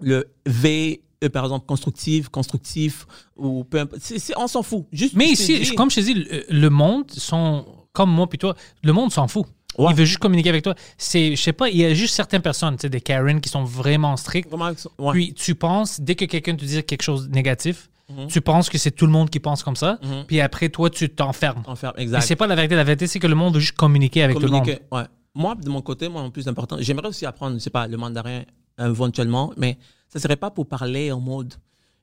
le 0.01 0.27
V, 0.47 1.03
par 1.33 1.45
exemple, 1.45 1.67
constructif, 1.67 2.31
constructif, 2.31 3.07
ou 3.37 3.63
peu 3.65 3.81
importe. 3.81 4.03
On 4.37 4.49
s'en 4.49 4.63
fout. 4.63 4.87
Juste 4.91 5.15
Mais 5.15 5.27
ici, 5.31 5.75
comme 5.75 5.91
je 5.91 5.97
te 5.97 6.01
dis, 6.01 6.15
le, 6.15 6.45
le 6.49 6.71
monde 6.71 7.11
sont 7.11 7.67
comme 7.93 8.11
moi 8.11 8.27
puis 8.29 8.39
toi. 8.39 8.57
Le 8.83 8.93
monde 8.93 9.13
s'en 9.13 9.29
fout. 9.29 9.47
Ouais. 9.79 9.87
Il 9.91 9.97
veut 9.97 10.05
juste 10.05 10.19
communiquer 10.19 10.49
avec 10.51 10.63
toi. 10.65 10.75
C'est, 10.99 11.35
je 11.37 11.41
sais 11.43 11.53
pas, 11.53 11.69
il 11.69 11.77
y 11.77 11.85
a 11.85 11.95
juste 11.95 12.15
certaines 12.15 12.43
personnes, 12.43 12.77
tu 12.77 12.83
sais, 12.83 12.89
des 12.91 13.01
Karen 13.01 13.41
qui 13.41 13.49
sont 13.49 13.65
vraiment 13.65 14.17
strictes. 14.17 14.49
Vraiment, 14.51 14.71
ouais. 14.99 15.13
Puis 15.13 15.35
tu 15.35 15.55
penses, 15.55 16.01
dès 16.01 16.15
que 16.15 16.25
quelqu'un 16.27 16.55
te 16.57 16.65
dit 16.65 16.83
quelque 16.83 17.03
chose 17.03 17.29
de 17.29 17.35
négatif, 17.35 17.89
Mhm. 18.11 18.27
tu 18.27 18.41
penses 18.43 18.69
que 18.69 18.77
c'est 18.79 18.91
tout 18.91 19.07
le 19.07 19.13
monde 19.13 19.31
qui 19.31 19.41
pense 19.41 19.63
comme 19.63 19.77
ça. 19.77 19.99
Mhm. 20.03 20.25
Puis 20.27 20.41
après, 20.41 20.69
toi, 20.69 20.91
tu 20.91 21.09
t'enfermes. 21.09 21.63
Enferme, 21.67 21.95
exact. 21.97 22.23
c'est 22.23 22.37
pas 22.37 22.47
la 22.47 22.55
vérité. 22.57 22.75
La 22.75 22.85
vérité, 22.85 23.07
c'est 23.07 23.19
que 23.19 23.27
le 23.27 23.35
monde 23.35 23.55
veut 23.55 23.61
juste 23.61 23.77
communiquer 23.77 24.23
avec 24.23 24.37
tout 24.37 24.43
le 24.43 24.49
monde. 24.49 24.67
Ouais. 24.91 25.05
Moi, 25.35 25.55
de 25.55 25.71
mon 25.71 25.81
côté, 25.81 26.09
moi, 26.09 26.23
le 26.23 26.31
plus 26.31 26.47
important, 26.47 26.77
j'aimerais 26.81 27.09
aussi 27.09 27.25
apprendre, 27.25 27.55
je 27.55 27.61
sais 27.61 27.71
pas, 27.71 27.87
le 27.87 27.97
mandarin 27.97 28.43
éventuellement, 28.79 29.53
mais 29.57 29.79
ça 30.09 30.19
serait 30.19 30.37
pas 30.37 30.51
pour 30.51 30.67
parler 30.67 31.11
en 31.13 31.21
mode, 31.21 31.55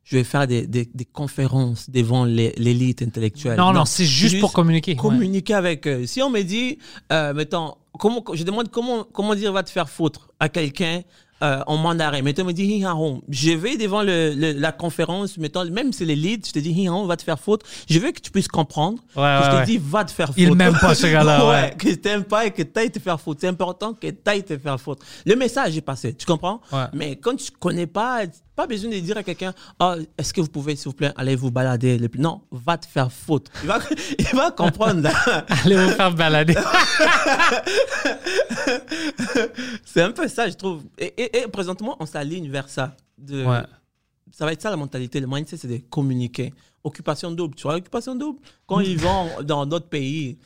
je 0.09 0.17
vais 0.17 0.23
faire 0.23 0.47
des, 0.47 0.65
des, 0.65 0.89
des 0.91 1.05
conférences 1.05 1.89
devant 1.89 2.25
l'élite 2.25 3.01
intellectuelle. 3.03 3.57
Non, 3.57 3.71
non, 3.73 3.85
c'est 3.85 4.05
juste 4.05 4.39
pour 4.39 4.53
communiquer. 4.53 4.91
ouais. 4.93 4.97
Communiquer 4.97 5.53
avec 5.53 5.87
eux. 5.87 6.05
Si 6.07 6.21
on 6.23 6.29
me 6.31 6.41
dit, 6.41 6.79
euh, 7.11 7.33
mettons, 7.33 7.75
comment, 7.99 8.23
je 8.33 8.43
demande 8.43 8.69
comment, 8.69 9.03
comment 9.03 9.35
dire 9.35 9.53
va 9.53 9.61
te 9.61 9.69
faire 9.69 9.87
foutre 9.89 10.29
à 10.39 10.49
quelqu'un 10.49 11.01
euh, 11.41 11.61
en 11.67 11.77
mandarin. 11.77 12.21
Mettons, 12.21 12.41
on 12.41 12.45
me 12.47 12.51
dit. 12.53 12.83
Je 13.29 13.51
vais 13.51 13.77
devant 13.77 14.01
le, 14.03 14.33
le- 14.35 14.51
la 14.53 14.71
conférence, 14.73 15.37
mettons, 15.37 15.63
même 15.71 15.93
si 15.93 15.99
c'est 15.99 16.05
l'élite, 16.05 16.47
je 16.47 16.51
te 16.53 16.59
dis, 16.59 16.89
hon, 16.89 17.05
va 17.05 17.15
te 17.15 17.23
faire 17.23 17.39
foutre. 17.39 17.65
Je 17.89 17.97
veux 17.99 18.11
que 18.11 18.19
tu 18.19 18.29
puisses 18.31 18.47
comprendre 18.49 18.97
Ouais, 19.15 19.37
que 19.39 19.45
je 19.45 19.49
te 19.51 19.55
ouais. 19.57 19.65
dis, 19.65 19.77
va 19.77 20.03
te 20.05 20.11
faire 20.11 20.27
foutre. 20.27 20.39
Il 20.39 20.53
m'aime 20.55 20.77
pas, 20.81 20.95
ce 20.95 21.05
gars-là, 21.11 21.47
ouais. 21.47 21.73
que 21.77 21.91
je 21.91 21.95
t'aime 21.95 22.23
pas 22.25 22.45
et 22.47 22.51
que 22.51 22.63
t'ailles 22.63 22.91
te 22.91 22.99
faire 22.99 23.21
foutre. 23.21 23.39
C'est 23.41 23.47
important 23.47 23.93
que 23.93 24.07
t'ailles 24.09 24.43
te 24.43 24.57
faire 24.57 24.81
foutre. 24.81 25.05
Le 25.25 25.35
message 25.35 25.77
est 25.77 25.81
passé, 25.81 26.13
tu 26.13 26.25
comprends? 26.25 26.59
Ouais. 26.73 26.85
Mais 26.93 27.15
quand 27.15 27.35
tu 27.37 27.51
connais 27.51 27.87
pas, 27.87 28.23
pas 28.59 28.67
besoin 28.67 28.91
de 28.91 28.99
dire 28.99 29.15
à 29.17 29.23
quelqu'un, 29.23 29.53
oh, 29.79 29.93
est-ce 30.17 30.33
que 30.33 30.41
vous 30.41 30.49
pouvez, 30.49 30.75
s'il 30.75 30.89
vous 30.89 30.93
plaît, 30.93 31.13
aller 31.15 31.35
vous 31.37 31.49
balader? 31.49 31.97
le 31.97 32.09
plus- 32.09 32.19
Non, 32.19 32.41
va 32.51 32.77
te 32.77 32.85
faire 32.85 33.09
foutre. 33.11 33.49
Il 33.63 33.67
va, 33.67 33.79
il 34.19 34.25
va 34.35 34.51
comprendre. 34.51 35.09
Allez 35.63 35.77
vous 35.77 35.91
faire 35.91 36.13
balader. 36.13 36.55
C'est 39.85 40.01
un 40.01 40.11
peu 40.11 40.27
ça, 40.27 40.49
je 40.49 40.55
trouve. 40.55 40.83
Et, 40.97 41.05
et- 41.17 41.37
et 41.43 41.47
présentement, 41.47 41.95
on 41.99 42.05
s'aligne 42.05 42.49
vers 42.49 42.69
ça. 42.69 42.95
De, 43.17 43.43
Ouais. 43.45 43.61
Ça 44.31 44.45
va 44.45 44.53
être 44.53 44.61
ça 44.61 44.69
la 44.69 44.77
mentalité. 44.77 45.19
Le 45.19 45.27
mindset, 45.27 45.57
c'est 45.57 45.67
de 45.67 45.77
communiquer. 45.89 46.53
Occupation 46.83 47.31
double. 47.31 47.55
Tu 47.55 47.63
vois, 47.63 47.75
occupation 47.75 48.13
double? 48.15 48.39
Quand 48.67 48.79
ils 48.79 48.97
vont 48.97 49.27
dans 49.43 49.65
d'autres 49.65 49.87
pays, 49.89 50.37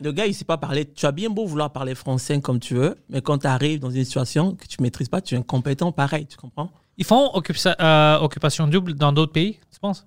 le 0.00 0.12
gars, 0.12 0.26
il 0.26 0.34
sait 0.34 0.44
pas 0.44 0.58
parler. 0.58 0.84
Tu 0.84 1.06
as 1.06 1.10
bien 1.12 1.30
beau 1.30 1.46
vouloir 1.46 1.72
parler 1.72 1.94
français 1.94 2.40
comme 2.40 2.60
tu 2.60 2.74
veux, 2.74 2.96
mais 3.08 3.22
quand 3.22 3.38
tu 3.38 3.46
arrives 3.46 3.80
dans 3.80 3.90
une 3.90 4.04
situation 4.04 4.54
que 4.54 4.66
tu 4.66 4.76
maîtrises 4.82 5.08
pas, 5.08 5.20
tu 5.20 5.34
es 5.34 5.38
incompétent 5.38 5.90
pareil. 5.90 6.26
Tu 6.26 6.36
comprends? 6.36 6.70
Ils 6.96 7.04
font 7.04 7.30
occupa- 7.34 7.76
euh, 7.80 8.18
occupation 8.20 8.66
double 8.66 8.94
dans 8.94 9.12
d'autres 9.12 9.32
pays, 9.32 9.58
tu 9.72 9.80
penses? 9.80 10.06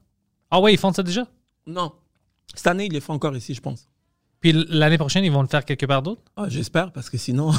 Ah 0.52 0.60
ouais, 0.60 0.74
ils 0.74 0.78
font 0.80 0.94
ça 0.94 1.02
déjà? 1.04 1.28
Non. 1.66 1.92
Cette 2.54 2.68
année, 2.68 2.86
ils 2.86 2.94
le 2.94 3.00
font 3.00 3.14
encore 3.14 3.36
ici, 3.36 3.54
je 3.54 3.62
pense. 3.62 3.88
Puis 4.40 4.52
l'année 4.70 4.98
prochaine, 4.98 5.24
ils 5.24 5.32
vont 5.32 5.42
le 5.42 5.48
faire 5.48 5.64
quelque 5.66 5.86
part 5.86 6.02
d'autre? 6.04 6.22
Ah, 6.36 6.50
J'espère, 6.50 6.92
parce 6.92 7.10
que 7.10 7.18
sinon, 7.18 7.52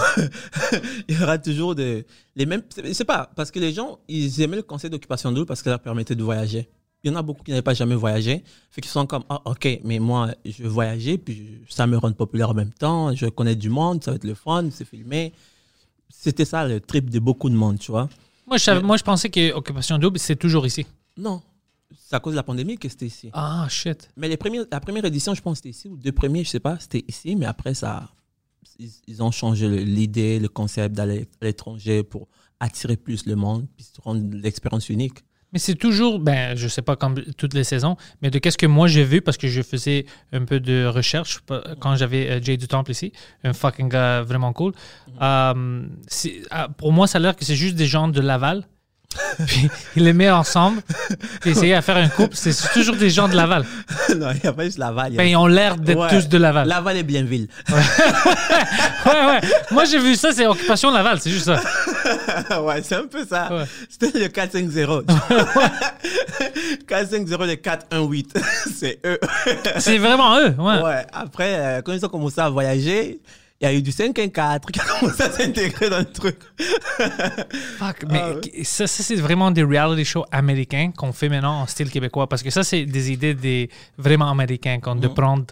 il 1.08 1.18
y 1.18 1.22
aura 1.22 1.38
toujours 1.38 1.74
des, 1.74 2.06
les 2.36 2.46
mêmes. 2.46 2.62
Sais 2.92 3.04
pas, 3.06 3.30
parce 3.34 3.50
que 3.50 3.58
les 3.58 3.72
gens, 3.72 3.98
ils 4.06 4.40
aimaient 4.42 4.56
le 4.56 4.62
concept 4.62 4.92
d'occupation 4.92 5.32
double 5.32 5.46
parce 5.46 5.60
que 5.60 5.64
ça 5.64 5.70
leur 5.70 5.80
permettait 5.80 6.14
de 6.14 6.22
voyager. 6.22 6.68
Il 7.02 7.10
y 7.10 7.14
en 7.14 7.16
a 7.18 7.22
beaucoup 7.22 7.42
qui 7.42 7.50
n'avaient 7.50 7.62
pas 7.62 7.74
jamais 7.74 7.94
voyagé. 7.94 8.44
Fait 8.70 8.80
qu'ils 8.80 8.90
sont 8.90 9.06
comme, 9.06 9.24
ah, 9.28 9.40
ok, 9.46 9.80
mais 9.84 9.98
moi, 9.98 10.30
je 10.44 10.62
veux 10.62 10.68
voyager, 10.68 11.18
puis 11.18 11.60
ça 11.68 11.86
me 11.86 11.96
rend 11.96 12.12
populaire 12.12 12.50
en 12.50 12.54
même 12.54 12.72
temps, 12.72 13.14
je 13.14 13.26
connais 13.26 13.56
du 13.56 13.68
monde, 13.70 14.02
ça 14.04 14.10
va 14.12 14.16
être 14.16 14.24
le 14.24 14.34
fun, 14.34 14.68
c'est 14.70 14.84
filmé. 14.86 15.32
C'était 16.08 16.44
ça 16.44 16.66
le 16.68 16.80
trip 16.80 17.10
de 17.10 17.18
beaucoup 17.18 17.50
de 17.50 17.54
monde, 17.56 17.78
tu 17.78 17.90
vois. 17.90 18.08
Moi, 18.46 18.56
je, 18.58 18.62
savais- 18.64 18.80
Mais- 18.80 18.86
moi, 18.86 18.96
je 18.96 19.02
pensais 19.02 19.30
que 19.30 19.52
occupation 19.52 19.98
double, 19.98 20.18
c'est 20.18 20.36
toujours 20.36 20.66
ici. 20.66 20.86
Non, 21.16 21.42
c'est 21.96 22.14
à 22.16 22.20
cause 22.20 22.32
de 22.32 22.36
la 22.36 22.42
pandémie 22.42 22.76
que 22.76 22.88
c'était 22.88 23.06
ici. 23.06 23.30
Ah, 23.32 23.66
shit. 23.70 24.10
Mais 24.16 24.28
les 24.28 24.36
premières, 24.36 24.64
la 24.70 24.80
première 24.80 25.04
édition, 25.04 25.34
je 25.34 25.40
pense, 25.42 25.56
c'était 25.58 25.70
ici, 25.70 25.88
ou 25.88 25.96
deux 25.96 26.12
premiers, 26.12 26.44
je 26.44 26.50
sais 26.50 26.60
pas, 26.60 26.78
c'était 26.78 27.04
ici, 27.08 27.36
mais 27.36 27.46
après, 27.46 27.74
ça, 27.74 28.10
ils, 28.78 28.90
ils 29.06 29.22
ont 29.22 29.30
changé 29.30 29.68
le- 29.68 29.76
l'idée, 29.76 30.38
le 30.38 30.48
concept 30.48 30.94
d'aller 30.94 31.28
à 31.40 31.44
l'étranger 31.44 32.02
pour 32.02 32.28
attirer 32.60 32.96
plus 32.96 33.26
le 33.26 33.36
monde, 33.36 33.66
puis 33.76 33.84
se 33.84 34.00
rendre 34.00 34.22
l'expérience 34.36 34.88
unique. 34.88 35.18
Mais 35.54 35.60
c'est 35.60 35.76
toujours, 35.76 36.18
ben, 36.18 36.56
je 36.56 36.66
sais 36.68 36.82
pas 36.82 36.96
comme 36.96 37.14
toutes 37.38 37.54
les 37.54 37.62
saisons, 37.64 37.96
mais 38.20 38.30
de 38.30 38.38
qu'est-ce 38.40 38.58
que 38.58 38.66
moi 38.66 38.88
j'ai 38.88 39.04
vu 39.04 39.22
parce 39.22 39.36
que 39.38 39.46
je 39.48 39.62
faisais 39.62 40.04
un 40.32 40.44
peu 40.44 40.58
de 40.60 40.84
recherche 40.86 41.38
pa- 41.46 41.62
quand 41.80 41.94
j'avais 41.96 42.28
euh, 42.28 42.40
Jay 42.42 42.56
du 42.56 42.66
Temple 42.66 42.90
ici, 42.90 43.12
un 43.44 43.52
fucking 43.52 43.88
gars 43.88 44.22
vraiment 44.22 44.52
cool. 44.52 44.72
Euh, 45.22 45.82
c'est- 46.08 46.42
ah, 46.50 46.68
pour 46.76 46.92
moi, 46.92 47.06
ça 47.06 47.18
a 47.18 47.20
l'air 47.20 47.36
que 47.36 47.44
c'est 47.44 47.54
juste 47.54 47.76
des 47.76 47.86
gens 47.86 48.08
de 48.08 48.20
Laval. 48.20 48.64
puis 49.46 49.68
ils 49.94 50.02
les 50.02 50.12
met 50.12 50.28
ensemble, 50.28 50.82
puis 51.40 51.50
essayer 51.50 51.74
à 51.74 51.82
faire 51.82 51.96
un 51.98 52.08
couple. 52.08 52.34
C'est 52.34 52.52
toujours 52.72 52.96
des 52.96 53.10
gens 53.10 53.28
de 53.28 53.36
Laval. 53.36 53.64
non, 54.16 54.32
il 54.32 54.40
n'y 54.42 54.46
a 54.48 54.52
pas 54.52 54.64
juste 54.64 54.78
Laval. 54.78 55.12
il 55.12 55.20
a- 55.20 55.22
Ben, 55.22 55.28
ils 55.28 55.36
ont 55.36 55.46
l'air 55.46 55.76
d'être 55.76 56.00
Ouais. 56.00 56.08
tous 56.08 56.28
de 56.28 56.36
Laval. 56.36 56.66
Laval 56.66 56.96
et 56.96 57.04
Bienville. 57.04 57.46
Ouais, 59.06 59.26
ouais. 59.26 59.40
Moi, 59.70 59.84
j'ai 59.84 59.98
vu 59.98 60.16
ça, 60.16 60.32
c'est 60.32 60.46
Occupation 60.46 60.90
Laval, 60.90 61.20
c'est 61.20 61.30
juste 61.30 61.44
ça. 61.44 61.60
ouais, 62.62 62.82
c'est 62.82 62.96
un 62.96 63.06
peu 63.06 63.24
ça. 63.24 63.52
Ouais. 63.52 63.64
C'était 63.88 64.18
le 64.18 64.26
4-5-0. 64.26 65.04
4-5-0, 66.88 67.46
le 67.46 67.54
4-1-8. 67.54 68.26
c'est 68.74 69.00
eux. 69.04 69.18
C'est 69.78 69.98
vraiment 69.98 70.38
eux, 70.38 70.54
ouais. 70.58 70.82
Ouais. 70.82 71.06
Après, 71.12 71.54
euh, 71.54 71.82
quand 71.82 71.92
ils 71.92 72.04
ont 72.04 72.08
commencé 72.08 72.40
à 72.40 72.48
voyager, 72.50 73.20
il 73.60 73.64
y 73.64 73.66
a 73.70 73.72
eu 73.72 73.82
du 73.82 73.90
5-1-4 73.92 74.70
qui 74.72 74.80
a 74.80 74.84
commencé 74.84 75.22
à 75.22 75.30
s'intégrer 75.30 75.88
dans 75.88 75.98
le 76.00 76.04
truc. 76.10 76.36
Fuck, 77.78 78.04
mais 78.10 78.20
Ah 78.22 78.30
ouais. 78.32 78.64
ça, 78.64 78.86
ça, 78.86 79.02
c'est 79.02 79.14
vraiment 79.16 79.50
des 79.50 79.62
reality 79.62 80.04
shows 80.04 80.24
américains 80.32 80.90
qu'on 80.96 81.12
fait 81.12 81.28
maintenant 81.28 81.60
en 81.60 81.66
style 81.66 81.90
québécois. 81.90 82.26
Parce 82.28 82.42
que 82.42 82.50
ça, 82.50 82.64
c'est 82.64 82.84
des 82.84 83.10
idées 83.12 83.34
des 83.34 83.70
vraiment 83.96 84.30
américains, 84.30 84.80
qu'on 84.80 84.96
Mm. 84.96 85.00
de 85.00 85.08
prendre 85.08 85.44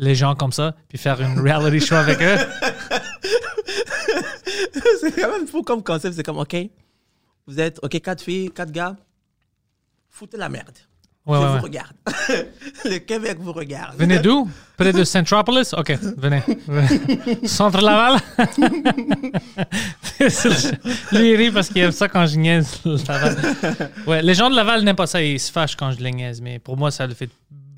les 0.00 0.14
gens 0.14 0.34
comme 0.36 0.52
ça, 0.52 0.74
puis 0.88 0.96
faire 0.96 1.20
une 1.20 1.40
reality 1.40 1.84
show 1.84 1.96
avec 1.96 2.22
eux. 2.22 2.36
c'est 5.00 5.12
quand 5.20 5.30
même 5.32 5.46
fou 5.46 5.62
comme 5.62 5.82
concept. 5.82 6.14
C'est 6.14 6.22
comme, 6.22 6.38
OK, 6.38 6.56
vous 7.46 7.60
êtes, 7.60 7.78
OK, 7.82 8.00
quatre 8.00 8.22
filles, 8.22 8.50
quatre 8.50 8.72
gars, 8.72 8.96
foutez 10.08 10.36
la 10.36 10.48
merde. 10.48 10.76
Ouais, 11.26 11.36
Je 11.36 11.42
ouais, 11.42 11.48
vous 11.48 11.54
ouais. 11.56 11.60
regarde. 11.60 11.92
le 12.86 12.98
Québec 12.98 13.36
vous 13.38 13.52
regarde. 13.52 13.96
Venez 13.98 14.18
d'où? 14.18 14.48
Près 14.78 14.94
de 14.94 15.04
Centropolis? 15.04 15.74
OK, 15.74 15.98
venez. 16.16 16.42
Centre 17.46 17.82
Laval? 17.82 18.18
Lui, 21.12 21.30
il 21.32 21.36
rit 21.36 21.50
parce 21.50 21.68
qu'il 21.68 21.82
aime 21.82 21.92
ça 21.92 22.08
quand 22.08 22.24
je 22.26 22.36
niaise 22.38 22.80
Laval. 23.06 23.36
Ouais, 24.06 24.22
les 24.22 24.34
gens 24.34 24.48
de 24.48 24.56
Laval 24.56 24.82
n'aiment 24.84 24.96
pas 24.96 25.06
ça. 25.06 25.22
Ils 25.22 25.38
se 25.38 25.52
fâchent 25.52 25.76
quand 25.76 25.90
je 25.92 25.98
les 25.98 26.12
niaise. 26.12 26.40
Mais 26.40 26.58
pour 26.58 26.78
moi, 26.78 26.90
ça 26.90 27.06
le 27.06 27.12
fait 27.12 27.28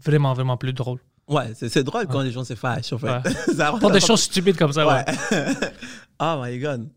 vraiment, 0.04 0.32
vraiment 0.32 0.56
plus 0.56 0.72
drôle. 0.72 0.98
Ouais, 1.30 1.52
c'est 1.54 1.84
drôle 1.84 2.06
quand 2.08 2.20
les 2.22 2.32
gens 2.32 2.44
se 2.44 2.54
fâchent, 2.54 2.92
en 2.92 2.98
fait. 2.98 3.28
Ça- 3.56 3.72
Pour 3.80 3.90
des 3.90 4.00
choses 4.00 4.20
stupides 4.22 4.56
comme 4.56 4.72
ça, 4.72 4.86
ouais. 4.86 5.04
Oh 6.20 6.42
my 6.42 6.58
God. 6.58 6.88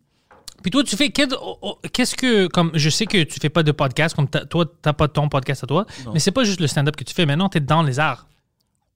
Puis 0.61 0.71
toi, 0.71 0.83
tu 0.83 0.95
fais 0.95 1.11
oh, 1.41 1.57
oh, 1.61 1.77
qu'est-ce 1.91 2.15
que 2.15 2.47
comme 2.47 2.71
je 2.73 2.89
sais 2.89 3.05
que 3.05 3.23
tu 3.23 3.39
fais 3.39 3.49
pas 3.49 3.63
de 3.63 3.71
podcast 3.71 4.15
comme 4.15 4.27
toi 4.29 4.65
t'as 4.81 4.93
pas 4.93 5.07
ton 5.09 5.27
podcast 5.29 5.63
à 5.63 5.67
toi, 5.67 5.85
mais 6.13 6.19
c'est 6.19 6.31
pas 6.31 6.45
juste 6.45 6.59
le 6.61 6.67
stand-up 6.67 6.95
que 6.95 7.03
tu 7.03 7.13
fais. 7.13 7.25
Maintenant, 7.25 7.49
tu 7.49 7.57
es 7.57 7.61
dans 7.61 7.83
les 7.83 7.99
arts. 7.99 8.27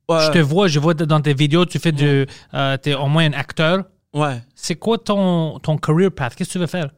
Ouais. 0.10 0.26
Je 0.26 0.32
te 0.32 0.38
vois, 0.40 0.68
je 0.70 0.80
vois 0.80 0.94
dans 0.94 1.20
tes 1.22 1.34
vidéos, 1.34 1.66
tu 1.66 1.78
fais 1.80 1.92
de 1.92 2.26
euh, 2.54 2.78
t'es 2.78 2.94
au 2.96 3.08
moins 3.08 3.26
un 3.26 3.34
acteur. 3.34 3.84
Ouais. 4.14 4.42
C'est 4.56 4.76
quoi 4.76 4.98
ton 4.98 5.60
ton 5.60 5.78
career 5.78 6.10
path? 6.12 6.36
Qu'est-ce 6.36 6.50
que 6.50 6.54
tu 6.54 6.60
veux 6.60 6.68
faire? 6.68 6.90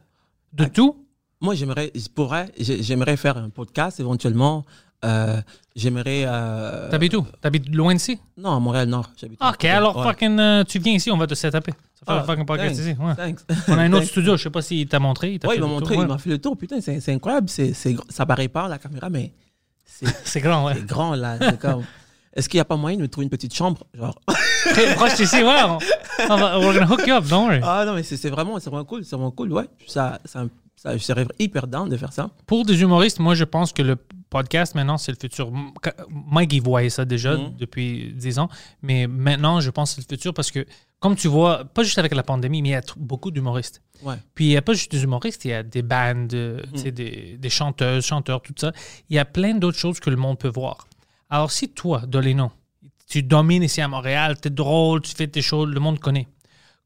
De 0.52 0.64
tout? 0.66 1.04
Moi, 1.40 1.54
j'aimerais, 1.54 1.90
pourrais, 2.14 2.52
j'ai- 2.58 2.82
j'aimerais 2.82 3.16
faire 3.16 3.36
un 3.38 3.50
podcast 3.50 3.98
éventuellement. 3.98 4.64
Euh, 5.04 5.40
j'aimerais. 5.74 6.24
Euh... 6.26 6.90
T'habites 6.90 7.14
où? 7.14 7.26
T'habites 7.40 7.74
loin 7.74 7.94
d'ici? 7.94 8.18
Non, 8.36 8.56
à 8.56 8.60
Montréal-Nord. 8.60 9.10
Ok, 9.40 9.64
alors 9.64 9.96
Ouais. 9.96 10.02
fucking 10.04 10.38
euh, 10.38 10.64
tu 10.64 10.78
viens 10.78 10.92
ici, 10.94 11.10
on 11.10 11.16
va 11.16 11.26
te 11.26 11.34
setuper. 11.34 11.72
Ça 11.72 12.06
fait 12.06 12.12
Ah, 12.12 12.20
un 12.20 12.22
fucking 12.24 12.44
podcast 12.46 12.76
thanks, 12.76 12.86
ici. 12.86 12.96
Ouais. 13.00 13.14
thanks. 13.14 13.40
On 13.68 13.78
a 13.78 13.82
un 13.82 13.92
autre 13.94 14.04
studio, 14.06 14.36
je 14.36 14.42
sais 14.42 14.50
pas 14.50 14.62
s'il 14.62 14.86
t'a 14.88 14.98
montré. 14.98 15.38
t'a 15.38 15.48
Ouais, 15.48 15.54
il 15.56 15.60
m'a 15.60 15.66
tour, 15.66 15.74
montré, 15.74 15.94
il 15.96 16.06
m'a 16.06 16.18
fait 16.18 16.30
le 16.30 16.38
tour. 16.38 16.56
Putain, 16.56 16.80
c'est 16.80 17.12
incroyable. 17.12 17.48
C'est, 17.48 17.70
gr- 17.72 18.04
ça 18.10 18.26
paraît 18.26 18.48
pas 18.48 18.68
la 18.68 18.78
caméra, 18.78 19.08
mais 19.10 19.32
c'est, 20.24 20.40
grand, 20.40 20.66
ouais. 20.66 20.74
c'est 20.76 20.86
grand 20.86 21.14
là. 21.14 21.36
C'est 21.40 21.58
comme. 21.58 21.82
Est-ce 22.32 22.48
qu'il 22.48 22.58
n'y 22.58 22.62
a 22.62 22.64
pas 22.66 22.76
moyen 22.76 22.96
de 22.96 23.02
me 23.02 23.08
trouver 23.08 23.24
une 23.24 23.30
petite 23.30 23.52
chambre 23.54 23.84
Genre? 23.92 24.14
Très 24.72 24.94
proche 24.94 25.16
d'ici, 25.16 25.42
ouais. 25.42 25.62
On, 25.64 25.78
on 26.30 26.36
va, 26.36 26.60
we're 26.60 26.74
gonna 26.74 26.86
hook 26.86 27.04
you 27.06 27.12
up, 27.14 27.24
don't 27.26 27.46
worry. 27.48 27.60
Ah 27.62 27.84
non, 27.84 27.94
mais 27.94 28.02
c'est, 28.04 28.28
vraiment, 28.30 28.56
vraiment 28.58 28.84
cool. 28.84 29.04
C'est 29.04 29.16
vraiment 29.16 29.32
cool. 29.32 29.52
Ouais. 29.52 29.64
Ça, 29.88 30.20
ça, 30.24 30.44
ça, 30.76 30.96
je 30.96 31.02
serais 31.02 31.26
hyper 31.40 31.66
down 31.66 31.88
de 31.88 31.96
faire 31.96 32.12
ça. 32.12 32.30
Pour 32.46 32.64
des 32.64 32.80
humoristes, 32.82 33.18
moi, 33.18 33.34
je 33.34 33.42
pense 33.44 33.72
que 33.72 33.82
le 33.82 33.96
podcast, 34.30 34.74
maintenant, 34.74 34.96
c'est 34.96 35.12
le 35.12 35.18
futur. 35.20 35.50
Mike, 36.08 36.52
il 36.52 36.62
voyait 36.62 36.88
ça 36.90 37.04
déjà 37.04 37.36
Mhm. 37.36 37.56
depuis 37.58 38.12
10 38.14 38.38
ans. 38.38 38.48
Mais 38.82 39.06
maintenant, 39.06 39.60
je 39.60 39.70
pense 39.70 39.90
que 39.90 40.00
c'est 40.02 40.10
le 40.10 40.16
futur 40.16 40.32
parce 40.32 40.50
que, 40.50 40.64
comme 41.00 41.16
tu 41.16 41.28
vois, 41.28 41.64
pas 41.64 41.82
juste 41.82 41.98
avec 41.98 42.14
la 42.14 42.22
pandémie, 42.22 42.62
mais 42.62 42.68
il 42.68 42.72
y 42.72 42.74
a 42.76 42.82
beaucoup 42.96 43.30
d'humoristes. 43.30 43.82
Ouais. 44.02 44.14
Puis, 44.34 44.46
il 44.46 44.48
n'y 44.50 44.56
a 44.56 44.62
pas 44.62 44.72
juste 44.72 44.90
des 44.92 45.02
humoristes, 45.02 45.44
il 45.44 45.50
y 45.50 45.54
a 45.54 45.62
des 45.62 45.82
bandes, 45.82 46.32
sais, 46.74 46.92
des, 46.92 47.36
des 47.38 47.50
chanteuses, 47.50 48.04
chanteurs, 48.06 48.40
tout 48.40 48.54
ça. 48.56 48.72
Il 49.08 49.16
y 49.16 49.18
a 49.18 49.24
plein 49.24 49.54
d'autres 49.54 49.78
choses 49.78 49.98
que 50.00 50.10
le 50.10 50.16
monde 50.16 50.38
peut 50.38 50.48
voir. 50.48 50.86
Alors, 51.28 51.50
si 51.50 51.68
toi, 51.68 52.02
Dolino, 52.06 52.50
tu 53.08 53.22
domines 53.22 53.62
ici 53.64 53.80
à 53.80 53.88
Montréal, 53.88 54.36
tu 54.40 54.48
es 54.48 54.50
drôle, 54.50 55.00
tu 55.02 55.14
fais 55.14 55.26
tes 55.26 55.42
choses, 55.42 55.68
le 55.68 55.80
monde 55.80 55.98
connaît. 55.98 56.28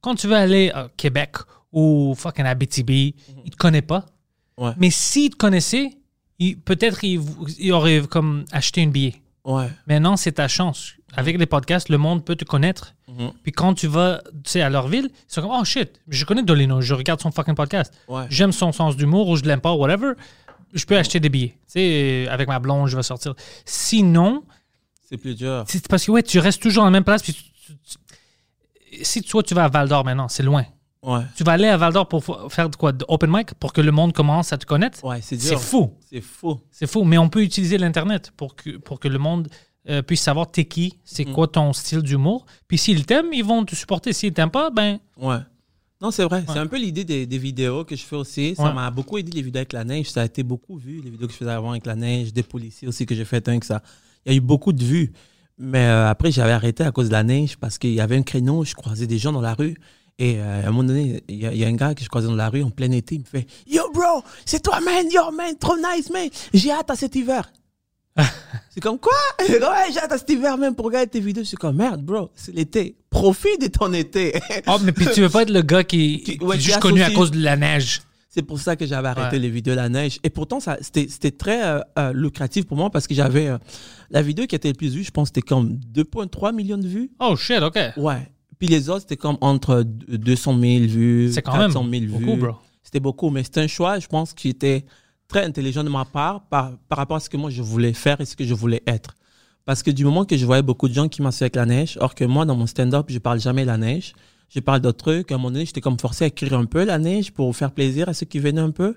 Quand 0.00 0.14
tu 0.14 0.26
veux 0.26 0.36
aller 0.36 0.70
à 0.70 0.88
Québec 0.96 1.36
ou 1.72 2.14
fucking 2.16 2.44
Abitibi, 2.44 3.14
il 3.44 3.50
te 3.50 3.56
connaît 3.56 3.82
pas. 3.82 4.06
Ouais. 4.56 4.72
Mais 4.76 4.90
s'il 4.90 5.30
te 5.30 5.36
connaissait, 5.36 5.90
peut-être 6.64 7.04
il, 7.04 7.20
il 7.58 7.72
aurait 7.72 8.02
comme 8.08 8.44
acheté 8.52 8.80
une 8.82 8.90
billet. 8.90 9.14
Ouais. 9.44 9.68
Maintenant, 9.86 10.16
c'est 10.16 10.32
ta 10.32 10.48
chance. 10.48 10.92
Avec 11.16 11.38
les 11.38 11.46
podcasts, 11.46 11.88
le 11.90 11.98
monde 11.98 12.24
peut 12.24 12.34
te 12.34 12.44
connaître. 12.44 12.94
Mhm. 13.08 13.32
Puis 13.42 13.52
quand 13.52 13.74
tu 13.74 13.86
vas 13.86 14.20
tu 14.42 14.50
sais, 14.50 14.62
à 14.62 14.68
leur 14.70 14.88
ville, 14.88 15.10
ils 15.12 15.32
sont 15.32 15.42
comme 15.42 15.52
Oh 15.52 15.64
shit, 15.64 16.00
je 16.08 16.24
connais 16.24 16.42
Dolino, 16.42 16.80
je 16.80 16.94
regarde 16.94 17.20
son 17.20 17.30
fucking 17.30 17.54
podcast. 17.54 17.92
Ouais. 18.08 18.24
J'aime 18.30 18.50
son 18.52 18.72
sens 18.72 18.96
d'humour 18.96 19.28
ou 19.28 19.36
je 19.36 19.42
l'aime 19.44 19.60
pas, 19.60 19.72
whatever. 19.74 20.12
Je 20.72 20.84
peux 20.86 20.96
acheter 20.96 21.20
des 21.20 21.28
billets. 21.28 21.50
Tu 21.66 21.72
sais, 21.74 22.26
avec 22.28 22.48
ma 22.48 22.58
blonde, 22.58 22.88
je 22.88 22.96
vais 22.96 23.02
sortir. 23.04 23.34
Sinon, 23.64 24.42
C'est 25.08 25.18
plus 25.18 25.36
dur. 25.36 25.64
c'est 25.68 25.86
parce 25.86 26.04
que 26.04 26.10
ouais, 26.10 26.22
tu 26.24 26.40
restes 26.40 26.60
toujours 26.60 26.82
à 26.82 26.86
la 26.86 26.90
même 26.90 27.04
place. 27.04 27.22
Puis 27.22 27.32
tu- 27.34 29.04
si 29.04 29.22
toi, 29.22 29.42
tu 29.42 29.54
vas 29.54 29.64
à 29.64 29.68
Val 29.68 29.88
d'Or 29.88 30.04
maintenant, 30.04 30.28
c'est 30.28 30.42
loin. 30.42 30.64
Ouais. 31.04 31.20
Tu 31.36 31.44
vas 31.44 31.52
aller 31.52 31.68
à 31.68 31.76
Val 31.76 31.92
d'Or 31.92 32.08
pour 32.08 32.24
fa- 32.24 32.48
faire 32.48 32.70
de 32.70 32.76
quoi? 32.76 32.92
De 32.92 33.04
open 33.08 33.30
mic? 33.30 33.52
Pour 33.54 33.72
que 33.72 33.80
le 33.82 33.92
monde 33.92 34.12
commence 34.14 34.52
à 34.52 34.58
te 34.58 34.64
connaître? 34.64 35.04
Ouais, 35.04 35.20
c'est 35.20 35.36
fou. 35.58 35.92
C'est 36.10 36.20
fou. 36.22 36.58
C'est 36.70 36.86
fou. 36.86 37.04
Mais 37.04 37.18
on 37.18 37.28
peut 37.28 37.42
utiliser 37.42 37.76
l'Internet 37.78 38.32
pour 38.36 38.56
que, 38.56 38.78
pour 38.78 38.98
que 39.00 39.08
le 39.08 39.18
monde 39.18 39.48
euh, 39.90 40.00
puisse 40.00 40.22
savoir 40.22 40.50
t'es 40.50 40.64
qui, 40.64 40.98
c'est 41.04 41.26
quoi 41.26 41.46
ton 41.46 41.72
style 41.74 42.00
d'humour. 42.00 42.46
Puis 42.68 42.78
s'ils 42.78 43.04
t'aiment, 43.04 43.32
ils 43.34 43.44
vont 43.44 43.64
te 43.64 43.74
supporter. 43.74 44.12
S'ils 44.14 44.32
t'aiment 44.32 44.50
pas, 44.50 44.70
ben. 44.70 44.98
Ouais. 45.18 45.36
Non, 46.00 46.10
c'est 46.10 46.24
vrai. 46.24 46.44
C'est 46.48 46.58
un 46.58 46.66
peu 46.66 46.78
l'idée 46.78 47.04
des, 47.04 47.26
des 47.26 47.38
vidéos 47.38 47.84
que 47.84 47.94
je 47.96 48.02
fais 48.02 48.16
aussi. 48.16 48.54
Ça 48.56 48.72
m'a 48.72 48.90
beaucoup 48.90 49.18
aidé 49.18 49.30
les 49.32 49.42
vidéos 49.42 49.58
avec 49.60 49.72
la 49.74 49.84
neige. 49.84 50.10
Ça 50.10 50.22
a 50.22 50.24
été 50.24 50.42
beaucoup 50.42 50.76
vu, 50.76 51.00
les 51.02 51.10
vidéos 51.10 51.26
que 51.26 51.32
je 51.32 51.38
faisais 51.38 51.50
avant 51.50 51.70
avec 51.72 51.84
la 51.86 51.96
neige, 51.96 52.32
des 52.32 52.42
policiers 52.42 52.88
aussi 52.88 53.04
que 53.06 53.14
j'ai 53.14 53.24
fait 53.26 53.46
un 53.48 53.58
que 53.58 53.66
ça. 53.66 53.82
Il 54.24 54.32
y 54.32 54.34
a 54.34 54.38
eu 54.38 54.40
beaucoup 54.40 54.72
de 54.72 54.82
vues. 54.82 55.12
Mais 55.58 55.84
euh, 55.86 56.08
après, 56.08 56.32
j'avais 56.32 56.52
arrêté 56.52 56.82
à 56.82 56.90
cause 56.90 57.08
de 57.08 57.12
la 57.12 57.22
neige 57.22 57.56
parce 57.58 57.78
qu'il 57.78 57.92
y 57.94 58.00
avait 58.00 58.16
un 58.16 58.22
créneau, 58.22 58.64
je 58.64 58.74
croisais 58.74 59.06
des 59.06 59.18
gens 59.18 59.32
dans 59.32 59.40
la 59.42 59.54
rue. 59.54 59.76
Et 60.18 60.38
euh, 60.38 60.62
à 60.64 60.68
un 60.68 60.70
moment 60.70 60.84
donné, 60.84 61.22
il 61.28 61.36
y, 61.36 61.46
a- 61.46 61.52
il 61.52 61.58
y 61.58 61.64
a 61.64 61.68
un 61.68 61.74
gars 61.74 61.94
que 61.94 62.04
je 62.04 62.08
croisais 62.08 62.28
dans 62.28 62.36
la 62.36 62.48
rue 62.48 62.62
en 62.62 62.70
plein 62.70 62.90
été, 62.92 63.16
il 63.16 63.20
me 63.22 63.24
fait 63.24 63.46
Yo, 63.66 63.82
bro, 63.92 64.22
c'est 64.44 64.62
toi, 64.62 64.78
man, 64.80 65.06
yo, 65.10 65.30
man, 65.32 65.56
trop 65.58 65.76
nice, 65.76 66.08
man. 66.10 66.28
J'ai 66.52 66.70
hâte 66.70 66.90
à 66.90 66.94
cet 66.96 67.16
hiver. 67.16 67.50
c'est 68.70 68.80
comme 68.80 68.98
quoi? 68.98 69.12
Ouais, 69.48 69.92
j'ai 69.92 69.98
hâte 69.98 70.12
à 70.12 70.18
cet 70.18 70.30
hiver 70.30 70.56
même 70.56 70.74
pour 70.76 70.86
regarder 70.86 71.08
tes 71.08 71.18
vidéos. 71.20 71.42
Suis 71.44 71.56
comme 71.56 71.76
merde, 71.76 72.00
bro, 72.02 72.30
c'est 72.36 72.54
l'été. 72.54 72.96
Profite 73.10 73.60
de 73.60 73.66
ton 73.66 73.92
été. 73.92 74.32
Oh, 74.68 74.76
mais 74.82 74.92
puis 74.92 75.06
tu 75.12 75.20
veux 75.20 75.28
pas 75.28 75.42
être 75.42 75.50
le 75.50 75.62
gars 75.62 75.82
qui, 75.84 76.22
Qui- 76.24 76.38
qui 76.38 76.44
ouais, 76.44 76.56
est 76.56 76.60
juste 76.60 76.78
connu 76.80 77.02
à 77.02 77.10
cause 77.10 77.30
de 77.32 77.40
la 77.42 77.56
neige. 77.56 78.02
C'est 78.28 78.42
pour 78.42 78.58
ça 78.58 78.74
que 78.74 78.84
j'avais 78.84 79.08
arrêté 79.08 79.36
Ouais. 79.36 79.42
les 79.42 79.48
vidéos 79.50 79.74
de 79.74 79.80
la 79.80 79.88
neige. 79.88 80.18
Et 80.24 80.30
pourtant, 80.30 80.58
ça, 80.58 80.76
c'était, 80.80 81.06
c'était 81.08 81.30
très 81.30 81.64
euh, 81.64 81.80
euh, 81.98 82.12
lucratif 82.12 82.66
pour 82.66 82.76
moi 82.76 82.90
parce 82.90 83.06
que 83.06 83.14
j'avais 83.14 83.46
euh, 83.46 83.58
la 84.10 84.22
vidéo 84.22 84.46
qui 84.46 84.56
était 84.56 84.68
le 84.68 84.74
plus 84.74 84.92
vue, 84.94 85.04
je 85.04 85.12
pense, 85.12 85.28
c'était 85.28 85.40
comme 85.40 85.78
2,3 85.94 86.52
millions 86.52 86.78
de 86.78 86.86
vues. 86.88 87.10
Oh 87.20 87.36
shit, 87.36 87.60
ok. 87.62 87.78
Ouais. 87.96 88.28
Puis 88.58 88.68
les 88.68 88.88
autres, 88.88 89.00
c'était 89.00 89.16
comme 89.16 89.38
entre 89.40 89.82
200 89.82 90.58
000 90.60 90.84
vues, 90.86 91.30
C'est 91.32 91.42
quand 91.42 91.52
même 91.52 91.72
400 91.72 91.86
000 91.90 92.04
beaucoup, 92.06 92.34
vues. 92.34 92.40
bro. 92.40 92.54
C'était 92.82 93.00
beaucoup, 93.00 93.30
mais 93.30 93.42
c'était 93.42 93.60
un 93.60 93.66
choix, 93.66 93.98
je 93.98 94.06
pense, 94.06 94.32
qui 94.34 94.48
était 94.48 94.84
très 95.28 95.44
intelligent 95.44 95.82
de 95.82 95.88
ma 95.88 96.04
part 96.04 96.42
par, 96.48 96.72
par 96.88 96.98
rapport 96.98 97.16
à 97.16 97.20
ce 97.20 97.28
que 97.30 97.36
moi 97.36 97.50
je 97.50 97.62
voulais 97.62 97.92
faire 97.92 98.20
et 98.20 98.24
ce 98.24 98.36
que 98.36 98.44
je 98.44 98.54
voulais 98.54 98.82
être. 98.86 99.14
Parce 99.64 99.82
que 99.82 99.90
du 99.90 100.04
moment 100.04 100.24
que 100.24 100.36
je 100.36 100.44
voyais 100.44 100.62
beaucoup 100.62 100.88
de 100.88 100.94
gens 100.94 101.08
qui 101.08 101.22
m'associaient 101.22 101.44
avec 101.44 101.56
la 101.56 101.66
neige, 101.66 101.96
or 102.00 102.14
que 102.14 102.24
moi, 102.24 102.44
dans 102.44 102.54
mon 102.54 102.66
stand-up, 102.66 103.06
je 103.08 103.18
parle 103.18 103.40
jamais 103.40 103.62
de 103.62 103.68
la 103.68 103.78
neige. 103.78 104.12
Je 104.50 104.60
parle 104.60 104.80
d'autres 104.80 104.98
trucs. 104.98 105.32
À 105.32 105.34
un 105.34 105.38
moment 105.38 105.50
donné, 105.50 105.64
j'étais 105.64 105.80
comme 105.80 105.98
forcé 105.98 106.24
à 106.24 106.26
écrire 106.28 106.54
un 106.54 106.66
peu 106.66 106.84
la 106.84 106.98
neige 106.98 107.32
pour 107.32 107.56
faire 107.56 107.72
plaisir 107.72 108.08
à 108.08 108.14
ceux 108.14 108.26
qui 108.26 108.38
venaient 108.38 108.60
un 108.60 108.70
peu. 108.70 108.94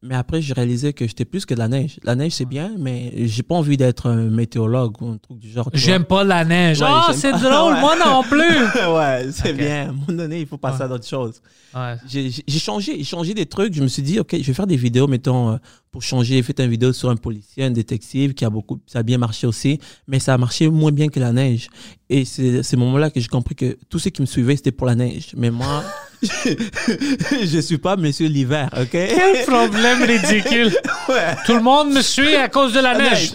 Mais 0.00 0.14
après, 0.14 0.40
j'ai 0.40 0.52
réalisé 0.52 0.92
que 0.92 1.08
j'étais 1.08 1.24
plus 1.24 1.44
que 1.44 1.54
de 1.54 1.58
la 1.58 1.66
neige. 1.66 1.98
La 2.04 2.14
neige, 2.14 2.32
c'est 2.32 2.44
bien, 2.44 2.72
mais 2.78 3.12
j'ai 3.26 3.42
pas 3.42 3.56
envie 3.56 3.76
d'être 3.76 4.08
un 4.08 4.30
météorologue 4.30 5.02
ou 5.02 5.08
un 5.08 5.18
truc 5.18 5.38
du 5.38 5.50
genre. 5.50 5.68
J'aime 5.72 6.04
pas 6.04 6.22
la 6.22 6.44
neige. 6.44 6.80
Ouais, 6.80 6.86
oh, 6.88 7.12
c'est 7.12 7.32
drôle, 7.32 7.74
Ouais. 7.74 7.80
moi 7.80 7.96
non 7.98 8.22
plus. 8.22 8.38
ouais, 8.94 9.28
c'est 9.32 9.52
bien. 9.52 9.86
À 9.86 9.88
un 9.88 9.92
moment 9.92 10.06
donné, 10.22 10.40
il 10.40 10.46
faut 10.46 10.56
passer 10.56 10.82
à 10.84 10.88
d'autres 10.88 11.06
choses. 11.06 11.42
Ouais. 11.74 11.96
J'ai 12.06 12.30
changé, 12.60 12.98
j'ai 12.98 13.04
changé 13.04 13.34
des 13.34 13.46
trucs. 13.46 13.74
Je 13.74 13.82
me 13.82 13.88
suis 13.88 14.02
dit, 14.02 14.20
OK, 14.20 14.36
je 14.40 14.46
vais 14.46 14.54
faire 14.54 14.68
des 14.68 14.76
vidéos, 14.76 15.08
mettons, 15.08 15.50
euh, 15.50 15.56
pour 15.90 16.02
changer. 16.02 16.36
J'ai 16.36 16.42
fait 16.44 16.60
une 16.60 16.70
vidéo 16.70 16.92
sur 16.92 17.10
un 17.10 17.16
policier, 17.16 17.64
un 17.64 17.72
détective 17.72 18.34
qui 18.34 18.44
a 18.44 18.50
beaucoup, 18.50 18.78
ça 18.86 19.00
a 19.00 19.02
bien 19.02 19.18
marché 19.18 19.48
aussi, 19.48 19.80
mais 20.06 20.20
ça 20.20 20.32
a 20.32 20.38
marché 20.38 20.68
moins 20.68 20.92
bien 20.92 21.08
que 21.08 21.18
la 21.18 21.32
neige. 21.32 21.68
Et 22.08 22.24
c'est 22.24 22.62
ce 22.62 22.76
moment-là 22.76 23.10
que 23.10 23.18
j'ai 23.18 23.28
compris 23.28 23.56
que 23.56 23.76
tous 23.88 23.98
ceux 23.98 24.10
qui 24.10 24.22
me 24.22 24.26
suivaient, 24.26 24.54
c'était 24.54 24.70
pour 24.70 24.86
la 24.86 24.94
neige. 24.94 25.32
Mais 25.36 25.50
moi, 25.50 25.82
je 27.42 27.60
suis 27.60 27.78
pas 27.78 27.96
monsieur 27.96 28.26
l'hiver, 28.26 28.68
ok? 28.76 28.88
Quel 28.90 29.44
problème 29.46 30.02
ridicule. 30.02 30.72
Ouais. 31.08 31.34
Tout 31.46 31.54
le 31.54 31.62
monde 31.62 31.94
me 31.94 32.02
suit 32.02 32.36
à 32.36 32.48
cause 32.48 32.74
de 32.74 32.80
la 32.80 32.94
neige. 32.98 33.32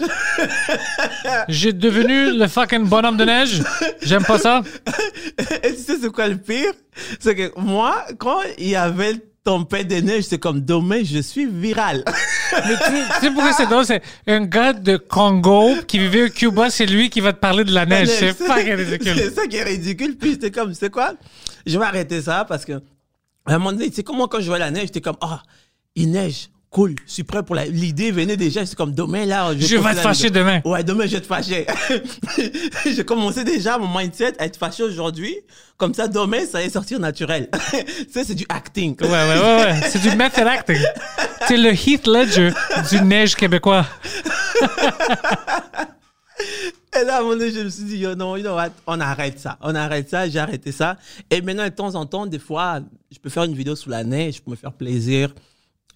J'ai 1.48 1.72
devenu 1.72 2.38
le 2.38 2.46
fucking 2.46 2.84
bonhomme 2.84 3.16
de 3.16 3.24
neige. 3.24 3.62
J'aime 4.00 4.22
pas 4.22 4.38
ça. 4.38 4.62
Et 5.64 5.74
tu 5.74 5.82
sais 5.82 5.96
c'est 6.00 6.12
quoi 6.12 6.28
le 6.28 6.36
pire? 6.36 6.70
C'est 7.18 7.34
que 7.34 7.50
moi, 7.56 8.06
quand 8.16 8.38
il 8.58 8.68
y 8.68 8.76
avait 8.76 9.16
tempête 9.42 9.88
de 9.88 9.96
neige, 9.96 10.24
c'est 10.24 10.38
comme 10.38 10.60
demain, 10.60 11.02
je 11.04 11.18
suis 11.18 11.46
viral. 11.46 12.04
Mais 12.52 12.76
tu, 12.76 12.92
tu 12.92 13.20
sais 13.20 13.30
pourquoi 13.32 13.52
c'est 13.52 13.66
drôle? 13.66 13.84
C'est 13.84 14.02
un 14.28 14.44
gars 14.46 14.72
de 14.72 14.96
Congo 14.96 15.74
qui 15.88 15.98
vivait 15.98 16.24
au 16.24 16.28
Cuba, 16.28 16.70
c'est 16.70 16.86
lui 16.86 17.10
qui 17.10 17.20
va 17.20 17.32
te 17.32 17.40
parler 17.40 17.64
de 17.64 17.72
la 17.72 17.86
neige. 17.86 18.08
C'est 18.08 18.32
fucking 18.34 18.74
ridicule. 18.74 19.14
C'est 19.16 19.34
ça 19.34 19.46
qui 19.46 19.56
est 19.56 19.64
ridicule. 19.64 20.16
Puis 20.16 20.32
j'étais 20.32 20.50
comme, 20.52 20.72
c'est 20.74 20.90
quoi? 20.90 21.14
Je 21.66 21.78
vais 21.78 21.84
arrêter 21.84 22.22
ça 22.22 22.44
parce 22.44 22.64
que, 22.64 22.72
à 23.46 23.54
un 23.54 23.58
moment 23.58 23.72
donné, 23.72 23.88
tu 23.90 23.96
sais 23.96 24.02
comment 24.02 24.28
quand 24.28 24.40
je 24.40 24.46
vois 24.46 24.58
la 24.58 24.70
neige, 24.70 24.84
j'étais 24.84 25.00
comme, 25.00 25.16
ah, 25.20 25.42
il 25.94 26.10
neige. 26.10 26.48
Cool, 26.70 26.96
je 27.06 27.12
suis 27.12 27.22
prêt 27.22 27.44
pour 27.44 27.54
la. 27.54 27.66
L'idée 27.66 28.10
venait 28.10 28.36
déjà, 28.36 28.66
c'est 28.66 28.74
comme 28.74 28.92
demain 28.92 29.26
là. 29.26 29.52
Je 29.56 29.76
vais 29.76 29.76
poster 29.76 29.94
te 29.94 30.00
fâcher 30.00 30.24
vidéo. 30.24 30.42
demain. 30.42 30.60
Ouais, 30.64 30.82
demain 30.82 31.06
je 31.06 31.12
vais 31.12 31.20
te 31.20 31.26
fâcher. 31.26 31.66
J'ai 32.84 33.04
commencé 33.04 33.44
déjà 33.44 33.78
mon 33.78 33.96
mindset 33.96 34.32
à 34.40 34.46
être 34.46 34.56
fâché 34.56 34.82
aujourd'hui. 34.82 35.36
Comme 35.76 35.94
ça, 35.94 36.08
demain, 36.08 36.44
ça 36.44 36.58
allait 36.58 36.70
sortir 36.70 36.98
naturel. 36.98 37.48
ça, 38.12 38.24
c'est 38.24 38.34
du 38.34 38.44
acting. 38.48 38.96
Ouais, 39.00 39.06
ouais, 39.06 39.38
ouais, 39.38 39.56
ouais. 39.66 39.80
C'est 39.88 40.00
du 40.00 40.16
method 40.16 40.48
acting. 40.48 40.82
C'est 41.46 41.58
le 41.58 41.70
Heath 41.70 42.08
Ledger 42.08 42.50
du 42.90 43.02
neige 43.02 43.36
québécois. 43.36 43.86
Et 47.00 47.04
là, 47.04 47.16
à 47.16 47.18
un 47.18 47.22
moment 47.22 47.36
donné, 47.36 47.50
je 47.50 47.60
me 47.60 47.68
suis 47.68 47.84
dit, 47.84 47.96
yo, 47.98 48.14
non, 48.14 48.36
you 48.36 48.42
know 48.42 48.54
what, 48.54 48.70
on 48.86 49.00
arrête 49.00 49.38
ça. 49.38 49.58
On 49.60 49.74
arrête 49.74 50.08
ça, 50.08 50.28
j'ai 50.28 50.38
arrêté 50.38 50.70
ça. 50.70 50.96
Et 51.30 51.42
maintenant, 51.42 51.64
de 51.64 51.70
temps 51.70 51.94
en 51.94 52.06
temps, 52.06 52.26
des 52.26 52.38
fois, 52.38 52.80
je 53.10 53.18
peux 53.18 53.30
faire 53.30 53.44
une 53.44 53.54
vidéo 53.54 53.74
sous 53.74 53.90
la 53.90 54.04
neige, 54.04 54.36
je 54.36 54.42
peux 54.42 54.52
me 54.52 54.56
faire 54.56 54.72
plaisir. 54.72 55.34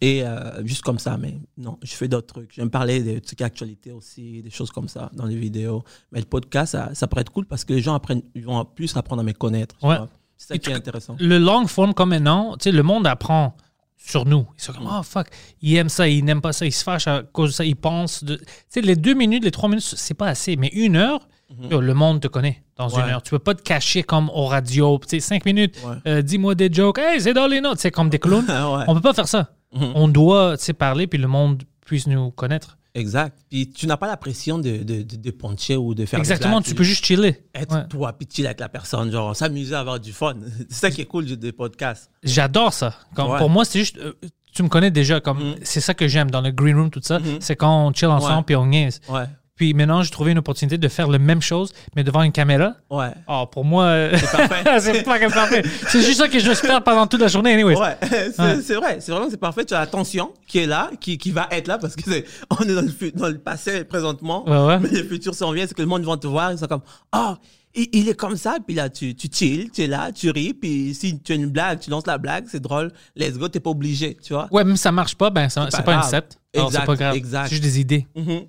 Et 0.00 0.24
euh, 0.24 0.64
juste 0.64 0.82
comme 0.82 0.98
ça, 0.98 1.16
mais 1.16 1.38
non, 1.56 1.78
je 1.82 1.92
fais 1.94 2.06
d'autres 2.06 2.28
trucs. 2.28 2.52
J'aime 2.54 2.70
parler 2.70 3.02
des 3.02 3.20
trucs 3.20 3.38
d'actualité 3.38 3.90
aussi, 3.90 4.42
des 4.42 4.50
choses 4.50 4.70
comme 4.70 4.88
ça 4.88 5.10
dans 5.12 5.24
les 5.24 5.36
vidéos. 5.36 5.82
Mais 6.12 6.20
le 6.20 6.26
podcast, 6.26 6.72
ça, 6.72 6.90
ça 6.94 7.08
pourrait 7.08 7.22
être 7.22 7.32
cool 7.32 7.46
parce 7.46 7.64
que 7.64 7.72
les 7.72 7.80
gens 7.80 7.94
apprennent, 7.94 8.22
ils 8.34 8.44
vont 8.44 8.64
plus 8.64 8.96
apprendre 8.96 9.20
à 9.20 9.24
me 9.24 9.32
connaître. 9.32 9.74
Ouais. 9.82 9.96
C'est 10.36 10.48
ça 10.48 10.54
Et 10.54 10.58
qui 10.60 10.70
est 10.70 10.74
intéressant. 10.74 11.16
Le 11.18 11.38
long 11.38 11.66
form 11.66 11.94
comme 11.94 12.10
maintenant, 12.10 12.56
tu 12.56 12.64
sais, 12.64 12.72
le 12.72 12.82
monde 12.84 13.08
apprend 13.08 13.56
sur 13.98 14.24
nous. 14.24 14.46
Ils 14.56 14.62
sont 14.62 14.72
comme, 14.72 14.88
oh 14.90 15.02
fuck, 15.02 15.26
il 15.60 15.76
aime 15.76 15.88
ça, 15.88 16.08
il 16.08 16.24
n'aime 16.24 16.40
pas 16.40 16.52
ça, 16.52 16.64
il 16.64 16.72
se 16.72 16.82
fâche 16.84 17.06
à 17.06 17.22
cause 17.22 17.50
de 17.50 17.54
ça, 17.54 17.64
il 17.64 17.76
pense. 17.76 18.24
De... 18.24 18.36
Tu 18.36 18.44
sais, 18.68 18.80
les 18.80 18.96
deux 18.96 19.14
minutes, 19.14 19.44
les 19.44 19.50
trois 19.50 19.68
minutes, 19.68 19.84
c'est 19.84 20.14
pas 20.14 20.28
assez. 20.28 20.56
Mais 20.56 20.68
une 20.68 20.96
heure, 20.96 21.28
yo, 21.70 21.80
le 21.80 21.94
monde 21.94 22.20
te 22.20 22.28
connaît 22.28 22.62
dans 22.76 22.88
une 22.88 23.02
Mhm. 23.02 23.08
Heure. 23.10 23.22
Tu 23.22 23.30
peux 23.30 23.38
pas 23.38 23.54
te 23.54 23.62
cacher 23.62 24.02
comme 24.02 24.30
au 24.30 24.46
radio. 24.46 24.98
Tu 25.02 25.08
sais, 25.08 25.20
cinq 25.20 25.44
minutes, 25.44 25.76
Ouais. 25.84 25.96
euh, 26.06 26.22
dis-moi 26.22 26.54
des 26.54 26.72
jokes, 26.72 26.98
hey, 26.98 27.20
c'est 27.20 27.34
dans 27.34 27.46
les 27.48 27.60
notes. 27.60 27.80
C'est 27.80 27.90
comme 27.90 28.08
des 28.08 28.18
clowns. 28.18 28.46
Ouais. 28.48 28.84
On 28.86 28.94
peut 28.94 29.00
pas 29.00 29.14
faire 29.14 29.28
ça. 29.28 29.50
Mhm. 29.74 29.92
On 29.94 30.08
doit, 30.08 30.56
tu 30.56 30.64
sais, 30.64 30.72
parler, 30.72 31.06
puis 31.06 31.18
le 31.18 31.28
monde 31.28 31.64
puisse 31.84 32.06
nous 32.06 32.30
connaître. 32.30 32.78
Exact. 32.94 33.38
Puis 33.50 33.70
tu 33.70 33.86
n'as 33.86 33.96
pas 33.96 34.06
la 34.06 34.16
pression 34.16 34.58
de, 34.58 34.78
de, 34.78 35.02
de, 35.02 35.16
de 35.16 35.30
puncher 35.30 35.76
ou 35.76 35.94
de 35.94 36.04
faire 36.06 36.18
Exactement, 36.18 36.60
tu 36.62 36.74
peux 36.74 36.82
juste 36.84 37.04
chiller. 37.04 37.44
être 37.54 37.74
Ouais. 37.74 37.86
toi, 37.88 38.12
puis 38.12 38.26
chill 38.32 38.46
avec 38.46 38.60
la 38.60 38.68
personne, 38.68 39.10
genre 39.12 39.36
s'amuser 39.36 39.74
à 39.74 39.80
avoir 39.80 40.00
du 40.00 40.12
fun. 40.12 40.34
C'est 40.68 40.74
ça 40.80 40.90
qui 40.90 41.02
est 41.02 41.06
cool 41.06 41.24
du- 41.26 41.36
des 41.36 41.52
podcasts. 41.52 42.10
J'adore 42.22 42.72
ça. 42.72 42.94
Comme, 43.14 43.30
Ouais. 43.30 43.38
Pour 43.38 43.50
moi, 43.50 43.64
c'est 43.64 43.78
juste. 43.80 43.98
euh, 43.98 44.12
tu 44.54 44.62
me 44.62 44.68
connais 44.68 44.90
déjà, 44.90 45.20
comme 45.20 45.54
c'est 45.62 45.80
ça 45.80 45.94
que 45.94 46.08
j'aime 46.08 46.30
dans 46.30 46.40
le 46.40 46.50
green 46.50 46.74
room, 46.76 46.90
tout 46.90 47.00
ça. 47.02 47.20
C'est 47.40 47.54
quand 47.54 47.86
on 47.86 47.92
chill 47.92 48.08
ensemble 48.08 48.44
puis 48.44 48.56
on 48.56 48.66
niaise. 48.66 49.00
Ouais. 49.08 49.24
Puis 49.58 49.74
maintenant, 49.74 50.02
j'ai 50.02 50.10
trouvé 50.10 50.32
une 50.32 50.38
opportunité 50.38 50.78
de 50.78 50.88
faire 50.88 51.08
la 51.08 51.18
même 51.18 51.42
chose, 51.42 51.72
mais 51.96 52.04
devant 52.04 52.22
une 52.22 52.32
caméra. 52.32 52.74
Ouais. 52.90 53.10
Oh, 53.26 53.44
pour 53.50 53.64
moi, 53.64 53.84
euh, 53.84 54.10
parfait. 54.32 54.62
c'est 54.80 55.02
parfait. 55.04 55.62
C'est 55.88 56.00
juste 56.00 56.18
ça 56.18 56.28
que 56.28 56.38
je 56.38 56.54
faire 56.54 56.82
pendant 56.82 57.06
toute 57.06 57.20
la 57.20 57.28
journée, 57.28 57.52
anyway. 57.54 57.76
Ouais, 57.76 57.96
c'est 58.02 58.40
Ouais. 58.40 58.60
c'est 58.62 58.74
vrai, 58.74 58.98
c'est 59.00 59.12
vraiment 59.12 59.28
c'est 59.28 59.36
parfait. 59.36 59.64
Tu 59.64 59.74
as 59.74 59.80
l'attention 59.80 60.32
qui 60.46 60.58
est 60.60 60.66
là, 60.66 60.90
qui, 61.00 61.18
qui 61.18 61.30
va 61.32 61.48
être 61.50 61.66
là 61.66 61.76
parce 61.78 61.94
que 61.96 62.02
c'est 62.08 62.24
on 62.50 62.62
est 62.64 62.74
dans 62.74 62.82
le, 62.82 63.10
dans 63.12 63.28
le 63.28 63.38
passé 63.38 63.84
présentement, 63.84 64.48
Ouais, 64.48 64.66
ouais. 64.66 64.78
mais 64.78 64.88
le 64.90 65.04
futur 65.08 65.34
s'en 65.34 65.50
vient, 65.52 65.66
c'est 65.66 65.74
que 65.74 65.82
le 65.82 65.88
monde 65.88 66.04
va 66.04 66.16
te 66.16 66.26
voir, 66.28 66.52
ils 66.52 66.58
sont 66.58 66.66
comme 66.66 66.82
ah 67.12 67.36
il, 67.74 67.88
il 67.92 68.08
est 68.08 68.14
comme 68.14 68.36
ça, 68.36 68.58
puis 68.64 68.74
là 68.76 68.88
tu 68.88 69.14
tu 69.14 69.28
chill, 69.30 69.70
tu 69.72 69.82
es 69.82 69.86
là, 69.86 70.10
tu 70.12 70.30
ris, 70.30 70.54
puis 70.54 70.94
si 70.94 71.20
tu 71.20 71.32
as 71.32 71.34
une 71.34 71.46
blague, 71.46 71.80
tu 71.80 71.90
lances 71.90 72.06
la 72.06 72.18
blague, 72.18 72.44
c'est 72.48 72.60
drôle, 72.62 72.90
let's 73.16 73.36
go, 73.38 73.48
t'es 73.48 73.60
pas 73.60 73.70
obligé, 73.70 74.16
tu 74.22 74.32
vois. 74.34 74.48
Ouais, 74.50 74.64
même 74.64 74.76
si 74.76 74.82
ça 74.82 74.92
marche 74.92 75.16
pas, 75.16 75.30
ben 75.30 75.48
c'est 75.48 75.60
pas 75.60 75.82
pas, 75.82 75.94
une 75.94 76.02
set. 76.04 76.38
Alors, 76.54 76.70
c'est 76.70 76.76
Exact, 76.76 76.86
pas 76.86 76.94
grave. 76.94 77.16
exact. 77.16 77.44
C'est 77.44 77.50
juste 77.50 77.62
des 77.62 77.80
idées. 77.80 78.06
Mhm. 78.16 78.42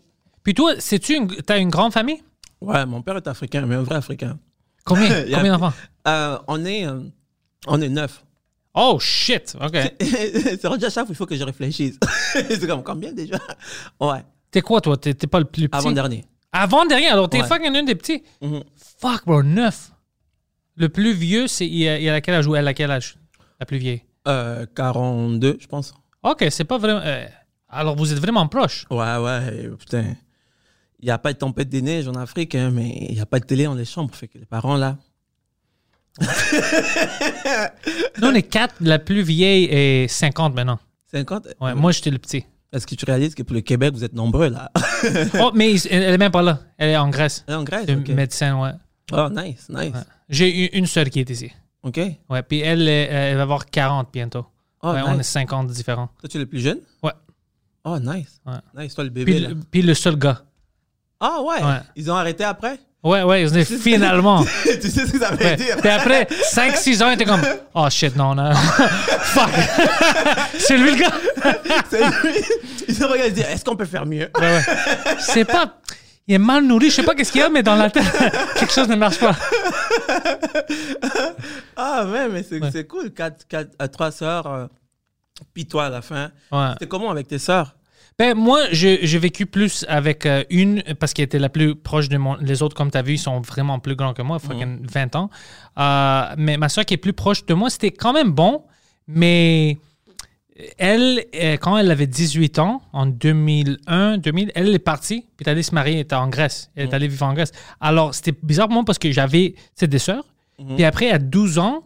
Puis 0.44 0.54
toi, 0.54 0.80
sais-tu, 0.80 1.16
une... 1.16 1.28
t'as 1.28 1.60
une 1.60 1.70
grande 1.70 1.94
famille? 1.94 2.22
Ouais, 2.62 2.86
mon 2.86 3.02
père 3.02 3.18
est 3.18 3.28
africain, 3.28 3.66
mais 3.66 3.76
un 3.76 3.84
vrai 3.84 3.96
africain. 3.96 4.38
Combien? 4.86 5.08
Combien 5.34 5.58
d'enfants? 5.58 5.76
Euh, 6.08 6.38
on 6.48 6.66
est 6.66 6.86
euh, 6.88 7.02
on 7.68 7.82
est 7.82 7.90
neuf. 7.90 8.24
Oh 8.74 8.98
shit! 9.00 9.56
OK. 9.62 9.76
c'est 10.02 10.66
rendu 10.68 10.86
à 10.86 10.90
chaque 10.90 11.06
fois 11.06 11.14
il 11.14 11.16
faut 11.16 11.26
que 11.26 11.36
je 11.36 11.44
réfléchisse. 11.44 11.98
c'est 12.34 12.68
comme 12.68 12.84
combien 12.84 13.12
déjà? 13.12 13.38
Ouais, 14.00 14.24
T'es 14.52 14.62
quoi, 14.62 14.82
toi? 14.82 14.98
T'es 14.98 15.14
pas 15.14 15.40
le 15.40 15.46
plus 15.46 15.68
petit? 15.70 15.78
avant 15.78 15.92
dernier. 15.92 16.26
Avant 16.52 16.86
dernier, 16.86 17.08
alors 17.10 17.30
t'es 17.30 17.42
Ouais. 17.42 17.48
fucking 17.48 17.76
un 17.76 17.84
des 17.84 17.96
petits. 17.96 18.24
Mhm. 18.42 18.64
Fuck, 19.00 19.26
bro, 19.26 19.44
neuf. 19.44 19.92
Le 20.76 20.90
plus 20.90 21.14
vieux, 21.14 21.48
c'est 21.48 21.68
il 21.68 21.88
a, 21.88 22.00
il 22.00 22.10
a 22.10 22.22
quel 22.22 22.36
âge 22.36 22.48
ou 22.48 22.56
elle 22.56 22.68
a 22.68 22.74
quel 22.74 22.90
âge? 22.90 23.18
La 23.60 23.66
plus 23.66 23.78
vieille? 23.78 24.04
Euh, 24.28 24.66
42, 24.76 25.58
je 25.60 25.68
pense. 25.68 25.94
Ok, 26.24 26.46
c'est 26.50 26.64
pas 26.64 26.78
vraiment. 26.78 27.02
euh, 27.04 27.26
alors 27.70 27.96
vous 27.96 28.12
êtes 28.12 28.20
vraiment 28.20 28.48
proches. 28.48 28.86
Ouais, 28.90 29.18
ouais, 29.18 29.70
putain. 29.78 30.16
Il 31.02 31.06
n'y 31.06 31.12
a 31.12 31.18
pas 31.18 31.34
de 31.34 31.38
tempête 31.38 31.70
des 31.70 31.82
neiges 31.82 32.08
en 32.08 32.16
Afrique, 32.16 32.56
hein, 32.56 32.72
mais 32.74 32.90
il 33.10 33.16
n'y 33.16 33.22
a 33.22 33.26
pas 33.26 33.40
de 33.40 33.46
télé 33.46 33.66
dans 33.66 33.76
les 33.76 33.86
chambres. 33.86 34.14
Fait 34.14 34.28
que 34.28 34.38
les 34.38 34.46
parents, 34.46 34.76
là. 34.76 34.98
Nous, 36.22 38.28
on 38.28 38.34
est 38.34 38.44
quatre. 38.44 38.76
La 38.82 39.00
plus 39.00 39.22
vieille 39.22 39.66
est 39.66 40.08
50 40.08 40.56
maintenant. 40.56 40.80
50 41.12 41.48
Ouais, 41.62 41.74
moi, 41.76 41.92
j'étais 41.92 42.12
le 42.12 42.18
petit. 42.18 42.46
Est-ce 42.72 42.86
que 42.86 42.96
tu 42.96 43.06
réalises 43.06 43.34
que 43.34 43.44
pour 43.44 43.56
le 43.56 43.62
Québec, 43.62 43.94
vous 43.94 44.04
êtes 44.04 44.14
nombreux, 44.14 44.50
là 44.50 44.72
Oh, 45.40 45.52
mais 45.56 45.76
elle 45.90 46.04
est 46.14 46.18
même 46.18 46.32
pas 46.32 46.42
là. 46.44 46.60
Elle 46.78 46.90
est 46.90 46.98
en 46.98 47.10
Grèce. 47.10 47.44
En 47.48 47.64
Grèce, 47.64 47.86
C'est 47.88 47.96
ok. 47.96 48.10
médecin, 48.10 48.62
ouais. 48.62 48.72
Oh, 49.12 49.28
nice, 49.32 49.68
nice. 49.70 49.92
Ouais. 49.94 50.02
J'ai 50.30 50.66
eu 50.66 50.70
une 50.74 50.86
sœur 50.86 51.06
qui 51.06 51.20
est 51.20 51.30
ici. 51.30 51.52
OK. 51.82 52.00
Ouais, 52.30 52.44
puis 52.44 52.60
elle, 52.60 52.88
est- 52.88 53.08
elle 53.08 53.38
va 53.38 53.44
avoir 53.44 53.66
40 53.66 54.10
bientôt. 54.14 54.46
Oh, 54.84 54.92
ouais, 54.92 55.02
on 55.04 55.14
est 55.14 55.18
nice. 55.18 55.28
50 55.30 55.68
différents. 55.68 56.10
Toi, 56.20 56.30
tu 56.30 56.38
es 56.38 56.42
le 56.42 56.46
plus 56.46 56.60
jeune? 56.60 56.80
Ouais. 57.02 57.12
Oh, 57.86 57.98
nice. 58.00 58.40
Ouais. 58.46 58.84
Nice, 58.84 58.94
toi, 58.94 59.04
le 59.04 59.10
bébé, 59.10 59.32
Puis, 59.32 59.40
là. 59.42 59.50
le- 59.50 59.56
puis 59.72 59.82
le 59.82 59.94
seul 59.96 60.16
gars. 60.18 60.44
Ah, 61.20 61.42
ouais? 61.42 61.62
Ouais. 61.64 61.80
Ils 61.96 62.10
ont 62.12 62.16
arrêté 62.16 62.44
après? 62.44 62.80
Ouais, 63.04 63.24
ouais, 63.24 63.42
ils 63.44 63.48
ont 63.50 63.52
dit 63.52 63.64
finalement. 63.66 64.44
Tu 64.64 64.90
sais 64.90 65.06
ce 65.06 65.12
que 65.14 65.20
ça 65.20 65.32
veut 65.32 65.46
Ouais. 65.46 65.56
dire? 65.56 65.78
Puis 65.78 65.90
après 65.90 66.28
5-6 66.54 67.02
ans, 67.04 67.10
il 67.10 67.14
était 67.14 67.26
comme 67.26 67.42
Oh 67.74 67.88
shit, 67.90 68.16
non, 68.16 68.36
non. 68.36 68.54
Fuck. 69.22 69.50
c'est 70.58 70.78
lui 70.78 70.92
le 70.92 70.98
gars. 70.98 71.12
C'est 71.90 72.00
lui. 72.04 72.34
Ils 72.90 73.04
ont 73.04 73.08
regardé 73.08 73.30
et 73.30 73.32
dit 73.32 73.42
Est-ce 73.42 73.64
qu'on 73.64 73.76
peut 73.78 73.86
faire 73.86 74.06
mieux? 74.06 74.30
Ouais, 74.38 74.42
ouais. 74.42 74.62
Je 75.18 75.24
sais 75.24 75.46
pas. 75.46 75.78
Il 76.28 76.36
est 76.36 76.38
mal 76.38 76.64
nourri, 76.66 76.90
je 76.90 76.96
sais 76.98 77.04
pas 77.04 77.16
qu'est-ce 77.16 77.32
qu'il 77.32 77.42
y 77.42 77.44
a, 77.44 77.50
mais 77.50 77.64
dans 77.64 77.76
la 77.76 77.90
tête, 77.90 78.04
quelque 78.60 78.72
chose 78.74 78.88
ne 78.88 78.96
marche 78.96 79.18
pas. 79.20 79.36
Ah, 81.76 82.06
ouais, 82.06 82.28
mais 82.30 82.44
c'est 82.44 82.62
Ouais. 82.62 82.84
cool. 82.86 83.12
Quatre, 83.12 83.48
quatre, 83.48 83.72
euh, 83.82 83.88
trois 83.88 84.12
sœurs, 84.12 84.46
euh, 84.48 84.68
puis 85.54 85.66
toi 85.66 85.86
à 85.86 85.90
la 85.90 86.02
fin. 86.02 86.30
C'était 86.74 86.88
comment 86.88 87.10
avec 87.10 87.28
tes 87.28 87.40
sœurs? 87.40 87.76
Ben, 88.20 88.36
moi, 88.38 88.60
j'ai 88.72 88.98
vécu 89.18 89.46
plus 89.46 89.86
avec 89.88 90.26
euh, 90.26 90.44
une, 90.50 90.84
parce 91.00 91.14
qu'elle 91.14 91.24
était 91.26 91.40
la 91.40 91.48
plus 91.48 91.74
proche 91.76 92.10
de 92.10 92.18
mon. 92.18 92.36
Les 92.36 92.62
autres, 92.62 92.76
comme 92.76 92.92
tu 92.92 92.98
as 92.98 93.02
vu, 93.02 93.14
ils 93.14 93.18
sont 93.18 93.40
vraiment 93.40 93.80
plus 93.80 93.96
grands 93.96 94.14
que 94.14 94.22
moi, 94.22 94.40
fucking 94.40 94.86
20 94.86 95.16
ans. 95.16 95.30
Euh, 95.80 96.36
mais 96.38 96.58
ma 96.58 96.68
soeur 96.68 96.84
qui 96.86 96.96
est 96.96 96.98
plus 96.98 97.14
proche 97.14 97.46
de 97.46 97.54
moi, 97.54 97.70
c'était 97.70 97.92
quand 97.92 98.12
même 98.12 98.32
bon, 98.32 98.64
mais 99.08 99.78
elle, 100.78 101.24
euh, 101.34 101.56
quand 101.56 101.78
elle 101.78 101.90
avait 101.90 102.08
18 102.08 102.60
ans, 102.60 102.82
en 102.92 103.06
2001, 103.06 104.18
2000, 104.18 104.52
elle 104.54 104.76
est 104.76 104.80
partie, 104.80 105.22
puis 105.22 105.28
elle 105.42 105.48
est 105.48 105.52
allée 105.52 105.64
se 105.64 105.74
marier, 105.74 105.94
elle 105.96 106.00
était 106.02 106.16
en 106.16 106.28
Grèce. 106.28 106.70
Elle 106.76 106.90
est 106.90 106.94
allée 106.94 107.08
vivre 107.08 107.26
en 107.26 107.34
Grèce. 107.34 107.54
Alors, 107.80 108.14
c'était 108.14 108.34
bizarre 108.44 108.68
pour 108.68 108.74
moi 108.76 108.84
parce 108.86 109.00
que 109.00 109.10
j'avais, 109.14 109.56
des 109.82 110.00
sœurs. 110.00 110.26
Puis 110.76 110.84
après, 110.84 111.10
à 111.10 111.20
12 111.20 111.58
ans, 111.58 111.86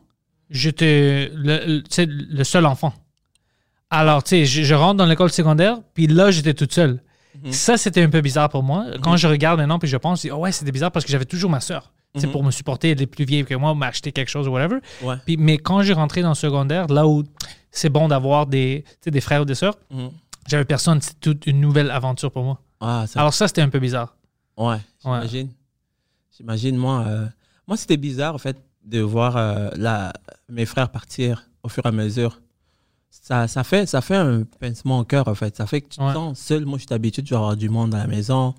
j'étais 0.49 1.29
le, 1.35 1.83
le- 1.97 2.05
le 2.07 2.43
seul 2.43 2.65
enfant. 2.65 2.91
Alors, 3.93 4.23
tu 4.23 4.29
sais, 4.29 4.45
je, 4.45 4.63
je 4.63 4.73
rentre 4.73 4.95
dans 4.97 5.05
l'école 5.05 5.31
secondaire, 5.31 5.77
puis 5.93 6.07
là, 6.07 6.31
j'étais 6.31 6.53
toute 6.53 6.73
seule. 6.73 7.01
Ça, 7.51 7.77
c'était 7.77 8.01
un 8.01 8.09
peu 8.09 8.21
bizarre 8.21 8.49
pour 8.49 8.63
moi. 8.63 8.85
Quand 9.01 9.17
je 9.17 9.27
regarde 9.27 9.59
maintenant, 9.59 9.77
puis 9.79 9.87
je 9.87 9.97
pense, 9.97 10.19
je 10.19 10.27
dis, 10.27 10.31
oh 10.31 10.37
ouais, 10.37 10.51
c'était 10.51 10.71
bizarre 10.71 10.91
parce 10.91 11.03
que 11.05 11.11
j'avais 11.11 11.25
toujours 11.25 11.49
ma 11.49 11.59
soeur. 11.59 11.91
C'est 12.15 12.27
pour 12.27 12.43
me 12.43 12.51
supporter, 12.51 12.91
elle 12.91 13.01
est 13.01 13.07
plus 13.07 13.25
vieille 13.25 13.43
que 13.43 13.55
moi, 13.55 13.73
m'acheter 13.73 14.11
quelque 14.11 14.29
chose 14.29 14.47
ou 14.47 14.51
whatever. 14.51 14.77
Ouais. 15.01 15.15
Puis, 15.25 15.35
mais 15.37 15.57
quand 15.57 15.81
j'ai 15.81 15.93
rentré 15.93 16.21
dans 16.21 16.29
le 16.29 16.35
secondaire, 16.35 16.87
là 16.87 17.07
où 17.07 17.23
c'est 17.71 17.89
bon 17.89 18.07
d'avoir 18.07 18.45
des, 18.45 18.83
des 19.05 19.21
frères 19.21 19.41
ou 19.41 19.45
des 19.45 19.55
sœurs, 19.55 19.75
Mhm. 19.89 20.11
j'avais 20.47 20.65
personne. 20.65 21.01
C'était 21.01 21.19
toute 21.19 21.47
une 21.47 21.59
nouvelle 21.59 21.89
aventure 21.89 22.31
pour 22.31 22.43
moi. 22.43 22.59
Ah, 22.79 23.05
ça. 23.07 23.19
Alors 23.19 23.33
ça, 23.33 23.47
c'était 23.47 23.61
un 23.63 23.69
peu 23.69 23.79
bizarre. 23.79 24.15
Ouais, 24.57 24.77
j'imagine. 25.03 25.49
J'imagine, 26.37 26.77
moi, 26.77 27.03
euh, 27.07 27.25
moi 27.67 27.77
c'était 27.77 27.97
bizarre, 27.97 28.35
en 28.35 28.39
fait, 28.39 28.57
de 28.85 28.99
voir 28.99 29.35
euh, 29.37 29.69
la, 29.75 30.13
mes 30.49 30.65
frères 30.67 30.89
partir 30.89 31.45
au 31.63 31.69
fur 31.69 31.83
et 31.83 31.87
à 31.87 31.91
mesure. 31.91 32.39
Ça, 33.21 33.47
ça, 33.47 33.63
fait, 33.63 33.85
ça 33.85 34.01
fait 34.01 34.15
un 34.15 34.43
pincement 34.59 34.99
au 34.99 35.03
cœur, 35.05 35.27
en 35.27 35.35
fait. 35.35 35.55
Ça 35.55 35.65
fait 35.67 35.81
que 35.81 35.89
tu 35.89 35.97
te 35.97 36.03
Ouais. 36.03 36.13
sens 36.13 36.39
seul. 36.39 36.65
Moi, 36.65 36.77
je 36.79 36.83
suis 36.85 36.93
habitué 36.93 37.21
de 37.21 37.33
avoir 37.35 37.55
du 37.55 37.69
monde 37.69 37.93
à 37.95 37.99
la 37.99 38.07
maison, 38.07 38.53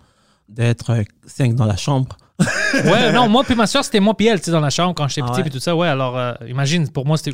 d'être 0.48 0.90
euh, 0.90 1.02
cinq 1.26 1.54
dans 1.54 1.66
la 1.66 1.76
chambre. 1.76 2.16
Ouais, 2.74 3.12
non, 3.12 3.28
moi 3.28 3.44
puis 3.44 3.54
ma 3.54 3.68
soeur, 3.68 3.84
c'était 3.84 4.00
moi 4.00 4.16
puis 4.16 4.26
elle, 4.26 4.40
tu 4.40 4.46
sais, 4.46 4.50
dans 4.50 4.58
la 4.58 4.68
chambre 4.70 4.94
quand 4.94 5.06
j'étais 5.06 5.22
Ah 5.24 5.30
petit 5.30 5.42
puis 5.42 5.50
tout 5.52 5.60
ça. 5.60 5.76
Ouais, 5.76 5.86
alors 5.86 6.18
euh, 6.18 6.32
imagine, 6.48 6.88
pour 6.90 7.06
moi, 7.06 7.16
c'était 7.16 7.32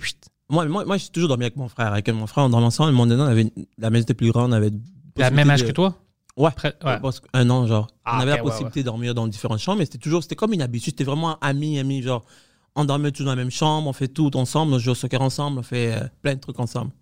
Moi, 0.50 0.66
moi, 0.66 0.84
moi 0.84 0.98
j'ai 0.98 1.08
toujours 1.08 1.28
dormi 1.28 1.44
avec 1.44 1.56
mon 1.56 1.68
frère. 1.68 1.92
Avec 1.92 2.06
mon 2.10 2.26
frère, 2.26 2.44
on 2.44 2.50
dormait 2.50 2.66
ensemble. 2.66 2.92
Mon 2.92 3.06
donné, 3.06 3.22
on 3.22 3.26
avait, 3.26 3.50
la 3.78 3.88
maison 3.88 4.02
était 4.02 4.12
plus 4.14 4.30
grande, 4.30 4.50
on 4.50 4.52
avait. 4.52 4.70
La 5.16 5.30
même 5.30 5.48
âge 5.48 5.64
que 5.64 5.72
toi? 5.72 5.94
Ouais. 6.36 6.50
Près- 6.54 6.74
Un 7.32 7.48
an, 7.50 7.66
genre. 7.66 7.86
Ah, 8.04 8.16
on 8.18 8.20
avait 8.20 8.32
la 8.32 8.36
ouais, 8.36 8.42
possibilité 8.42 8.80
de 8.80 8.84
dormir 8.86 9.14
dans 9.14 9.26
différentes 9.28 9.60
chambres, 9.60 9.78
mais 9.78 9.86
c'était 9.86 9.98
toujours, 9.98 10.22
c'était 10.22 10.36
comme 10.36 10.52
une 10.52 10.60
habitude. 10.62 10.92
C'était 10.92 11.04
vraiment 11.04 11.38
amis, 11.40 11.78
amis, 11.78 12.02
genre. 12.02 12.24
On 12.76 12.84
dormait 12.84 13.10
tous 13.10 13.24
dans 13.24 13.30
la 13.30 13.36
même 13.36 13.50
chambre, 13.50 13.88
on 13.88 13.92
fait 13.94 14.08
tout 14.08 14.36
ensemble, 14.36 14.74
on 14.74 14.78
joue 14.78 14.90
au 14.90 14.94
soccer 14.94 15.22
ensemble, 15.22 15.58
on 15.58 15.62
fait 15.62 15.94
euh, 15.94 16.00
plein 16.22 16.34
de 16.34 16.40
trucs 16.40 16.60
ensemble. 16.60 16.92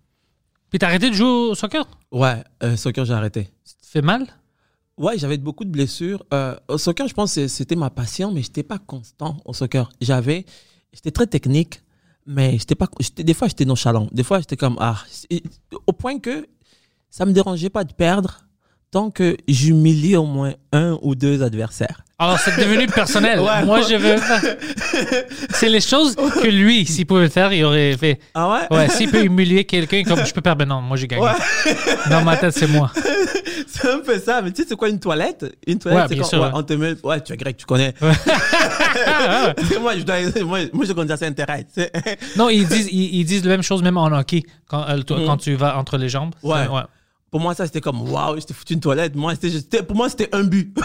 Puis 0.69 0.79
t'as 0.79 0.87
arrêté 0.87 1.09
de 1.09 1.15
jouer 1.15 1.27
au 1.27 1.55
soccer? 1.55 1.87
Ouais, 2.11 2.43
euh, 2.63 2.75
soccer, 2.75 3.05
j'ai 3.05 3.13
arrêté. 3.13 3.49
Ça 3.63 3.75
te 3.81 3.87
fait 3.87 4.01
mal? 4.01 4.27
Ouais, 4.97 5.17
j'avais 5.17 5.37
beaucoup 5.37 5.65
de 5.65 5.69
blessures. 5.69 6.25
Euh, 6.33 6.55
au 6.67 6.77
soccer, 6.77 7.07
je 7.07 7.13
pense 7.13 7.35
que 7.35 7.47
c'était 7.47 7.75
ma 7.75 7.89
passion, 7.89 8.31
mais 8.31 8.41
j'étais 8.41 8.63
pas 8.63 8.77
constant 8.77 9.37
au 9.45 9.53
soccer. 9.53 9.89
J'avais, 10.01 10.45
j'étais 10.93 11.11
très 11.11 11.25
technique, 11.25 11.81
mais 12.25 12.57
j'étais 12.57 12.75
pas, 12.75 12.87
j'étais, 12.99 13.23
des 13.23 13.33
fois 13.33 13.47
j'étais 13.47 13.65
nonchalant. 13.65 14.07
Des 14.11 14.23
fois 14.23 14.39
j'étais 14.39 14.57
comme 14.57 14.75
ah, 14.79 15.03
au 15.87 15.93
point 15.93 16.19
que 16.19 16.47
ça 17.09 17.25
me 17.25 17.31
dérangeait 17.31 17.69
pas 17.69 17.83
de 17.83 17.93
perdre 17.93 18.41
tant 18.91 19.11
que 19.11 19.37
j'humilie 19.47 20.15
au 20.15 20.25
moins 20.25 20.53
un 20.71 20.97
ou 21.01 21.13
deux 21.15 21.43
adversaires. 21.43 22.01
Alors, 22.21 22.37
c'est 22.39 22.57
devenu 22.57 22.85
personnel. 22.87 23.39
Ouais. 23.49 23.63
Moi, 23.63 23.81
je 23.81 23.95
veux 23.95 24.17
faire. 24.17 24.41
C'est 25.51 25.69
les 25.69 25.79
choses 25.79 26.15
que 26.15 26.47
lui, 26.47 26.85
s'il 26.85 27.05
pouvait 27.05 27.23
le 27.23 27.29
faire, 27.29 27.53
il 27.53 27.63
aurait 27.63 27.95
fait. 27.97 28.19
Ah 28.33 28.49
ouais? 28.51 28.75
Ouais, 28.77 28.89
s'il 28.89 29.09
peut 29.09 29.23
humilier 29.23 29.63
quelqu'un 29.63 30.03
comme 30.03 30.25
je 30.25 30.33
peux 30.33 30.41
perdre, 30.41 30.59
ben 30.59 30.67
non, 30.67 30.81
moi 30.81 30.97
j'ai 30.97 31.07
gagné. 31.07 31.23
Ouais. 31.23 31.31
Dans 32.09 32.21
ma 32.23 32.35
tête, 32.35 32.51
c'est 32.53 32.67
moi. 32.67 32.91
c'est 33.67 33.89
un 33.89 33.99
peu 33.99 34.19
ça. 34.19 34.41
Mais 34.41 34.51
tu 34.51 34.61
sais, 34.63 34.67
c'est 34.69 34.75
quoi 34.75 34.89
une 34.89 34.99
toilette? 34.99 35.45
Une 35.65 35.79
toilette, 35.79 36.01
Ouais, 36.01 36.05
c'est 36.09 36.17
quand 36.17 36.27
sûr, 36.27 36.39
ouais, 36.39 36.45
ouais. 36.47 36.51
on 36.55 36.63
te 36.63 36.73
met, 36.73 36.93
ouais, 37.03 37.21
tu 37.21 37.31
es 37.33 37.37
grec, 37.37 37.55
tu 37.57 37.65
connais. 37.65 37.93
moi, 39.81 39.95
je 39.97 40.03
dois, 40.03 40.15
moi, 40.43 40.59
moi, 40.73 40.85
je 40.85 40.93
connais 40.93 41.15
ça 41.15 41.25
intérêt. 41.25 41.65
C'est- 41.73 41.91
Non, 42.37 42.49
ils 42.49 42.67
disent, 42.67 42.89
ils, 42.91 43.19
ils 43.19 43.23
disent 43.25 43.43
la 43.45 43.51
même 43.51 43.63
chose 43.63 43.81
même 43.83 43.97
en 43.97 44.07
hockey 44.07 44.43
quand, 44.67 44.83
euh, 44.89 45.01
toi, 45.03 45.19
quand 45.25 45.37
tu 45.37 45.55
vas 45.55 45.77
entre 45.77 45.97
les 45.97 46.09
jambes. 46.09 46.33
Ouais. 46.43 46.65
Pour 47.31 47.39
moi, 47.39 47.53
ça, 47.53 47.65
c'était 47.65 47.81
comme, 47.81 48.01
waouh, 48.09 48.39
j'étais 48.39 48.53
foutu 48.53 48.73
une 48.73 48.79
toilette. 48.79 49.15
Moi, 49.15 49.33
c'était, 49.35 49.49
c'était- 49.51 49.83
pour 49.83 49.95
moi, 49.95 50.09
c'était 50.09 50.29
un 50.35 50.43
but. 50.43 50.75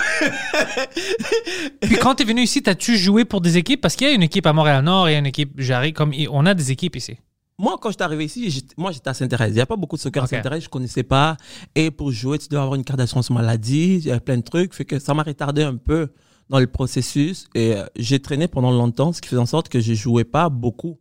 Puis 1.81 1.97
quand 1.97 2.15
tu 2.15 2.23
es 2.23 2.27
venu 2.27 2.43
ici, 2.43 2.63
t'as-tu 2.63 2.97
joué 2.97 3.25
pour 3.25 3.41
des 3.41 3.57
équipes? 3.57 3.81
Parce 3.81 3.97
qu'il 3.97 4.07
y 4.09 4.11
a 4.11 4.15
une 4.15 4.23
équipe 4.23 4.47
à 4.47 4.53
Montréal-Nord 4.53 5.09
et 5.09 5.17
une 5.17 5.27
équipe 5.27 5.59
Jarry. 5.61 5.93
Comme 5.93 6.13
il- 6.13 6.29
on 6.29 6.47
a 6.47 6.55
des 6.55 6.71
équipes 6.71 6.97
ici. 6.97 7.17
Moi, 7.59 7.77
quand 7.81 7.91
je 7.91 7.95
suis 7.95 8.03
arrivé 8.03 8.25
ici, 8.25 8.51
j'étais- 8.51 8.75
moi, 8.77 8.91
j'étais 8.91 9.09
à 9.09 9.15
Saint-Thérèse. 9.15 9.51
Il 9.53 9.55
n'y 9.57 9.61
a 9.61 9.67
pas 9.67 9.77
beaucoup 9.77 9.97
de 9.97 10.01
soccer 10.01 10.23
Ok. 10.25 10.33
à 10.33 10.37
Saint-Thérèse, 10.37 10.63
je 10.63 10.67
ne 10.67 10.71
connaissais 10.71 11.05
pas. 11.05 11.37
Et 11.75 11.91
pour 11.91 12.11
jouer, 12.11 12.39
tu 12.39 12.49
dois 12.49 12.63
avoir 12.63 12.75
une 12.75 12.85
carte 12.85 12.99
d'assurance 12.99 13.31
maladie, 13.31 13.97
il 13.97 14.07
y 14.07 14.11
a 14.11 14.19
plein 14.21 14.37
de 14.39 14.43
trucs. 14.43 14.75
Fait 14.75 14.85
que 14.85 14.99
ça 14.99 15.15
m'a 15.15 15.23
retardé 15.23 15.63
un 15.63 15.77
peu 15.77 16.09
dans 16.51 16.59
le 16.59 16.67
processus. 16.67 17.47
Et 17.55 17.75
euh, 17.75 17.85
j'ai 17.97 18.19
traîné 18.21 18.49
pendant 18.49 18.73
longtemps, 18.73 19.13
ce 19.13 19.21
qui 19.21 19.29
faisait 19.29 19.41
en 19.41 19.47
sorte 19.47 19.69
que 19.69 19.79
je 19.81 19.91
ne 19.93 19.97
jouais 19.97 20.25
pas 20.25 20.49
beaucoup. 20.49 20.99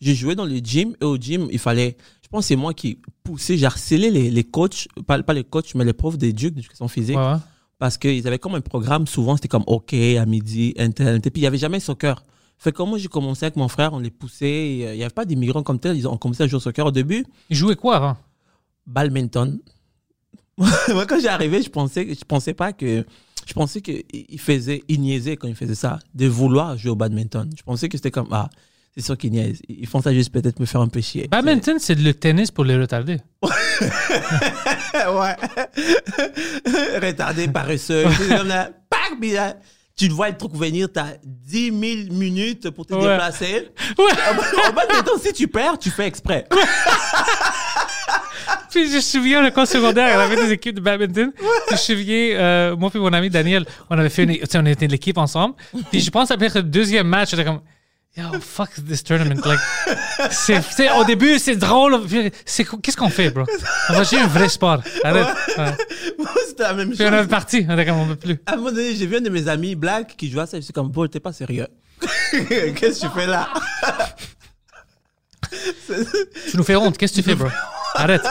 J'ai 0.00 0.14
joué 0.14 0.34
dans 0.34 0.44
les 0.44 0.60
gyms 0.62 0.94
et 1.00 1.04
au 1.06 1.16
gym, 1.16 1.48
il 1.50 1.58
fallait. 1.58 1.96
Je 2.36 2.38
pense 2.38 2.44
que 2.44 2.48
c'est 2.48 2.56
moi 2.56 2.74
qui 2.74 2.98
poussais, 3.22 3.56
j'ai 3.56 3.64
harcelé 3.64 4.10
les, 4.10 4.30
les 4.30 4.44
coachs, 4.44 4.88
pas, 5.06 5.22
pas 5.22 5.32
les 5.32 5.42
coachs, 5.42 5.74
mais 5.74 5.86
les 5.86 5.94
profs 5.94 6.18
des 6.18 6.34
DUC, 6.34 6.52
d'éducation 6.52 6.86
physique, 6.86 7.16
Ouais, 7.16 7.36
parce 7.78 7.96
qu'ils 7.96 8.26
avaient 8.26 8.38
comme 8.38 8.54
un 8.54 8.60
programme, 8.60 9.06
souvent 9.06 9.36
c'était 9.36 9.48
comme 9.48 9.64
OK 9.66 9.94
à 9.94 10.26
midi, 10.26 10.74
Intel, 10.76 11.16
et 11.16 11.20
puis 11.20 11.32
il 11.36 11.40
n'y 11.40 11.46
avait 11.46 11.56
jamais 11.56 11.80
soccer. 11.80 12.22
Fait 12.58 12.72
que 12.72 12.82
moi 12.82 12.98
j'ai 12.98 13.08
commencé 13.08 13.46
avec 13.46 13.56
mon 13.56 13.68
frère, 13.68 13.94
on 13.94 14.00
les 14.00 14.10
poussait, 14.10 14.70
il 14.70 14.96
n'y 14.96 15.02
avait 15.02 15.08
pas 15.08 15.24
d'immigrants 15.24 15.62
comme 15.62 15.78
tel, 15.78 15.96
ils 15.96 16.06
ont 16.06 16.18
commencé 16.18 16.42
à 16.42 16.46
jouer 16.46 16.58
au 16.58 16.60
soccer 16.60 16.84
au 16.84 16.90
début. 16.90 17.24
Il 17.48 17.56
jouait 17.56 17.74
quoi 17.74 17.96
avant? 17.96 18.18
Badminton. 18.86 19.58
moi 20.58 21.06
quand 21.06 21.18
j'ai 21.18 21.28
arrivé, 21.28 21.62
je 21.62 21.70
pensais, 21.70 22.06
je 22.06 22.24
pensais 22.26 22.52
pas 22.52 22.74
que. 22.74 23.06
Je 23.46 23.54
pensais 23.54 23.80
qu'il 23.80 24.40
faisait, 24.40 24.82
il 24.88 25.00
niaisait 25.00 25.38
quand 25.38 25.48
il 25.48 25.54
faisait 25.54 25.74
ça, 25.74 26.00
de 26.14 26.26
vouloir 26.26 26.76
jouer 26.76 26.90
au 26.90 26.96
badminton. 26.96 27.50
Je 27.56 27.62
pensais 27.62 27.88
que 27.88 27.96
c'était 27.96 28.10
comme, 28.10 28.28
ah, 28.30 28.50
c'est 28.96 29.04
sûr 29.04 29.18
qu'ils 29.18 29.30
niaisent. 29.32 29.60
Ils 29.68 29.86
font 29.86 30.00
ça 30.00 30.12
juste 30.14 30.32
peut-être 30.32 30.58
me 30.58 30.64
faire 30.66 30.80
un 30.80 30.88
peu 30.88 31.00
chier. 31.00 31.28
Badminton, 31.28 31.76
c'est 31.78 31.94
le 31.94 32.14
tennis 32.14 32.50
pour 32.50 32.64
les 32.64 32.76
retardés. 32.76 33.18
ouais. 33.42 33.50
Retardé, 37.06 37.48
paresseux. 37.48 38.04
C'est 38.18 38.36
comme 38.36 38.48
là, 38.48 38.70
pac, 38.88 39.12
puis 39.20 39.32
là, 39.32 39.54
tu 39.96 40.08
le 40.08 40.14
vois 40.14 40.28
le 40.30 40.36
truc 40.36 40.54
venir, 40.54 40.88
t'as 40.92 41.14
10 41.24 41.64
000 41.66 41.74
minutes 42.18 42.70
pour 42.70 42.86
te 42.86 42.94
Ouais. 42.94 43.00
déplacer. 43.02 43.68
Ouais. 43.98 44.12
En 44.68 44.72
badminton, 44.72 45.18
si 45.22 45.32
tu 45.32 45.48
perds, 45.48 45.78
tu 45.78 45.90
fais 45.90 46.06
exprès. 46.06 46.46
Puis 48.70 48.90
je 48.90 48.96
me 48.96 49.00
souviens, 49.00 49.42
le 49.42 49.50
cours 49.50 49.66
secondaire, 49.66 50.16
on 50.16 50.20
avait 50.20 50.36
des 50.36 50.52
équipes 50.52 50.74
de 50.76 50.80
badminton. 50.80 51.32
Puis 51.32 51.44
je 51.68 51.72
me 51.72 51.78
souviens, 51.78 52.36
euh, 52.38 52.76
moi 52.76 52.90
puis 52.90 53.00
mon 53.00 53.12
ami 53.12 53.30
Daniel, 53.30 53.64
on 53.88 53.98
avait 53.98 54.10
fait 54.10 54.24
une, 54.24 54.36
on 54.54 54.66
était 54.66 54.86
l'équipe 54.86 55.16
ensemble. 55.18 55.54
Puis 55.90 56.00
je 56.00 56.10
pense 56.10 56.30
après 56.30 56.50
le 56.54 56.62
deuxième 56.62 57.06
match, 57.08 57.30
j'étais 57.30 57.44
comme, 57.44 57.60
yo, 58.16 58.40
fuck 58.40 58.70
this 58.88 59.02
tournament. 59.02 59.40
Like, 59.44 59.60
c'est, 60.30 60.90
au 60.92 61.04
début, 61.04 61.38
c'est 61.38 61.56
drôle. 61.56 62.00
C'est, 62.44 62.64
qu'est-ce 62.82 62.96
qu'on 62.96 63.10
fait, 63.10 63.30
bro? 63.30 63.44
On 63.88 63.92
va 63.92 64.02
jouer 64.04 64.20
un 64.20 64.26
vrai 64.26 64.48
sport. 64.48 64.82
Arrête. 65.04 65.26
Ouais. 65.56 65.76
Moi, 66.18 66.28
C'était 66.48 66.62
la 66.62 66.74
même 66.74 66.88
Puis 66.88 66.98
chose. 66.98 67.06
on 67.08 67.12
avait 67.12 67.28
parti. 67.28 67.66
On 67.68 67.76
comme, 67.84 67.98
on 67.98 68.06
peut 68.08 68.16
plus. 68.16 68.38
À 68.46 68.52
un 68.54 68.56
moment 68.56 68.70
donné, 68.70 68.94
j'ai 68.94 69.06
vu 69.06 69.16
un 69.16 69.20
de 69.20 69.30
mes 69.30 69.48
amis 69.48 69.74
black 69.74 70.16
qui 70.16 70.30
jouait 70.30 70.42
à 70.42 70.46
ça. 70.46 70.56
Je 70.58 70.62
suis 70.62 70.72
comme, 70.72 70.90
Paul, 70.92 71.08
t'es 71.08 71.20
pas 71.20 71.32
sérieux. 71.32 71.66
Qu'est-ce 72.30 73.00
que 73.00 73.06
tu 73.06 73.12
fais 73.14 73.26
là? 73.26 73.48
Tu 76.50 76.56
nous 76.56 76.64
fais 76.64 76.76
honte. 76.76 76.96
Qu'est-ce 76.98 77.14
que 77.14 77.20
tu 77.20 77.22
fais, 77.22 77.34
bro? 77.34 77.48
Arrête. 77.94 78.26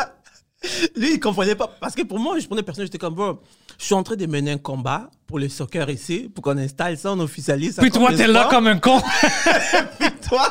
Lui, 0.96 1.14
il 1.14 1.20
comprenait 1.20 1.56
pas. 1.56 1.70
Parce 1.80 1.94
que 1.96 2.04
pour 2.04 2.20
moi, 2.20 2.38
je 2.40 2.46
prenais 2.48 2.64
personne. 2.64 2.86
J'étais 2.86 2.98
comme, 2.98 3.16
bro, 3.16 3.40
je 3.78 3.86
suis 3.86 3.94
en 3.94 4.04
train 4.04 4.16
de 4.16 4.26
mener 4.26 4.52
un 4.52 4.58
combat 4.58 5.10
pour 5.28 5.40
le 5.40 5.50
soccer 5.50 5.90
ici, 5.90 6.30
pour 6.34 6.44
qu'on 6.44 6.58
installe 6.58 6.98
ça, 6.98 7.12
on 7.12 7.20
officialise 7.20 7.76
ça. 7.76 7.82
Puis 7.82 7.92
toi, 7.92 8.12
t'es 8.16 8.28
là 8.28 8.48
comme 8.50 8.68
un 8.68 8.78
con. 8.80 9.02
Puis 10.00 10.10
toi, 10.30 10.50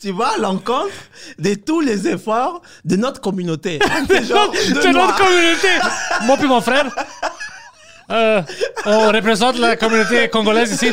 tu 0.00 0.12
vas 0.12 0.34
à 0.36 0.38
l'encontre 0.38 0.92
de 1.38 1.54
tous 1.54 1.80
les 1.80 2.08
efforts 2.08 2.62
de 2.84 2.96
notre 2.96 3.20
communauté. 3.20 3.78
Genre, 4.08 4.50
de 4.52 4.92
notre 4.92 5.16
communauté. 5.16 5.68
Moi 6.24 6.36
puis 6.36 6.46
mon 6.48 6.60
frère. 6.60 6.86
euh, 8.10 8.42
on 8.86 9.08
représente 9.12 9.58
la 9.58 9.76
communauté 9.76 10.28
congolaise 10.28 10.72
ici. 10.72 10.90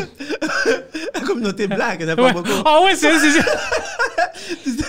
La 1.13 1.21
communauté 1.21 1.67
black, 1.67 1.97
il 1.99 2.05
n'y 2.05 2.11
en 2.11 2.13
a 2.13 2.15
pas 2.15 2.23
Ouais. 2.23 2.33
beaucoup. 2.33 2.49
Ah 2.65 2.81
ouais, 2.83 2.95
c'est 2.95 3.17
c'est- 3.19 3.31
c'est- 3.31 4.85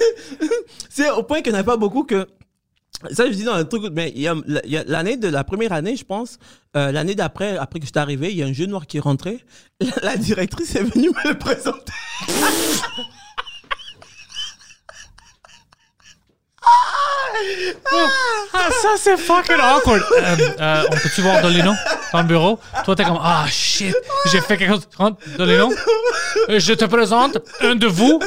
C'est 0.91 1.11
au 1.11 1.23
point 1.23 1.41
qu'il 1.41 1.53
n'y 1.53 1.59
en 1.59 1.63
a 1.63 1.65
pas 1.65 1.77
beaucoup 1.77 2.05
que. 2.05 2.27
Ça, 3.13 3.27
je 3.27 3.33
dis 3.33 3.45
dans 3.45 3.55
un 3.55 3.65
truc, 3.65 3.85
mais 3.93 4.13
il 4.15 4.23
y 4.23 4.29
a, 4.29 4.35
l'année 4.87 5.17
de 5.17 5.29
la 5.29 5.45
première 5.45 5.73
année, 5.73 5.97
je 5.97 6.05
pense, 6.05 6.39
euh, 6.77 6.91
l'année 6.91 7.15
d'après, 7.15 7.57
après 7.57 7.79
que 7.79 7.87
je 7.87 7.91
suis 7.93 7.99
arrivé, 7.99 8.31
il 8.31 8.37
y 8.37 8.43
a 8.43 8.47
un 8.47 8.53
jeune 8.53 8.71
noir 8.71 8.87
qui 8.87 8.97
est 8.97 9.01
rentré. 9.01 9.45
La, 9.81 10.11
la 10.11 10.17
directrice 10.17 10.75
est 10.75 10.83
venue 10.83 11.11
me 11.11 11.29
le 11.29 11.39
présenter. 11.39 11.93
Ah, 18.53 18.69
ça, 18.83 18.89
c'est 18.97 19.17
fucking 19.17 19.57
awkward. 19.61 20.03
Euh, 20.19 20.37
euh, 20.61 20.85
on 20.91 20.97
peut-tu 20.97 21.21
voir 21.21 21.41
Dolino 21.41 21.73
dans 22.13 22.21
le 22.21 22.27
bureau? 22.27 22.59
Toi, 22.85 22.97
t'es 22.97 23.05
comme, 23.05 23.21
ah, 23.23 23.47
shit, 23.49 23.95
j'ai 24.31 24.41
fait 24.41 24.57
quelque 24.57 24.75
chose. 24.75 24.89
Rentre, 24.97 25.19
Dolino. 25.37 25.73
Euh, 26.49 26.59
Je 26.59 26.73
te 26.75 26.85
présente 26.85 27.39
un 27.61 27.75
de 27.75 27.87
vous. 27.87 28.21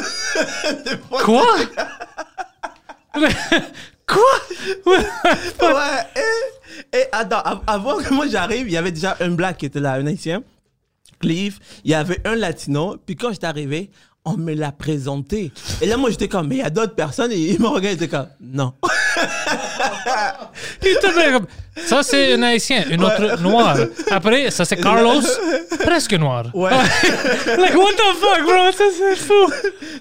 Quoi? 1.09 1.45
Quoi? 4.11 4.93
Ouais, 4.95 6.21
et, 6.93 6.97
et 6.97 7.03
attends, 7.11 7.41
av- 7.43 7.61
avant 7.67 7.97
que 7.97 8.13
moi 8.13 8.27
j'arrive, 8.27 8.67
il 8.67 8.73
y 8.73 8.77
avait 8.77 8.91
déjà 8.91 9.15
un 9.19 9.29
black 9.31 9.57
qui 9.57 9.65
était 9.67 9.79
là, 9.79 9.93
un 9.93 10.05
haïtien, 10.07 10.43
Cliff, 11.19 11.59
il 11.83 11.91
y 11.91 11.93
avait 11.93 12.19
un 12.25 12.35
latino, 12.35 12.97
puis 13.05 13.15
quand 13.15 13.31
j'étais 13.31 13.45
arrivé, 13.47 13.89
on 14.25 14.37
me 14.37 14.53
l'a 14.53 14.71
présenté. 14.71 15.51
Et 15.81 15.85
là, 15.85 15.97
moi, 15.97 16.09
j'étais 16.09 16.27
comme, 16.27 16.47
mais 16.47 16.55
il 16.55 16.59
y 16.59 16.63
a 16.63 16.69
d'autres 16.69 16.95
personnes, 16.95 17.31
et 17.31 17.37
il 17.37 17.59
me 17.59 17.67
regarde, 17.67 17.95
il 17.99 18.03
était 18.03 18.07
comme, 18.07 18.27
non. 18.39 18.73
Ça, 21.85 22.03
c'est 22.03 22.33
un 22.33 22.43
haïtien, 22.43 22.85
une 22.89 23.03
autre 23.03 23.41
noire. 23.41 23.77
Après, 24.09 24.51
ça, 24.51 24.65
c'est 24.65 24.77
Carlos, 24.77 25.21
presque 25.79 26.13
noir. 26.13 26.53
Ouais. 26.53 26.69
like, 27.47 27.75
what 27.75 27.93
the 27.93 28.15
fuck, 28.19 28.43
bro? 28.43 28.71
Ça, 28.71 28.83
c'est 28.97 29.15
fou. 29.15 29.51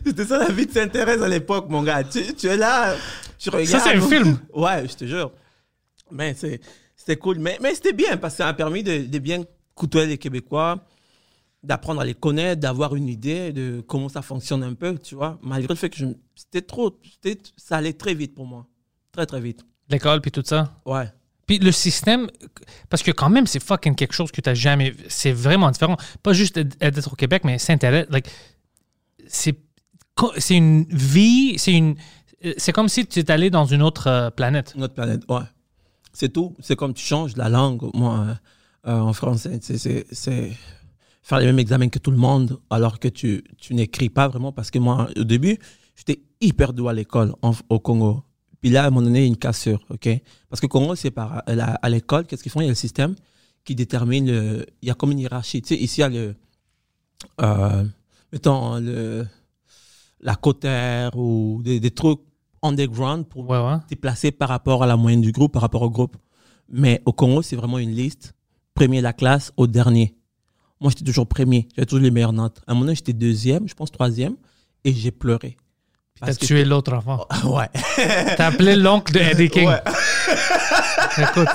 C'était 0.04 0.24
ça 0.24 0.38
la 0.38 0.48
vie 0.48 0.66
de 0.66 0.72
Saint-Thérèse 0.72 1.22
à 1.22 1.28
l'époque, 1.28 1.66
mon 1.68 1.82
gars. 1.82 2.02
Tu, 2.04 2.34
tu 2.34 2.46
es 2.48 2.56
là, 2.56 2.94
tu 3.38 3.50
regardes. 3.50 3.68
c'est 3.84 3.96
un 3.96 4.00
film. 4.00 4.38
Ouais, 4.52 4.86
je 4.88 4.94
te 4.94 5.04
jure. 5.04 5.30
Mais 6.11 6.34
c'est- 6.34 6.61
c'était 6.96 7.16
cool. 7.16 7.38
Mais, 7.38 7.58
mais 7.62 7.74
c'était 7.74 7.92
bien 7.92 8.16
parce 8.16 8.34
que 8.34 8.38
ça 8.38 8.46
m'a 8.46 8.54
permis 8.54 8.82
de, 8.82 9.06
de 9.06 9.18
bien 9.18 9.42
côtoyer 9.74 10.06
les 10.08 10.18
Québécois, 10.18 10.76
d'apprendre 11.62 12.00
à 12.00 12.04
les 12.04 12.14
connaître, 12.14 12.61
d'avoir 12.61 12.94
une 12.96 13.08
idée 13.08 13.52
de 13.52 13.80
comment 13.86 14.08
ça 14.08 14.22
fonctionne 14.22 14.62
un 14.64 14.74
peu, 14.74 14.98
tu 14.98 15.14
vois. 15.14 15.38
Malgré 15.42 15.68
le 15.72 15.78
fait 15.78 15.88
que 15.88 15.98
c'était 16.34 16.62
trop, 16.66 16.98
ça 17.56 17.76
allait 17.76 17.92
très 17.92 18.14
vite 18.14 18.34
pour 18.34 18.46
moi. 18.46 18.66
Très, 19.12 19.26
très 19.26 19.40
vite. 19.40 19.64
L'école, 19.88 20.20
puis 20.20 20.30
tout 20.30 20.42
ça. 20.44 20.72
Ouais. 20.86 21.06
Puis 21.46 21.58
le 21.58 21.72
système, 21.72 22.28
parce 22.88 23.02
que 23.02 23.11
quand 23.11 23.28
même, 23.28 23.46
c'est 23.46 23.61
fucking 23.62 23.96
quelque 23.96 24.12
chose 24.14 24.30
que 24.30 24.40
tu 24.40 24.48
n'as 24.48 24.54
jamais. 24.54 24.94
C'est 25.08 25.32
vraiment 25.32 25.70
différent. 25.70 25.96
Pas 26.22 26.32
juste 26.32 26.58
d'être 26.58 27.12
au 27.12 27.16
Québec, 27.16 27.42
mais 27.44 27.58
s'intéresser. 27.58 28.06
Like, 28.11 28.28
c'est 29.26 29.56
une 30.56 30.84
vie, 30.84 31.58
c'est 31.58 31.72
une. 31.72 31.96
C'est 32.56 32.72
comme 32.72 32.88
si 32.88 33.06
tu 33.06 33.18
étais 33.18 33.32
allé 33.32 33.50
dans 33.50 33.64
une 33.66 33.82
autre 33.82 34.06
euh, 34.06 34.30
planète. 34.30 34.74
Notre 34.76 34.94
planète, 34.94 35.22
ouais. 35.28 35.42
C'est 36.12 36.32
tout. 36.32 36.56
C'est 36.61 36.76
comme 36.76 36.94
tu 36.94 37.04
changes 37.04 37.36
la 37.36 37.48
langue. 37.48 37.82
Moi, 37.94 38.38
euh, 38.86 38.98
en 38.98 39.12
français, 39.12 39.58
c'est- 39.61 40.52
faire 41.22 41.38
les 41.38 41.46
mêmes 41.46 41.58
examens 41.58 41.88
que 41.88 41.98
tout 41.98 42.11
le 42.11 42.16
monde, 42.16 42.58
alors 42.70 42.98
que 42.98 43.08
tu, 43.08 43.44
tu 43.58 43.74
n'écris 43.74 44.08
pas 44.08 44.26
vraiment. 44.28 44.52
Parce 44.52 44.70
que 44.70 44.78
moi, 44.78 45.08
au 45.16 45.24
début, 45.24 45.58
j'étais 45.96 46.22
hyper 46.40 46.72
doux 46.72 46.88
à 46.88 46.92
l'école 46.92 47.34
au 47.68 47.78
Congo. 47.78 48.22
Puis 48.61 48.70
là, 48.70 48.84
à 48.84 48.86
un 48.86 48.90
moment 48.90 49.02
donné, 49.02 49.20
il 49.20 49.22
y 49.22 49.24
a 49.24 49.28
une 49.28 49.36
cassure, 49.36 49.84
OK? 49.90 50.08
Parce 50.48 50.61
que 50.61 50.66
Congo, 50.66 50.94
c'est 50.94 51.11
par 51.11 51.42
à 51.46 51.54
la- 51.54 51.74
à 51.74 51.88
l'école, 51.88 52.26
qu'est-ce 52.26 52.42
qu'ils 52.42 52.52
font? 52.52 52.61
Il 52.61 52.64
y 52.64 52.66
a 52.66 52.70
le 52.70 52.74
système 52.74 53.14
qui 53.64 53.74
détermine, 53.74 54.26
le- 54.26 54.66
il 54.82 54.88
y 54.88 54.90
a 54.90 54.94
comme 54.94 55.12
une 55.12 55.18
hiérarchie. 55.18 55.62
Tu 55.62 55.68
sais, 55.74 55.80
ici, 55.80 56.00
il 56.00 56.02
y 56.02 56.04
a 56.04 56.08
le, 56.08 56.34
euh, 57.42 57.84
mettons, 58.32 58.78
le, 58.78 59.26
la 60.20 60.34
cotère 60.34 61.16
ou 61.16 61.61
des, 61.62 61.80
des 61.80 61.90
trucs 61.90 62.20
underground 62.62 63.26
pour 63.26 63.48
Ouais, 63.48 63.58
ouais. 63.58 64.30
par 64.32 64.48
rapport 64.48 64.82
à 64.82 64.86
la 64.86 64.96
moyenne 64.96 65.20
du 65.22 65.32
groupe, 65.32 65.52
par 65.52 65.62
rapport 65.62 65.82
au 65.82 65.90
groupe. 65.90 66.16
Mais 66.68 67.00
au 67.04 67.12
Congo, 67.12 67.42
c'est 67.42 67.56
vraiment 67.56 67.78
une 67.78 67.90
liste. 67.92 68.34
Premier 68.74 68.98
de 68.98 69.02
la 69.02 69.12
classe 69.12 69.52
au 69.56 69.66
dernier. 69.66 70.14
Moi, 70.80 70.90
j'étais 70.90 71.04
toujours 71.04 71.26
premier. 71.26 71.68
J'avais 71.74 71.86
toujours 71.86 72.02
les 72.02 72.11
meilleures 72.11 72.32
notes. 72.32 72.61
À 72.66 72.72
un 72.72 72.74
moment 72.74 72.86
donné, 72.86 72.94
j'étais 72.94 73.12
deuxième, 73.12 73.68
je 73.68 73.74
pense 73.74 73.90
troisième, 73.90 74.36
et 74.84 74.92
j'ai 74.92 75.11
pleuré. 75.11 75.56
T'as 76.26 76.34
que- 76.34 76.44
tué 76.46 76.64
l'autre 76.64 76.92
enfant. 76.92 77.26
Ouais. 77.44 77.68
T'as 78.36 78.46
appelé 78.48 78.76
l'oncle 78.76 79.12
de 79.12 79.20
Eddie 79.20 79.48
King. 79.50 79.68
Ouais. 79.68 79.80
Écoute, 81.18 81.48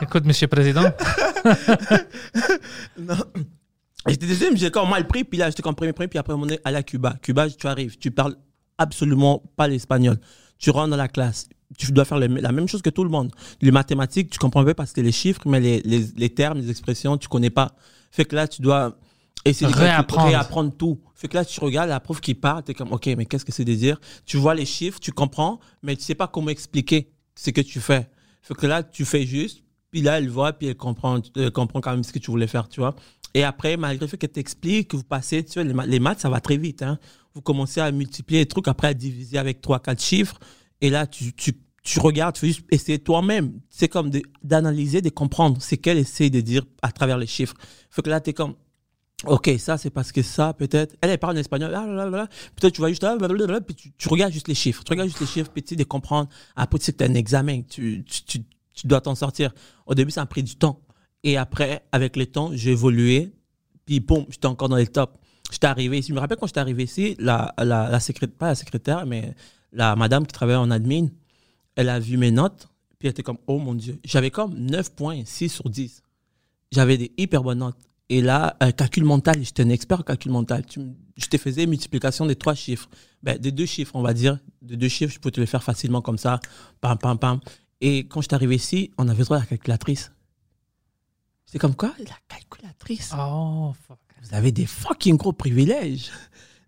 écoute, 0.00 0.24
monsieur 0.24 0.46
le 0.46 0.50
président. 0.50 0.84
Non. 2.98 3.16
J'étais 4.06 4.26
deuxième, 4.26 4.56
j'ai 4.56 4.66
encore 4.68 4.86
mal 4.88 5.06
pris, 5.06 5.24
puis 5.24 5.38
là, 5.38 5.48
j'étais 5.48 5.62
comme 5.62 5.74
premier, 5.74 5.92
premier, 5.92 6.08
puis 6.08 6.18
après, 6.18 6.32
un 6.32 6.36
moment 6.36 6.46
donné, 6.46 6.60
à 6.64 6.82
Cuba. 6.82 7.16
Cuba, 7.22 7.48
tu 7.50 7.66
arrives, 7.66 7.96
tu 7.98 8.10
parles 8.10 8.36
absolument 8.78 9.42
pas 9.56 9.66
l'espagnol. 9.66 10.18
Tu 10.58 10.70
rentres 10.70 10.90
dans 10.90 10.96
la 10.96 11.08
classe, 11.08 11.48
tu 11.78 11.90
dois 11.92 12.04
faire 12.04 12.18
le- 12.18 12.26
la 12.26 12.52
même 12.52 12.68
chose 12.68 12.82
que 12.82 12.90
tout 12.90 13.04
le 13.04 13.10
monde. 13.10 13.30
Les 13.62 13.70
mathématiques, 13.70 14.30
tu 14.30 14.38
comprends 14.38 14.64
pas 14.64 14.74
parce 14.74 14.92
que 14.92 15.00
les 15.00 15.12
chiffres, 15.12 15.42
mais 15.46 15.60
les, 15.60 15.80
les, 15.84 16.06
les 16.16 16.30
termes, 16.30 16.58
les 16.58 16.70
expressions, 16.70 17.16
tu 17.16 17.28
connais 17.28 17.50
pas. 17.50 17.72
Fait 18.10 18.24
que 18.24 18.36
là, 18.36 18.46
tu 18.46 18.60
dois 18.62 18.96
essayer 19.44 19.70
de 19.70 19.76
Réapprendre. 19.76 20.28
réapprendre 20.28 20.72
tout. 20.76 21.00
Fait 21.14 21.28
que 21.28 21.34
là, 21.36 21.44
tu 21.44 21.58
regardes 21.60 21.88
la 21.88 22.00
prof 22.00 22.20
qui 22.20 22.34
parle, 22.34 22.62
tu 22.64 22.70
es 22.72 22.74
comme, 22.74 22.92
OK, 22.92 23.06
mais 23.16 23.26
qu'est-ce 23.26 23.44
que 23.44 23.52
c'est 23.52 23.64
de 23.64 23.74
dire? 23.74 24.00
Tu 24.26 24.36
vois 24.36 24.54
les 24.54 24.66
chiffres, 24.66 24.98
tu 25.00 25.12
comprends, 25.12 25.60
mais 25.82 25.96
tu 25.96 26.02
sais 26.02 26.14
pas 26.14 26.26
comment 26.28 26.48
expliquer 26.50 27.10
ce 27.34 27.50
que 27.50 27.60
tu 27.60 27.80
fais. 27.80 28.08
Fait 28.42 28.54
que 28.54 28.66
là, 28.66 28.82
tu 28.82 29.04
fais 29.04 29.24
juste, 29.26 29.62
puis 29.90 30.02
là, 30.02 30.18
elle 30.18 30.28
voit, 30.28 30.52
puis 30.52 30.68
elle 30.68 30.76
comprend, 30.76 31.20
elle 31.36 31.50
comprend 31.50 31.80
quand 31.80 31.92
même 31.92 32.04
ce 32.04 32.12
que 32.12 32.18
tu 32.18 32.30
voulais 32.30 32.46
faire, 32.46 32.68
tu 32.68 32.80
vois. 32.80 32.94
Et 33.32 33.42
après, 33.42 33.76
malgré 33.76 34.04
le 34.06 34.10
fait 34.10 34.16
qu'elle 34.18 34.30
t'explique, 34.30 34.88
que 34.88 34.96
vous 34.96 35.02
passez, 35.04 35.44
tu 35.44 35.54
vois, 35.54 35.64
les, 35.64 35.74
ma- 35.74 35.86
les 35.86 35.98
maths, 35.98 36.20
ça 36.20 36.28
va 36.28 36.40
très 36.40 36.56
vite. 36.56 36.82
Hein. 36.82 36.98
Vous 37.34 37.40
commencez 37.42 37.80
à 37.80 37.90
multiplier 37.90 38.40
les 38.40 38.46
trucs, 38.46 38.68
après 38.68 38.88
à 38.88 38.94
diviser 38.94 39.38
avec 39.38 39.60
3, 39.60 39.80
4 39.80 40.00
chiffres. 40.02 40.38
Et 40.80 40.90
là, 40.90 41.06
tu, 41.06 41.32
tu, 41.32 41.52
tu 41.82 41.98
regardes, 42.00 42.34
tu 42.34 42.40
fais 42.42 42.46
juste 42.48 42.64
essayer 42.70 42.98
toi-même. 42.98 43.52
C'est 43.70 43.88
comme 43.88 44.10
de- 44.10 44.22
d'analyser, 44.42 45.00
de 45.00 45.08
comprendre 45.10 45.60
ce 45.60 45.74
qu'elle 45.74 45.98
essaie 45.98 46.30
de 46.30 46.40
dire 46.40 46.64
à 46.82 46.92
travers 46.92 47.18
les 47.18 47.26
chiffres. 47.26 47.54
Fait 47.90 48.02
que 48.02 48.10
là, 48.10 48.20
tu 48.20 48.30
es 48.30 48.32
comme, 48.34 48.54
OK, 49.26 49.50
ça, 49.58 49.76
c'est 49.78 49.90
parce 49.90 50.12
que 50.12 50.22
ça, 50.22 50.52
peut-être. 50.52 50.96
Elle, 51.00 51.10
elle 51.10 51.18
parle 51.18 51.36
en 51.36 51.40
espagnol. 51.40 51.72
Ah, 51.74 51.86
là, 51.86 52.04
là, 52.04 52.10
là. 52.10 52.28
Peut-être 52.56 52.74
tu 52.74 52.80
vas 52.80 52.88
juste. 52.88 53.04
ah, 53.04 53.16
blablabla, 53.16 53.60
puis 53.60 53.74
tu, 53.74 54.08
regardes 54.08 54.32
juste 54.32 54.48
les 54.48 54.54
chiffres. 54.54 54.82
Tu 54.84 54.90
regardes 54.90 55.08
juste 55.08 55.20
les 55.20 55.26
chiffres, 55.26 55.50
puis 55.52 55.62
tu 55.62 55.70
sais, 55.70 55.76
de 55.76 55.84
comprendre. 55.84 56.28
Après, 56.56 56.78
tu 56.78 56.86
sais 56.86 56.92
que 56.92 57.04
un 57.04 57.14
examen. 57.14 57.62
Tu, 57.62 58.04
tu, 58.04 58.22
tu, 58.24 58.44
tu 58.74 58.86
dois 58.86 59.00
t'en 59.00 59.14
sortir. 59.14 59.52
Au 59.86 59.94
début, 59.94 60.10
ça 60.10 60.22
a 60.22 60.26
pris 60.26 60.42
du 60.42 60.56
temps. 60.56 60.80
Et 61.22 61.36
après, 61.36 61.84
avec 61.92 62.16
le 62.16 62.26
temps, 62.26 62.50
j'ai 62.52 62.72
évolué. 62.72 63.32
Puis, 63.86 64.00
boum, 64.00 64.26
j'étais 64.28 64.46
encore 64.46 64.68
dans 64.68 64.76
les 64.76 64.86
tops. 64.86 65.12
J'étais 65.50 65.66
arrivé 65.66 65.98
ici. 65.98 66.08
Je 66.08 66.14
me 66.14 66.20
rappelle 66.20 66.38
quand 66.38 66.46
j'étais 66.46 66.60
arrivé 66.60 66.84
ici, 66.84 67.16
la, 67.18 67.54
la, 67.58 67.88
la 67.90 68.00
secrétaire, 68.00 68.36
pas 68.36 68.48
la 68.48 68.54
secrétaire, 68.54 69.06
mais 69.06 69.34
la 69.72 69.94
madame 69.96 70.26
qui 70.26 70.32
travaillait 70.32 70.58
en 70.58 70.70
admin, 70.70 71.08
elle 71.76 71.88
a 71.88 72.00
vu 72.00 72.16
mes 72.16 72.30
notes. 72.30 72.68
Puis 72.98 73.08
elle 73.08 73.10
était 73.10 73.22
comme, 73.22 73.38
oh 73.46 73.58
mon 73.58 73.74
Dieu. 73.74 73.98
J'avais 74.04 74.30
comme 74.30 74.54
9,6 74.54 75.48
sur 75.48 75.68
10 75.68 76.04
j'avais 76.74 76.98
des 76.98 77.12
hyper 77.16 77.42
bonnes 77.42 77.58
notes. 77.58 77.78
Et 78.10 78.20
là, 78.20 78.56
euh, 78.62 78.70
calcul 78.70 79.04
mental, 79.04 79.42
j'étais 79.42 79.62
un 79.62 79.70
expert 79.70 80.00
en 80.00 80.02
calcul 80.02 80.30
mental. 80.30 80.64
Tu, 80.66 80.80
je 81.16 81.26
te 81.26 81.38
faisais 81.38 81.66
multiplication 81.66 82.26
des 82.26 82.36
trois 82.36 82.54
chiffres. 82.54 82.88
Ben, 83.22 83.38
des 83.38 83.50
deux 83.50 83.66
chiffres, 83.66 83.92
on 83.94 84.02
va 84.02 84.12
dire. 84.12 84.38
De 84.60 84.74
deux 84.74 84.88
chiffres, 84.88 85.12
je 85.12 85.18
peux 85.18 85.30
te 85.30 85.40
le 85.40 85.46
faire 85.46 85.62
facilement 85.62 86.02
comme 86.02 86.18
ça. 86.18 86.40
Pam, 86.80 86.98
pam, 86.98 87.18
pam. 87.18 87.40
Et 87.80 88.06
quand 88.06 88.20
je 88.20 88.26
suis 88.28 88.34
arrivé 88.34 88.56
ici, 88.56 88.90
on 88.98 89.08
avait 89.08 89.24
droit 89.24 89.38
à 89.38 89.40
la 89.40 89.46
calculatrice. 89.46 90.12
C'est 91.46 91.58
comme 91.58 91.74
quoi 91.74 91.94
La 91.98 92.16
calculatrice? 92.28 93.12
Oh, 93.18 93.72
fuck. 93.86 93.98
Vous 94.22 94.34
avez 94.34 94.52
des 94.52 94.66
fucking 94.66 95.16
gros 95.16 95.32
privilèges. 95.32 96.10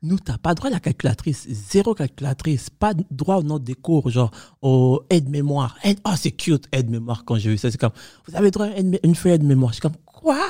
Nous, 0.03 0.19
t'as 0.19 0.39
pas 0.39 0.55
droit 0.55 0.69
à 0.69 0.75
la 0.75 0.81
calculatrice. 0.81 1.47
Zéro 1.49 1.95
calculatrice. 1.95 2.71
Pas 2.71 2.95
droit 3.11 3.37
aux 3.37 3.43
notes 3.43 3.65
des 3.65 3.75
cours, 3.75 4.09
genre 4.11 4.31
au 4.63 5.03
aide-mémoire. 5.11 5.77
Aide, 5.83 6.01
oh, 6.07 6.13
c'est 6.17 6.33
cute, 6.33 6.67
aide-mémoire. 6.73 7.25
Quand 7.25 7.37
j'ai 7.37 7.51
vu 7.51 7.59
ça, 7.59 7.71
c'est 7.71 7.79
comme, 7.79 7.93
vous 8.27 8.37
avez 8.37 8.51
droit 8.51 8.67
à 8.67 8.79
une, 8.79 8.99
une 9.03 9.15
feuille 9.15 9.33
aide-mémoire. 9.33 9.73
Je 9.73 9.77
suis 9.77 9.83
comme, 9.83 9.97
quoi? 10.05 10.47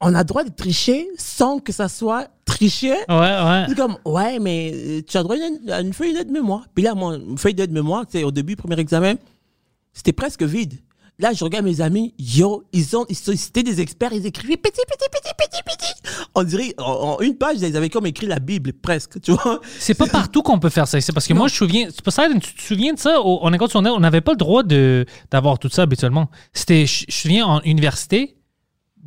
On 0.00 0.14
a 0.14 0.24
droit 0.24 0.44
de 0.44 0.50
tricher 0.50 1.08
sans 1.18 1.58
que 1.58 1.72
ça 1.72 1.88
soit 1.88 2.28
triché 2.46 2.92
Ouais, 3.08 3.16
ouais. 3.18 3.64
c'est 3.68 3.74
comme, 3.76 3.96
ouais, 4.06 4.38
mais 4.38 4.72
euh, 4.74 5.00
tu 5.06 5.16
as 5.16 5.22
droit 5.22 5.36
à 5.36 5.38
une, 5.46 5.70
à 5.70 5.80
une 5.80 5.92
feuille 5.92 6.14
d'aide-mémoire. 6.14 6.64
Puis 6.74 6.82
là, 6.84 6.94
moi, 6.94 7.16
une 7.16 7.36
feuille 7.38 7.54
d'aide-mémoire, 7.54 8.06
tu 8.06 8.18
sais, 8.18 8.24
au 8.24 8.30
début, 8.30 8.56
premier 8.56 8.78
examen, 8.78 9.14
c'était 9.92 10.12
presque 10.12 10.42
vide. 10.42 10.74
Là, 11.18 11.34
je 11.34 11.44
regarde 11.44 11.66
mes 11.66 11.82
amis, 11.82 12.14
yo, 12.18 12.64
ils 12.72 12.96
ont, 12.96 13.04
ils 13.10 13.14
sont- 13.14 13.36
c'était 13.36 13.62
des 13.62 13.82
experts, 13.82 14.14
ils 14.14 14.24
écrivaient 14.24 14.56
petit, 14.56 14.80
petit, 14.88 15.06
petit, 15.12 15.32
petit, 15.36 15.62
petit. 15.66 15.92
On 16.34 16.42
dirait, 16.44 16.72
en, 16.78 16.84
en 17.18 17.20
une 17.20 17.36
page, 17.36 17.58
ils 17.60 17.76
avaient 17.76 17.90
comme 17.90 18.06
écrit 18.06 18.26
la 18.26 18.38
Bible, 18.38 18.72
presque, 18.72 19.20
tu 19.20 19.32
vois. 19.32 19.60
C'est 19.78 19.92
pas 19.92 20.06
partout 20.06 20.40
qu'on 20.42 20.58
peut 20.58 20.70
faire 20.70 20.88
ça. 20.88 20.98
C'est 20.98 21.12
parce 21.12 21.26
que 21.26 21.34
moi, 21.34 21.46
je 21.48 21.52
me 21.52 21.56
souviens. 21.68 21.88
C'est 21.90 22.02
pas 22.02 22.10
ça, 22.10 22.26
tu 22.40 22.54
te 22.54 22.62
souviens 22.62 22.94
de 22.94 22.98
ça? 22.98 23.20
Au- 23.20 23.46
secondaire, 23.68 23.92
on 23.94 24.00
n'avait 24.00 24.22
pas 24.22 24.32
le 24.32 24.38
droit 24.38 24.62
de, 24.62 25.04
d'avoir 25.30 25.58
tout 25.58 25.68
ça 25.68 25.82
habituellement. 25.82 26.30
C'était, 26.54 26.86
je 26.86 27.00
je 27.00 27.04
me 27.06 27.10
souviens, 27.12 27.46
en 27.46 27.60
université, 27.64 28.36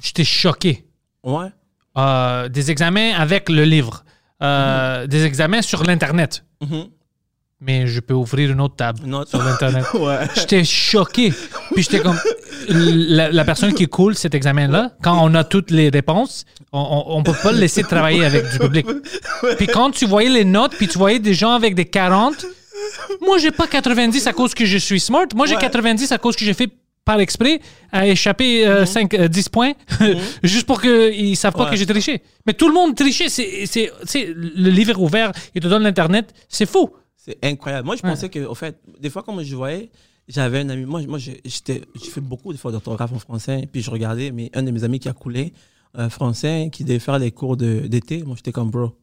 j'étais 0.02 0.24
choqué. 0.24 0.86
Ouais. 1.24 1.48
Euh, 1.98 2.50
des 2.50 2.72
examens 2.72 3.14
avec 3.16 3.50
le 3.50 3.64
livre. 3.64 4.04
Euh, 4.42 5.08
Des 5.08 5.24
examens 5.26 5.62
sur 5.62 5.84
l'Internet. 5.84 6.44
Mhm. 6.62 6.88
Mais 7.62 7.88
je 7.88 8.02
peux 8.02 8.14
ouvrir 8.14 8.52
une 8.52 8.60
autre 8.60 8.76
table 8.76 9.00
Non, 9.06 9.26
sur 9.26 9.42
l'Internet. 9.42 9.86
ouais. 9.94 10.28
J'étais 10.36 10.66
choqué. 10.66 11.32
Puis 11.74 11.84
j'étais 11.84 12.00
comme. 12.02 12.20
La, 12.68 13.32
la 13.32 13.46
personne 13.46 13.74
qui 13.74 13.88
coule 13.88 14.16
cet 14.16 14.36
examen-là, 14.36 14.92
quand 15.02 15.18
on 15.24 15.34
a 15.36 15.44
toutes 15.46 15.72
les 15.72 15.88
réponses, 15.90 16.44
on, 16.74 17.04
on 17.08 17.24
peut 17.24 17.34
pas 17.42 17.52
le 17.54 17.60
laisser 17.60 17.84
travailler 17.84 18.26
avec 18.26 18.50
du 18.52 18.60
public. 18.60 18.86
Puis 19.58 19.68
quand 19.68 19.92
tu 19.92 20.06
voyais 20.06 20.30
les 20.30 20.46
notes, 20.46 20.74
puis 20.78 20.88
tu 20.90 20.98
voyais 20.98 21.20
des 21.20 21.34
gens 21.34 21.52
avec 21.52 21.74
des 21.76 21.86
40, 21.86 22.46
moi 23.22 23.38
j'ai 23.38 23.52
pas 23.52 23.68
90 23.68 24.28
à 24.28 24.34
cause 24.34 24.54
que 24.54 24.66
je 24.66 24.78
suis 24.78 25.00
smart. 25.00 25.26
Moi 25.36 25.46
j'ai 25.46 25.56
Ouais. 25.56 25.62
90 25.62 26.12
à 26.12 26.18
cause 26.18 26.36
que 26.36 26.44
j'ai 26.44 26.54
fait 26.54 26.70
par 27.06 27.20
exprès 27.20 27.60
à 27.92 28.08
échapper 28.08 28.66
euh, 28.68 28.86
cinq- 28.86 29.14
euh, 29.14 29.28
10 29.28 29.50
points 29.50 29.74
juste 30.44 30.66
pour 30.66 30.82
qu'ils 30.82 31.36
savent 31.38 31.54
pas 31.54 31.66
Ouais. 31.66 31.72
que 31.72 31.76
j'ai 31.76 31.86
triché. 31.86 32.22
Mais 32.46 32.54
tout 32.54 32.68
le 32.68 32.74
monde 32.74 32.96
trichait. 32.96 33.30
C'est, 33.30 33.92
le 34.36 34.70
livre 34.70 35.00
ouvert, 35.02 35.32
il 35.54 35.62
te 35.62 35.68
donne 35.68 35.84
l'Internet. 35.84 36.34
C'est 36.48 36.66
fou. 36.66 36.90
C'est 37.18 37.38
incroyable. 37.44 37.86
Moi, 37.86 37.96
je 37.96 38.02
pensais 38.02 38.30
que, 38.30 38.40
au 38.40 38.56
fait, 38.56 38.80
des 39.00 39.10
fois, 39.10 39.24
quand 39.24 39.38
je 39.42 39.56
voyais, 39.56 39.90
j'avais 40.28 40.60
un 40.60 40.70
ami. 40.70 40.86
Moi, 40.86 41.02
moi 41.08 41.18
j'ai- 41.20 41.42
j'étais, 41.46 41.82
j'ai 42.02 42.10
fait 42.12 42.22
beaucoup 42.22 42.54
de 42.54 42.58
fois 42.58 42.72
d'orthographe 42.72 43.12
en 43.14 43.20
français. 43.20 43.68
Puis 43.72 43.82
je 43.82 43.92
regardais, 43.92 44.32
mais 44.32 44.50
un 44.54 44.64
de 44.64 44.72
mes 44.72 44.84
amis 44.84 45.00
qui 45.00 45.10
a 45.10 45.14
coulé, 45.14 45.54
euh, 45.98 46.10
français, 46.10 46.70
qui 46.72 46.84
devait 46.86 47.00
faire 47.00 47.20
les 47.20 47.32
cours 47.32 47.58
d'été. 47.58 48.24
Moi, 48.24 48.36
j'étais 48.38 48.52
comme, 48.52 48.70
bro, 48.72 48.96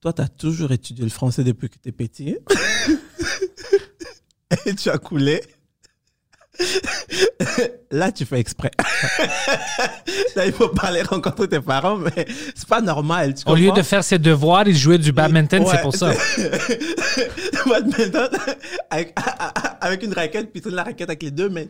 toi, 0.00 0.12
tu 0.12 0.22
as 0.22 0.28
toujours 0.28 0.72
étudié 0.72 1.04
le 1.04 1.10
français 1.10 1.42
depuis 1.44 1.68
que 1.68 1.76
tu 1.82 1.88
es 1.88 1.92
petit. 1.92 2.36
Et 4.66 4.74
tu 4.74 4.90
as 4.90 4.98
coulé. 4.98 5.40
Là, 7.90 8.12
tu 8.12 8.24
fais 8.24 8.40
exprès. 8.40 8.70
Là, 10.36 10.46
il 10.46 10.52
faut 10.52 10.68
pas 10.68 10.88
aller 10.88 11.02
rencontrer 11.02 11.48
tes 11.48 11.60
parents, 11.60 11.96
mais 11.96 12.26
c'est 12.54 12.68
pas 12.68 12.80
normal. 12.80 13.34
tu 13.34 13.48
Au 13.48 13.54
lieu 13.54 13.72
de 13.72 13.82
faire 13.82 14.02
ses 14.02 14.18
devoirs, 14.18 14.66
il 14.66 14.76
jouait 14.76 14.98
du 14.98 15.12
badminton, 15.12 15.64
c'est 15.66 15.82
pour 15.82 15.94
ça. 15.94 16.12
badminton 17.66 18.28
avec, 18.90 19.14
avec 19.80 20.02
une 20.02 20.12
raquette, 20.12 20.52
puis 20.52 20.60
tu 20.60 20.70
la 20.70 20.84
raquette 20.84 21.08
avec 21.08 21.22
les 21.22 21.30
deux 21.30 21.48
mains. 21.48 21.66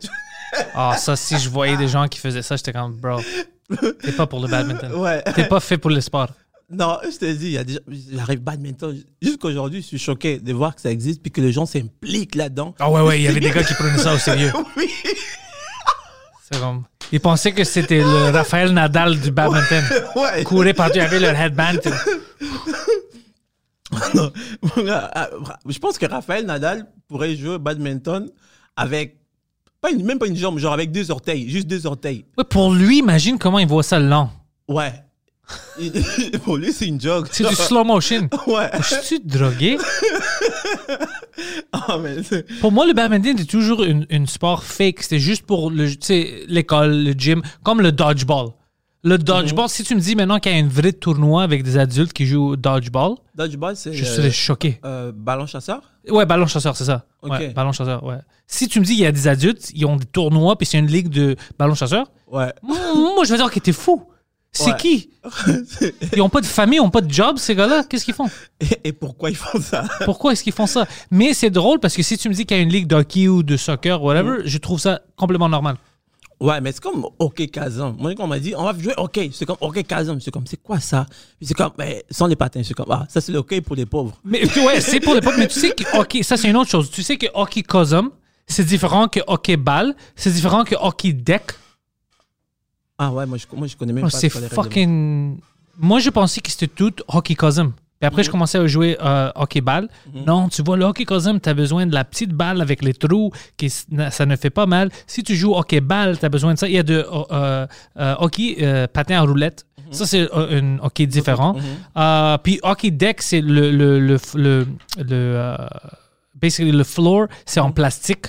Ah, 0.74 0.96
ça, 0.96 1.16
si 1.16 1.38
je 1.38 1.48
voyais 1.48 1.76
des 1.76 1.88
gens 1.88 2.06
qui 2.08 2.18
faisaient 2.18 2.42
ça, 2.42 2.56
j'étais 2.56 2.72
comme, 2.72 2.94
bro, 2.96 3.20
t'es 4.02 4.12
pas 4.12 4.26
pour 4.26 4.40
le 4.40 4.48
badminton. 4.48 4.94
Ouais. 4.94 5.22
T'es 5.34 5.44
pas 5.44 5.60
fait 5.60 5.78
pour 5.78 5.90
le 5.90 6.00
sport. 6.00 6.28
Non, 6.68 6.98
je 7.04 7.16
te 7.16 7.24
dis, 7.32 7.46
il 7.46 7.52
y 7.52 7.58
a 7.58 7.64
des 7.64 7.74
gens- 7.74 7.80
j'arrive 8.12 8.40
badminton. 8.40 8.96
Jusqu'aujourd'hui, 9.22 9.82
je 9.82 9.86
suis 9.86 9.98
choqué 9.98 10.38
de 10.40 10.52
voir 10.52 10.74
que 10.74 10.80
ça 10.80 10.90
existe, 10.90 11.22
puis 11.22 11.30
que 11.30 11.40
les 11.40 11.52
gens 11.52 11.64
s'impliquent 11.66 12.34
là-dedans. 12.34 12.74
Ah 12.80 12.90
ouais, 12.90 13.02
ouais, 13.02 13.20
il 13.20 13.22
y 13.22 13.28
avait 13.28 13.38
des 13.40 13.50
gars 13.50 13.62
qui 13.62 13.74
prenaient 13.74 13.98
ça 13.98 14.14
au 14.14 14.18
sérieux. 14.18 14.52
Oui. 14.76 14.88
C'est 16.50 16.58
comme... 16.60 16.84
Ils 17.12 17.20
pensaient 17.20 17.52
que 17.52 17.62
c'était 17.64 17.98
le 18.00 18.30
Raphaël 18.30 18.70
Nadal 18.72 19.18
du 19.20 19.30
badminton. 19.30 19.84
Ouais. 20.16 20.42
Courait 20.44 20.74
partout, 20.74 20.98
avait 21.00 21.20
leur 21.20 21.34
headband. 21.38 21.78
Non. 24.14 24.32
Je 24.76 25.78
pense 25.78 25.96
que 25.98 26.06
Raphaël 26.06 26.44
Nadal 26.44 26.86
pourrait 27.08 27.36
jouer 27.36 27.54
au 27.54 27.58
badminton 27.58 28.28
avec, 28.74 29.16
pas 29.80 29.90
une- 29.90 30.04
même 30.04 30.18
pas 30.18 30.26
une 30.26 30.36
jambe, 30.36 30.58
genre 30.58 30.72
avec 30.72 30.90
deux 30.90 31.10
orteils, 31.10 31.48
juste 31.48 31.66
deux 31.68 31.86
orteils. 31.86 32.24
Ouais, 32.36 32.44
pour 32.44 32.72
lui, 32.74 32.98
imagine 32.98 33.38
comment 33.38 33.58
il 33.60 33.68
voit 33.68 33.82
ça 33.84 33.98
lent. 34.00 34.30
Ouais. 34.68 34.92
Pour 36.44 36.56
lui, 36.56 36.72
c'est 36.72 36.86
une 36.86 37.00
joke. 37.00 37.28
C'est 37.30 37.46
du 37.46 37.54
slow 37.54 37.84
motion. 37.84 38.28
Ouais. 38.46 38.70
Je 38.78 38.96
suis 39.02 39.20
drogué. 39.20 39.78
Ah, 41.72 41.98
mais 42.02 42.22
c'est- 42.22 42.44
Pour 42.60 42.72
moi, 42.72 42.86
le 42.86 42.92
badminton 42.94 43.32
était 43.32 43.44
toujours 43.44 43.82
une, 43.84 44.06
une 44.08 44.26
sport 44.26 44.64
fake. 44.64 45.02
C'était 45.02 45.18
juste 45.18 45.44
pour 45.44 45.70
l'école, 45.70 46.96
le 47.04 47.12
gym, 47.12 47.42
comme 47.62 47.80
le 47.80 47.92
dodgeball. 47.92 48.48
Le 49.04 49.18
dodgeball, 49.18 49.68
si 49.68 49.84
tu 49.84 49.94
me 49.94 50.00
dis 50.00 50.16
maintenant 50.16 50.38
qu'il 50.40 50.52
y 50.52 50.54
a 50.54 50.64
un 50.64 50.66
vrai 50.66 50.92
tournoi 50.92 51.42
avec 51.42 51.62
des 51.62 51.76
adultes 51.76 52.12
qui 52.12 52.26
jouent 52.26 52.48
au 52.52 52.56
dodgeball, 52.56 53.12
Dodgeball, 53.34 53.76
c'est 53.76 53.92
je 53.92 54.02
euh, 54.02 54.06
serais 54.16 54.30
choqué. 54.30 54.80
euh, 54.84 55.12
ballon 55.14 55.46
chasseur? 55.46 55.82
Ouais, 56.08 56.24
ballon 56.24 56.46
chasseur, 56.46 56.74
c'est 56.76 56.86
ça. 56.86 57.04
Ok. 57.22 57.32
Ouais, 57.32 57.48
ballon 57.50 57.72
chasseur, 57.72 58.02
ouais. 58.04 58.16
Si 58.46 58.66
tu 58.66 58.80
me 58.80 58.84
dis 58.84 58.92
qu'il 58.94 59.02
y 59.02 59.06
a 59.06 59.12
des 59.12 59.28
adultes, 59.28 59.70
ils 59.74 59.84
ont 59.84 59.96
des 59.96 60.06
tournois, 60.06 60.56
puis 60.56 60.66
c'est 60.66 60.78
une 60.78 60.86
ligue 60.86 61.08
de 61.10 61.36
ballon 61.58 61.74
chasseur, 61.74 62.10
Ouais. 62.26 62.52
moi, 62.62 63.24
je 63.24 63.30
vais 63.30 63.36
dire 63.36 63.50
que 63.50 63.60
t'es 63.60 63.72
fou. 63.72 64.02
C'est 64.56 64.70
Ouais. 64.72 64.76
qui? 64.78 65.10
Ils 66.14 66.22
ont 66.22 66.28
pas 66.28 66.40
de 66.40 66.46
famille, 66.46 66.78
ils 66.78 66.80
ont 66.80 66.90
pas 66.90 67.00
de 67.00 67.10
job, 67.12 67.36
ces 67.38 67.54
gars-là? 67.54 67.84
Qu'est-ce 67.84 68.04
qu'ils 68.04 68.14
font? 68.14 68.28
Et, 68.60 68.88
et 68.88 68.92
pourquoi 68.92 69.30
ils 69.30 69.36
font 69.36 69.60
ça? 69.60 69.84
Pourquoi 70.04 70.32
est-ce 70.32 70.42
qu'ils 70.44 70.52
font 70.52 70.66
ça? 70.66 70.86
Mais 71.10 71.34
c'est 71.34 71.50
drôle 71.50 71.78
parce 71.80 71.94
que 71.94 72.02
si 72.02 72.16
tu 72.16 72.28
me 72.28 72.34
dis 72.34 72.46
qu'il 72.46 72.56
y 72.56 72.60
a 72.60 72.62
une 72.62 72.68
ligue 72.72 72.86
de 72.86 72.94
hockey 72.96 73.28
ou 73.28 73.42
de 73.42 73.56
soccer, 73.56 74.02
whatever, 74.02 74.42
je 74.44 74.58
trouve 74.58 74.78
ça 74.80 75.00
complètement 75.16 75.48
normal. 75.48 75.76
Ouais, 76.38 76.60
mais 76.60 76.70
c'est 76.72 76.80
comme 76.82 77.06
hockey 77.18 77.48
Kazan. 77.48 77.96
Moi, 77.98 78.14
quand 78.14 78.24
on 78.24 78.26
m'a 78.28 78.38
dit, 78.38 78.54
on 78.56 78.62
va 78.64 78.78
jouer 78.78 78.92
hockey, 78.98 79.30
c'est 79.32 79.46
comme 79.46 79.56
hockey 79.60 79.82
Kazan. 79.84 80.18
C'est 80.20 80.30
comme, 80.30 80.46
c'est 80.46 80.62
quoi 80.62 80.78
ça? 80.80 81.06
C'est 81.40 81.54
comme, 81.54 81.72
ben, 81.78 82.00
sans 82.10 82.26
les 82.26 82.36
patins. 82.36 82.62
C'est 82.62 82.74
comme, 82.74 82.90
ah, 82.90 83.06
ça 83.08 83.20
c'est 83.20 83.32
le 83.32 83.38
hockey 83.38 83.60
pour 83.62 83.74
les 83.74 83.86
pauvres. 83.86 84.18
Mais 84.24 84.44
ouais, 84.60 84.80
c'est 84.80 85.00
pour 85.00 85.14
les 85.14 85.20
pauvres. 85.22 85.38
Mais 85.38 85.48
tu 85.48 85.58
sais 85.58 85.70
que 85.70 85.96
hockey, 85.98 86.22
ça 86.22 86.36
c'est 86.36 86.48
une 86.48 86.56
autre 86.56 86.70
chose. 86.70 86.90
Tu 86.90 87.02
sais 87.02 87.16
que 87.16 87.26
hockey 87.34 87.62
cosum, 87.62 88.10
c'est 88.46 88.64
différent 88.64 89.08
que 89.08 89.20
hockey 89.26 89.56
balle, 89.56 89.94
c'est 90.14 90.30
différent 90.30 90.64
que 90.64 90.74
hockey 90.78 91.12
deck. 91.14 91.42
Ah 92.98 93.12
ouais, 93.12 93.26
moi 93.26 93.36
je, 93.38 93.44
moi, 93.56 93.66
je 93.66 93.76
connais 93.76 93.92
même 93.92 94.04
Oh, 94.04 94.08
pas. 94.10 94.16
c'est 94.18 94.30
fucking. 94.30 95.38
Moi, 95.78 95.98
je 96.00 96.08
pensais 96.10 96.40
que 96.40 96.50
c'était 96.50 96.68
tout 96.68 96.94
hockey 97.08 97.34
cosum. 97.34 97.72
Puis 98.00 98.06
après, 98.06 98.22
je 98.24 98.30
commençais 98.30 98.58
à 98.58 98.66
jouer 98.66 98.96
euh, 99.00 99.30
hockey 99.34 99.60
balle. 99.62 99.88
Non, 100.26 100.48
tu 100.48 100.62
vois, 100.62 100.76
le 100.76 100.84
hockey 100.84 101.04
cosum, 101.04 101.40
tu 101.40 101.48
as 101.48 101.54
besoin 101.54 101.86
de 101.86 101.94
la 101.94 102.04
petite 102.04 102.32
balle 102.32 102.60
avec 102.60 102.82
les 102.82 102.92
trous, 102.92 103.32
qui, 103.56 103.70
ça 103.70 104.26
ne 104.26 104.36
fait 104.36 104.50
pas 104.50 104.66
mal. 104.66 104.90
Si 105.06 105.22
tu 105.22 105.34
joues 105.34 105.54
hockey 105.54 105.80
balle, 105.80 106.18
tu 106.18 106.24
as 106.24 106.28
besoin 106.28 106.52
de 106.54 106.58
ça. 106.58 106.68
Il 106.68 106.74
y 106.74 106.78
a 106.78 106.82
de 106.82 107.06
euh, 107.10 107.66
euh, 107.98 108.14
hockey 108.18 108.56
euh, 108.60 108.86
patin 108.86 109.16
à 109.16 109.22
roulette. 109.22 109.64
Ça, 109.90 110.04
c'est 110.04 110.28
un 110.34 110.78
hockey 110.80 111.06
différent. 111.06 111.54
Puis 112.42 112.58
hockey 112.62 112.90
deck, 112.90 113.22
c'est 113.22 113.40
le. 113.40 113.70
le, 113.70 113.98
le, 114.00 114.16
le, 114.34 114.66
le, 114.98 115.56
basically, 116.34 116.72
le 116.72 116.84
floor, 116.84 117.28
c'est 117.46 117.60
en 117.60 117.72
plastique. 117.72 118.26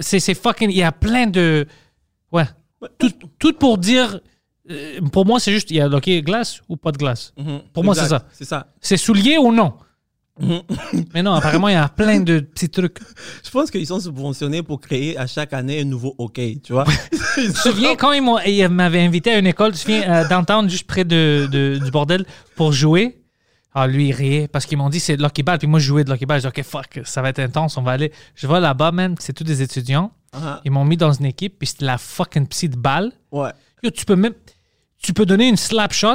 C'est 0.00 0.34
fucking. 0.34 0.70
Il 0.70 0.76
y 0.76 0.82
a 0.82 0.92
plein 0.92 1.26
de. 1.26 1.66
Ouais. 2.30 2.44
Tout, 2.98 3.10
tout 3.38 3.52
pour 3.54 3.78
dire. 3.78 4.20
euh, 4.70 5.00
Pour 5.12 5.26
moi, 5.26 5.40
c'est 5.40 5.52
juste, 5.52 5.70
il 5.70 5.76
y 5.76 5.80
a 5.80 5.86
hockey 5.86 6.22
glace 6.22 6.60
ou 6.68 6.76
pas 6.76 6.92
de 6.92 6.98
glace. 6.98 7.32
Mhm. 7.38 7.60
Pour 7.72 7.84
moi, 7.84 7.94
c'est 7.94 8.02
Exact, 8.02 8.18
ça. 8.20 8.28
C'est 8.32 8.44
ça. 8.44 8.66
C'est 8.80 8.96
soulier 8.96 9.38
ou 9.38 9.52
non? 9.52 9.74
Mais 11.14 11.22
non, 11.22 11.34
apparemment, 11.34 11.68
il 11.68 11.74
y 11.74 11.76
a 11.76 11.88
plein 11.88 12.20
de 12.20 12.40
petits 12.40 12.70
trucs. 12.70 12.98
Je 13.44 13.50
pense 13.50 13.70
qu'ils 13.70 13.86
sont 13.86 14.00
subventionnés 14.00 14.62
pour 14.62 14.80
créer 14.80 15.16
à 15.18 15.26
chaque 15.26 15.52
année 15.52 15.80
un 15.80 15.84
nouveau 15.84 16.14
hockey, 16.18 16.58
tu 16.64 16.72
vois. 16.72 16.84
Tu 17.34 17.52
te 17.52 17.58
souviens 17.58 17.94
quand 17.96 18.12
ils 18.12 18.22
m'ont- 18.22 18.38
ils 18.40 18.66
m'avaient 18.68 19.02
invité 19.02 19.32
à 19.32 19.38
une 19.38 19.46
école, 19.46 19.72
tu 19.72 19.78
te 19.78 19.82
souviens, 19.82 20.10
euh, 20.24 20.28
downtown, 20.28 20.68
juste 20.70 20.86
près 20.86 21.04
de, 21.04 21.46
de- 21.52 21.78
du 21.84 21.90
bordel, 21.90 22.24
pour 22.56 22.72
jouer? 22.72 23.18
Ah, 23.74 23.86
lui, 23.86 24.08
il 24.08 24.12
riait 24.12 24.48
parce 24.48 24.66
qu'ils 24.66 24.78
m'ont 24.78 24.88
dit 24.90 25.00
c'est 25.00 25.16
de 25.16 25.22
l'hockey 25.22 25.42
ball. 25.42 25.58
Puis 25.58 25.68
moi, 25.68 25.78
je 25.80 25.86
jouais 25.86 26.04
de 26.04 26.10
l'hockey 26.10 26.26
ball. 26.26 26.40
Je 26.40 26.48
dis, 26.48 26.60
OK, 26.60 26.64
fuck, 26.64 27.00
ça 27.04 27.20
va 27.22 27.28
être 27.28 27.38
intense, 27.38 27.76
on 27.76 27.82
va 27.82 27.92
aller. 27.92 28.10
Je 28.34 28.46
vais 28.46 28.58
là-bas, 28.60 28.90
man, 28.92 29.14
c'est 29.18 29.32
tous 29.34 29.44
des 29.44 29.60
étudiants. 29.62 30.12
Ah, 30.32 30.60
Ils 30.64 30.70
m'ont 30.70 30.84
mis 30.84 30.96
dans 30.96 31.12
une 31.12 31.26
équipe, 31.26 31.58
puis 31.58 31.66
c'était 31.68 31.84
la 31.84 31.98
fucking 31.98 32.46
petite 32.46 32.76
balle. 32.76 33.12
ouais. 33.30 33.50
Yo, 33.82 33.90
tu 33.90 34.04
peux 34.04 34.14
même. 34.16 34.34
Tu 35.02 35.12
peux 35.12 35.26
donner 35.26 35.48
une 35.48 35.56
slap 35.56 35.92
shot 35.92 36.14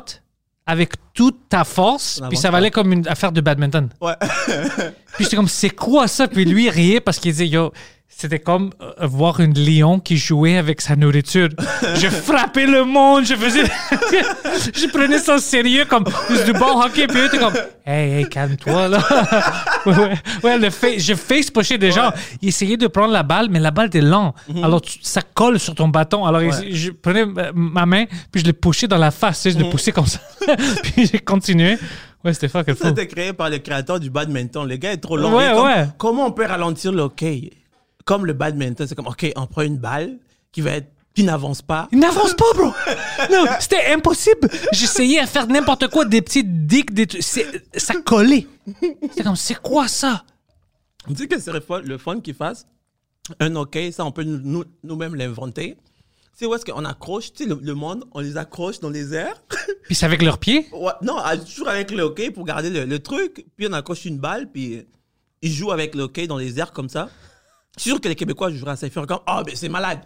avec 0.66 0.94
toute 1.14 1.50
ta 1.50 1.64
force, 1.66 2.22
puis 2.30 2.38
ça 2.38 2.50
valait 2.50 2.72
comme 2.72 2.94
une 2.94 3.06
affaire 3.08 3.32
de 3.34 3.42
badminton. 3.42 3.90
Ouais. 4.02 4.14
Puis 5.16 5.24
j'étais 5.26 5.36
comme, 5.36 5.48
c'est 5.48 5.70
quoi 5.72 6.08
ça? 6.08 6.28
Puis 6.28 6.46
lui, 6.46 6.66
il 6.66 6.70
riait 6.70 7.00
parce 7.02 7.20
qu'il 7.20 7.32
disait, 7.32 7.48
yo, 7.48 7.74
c'était 8.10 8.40
comme 8.40 8.72
euh, 8.82 9.06
voir 9.06 9.40
une 9.42 9.54
lion 9.54 10.00
qui 10.00 10.18
jouait 10.18 10.58
avec 10.58 10.82
sa 10.82 10.96
nourriture. 10.96 11.50
Je 11.96 12.08
frappais 12.08 12.66
le 12.66 12.84
monde, 12.84 13.26
je 13.26 13.36
faisais. 13.36 13.64
je 14.74 14.88
prenais 14.88 15.20
ça 15.20 15.36
au 15.36 15.40
sérieux 15.40 15.86
comme 15.86 16.04
du 16.04 16.54
bon 16.54 16.82
hockey, 16.82 17.06
puis 17.08 17.20
eux 17.20 17.26
étaient 17.28 17.38
comme, 17.38 17.54
hey, 17.86 18.14
hey, 18.24 18.30
calme-toi, 18.30 18.88
là. 18.88 19.00
ouais, 19.86 19.94
ouais, 19.96 20.14
ouais, 20.44 20.58
le 20.58 20.70
fa- 20.70 20.98
je 20.98 21.14
face 21.14 21.52
pushais 21.52 21.78
des 21.78 21.92
gens. 21.92 22.12
Ils 22.42 22.50
essayaient 22.50 22.78
de 22.78 22.88
prendre 22.88 23.14
la 23.14 23.24
balle, 23.24 23.48
mais 23.50 23.60
la 23.60 23.72
balle 23.72 23.88
était 23.88 24.02
lente. 24.02 24.36
Alors 24.64 24.82
tu- 24.82 25.00
ça 25.02 25.22
colle 25.22 25.60
sur 25.60 25.76
ton 25.76 25.88
bâton. 25.88 26.26
Alors 26.26 26.42
Mhm. 26.42 26.52
Je 26.72 26.92
prenais 26.92 27.26
ma- 27.26 27.52
ma 27.54 27.86
main, 27.86 28.06
puis 28.32 28.42
je 28.42 28.46
l'ai 28.46 28.54
poussé 28.54 28.88
dans 28.88 28.98
la 28.98 29.12
face, 29.12 29.40
sais, 29.42 29.52
je 29.52 29.58
Mhm. 29.58 29.64
l'ai 29.64 29.70
poussé 29.70 29.92
comme 29.92 30.06
ça. 30.08 30.20
puis 30.84 31.08
j'ai 31.12 31.20
continué. 31.20 31.78
Ouais, 32.24 32.34
c'était 32.34 32.48
fucking 32.48 32.76
Ça 32.76 32.86
a 32.86 32.88
fou. 32.88 32.94
été 32.94 33.08
créé 33.08 33.34
par 33.34 33.50
le 33.50 33.60
créateur 33.60 34.00
du 34.00 34.10
badminton. 34.10 34.68
Le 34.68 34.76
gars 34.78 34.92
est 34.94 34.98
trop 34.98 35.18
long. 35.18 35.36
Ouais, 35.36 35.50
comme, 35.54 35.66
ouais. 35.66 35.88
Comment 35.98 36.26
on 36.28 36.32
peut 36.32 36.46
ralentir 36.46 36.92
le 36.92 37.02
hockey? 37.04 37.52
Comme 38.08 38.26
le 38.26 38.34
badminton, 38.34 38.88
c'est 38.88 38.96
comme, 38.96 39.06
OK, 39.08 39.32
on 39.36 39.46
prend 39.46 39.62
une 39.62 39.78
balle 39.78 40.18
qui 40.52 40.62
va 40.62 40.72
être 40.72 40.88
qui 41.14 41.24
n'avance 41.24 41.62
pas. 41.64 41.88
Il 41.92 41.98
n'avance 42.00 42.34
pas, 42.36 42.46
bro. 42.56 42.72
Non, 43.32 43.46
c'était 43.60 43.88
impossible. 43.92 44.50
J'essayais 44.72 45.20
à 45.20 45.26
faire 45.28 45.48
n'importe 45.48 45.88
quoi, 45.90 46.06
des 46.06 46.22
petits 46.22 46.44
dicks, 46.44 46.94
des 46.94 47.08
Ça 47.22 47.96
collait. 48.06 48.46
C'est 49.16 49.24
comme, 49.24 49.36
c'est 49.36 49.60
quoi 49.60 49.88
ça? 49.88 50.24
On 51.10 51.14
dit 51.14 51.28
que 51.28 51.40
c'est 51.40 51.52
le 51.52 51.60
fun- 51.60 51.82
le 51.82 51.98
fun 51.98 52.20
qu'ils 52.22 52.34
fassent 52.36 52.66
un 53.40 53.56
hockey, 53.56 53.92
ça 53.92 54.06
on 54.06 54.12
peut 54.12 54.24
nous- 54.24 54.40
nous- 54.44 54.64
nous-mêmes 54.84 55.16
l'inventer. 55.16 55.76
C'est 56.34 56.46
où 56.46 56.54
est-ce 56.54 56.64
qu'on 56.64 56.86
accroche, 56.86 57.34
tu 57.34 57.44
sais, 57.44 57.50
le, 57.50 57.60
le 57.62 57.74
monde, 57.74 58.06
on 58.14 58.20
les 58.20 58.38
accroche 58.38 58.80
dans 58.80 58.92
les 58.92 59.14
airs. 59.16 59.42
Puis 59.86 59.96
c'est 59.96 60.06
avec 60.06 60.22
leurs 60.22 60.38
pieds? 60.38 60.68
Ouais, 60.72 60.92
non, 61.02 61.16
toujours 61.46 61.68
avec 61.70 61.90
le 61.92 62.04
hockey 62.04 62.30
pour 62.30 62.46
garder 62.46 62.70
le, 62.70 62.86
le 62.86 63.00
truc. 63.00 63.44
Puis 63.58 63.68
on 63.68 63.74
accroche 63.74 64.06
une 64.06 64.20
balle, 64.20 64.52
puis 64.52 64.86
ils 65.42 65.52
jouent 65.52 65.72
avec 65.72 65.96
le 65.96 66.04
hockey 66.04 66.28
dans 66.28 66.38
les 66.38 66.60
airs 66.60 66.72
comme 66.74 66.90
ça. 66.90 67.10
Suis 67.78 67.92
sûr 67.92 68.02
que 68.02 68.08
les 68.08 68.16
Québécois 68.16 68.52
joueraient 68.52 68.72
à 68.72 68.76
ça. 68.76 68.88
Ils 68.88 68.92
feraient 68.92 69.08
comme, 69.08 69.20
oh, 69.28 69.42
mais 69.46 69.56
c'est 69.56 69.70
malade. 69.70 70.00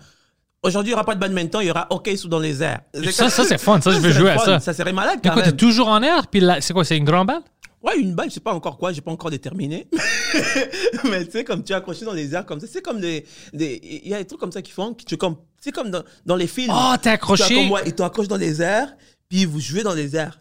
Aujourd'hui, 0.63 0.91
il 0.91 0.93
n'y 0.93 0.95
aura 0.95 1.03
pas 1.05 1.15
de 1.15 1.19
badminton, 1.19 1.61
il 1.63 1.67
y 1.67 1.72
aura 1.72 1.88
hockey 1.89 2.15
sous 2.15 2.28
dans 2.28 2.38
les 2.39 2.61
airs. 2.61 2.82
Ça, 3.11 3.30
ça, 3.32 3.43
c'est 3.43 3.57
fun. 3.57 3.82
Ça, 3.82 3.91
je 3.91 3.97
veux 3.99 4.11
jouer 4.11 4.30
à 4.32 4.38
ça. 4.38 4.59
Ça 4.59 4.74
serait 4.74 4.93
malade 4.93 5.19
Mais 5.24 5.30
quand 5.30 5.36
t'es 5.38 5.47
même. 5.47 5.55
toujours 5.57 5.88
en 5.88 6.01
air? 6.03 6.28
Puis 6.28 6.43
c'est 6.59 6.74
quoi, 6.74 6.86
c'est 6.86 6.97
une 6.97 7.03
grande 7.05 7.28
balle? 7.28 7.41
Ouais, 7.82 7.97
une 7.97 8.13
balle, 8.13 8.30
je 8.30 8.36
sais 8.36 8.39
pas 8.39 8.53
encore 8.53 8.78
quoi, 8.78 8.91
j'ai 8.93 9.01
pas 9.01 9.09
encore 9.09 9.32
déterminé. 9.32 9.88
mais 11.09 11.26
tu 11.26 11.32
sais, 11.32 11.43
comme 11.43 11.63
tu 11.63 11.72
es 11.74 11.76
accroché 11.76 12.05
dans 12.05 12.13
les 12.13 12.34
airs 12.36 12.45
comme 12.45 12.59
ça, 12.59 12.67
c'est 12.72 12.82
comme 12.84 12.99
des. 12.99 13.26
des- 13.53 13.80
Il 14.03 14.09
y 14.09 14.13
a 14.13 14.19
des 14.19 14.26
trucs 14.26 14.39
comme 14.39 14.51
ça 14.51 14.61
qui 14.61 14.72
font, 14.72 14.93
tu 14.93 15.17
comme. 15.17 15.36
C'est 15.59 15.72
comme 15.72 15.89
dans, 15.89 16.03
dans 16.26 16.36
les 16.36 16.45
films. 16.45 16.72
Oh, 16.72 16.93
t'es 17.01 17.09
accroché? 17.09 17.55
comme, 17.55 17.72
ouais, 17.72 17.82
ils 17.88 17.93
t'accrochent 17.93 18.28
dans 18.28 18.38
les 18.38 18.61
airs, 18.61 18.93
puis 19.30 19.45
vous 19.45 19.59
jouez 19.59 19.82
dans 19.82 19.93
les 19.95 20.15
airs. 20.15 20.39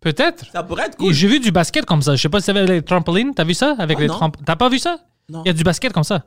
Peut-être. 0.00 0.44
Ça 0.52 0.62
pourrait 0.62 0.86
être 0.86 0.96
cool. 0.96 1.12
J'ai 1.12 1.26
vu 1.26 1.40
du 1.40 1.50
basket 1.50 1.84
comme 1.86 2.02
ça. 2.02 2.14
Je 2.14 2.22
sais 2.22 2.28
pas 2.28 2.38
si 2.38 2.46
t'avais 2.46 2.64
les 2.66 2.82
trampolines. 2.82 3.34
T'as 3.34 3.42
vu 3.44 3.54
ça? 3.54 3.74
Avec 3.80 3.98
Ah, 3.98 4.02
les 4.02 4.44
T'as 4.44 4.54
pas 4.56 4.68
vu 4.68 4.78
ça? 4.78 4.98
Non. 5.28 5.42
Il 5.44 5.48
y 5.48 5.50
a 5.50 5.54
du 5.54 5.64
basket 5.64 5.92
comme 5.92 6.04
ça. 6.04 6.24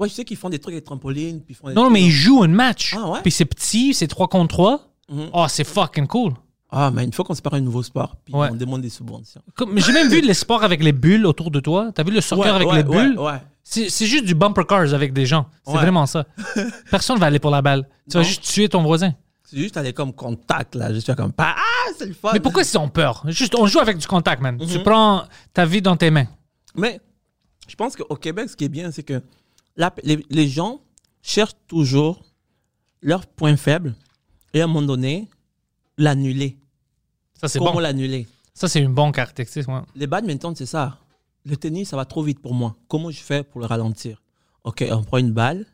Ouais, 0.00 0.08
je 0.08 0.14
sais 0.14 0.24
qu'ils 0.24 0.36
font 0.38 0.48
des 0.48 0.58
trucs 0.58 0.72
avec 0.72 0.84
trampoline, 0.84 1.42
puis 1.42 1.54
font 1.54 1.68
des 1.68 1.74
Non, 1.74 1.82
trucs 1.82 1.92
mais 1.92 2.02
ils 2.02 2.10
jouent 2.10 2.42
un 2.42 2.48
match. 2.48 2.96
Ah 2.98 3.06
ouais? 3.10 3.18
Puis 3.22 3.30
c'est 3.30 3.44
petit, 3.44 3.92
c'est 3.92 4.08
3 4.08 4.28
contre 4.28 4.48
3. 4.48 4.88
Mhm. 5.10 5.28
Oh, 5.34 5.44
c'est 5.48 5.64
fucking 5.64 6.06
cool. 6.06 6.32
Ah, 6.72 6.90
mais 6.90 7.04
une 7.04 7.12
fois 7.12 7.24
qu'on 7.24 7.34
se 7.34 7.42
part 7.42 7.54
un 7.54 7.60
nouveau 7.60 7.82
sport, 7.82 8.16
puis 8.24 8.32
Ouais. 8.34 8.48
on 8.50 8.54
demande 8.54 8.80
des 8.80 8.88
subventions. 8.90 9.42
J'ai 9.76 9.92
même 9.92 10.08
vu 10.08 10.20
les 10.20 10.34
sports 10.34 10.62
avec 10.62 10.82
les 10.82 10.92
bulles 10.92 11.26
autour 11.26 11.50
de 11.50 11.60
toi. 11.60 11.90
T'as 11.94 12.02
vu 12.04 12.12
le 12.12 12.20
soccer 12.20 12.54
avec 12.54 12.68
ouais, 12.68 12.76
les 12.76 12.82
bulles? 12.84 13.18
C'est 13.62 14.06
juste 14.06 14.24
du 14.24 14.34
bumper 14.34 14.66
cars 14.66 14.94
avec 14.94 15.12
des 15.12 15.26
gens. 15.26 15.46
C'est 15.66 15.72
vraiment 15.72 16.06
ça. 16.06 16.24
Personne 16.90 17.18
va 17.18 17.26
aller 17.26 17.38
pour 17.38 17.50
la 17.50 17.60
balle. 17.60 17.88
Tu 18.10 18.16
vas 18.16 18.22
juste 18.22 18.42
tuer 18.42 18.68
ton 18.68 18.82
voisin. 18.82 19.12
C'est 19.44 19.56
juste 19.58 19.76
aller 19.76 19.92
comme 19.92 20.12
contact, 20.12 20.76
là. 20.76 20.94
Je 20.94 21.00
suis 21.00 21.14
comme, 21.16 21.32
ah, 21.38 21.56
c'est 21.98 22.06
le 22.06 22.14
fun. 22.14 22.30
Mais 22.32 22.38
pourquoi 22.40 22.62
ils 22.62 22.78
ont 22.78 22.88
peur? 22.88 23.24
Juste, 23.26 23.56
on 23.56 23.66
joue 23.66 23.80
avec 23.80 23.98
du 23.98 24.06
contact, 24.06 24.40
man. 24.40 24.56
Mhm. 24.56 24.66
Tu 24.66 24.78
prends 24.78 25.24
ta 25.52 25.66
vie 25.66 25.82
dans 25.82 25.96
tes 25.96 26.10
mains. 26.10 26.26
Mais 26.76 27.00
je 27.66 27.74
pense 27.74 27.96
qu'au 27.96 28.14
Québec, 28.14 28.48
ce 28.48 28.56
qui 28.56 28.64
est 28.64 28.68
bien, 28.68 28.92
c'est 28.92 29.02
que 29.02 29.20
les, 30.02 30.24
les 30.30 30.48
gens 30.48 30.80
cherchent 31.22 31.56
toujours 31.66 32.22
leur 33.02 33.26
point 33.26 33.56
faible 33.56 33.94
et 34.52 34.60
à 34.60 34.64
un 34.64 34.66
moment 34.66 34.86
donné, 34.86 35.28
l'annuler. 35.96 36.58
Ça, 37.40 37.48
c'est 37.48 37.58
Comment 37.58 37.72
bon. 37.74 37.78
l'annuler? 37.80 38.26
Ça, 38.54 38.68
c'est 38.68 38.80
une 38.80 38.92
bonne 38.92 39.12
caractéristique. 39.12 39.68
ouais. 39.68 39.80
Les 39.94 40.06
badminton, 40.06 40.54
c'est 40.54 40.66
ça. 40.66 40.98
Le 41.46 41.56
tennis, 41.56 41.88
ça 41.88 41.96
va 41.96 42.04
trop 42.04 42.22
vite 42.22 42.40
pour 42.40 42.52
moi. 42.52 42.76
Comment 42.88 43.10
je 43.10 43.20
fais 43.20 43.42
pour 43.42 43.60
le 43.60 43.66
ralentir? 43.66 44.22
Ok, 44.64 44.84
on 44.90 45.02
prend 45.02 45.18
une 45.18 45.32
balle 45.32 45.64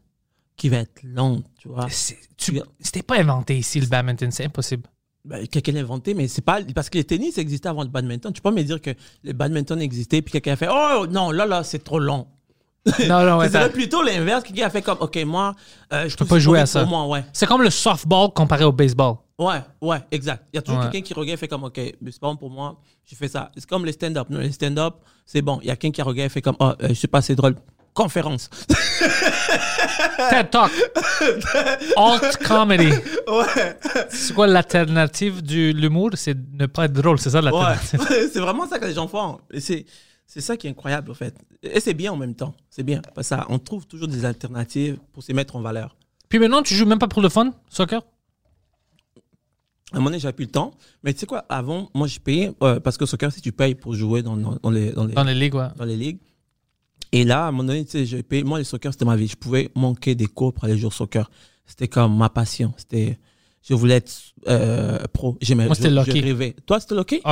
qui 0.56 0.68
va 0.68 0.78
être 0.78 1.02
lente, 1.02 1.44
tu 1.58 1.68
vois. 1.68 1.88
C'était 1.90 3.02
pas 3.02 3.18
inventé 3.18 3.58
ici, 3.58 3.80
le 3.80 3.86
badminton. 3.86 4.30
C'est 4.30 4.44
impossible. 4.44 4.84
Ben, 5.24 5.44
quelqu'un 5.48 5.72
l'a 5.72 5.80
inventé, 5.80 6.14
mais 6.14 6.28
c'est 6.28 6.40
pas 6.42 6.62
parce 6.72 6.88
que 6.88 6.98
le 6.98 7.04
tennis 7.04 7.36
existait 7.38 7.68
avant 7.68 7.82
le 7.82 7.88
badminton. 7.88 8.32
Tu 8.32 8.40
peux 8.40 8.50
pas 8.50 8.54
me 8.56 8.62
dire 8.62 8.80
que 8.80 8.90
le 9.24 9.32
badminton 9.32 9.80
existait 9.80 10.22
puis 10.22 10.30
quelqu'un 10.30 10.52
a 10.52 10.56
fait 10.56 10.68
oh 10.70 11.06
non 11.10 11.32
là 11.32 11.46
là 11.46 11.64
c'est 11.64 11.82
trop 11.82 11.98
long. 11.98 12.28
Non, 13.08 13.22
non, 13.24 13.38
ouais, 13.38 13.46
Ce 13.46 13.52
serait 13.52 13.64
ça- 13.64 13.68
plutôt 13.70 14.02
l'inverse. 14.02 14.44
Quelqu'un 14.44 14.66
a 14.66 14.70
fait 14.70 14.82
comme 14.82 14.98
ok 15.00 15.16
moi 15.24 15.54
euh, 15.92 16.08
je 16.08 16.16
peux 16.16 16.24
pas 16.24 16.38
jouer 16.38 16.60
à 16.60 16.66
ça. 16.66 16.80
Pour 16.80 16.88
moi 16.90 17.06
ouais 17.06 17.24
C'est 17.32 17.46
comme 17.46 17.62
le 17.62 17.70
softball 17.70 18.30
comparé 18.34 18.64
au 18.64 18.72
baseball. 18.72 19.16
ouais 19.38 19.60
ouais 19.80 19.98
exact. 20.10 20.44
Il 20.52 20.56
y 20.56 20.58
a 20.58 20.62
toujours 20.62 20.80
Ouais. 20.80 20.90
quelqu'un 20.90 21.06
qui 21.06 21.14
regarde 21.14 21.34
et 21.34 21.40
fait 21.40 21.48
comme 21.48 21.64
ok 21.64 21.78
mais 22.00 22.10
c'est 22.12 22.20
bon 22.20 22.36
pour 22.36 22.50
moi. 22.50 22.76
Je 23.10 23.14
fais 23.16 23.28
ça. 23.28 23.50
C'est 23.56 23.66
comme 23.68 23.84
les 23.84 23.92
stand-up. 23.92 24.28
Non, 24.30 24.38
les 24.38 24.52
stand-up 24.52 24.94
c'est 25.24 25.42
bon. 25.42 25.58
Il 25.62 25.68
y 25.68 25.70
a 25.70 25.76
quelqu'un 25.76 25.94
qui 25.96 26.02
regarde 26.02 26.26
et 26.26 26.32
fait 26.32 26.42
comme 26.42 26.56
oh 26.60 26.72
euh, 26.82 26.88
je 26.88 26.94
suis 26.94 27.08
pas 27.08 27.18
assez 27.18 27.34
drôle. 27.34 27.56
Conférence. 27.92 28.50
TED 30.30 30.50
Talk. 30.50 30.70
Alt 31.96 32.36
comedy. 32.46 32.88
ouais. 32.90 33.78
C'est 34.10 34.34
quoi 34.34 34.46
l'alternative 34.46 35.42
de 35.42 35.70
l'humour? 35.72 36.10
C'est 36.14 36.36
ne 36.52 36.66
pas 36.66 36.84
être 36.84 36.92
drôle. 36.92 37.18
C'est 37.18 37.30
ça 37.30 37.40
Ouais, 37.40 37.50
l'alternative. 37.50 38.30
c'est 38.32 38.40
vraiment 38.40 38.68
ça 38.68 38.78
que 38.78 38.84
les 38.84 38.94
gens 38.94 39.08
font. 39.08 39.38
C'est, 39.58 39.86
c'est 40.26 40.40
ça 40.40 40.56
qui 40.56 40.66
est 40.66 40.70
incroyable, 40.70 41.10
en 41.10 41.14
fait. 41.14 41.34
Et 41.62 41.80
c'est 41.80 41.94
bien 41.94 42.12
en 42.12 42.16
même 42.16 42.34
temps. 42.34 42.54
C'est 42.68 42.82
bien. 42.82 43.00
Parce 43.14 43.28
que 43.28 43.36
ça, 43.36 43.46
on 43.48 43.58
trouve 43.58 43.86
toujours 43.86 44.08
des 44.08 44.24
alternatives 44.24 44.98
pour 45.12 45.22
se 45.22 45.32
mettre 45.32 45.56
en 45.56 45.60
valeur. 45.60 45.96
Puis 46.28 46.38
maintenant, 46.38 46.62
tu 46.62 46.74
joues 46.74 46.86
même 46.86 46.98
pas 46.98 47.08
pour 47.08 47.22
le 47.22 47.28
fun, 47.28 47.52
soccer? 47.68 48.02
À 49.92 49.96
un 49.96 49.98
moment 50.00 50.10
donné, 50.10 50.18
j'avais 50.18 50.32
plus 50.32 50.46
le 50.46 50.50
temps. 50.50 50.72
Mais 51.04 51.14
tu 51.14 51.20
sais 51.20 51.26
quoi, 51.26 51.44
avant, 51.48 51.90
moi, 51.94 52.08
je 52.08 52.18
payais, 52.18 52.52
euh, 52.62 52.80
parce 52.80 52.96
que 52.96 53.06
soccer, 53.06 53.30
si 53.32 53.40
tu 53.40 53.52
payes 53.52 53.76
pour 53.76 53.94
jouer 53.94 54.22
dans, 54.22 54.36
dans, 54.36 54.56
dans 54.60 54.70
les, 54.70 54.90
dans, 54.90 55.04
les, 55.04 55.14
Dans 55.14 55.22
les 55.22 55.34
ligues, 55.34 55.54
ouais. 55.54 55.68
dans 55.76 55.84
les 55.84 55.96
ligues. 55.96 56.18
Et 57.12 57.24
là, 57.24 57.44
à 57.44 57.48
un 57.48 57.52
moment 57.52 57.68
donné, 57.68 57.84
tu 57.84 57.92
sais, 57.92 58.04
j'ai 58.04 58.22
payé, 58.24 58.42
moi, 58.42 58.58
le 58.58 58.64
soccer, 58.64 58.92
c'était 58.92 59.04
ma 59.04 59.14
vie. 59.14 59.28
Je 59.28 59.36
pouvais 59.36 59.70
manquer 59.76 60.16
des 60.16 60.26
cours 60.26 60.52
pour 60.52 60.64
aller 60.64 60.76
jouer 60.76 60.88
au 60.88 60.90
soccer. 60.90 61.30
C'était 61.64 61.86
comme 61.86 62.16
ma 62.16 62.28
passion. 62.28 62.74
C'était, 62.76 63.18
je 63.62 63.74
voulais 63.74 63.94
être 63.94 64.12
euh, 64.48 64.98
pro. 65.12 65.38
J'aimais, 65.40 65.66
Moi, 65.66 65.76
c'était 65.76 65.90
je-. 65.90 66.10
Je 66.10 66.22
rêvais. 66.22 66.56
Toi, 66.66 66.80
c'était 66.80 66.94
le 66.94 67.00
hockey? 67.02 67.20
Pour 67.20 67.30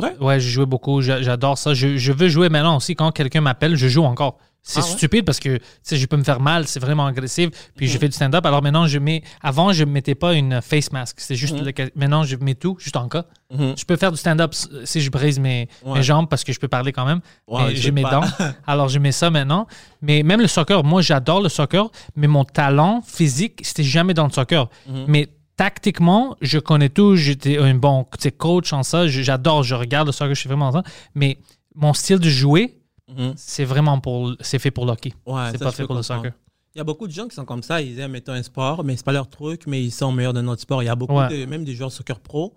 vrai? 0.00 0.16
Ouais, 0.20 0.40
j'ai 0.40 0.50
joué 0.50 0.66
beaucoup. 0.66 1.00
j'a- 1.02 1.22
J'adore 1.22 1.58
ça. 1.58 1.74
Je, 1.74 1.96
je 1.96 2.12
veux 2.12 2.28
jouer 2.28 2.48
maintenant 2.48 2.76
aussi. 2.76 2.94
Quand 2.94 3.10
quelqu'un 3.12 3.40
m'appelle, 3.40 3.76
je 3.76 3.88
joue 3.88 4.04
encore. 4.04 4.38
C'est 4.64 4.78
Ah 4.78 4.84
ouais? 4.84 4.90
stupide 4.90 5.24
parce 5.24 5.40
que 5.40 5.56
tu 5.56 5.62
sais, 5.82 5.96
je 5.96 6.06
peux 6.06 6.16
me 6.16 6.22
faire 6.22 6.38
mal. 6.38 6.68
C'est 6.68 6.78
vraiment 6.78 7.04
agressif. 7.04 7.50
Puis 7.74 7.86
Mhm. 7.86 7.92
je 7.92 7.98
fais 7.98 8.06
du 8.08 8.14
stand-up. 8.14 8.46
Alors 8.46 8.62
maintenant, 8.62 8.86
je 8.86 9.00
mets. 9.00 9.24
Avant, 9.42 9.72
je 9.72 9.82
ne 9.82 9.90
mettais 9.90 10.14
pas 10.14 10.34
une 10.34 10.62
face 10.62 10.92
mask. 10.92 11.16
C'est 11.18 11.34
juste. 11.34 11.54
Mhm. 11.58 11.64
le- 11.64 11.90
Maintenant, 11.96 12.22
je 12.22 12.36
mets 12.36 12.54
tout, 12.54 12.76
juste 12.78 12.96
en 12.96 13.08
cas. 13.08 13.24
Mhm. 13.52 13.74
Je 13.76 13.84
peux 13.84 13.96
faire 13.96 14.12
du 14.12 14.18
stand-up 14.18 14.54
si 14.84 15.00
je 15.00 15.10
brise 15.10 15.40
mes, 15.40 15.68
Ouais. 15.84 15.94
mes 15.98 16.02
jambes 16.04 16.28
parce 16.28 16.44
que 16.44 16.52
je 16.52 16.60
peux 16.60 16.68
parler 16.68 16.92
quand 16.92 17.04
même. 17.04 17.20
Ouais, 17.48 17.64
mais 17.66 17.74
je 17.76 17.82
j'ai 17.82 17.90
mes 17.90 18.02
pas. 18.02 18.10
dents. 18.12 18.20
Alors, 18.68 18.88
je 18.88 19.00
mets 19.00 19.10
ça 19.10 19.30
maintenant. 19.30 19.66
Mais 20.00 20.22
même 20.22 20.40
le 20.40 20.46
soccer, 20.46 20.84
moi, 20.84 21.02
j'adore 21.02 21.42
le 21.42 21.48
soccer, 21.48 21.90
mais 22.14 22.28
mon 22.28 22.44
talent 22.44 23.02
physique, 23.04 23.60
c'était 23.64 23.82
jamais 23.82 24.14
dans 24.14 24.26
le 24.26 24.32
soccer. 24.32 24.68
Mhm. 24.88 25.04
Mais 25.08 25.28
tactiquement, 25.56 26.36
je 26.40 26.58
connais 26.58 26.88
tout. 26.88 27.16
J'étais 27.16 27.58
un 27.58 27.74
bon 27.74 28.06
coach 28.38 28.72
en 28.72 28.82
ça. 28.82 29.06
J'adore, 29.06 29.62
je 29.62 29.74
regarde 29.74 30.06
le 30.08 30.12
soccer, 30.12 30.34
je 30.34 30.40
suis 30.40 30.48
vraiment 30.48 30.70
dans 30.70 30.82
ça. 30.82 30.88
Mais 31.14 31.38
mon 31.74 31.92
style 31.94 32.18
de 32.18 32.28
jouer, 32.28 32.78
Mhm. 33.08 33.32
c'est 33.36 33.64
vraiment 33.64 33.98
pour. 34.00 34.34
C'est 34.40 34.58
fait 34.58 34.70
pour 34.70 34.86
le 34.86 34.92
hockey. 34.92 35.12
Ouais, 35.26 35.48
c'est 35.52 35.58
pas 35.58 35.72
fait 35.72 35.86
pour 35.86 35.94
le 35.96 36.02
soccer. 36.02 36.32
Il 36.74 36.78
y 36.78 36.80
a 36.80 36.84
beaucoup 36.84 37.06
de 37.06 37.12
gens 37.12 37.28
qui 37.28 37.34
sont 37.34 37.44
comme 37.44 37.62
ça. 37.62 37.82
Ils 37.82 37.98
aiment 37.98 38.12
mettons 38.12 38.32
un 38.32 38.42
sport, 38.42 38.82
mais 38.82 38.96
c'est 38.96 39.04
pas 39.04 39.12
leur 39.12 39.28
truc, 39.28 39.64
mais 39.66 39.82
ils 39.84 39.90
sont 39.90 40.10
meilleurs 40.10 40.32
dans 40.32 40.42
notre 40.42 40.62
sport. 40.62 40.82
Il 40.82 40.86
y 40.86 40.88
a 40.88 40.94
beaucoup, 40.96 41.18
Ouais. 41.18 41.28
de, 41.28 41.44
même 41.44 41.64
des 41.64 41.74
joueurs 41.74 41.92
soccer 41.92 42.18
pro. 42.20 42.54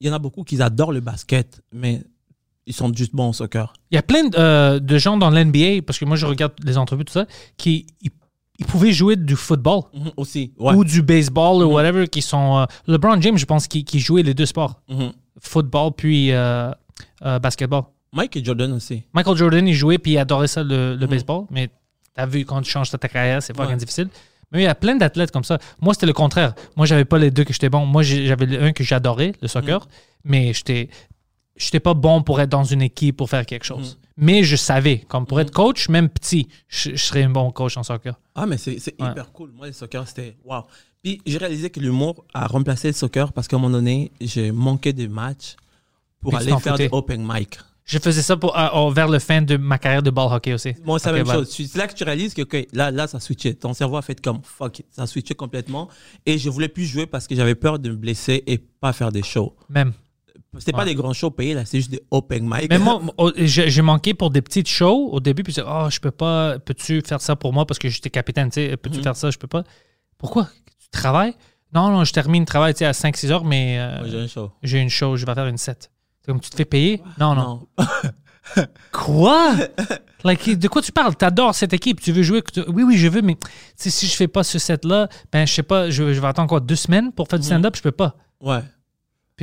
Il 0.00 0.08
y 0.08 0.10
en 0.10 0.14
a 0.14 0.18
beaucoup 0.18 0.42
qui 0.42 0.60
adorent 0.60 0.90
le 0.90 0.98
basket, 1.00 1.62
mais 1.72 2.02
ils 2.66 2.74
sont 2.74 2.92
juste 2.92 3.14
bons 3.14 3.28
au 3.28 3.32
soccer. 3.32 3.72
Il 3.92 3.94
y 3.94 3.98
a 3.98 4.02
plein 4.02 4.24
de, 4.28 4.36
euh, 4.36 4.80
de 4.80 4.98
gens 4.98 5.16
dans 5.16 5.30
l'NBA, 5.30 5.80
parce 5.86 5.98
que 6.00 6.04
moi, 6.04 6.16
je 6.16 6.26
regarde 6.26 6.54
les 6.64 6.76
entrevues, 6.76 7.04
tout 7.04 7.12
ça, 7.12 7.26
qui 7.56 7.86
ils, 8.00 8.10
ils 8.62 8.66
pouvaient 8.72 8.92
jouer 8.92 9.16
du 9.16 9.36
football. 9.36 9.82
Mhm, 9.94 10.10
Aussi, 10.16 10.52
ouais. 10.58 10.74
ou 10.74 10.84
du 10.84 11.02
baseball 11.02 11.56
ou 11.62 11.68
Mhm. 11.68 11.72
whatever 11.74 12.08
qui 12.08 12.22
sont 12.22 12.58
euh, 12.58 12.64
LeBron 12.86 13.20
James 13.20 13.36
je 13.38 13.44
pense 13.46 13.66
qui, 13.68 13.84
qui 13.84 13.98
jouait 14.00 14.22
les 14.22 14.34
deux 14.34 14.46
sports 14.46 14.80
Mhm. 14.88 15.12
football 15.40 15.90
puis 15.96 16.32
euh, 16.32 16.70
euh, 17.24 17.38
basketball 17.38 17.82
Mike 18.12 18.36
et 18.36 18.44
Jordan 18.44 18.72
aussi. 18.72 19.02
Michael 19.14 19.36
Jordan 19.36 19.66
il 19.66 19.74
jouait 19.74 19.98
puis 19.98 20.12
il 20.12 20.18
adorait 20.18 20.48
ça 20.48 20.62
le, 20.62 20.94
le 20.96 21.06
baseball 21.06 21.44
mais 21.50 21.68
t'as 22.14 22.26
vu 22.26 22.44
quand 22.44 22.60
tu 22.62 22.70
changes 22.70 22.90
ta 22.90 23.08
carrière 23.08 23.42
c'est 23.42 23.54
pas 23.54 23.66
Ouais. 23.66 23.76
difficile 23.76 24.08
mais 24.52 24.60
il 24.60 24.64
y 24.64 24.66
a 24.66 24.74
plein 24.74 24.96
d'athlètes 24.96 25.30
comme 25.30 25.44
ça 25.44 25.58
moi 25.80 25.94
c'était 25.94 26.06
le 26.06 26.12
contraire 26.12 26.54
moi 26.76 26.84
j'avais 26.86 27.06
pas 27.06 27.18
les 27.18 27.30
deux 27.30 27.44
que 27.44 27.52
j'étais 27.54 27.70
bon 27.70 27.86
moi 27.86 28.02
j'avais 28.02 28.58
un 28.58 28.72
que 28.72 28.84
j'adorais 28.84 29.32
le 29.40 29.48
soccer 29.48 29.88
mais 30.24 30.52
j'étais 30.52 30.88
j'étais 31.56 31.80
pas 31.80 31.94
bon 31.94 32.22
pour 32.22 32.40
être 32.40 32.48
dans 32.50 32.64
une 32.64 32.82
équipe 32.82 33.16
pour 33.16 33.28
faire 33.30 33.44
quelque 33.46 33.64
chose 33.64 33.98
mais 34.16 34.42
je 34.44 34.56
savais 34.56 34.98
comme 35.08 35.26
pour 35.26 35.40
être 35.40 35.50
coach 35.52 35.88
même 35.88 36.08
petit 36.08 36.48
je, 36.68 36.90
je 36.90 36.96
serais 36.96 37.22
un 37.22 37.30
bon 37.30 37.50
coach 37.50 37.76
en 37.76 37.82
soccer 37.82 38.18
Ah, 38.34 38.46
mais 38.46 38.58
c'est 38.58 38.72
Ouais. 39.00 39.10
hyper 39.10 39.32
cool. 39.32 39.52
Moi, 39.56 39.66
le 39.68 39.72
soccer, 39.72 40.06
c'était 40.06 40.36
waouh. 40.44 40.62
Puis 41.02 41.20
j'ai 41.26 41.38
réalisé 41.38 41.70
que 41.70 41.80
l'humour 41.80 42.24
a 42.34 42.46
remplacé 42.46 42.88
le 42.88 42.94
soccer 42.94 43.32
parce 43.32 43.48
qu'à 43.48 43.56
un 43.56 43.58
moment 43.58 43.72
donné, 43.74 44.12
j'ai 44.20 44.52
manqué 44.52 44.92
de 44.92 45.06
matchs 45.06 45.56
pour 46.20 46.32
Puis 46.32 46.42
aller 46.48 46.60
faire 46.60 46.76
des 46.76 46.88
open 46.92 47.26
mic. 47.26 47.58
je 47.84 47.98
faisais 47.98 48.22
ça 48.22 48.36
pour, 48.36 48.56
euh, 48.56 48.68
euh, 48.74 48.90
vers 48.92 49.08
le 49.08 49.18
fin 49.18 49.42
de 49.42 49.56
ma 49.56 49.78
carrière 49.78 50.02
de 50.02 50.10
ball 50.10 50.32
hockey 50.32 50.52
aussi 50.54 50.74
Moi, 50.84 50.98
c'est 50.98 51.10
la 51.10 51.16
même 51.24 51.26
chose. 51.26 51.50
C'est 51.50 51.76
là 51.76 51.86
que 51.88 51.94
tu 51.94 52.04
réalises 52.04 52.32
que 52.34 52.42
ok, 52.42 52.66
là, 52.72 52.90
là, 52.90 53.06
ça 53.06 53.18
switchait. 53.18 53.54
Ton 53.54 53.74
cerveau 53.74 53.96
a 53.96 54.02
fait 54.02 54.20
comme 54.20 54.40
fuck 54.42 54.78
it. 54.80 54.86
Ça 54.90 55.02
a 55.02 55.06
switché 55.06 55.34
complètement. 55.34 55.88
Et 56.26 56.38
je 56.38 56.48
voulais 56.48 56.68
plus 56.68 56.84
jouer 56.86 57.06
parce 57.06 57.26
que 57.26 57.34
j'avais 57.34 57.54
peur 57.56 57.78
de 57.78 57.90
me 57.90 57.96
blesser 57.96 58.42
et 58.46 58.58
pas 58.58 58.92
faire 58.92 59.10
des 59.10 59.22
shows. 59.22 59.54
même 59.68 59.92
C'était 60.58 60.72
pas 60.72 60.84
des 60.84 60.94
grands 60.94 61.12
shows 61.14 61.30
payés, 61.30 61.54
là, 61.54 61.64
c'est 61.64 61.78
juste 61.78 61.90
des 61.90 62.02
open 62.10 62.44
mic. 62.46 62.66
Mais 62.68 62.78
moi, 62.78 63.00
au- 63.18 63.32
j'ai 63.36 63.82
manqué 63.82 64.12
pour 64.12 64.30
des 64.30 64.42
petites 64.42 64.68
shows 64.68 65.08
au 65.12 65.18
début, 65.20 65.42
puis 65.42 65.52
dit, 65.54 65.60
oh, 65.66 65.86
je 65.90 65.98
peux 65.98 66.10
pas, 66.10 66.58
peux-tu 66.58 67.00
faire 67.06 67.20
ça 67.22 67.36
pour 67.36 67.52
moi 67.54 67.64
parce 67.66 67.78
que 67.78 67.88
j'étais 67.88 68.10
capitaine, 68.10 68.50
tu 68.50 68.54
sais, 68.56 68.76
peux-tu 68.76 68.98
Mhm. 68.98 69.02
faire 69.04 69.16
ça, 69.16 69.30
je 69.30 69.38
peux 69.38 69.46
pas? 69.46 69.64
Pourquoi? 70.18 70.48
Tu 70.78 70.88
travailles? 70.90 71.34
Non, 71.74 71.88
non, 71.90 72.04
je 72.04 72.12
termine 72.12 72.42
le 72.42 72.46
travail, 72.46 72.74
tu 72.74 72.78
sais, 72.80 72.84
à 72.84 72.92
5-6 72.92 73.30
heures, 73.30 73.44
mais 73.44 73.78
euh, 73.78 74.06
j'ai 74.10 74.18
un 74.20 74.26
show. 74.26 74.50
j'ai 74.62 74.78
une 74.80 74.90
show, 74.90 75.16
je 75.16 75.24
vais 75.24 75.34
faire 75.34 75.46
une 75.46 75.56
7. 75.56 75.90
C'est 76.20 76.26
comme, 76.30 76.40
tu 76.40 76.50
te 76.50 76.56
fais 76.56 76.66
payer? 76.66 77.02
Non, 77.18 77.34
non. 77.34 77.66
Non. 77.78 77.84
Quoi? 78.92 79.54
like, 80.24 80.58
de 80.58 80.68
quoi 80.68 80.82
tu 80.82 80.92
parles? 80.92 81.14
T'adores 81.16 81.54
cette 81.54 81.72
équipe, 81.72 82.00
tu 82.00 82.12
veux 82.12 82.22
jouer? 82.22 82.42
Oui, 82.68 82.82
oui, 82.82 82.96
je 82.98 83.08
veux, 83.08 83.22
mais 83.22 83.36
si 83.76 84.06
je 84.06 84.14
fais 84.14 84.28
pas 84.28 84.42
ce 84.44 84.58
set-là, 84.58 85.08
ben, 85.32 85.46
je 85.46 85.52
sais 85.54 85.62
pas, 85.62 85.90
je, 85.90 86.12
je 86.12 86.20
vais 86.20 86.26
attendre 86.26 86.48
quoi, 86.48 86.60
deux 86.60 86.76
semaines 86.76 87.12
pour 87.12 87.28
faire 87.28 87.38
Mhm. 87.38 87.42
du 87.42 87.46
stand-up? 87.46 87.76
Je 87.76 87.82
peux 87.82 87.92
pas. 87.92 88.16
Ouais. 88.40 88.60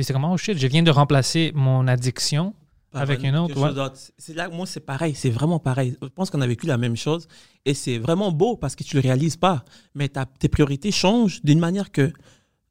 Puis 0.00 0.06
c'est 0.06 0.14
comme, 0.14 0.24
oh 0.24 0.36
shit, 0.38 0.56
je 0.56 0.66
viens 0.66 0.82
de 0.82 0.90
remplacer 0.90 1.52
mon 1.54 1.86
addiction 1.86 2.54
Par 2.90 3.02
avec 3.02 3.22
un- 3.22 3.28
une 3.28 3.36
autre. 3.36 3.60
ouais. 3.60 3.88
C'est 4.16 4.32
là, 4.32 4.48
moi, 4.48 4.64
c'est 4.64 4.80
pareil. 4.80 5.14
C'est 5.14 5.28
vraiment 5.28 5.58
pareil. 5.58 5.94
Je 6.00 6.08
pense 6.08 6.30
qu'on 6.30 6.40
a 6.40 6.46
vécu 6.46 6.66
la 6.66 6.78
même 6.78 6.96
chose. 6.96 7.28
Et 7.66 7.74
c'est 7.74 7.98
vraiment 7.98 8.32
beau 8.32 8.56
parce 8.56 8.74
que 8.74 8.82
tu 8.82 8.96
le 8.96 9.02
réalises 9.02 9.36
pas. 9.36 9.62
Mais 9.94 10.08
ta- 10.08 10.24
tes 10.24 10.48
priorités 10.48 10.90
changent 10.90 11.42
d'une 11.44 11.58
manière 11.58 11.92
que 11.92 12.10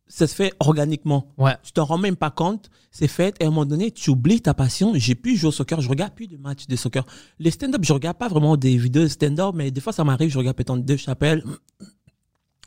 ça 0.07 0.25
se 0.25 0.33
fait 0.33 0.53
organiquement. 0.59 1.27
Ouais. 1.37 1.55
Tu 1.61 1.71
t'en 1.71 1.85
rends 1.85 1.99
même 1.99 2.15
pas 2.15 2.31
compte. 2.31 2.71
C'est 2.89 3.07
fait. 3.07 3.35
Et 3.39 3.43
à 3.43 3.47
un 3.47 3.51
moment 3.51 3.67
donné, 3.67 3.91
tu 3.91 4.09
oublies 4.09 4.41
ta 4.41 4.55
passion. 4.55 4.93
J'ai 4.95 5.13
pu 5.13 5.35
jouer 5.37 5.49
au 5.49 5.51
soccer. 5.51 5.81
Je 5.81 5.87
regarde 5.89 6.15
plus 6.15 6.25
de 6.25 6.37
matchs 6.37 6.65
de 6.65 6.75
soccer. 6.75 7.05
Les 7.37 7.51
stand-up, 7.51 7.81
je 7.85 7.93
regarde 7.93 8.17
pas 8.17 8.27
vraiment 8.27 8.57
des 8.57 8.75
vidéos 8.75 9.03
de 9.03 9.07
stand-up. 9.07 9.51
Mais 9.53 9.69
des 9.69 9.81
fois, 9.81 9.93
ça 9.93 10.03
m'arrive. 10.03 10.31
Je 10.31 10.37
regarde 10.39 10.57
peut-être 10.57 10.75
deux 10.77 10.97
chapelles. 10.97 11.43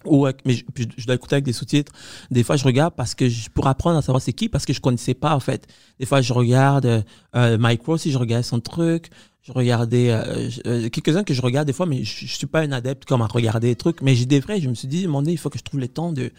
Ou, 0.05 0.26
mais 0.44 0.55
je, 0.55 0.62
je 0.96 1.07
dois 1.07 1.14
écouter 1.14 1.34
avec 1.36 1.44
des 1.44 1.53
sous-titres. 1.53 1.92
Des 2.30 2.42
fois, 2.42 2.57
je 2.57 2.64
regarde 2.64 2.94
parce 2.96 3.14
que 3.14 3.28
je, 3.28 3.48
pour 3.50 3.66
apprendre 3.66 3.98
à 3.98 4.03
savoir 4.03 4.20
c'est 4.22 4.32
qui, 4.32 4.48
parce 4.48 4.64
que 4.66 4.72
je 4.72 4.80
connaissais 4.80 5.14
pas, 5.14 5.34
en 5.34 5.40
fait. 5.40 5.66
Des 5.98 6.07
fois, 6.07 6.20
je 6.20 6.32
regarde 6.32 6.86
euh, 6.86 7.03
euh, 7.36 7.59
Mike 7.59 7.82
Ross, 7.84 8.03
si 8.03 8.11
je 8.12 8.18
regardais 8.18 8.42
son 8.42 8.61
truc. 8.61 9.11
Je 9.42 9.50
regardais 9.53 10.11
euh, 10.12 10.48
je- 10.50 10.61
euh, 10.66 10.88
quelques-uns 10.88 11.24
que 11.24 11.34
je 11.34 11.42
regarde 11.42 11.66
des 11.66 11.72
fois, 11.72 11.86
mais 11.86 12.05
je, 12.05 12.26
je 12.26 12.36
suis 12.36 12.46
pas 12.46 12.61
un 12.61 12.70
adepte 12.72 13.05
comme 13.07 13.22
à 13.22 13.26
regarder 13.26 13.68
des 13.68 13.76
trucs. 13.76 14.00
Mais 14.00 14.14
j'ai 14.14 14.26
des 14.26 14.38
vrais, 14.40 14.61
je 14.61 14.68
me 14.68 14.74
suis 14.74 14.88
dit, 14.88 15.07
mon 15.09 15.24
il 15.24 15.36
faut 15.36 15.50
que 15.50 15.59
je 15.59 15.64
trouve 15.64 15.80
le 15.80 15.88
temps 15.88 16.12
de, 16.12 16.30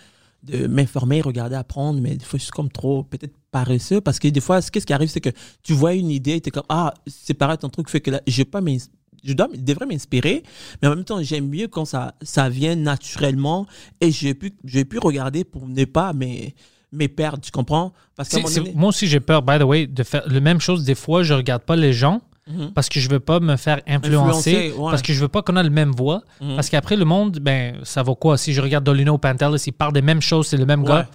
de 0.43 0.67
m'informer, 0.67 1.19
regarder, 1.21 1.55
apprendre. 1.55 1.99
Mais 2.01 2.15
des 2.15 2.23
fois, 2.25 2.37
je 2.39 2.43
suis 2.43 2.51
comme 2.51 2.69
trop, 2.69 3.03
peut-être 3.03 3.33
paresseux, 3.51 3.99
parce 4.01 4.19
que 4.19 4.27
des 4.29 4.39
fois, 4.41 4.61
ce 4.61 4.71
qu'est-ce 4.71 4.85
qui 4.85 4.93
arrive, 4.93 5.09
c'est 5.09 5.21
que 5.21 5.29
tu 5.63 5.73
vois 5.73 5.93
une 5.93 6.09
idée, 6.09 6.39
tu 6.41 6.47
es 6.47 6.51
comme, 6.51 6.63
ah, 6.69 6.93
c'est 7.07 7.33
pareil, 7.33 7.57
ton 7.57 7.69
truc 7.69 7.89
fait 7.89 7.99
que 8.01 8.09
là, 8.11 8.21
j'ai 8.25 8.45
pas 8.45 8.61
m'ins- 8.61 8.77
je 9.23 9.33
dois, 9.33 9.47
devrais 9.57 9.85
m'inspirer, 9.85 10.43
mais 10.81 10.87
en 10.87 10.95
même 10.95 11.03
temps, 11.05 11.21
j'aime 11.21 11.47
mieux 11.47 11.67
quand 11.67 11.85
ça, 11.85 12.13
ça 12.21 12.49
vient 12.49 12.75
naturellement 12.75 13.65
et 14.01 14.11
j'ai 14.11 14.33
pu, 14.33 14.53
j'ai 14.65 14.85
pu 14.85 14.99
regarder 14.99 15.43
pour 15.43 15.67
ne 15.67 15.85
pas 15.85 16.13
mais 16.13 16.53
me 16.91 17.07
perdre, 17.07 17.39
tu 17.41 17.51
comprends? 17.51 17.91
Parce 18.15 18.29
donné, 18.29 18.73
moi 18.75 18.89
aussi, 18.89 19.07
j'ai 19.07 19.19
peur, 19.19 19.41
by 19.41 19.57
the 19.57 19.63
way, 19.63 19.87
de 19.87 20.03
faire 20.03 20.23
la 20.27 20.39
même 20.39 20.59
chose. 20.59 20.83
Des 20.83 20.93
fois, 20.95 21.23
je 21.23 21.33
regarde 21.33 21.63
pas 21.63 21.75
les 21.75 21.93
gens 21.93 22.21
Mhm. 22.45 22.71
parce 22.73 22.89
que 22.89 22.99
je 22.99 23.09
veux 23.09 23.21
pas 23.21 23.39
me 23.39 23.55
faire 23.55 23.79
influencer, 23.87 24.51
Influencer, 24.51 24.73
ouais. 24.77 24.91
parce 24.91 25.01
que 25.01 25.13
je 25.13 25.19
veux 25.21 25.29
pas 25.29 25.41
qu'on 25.41 25.55
ait 25.55 25.63
la 25.63 25.69
même 25.69 25.91
voix. 25.91 26.23
Mhm. 26.41 26.55
Parce 26.55 26.69
qu'après, 26.69 26.97
le 26.97 27.05
monde, 27.05 27.39
ben, 27.39 27.77
ça 27.83 28.03
vaut 28.03 28.15
quoi? 28.15 28.37
Si 28.37 28.51
je 28.51 28.59
regarde 28.61 28.83
Dolino 28.83 29.13
ou 29.13 29.17
Pantelis, 29.17 29.63
ils 29.65 29.71
parlent 29.71 29.93
des 29.93 30.01
mêmes 30.01 30.21
choses, 30.21 30.47
c'est 30.47 30.57
le 30.57 30.65
même 30.65 30.81
Ouais. 30.81 30.87
gars. 30.89 31.09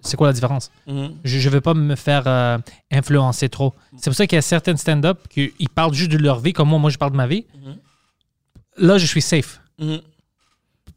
C'est 0.00 0.16
quoi 0.16 0.26
la 0.28 0.32
différence? 0.32 0.70
Mhm. 0.86 1.16
Je, 1.24 1.38
je 1.38 1.48
veux 1.48 1.60
pas 1.60 1.74
me 1.74 1.94
faire 1.96 2.22
euh, 2.26 2.58
influencer 2.90 3.48
trop. 3.48 3.74
C'est 3.96 4.10
pour 4.10 4.14
ça 4.14 4.26
qu'il 4.26 4.36
y 4.36 4.38
a 4.38 4.42
certains 4.42 4.76
stand-up 4.76 5.18
qui 5.28 5.52
ils 5.58 5.68
parlent 5.68 5.94
juste 5.94 6.10
de 6.12 6.18
leur 6.18 6.40
vie, 6.40 6.52
comme 6.52 6.68
moi, 6.68 6.78
moi, 6.78 6.90
je 6.90 6.98
parle 6.98 7.12
de 7.12 7.16
ma 7.16 7.26
vie. 7.26 7.44
Mhm. 7.64 7.76
Là, 8.78 8.98
je 8.98 9.06
suis 9.06 9.22
safe. 9.22 9.60
Mhm. 9.78 10.00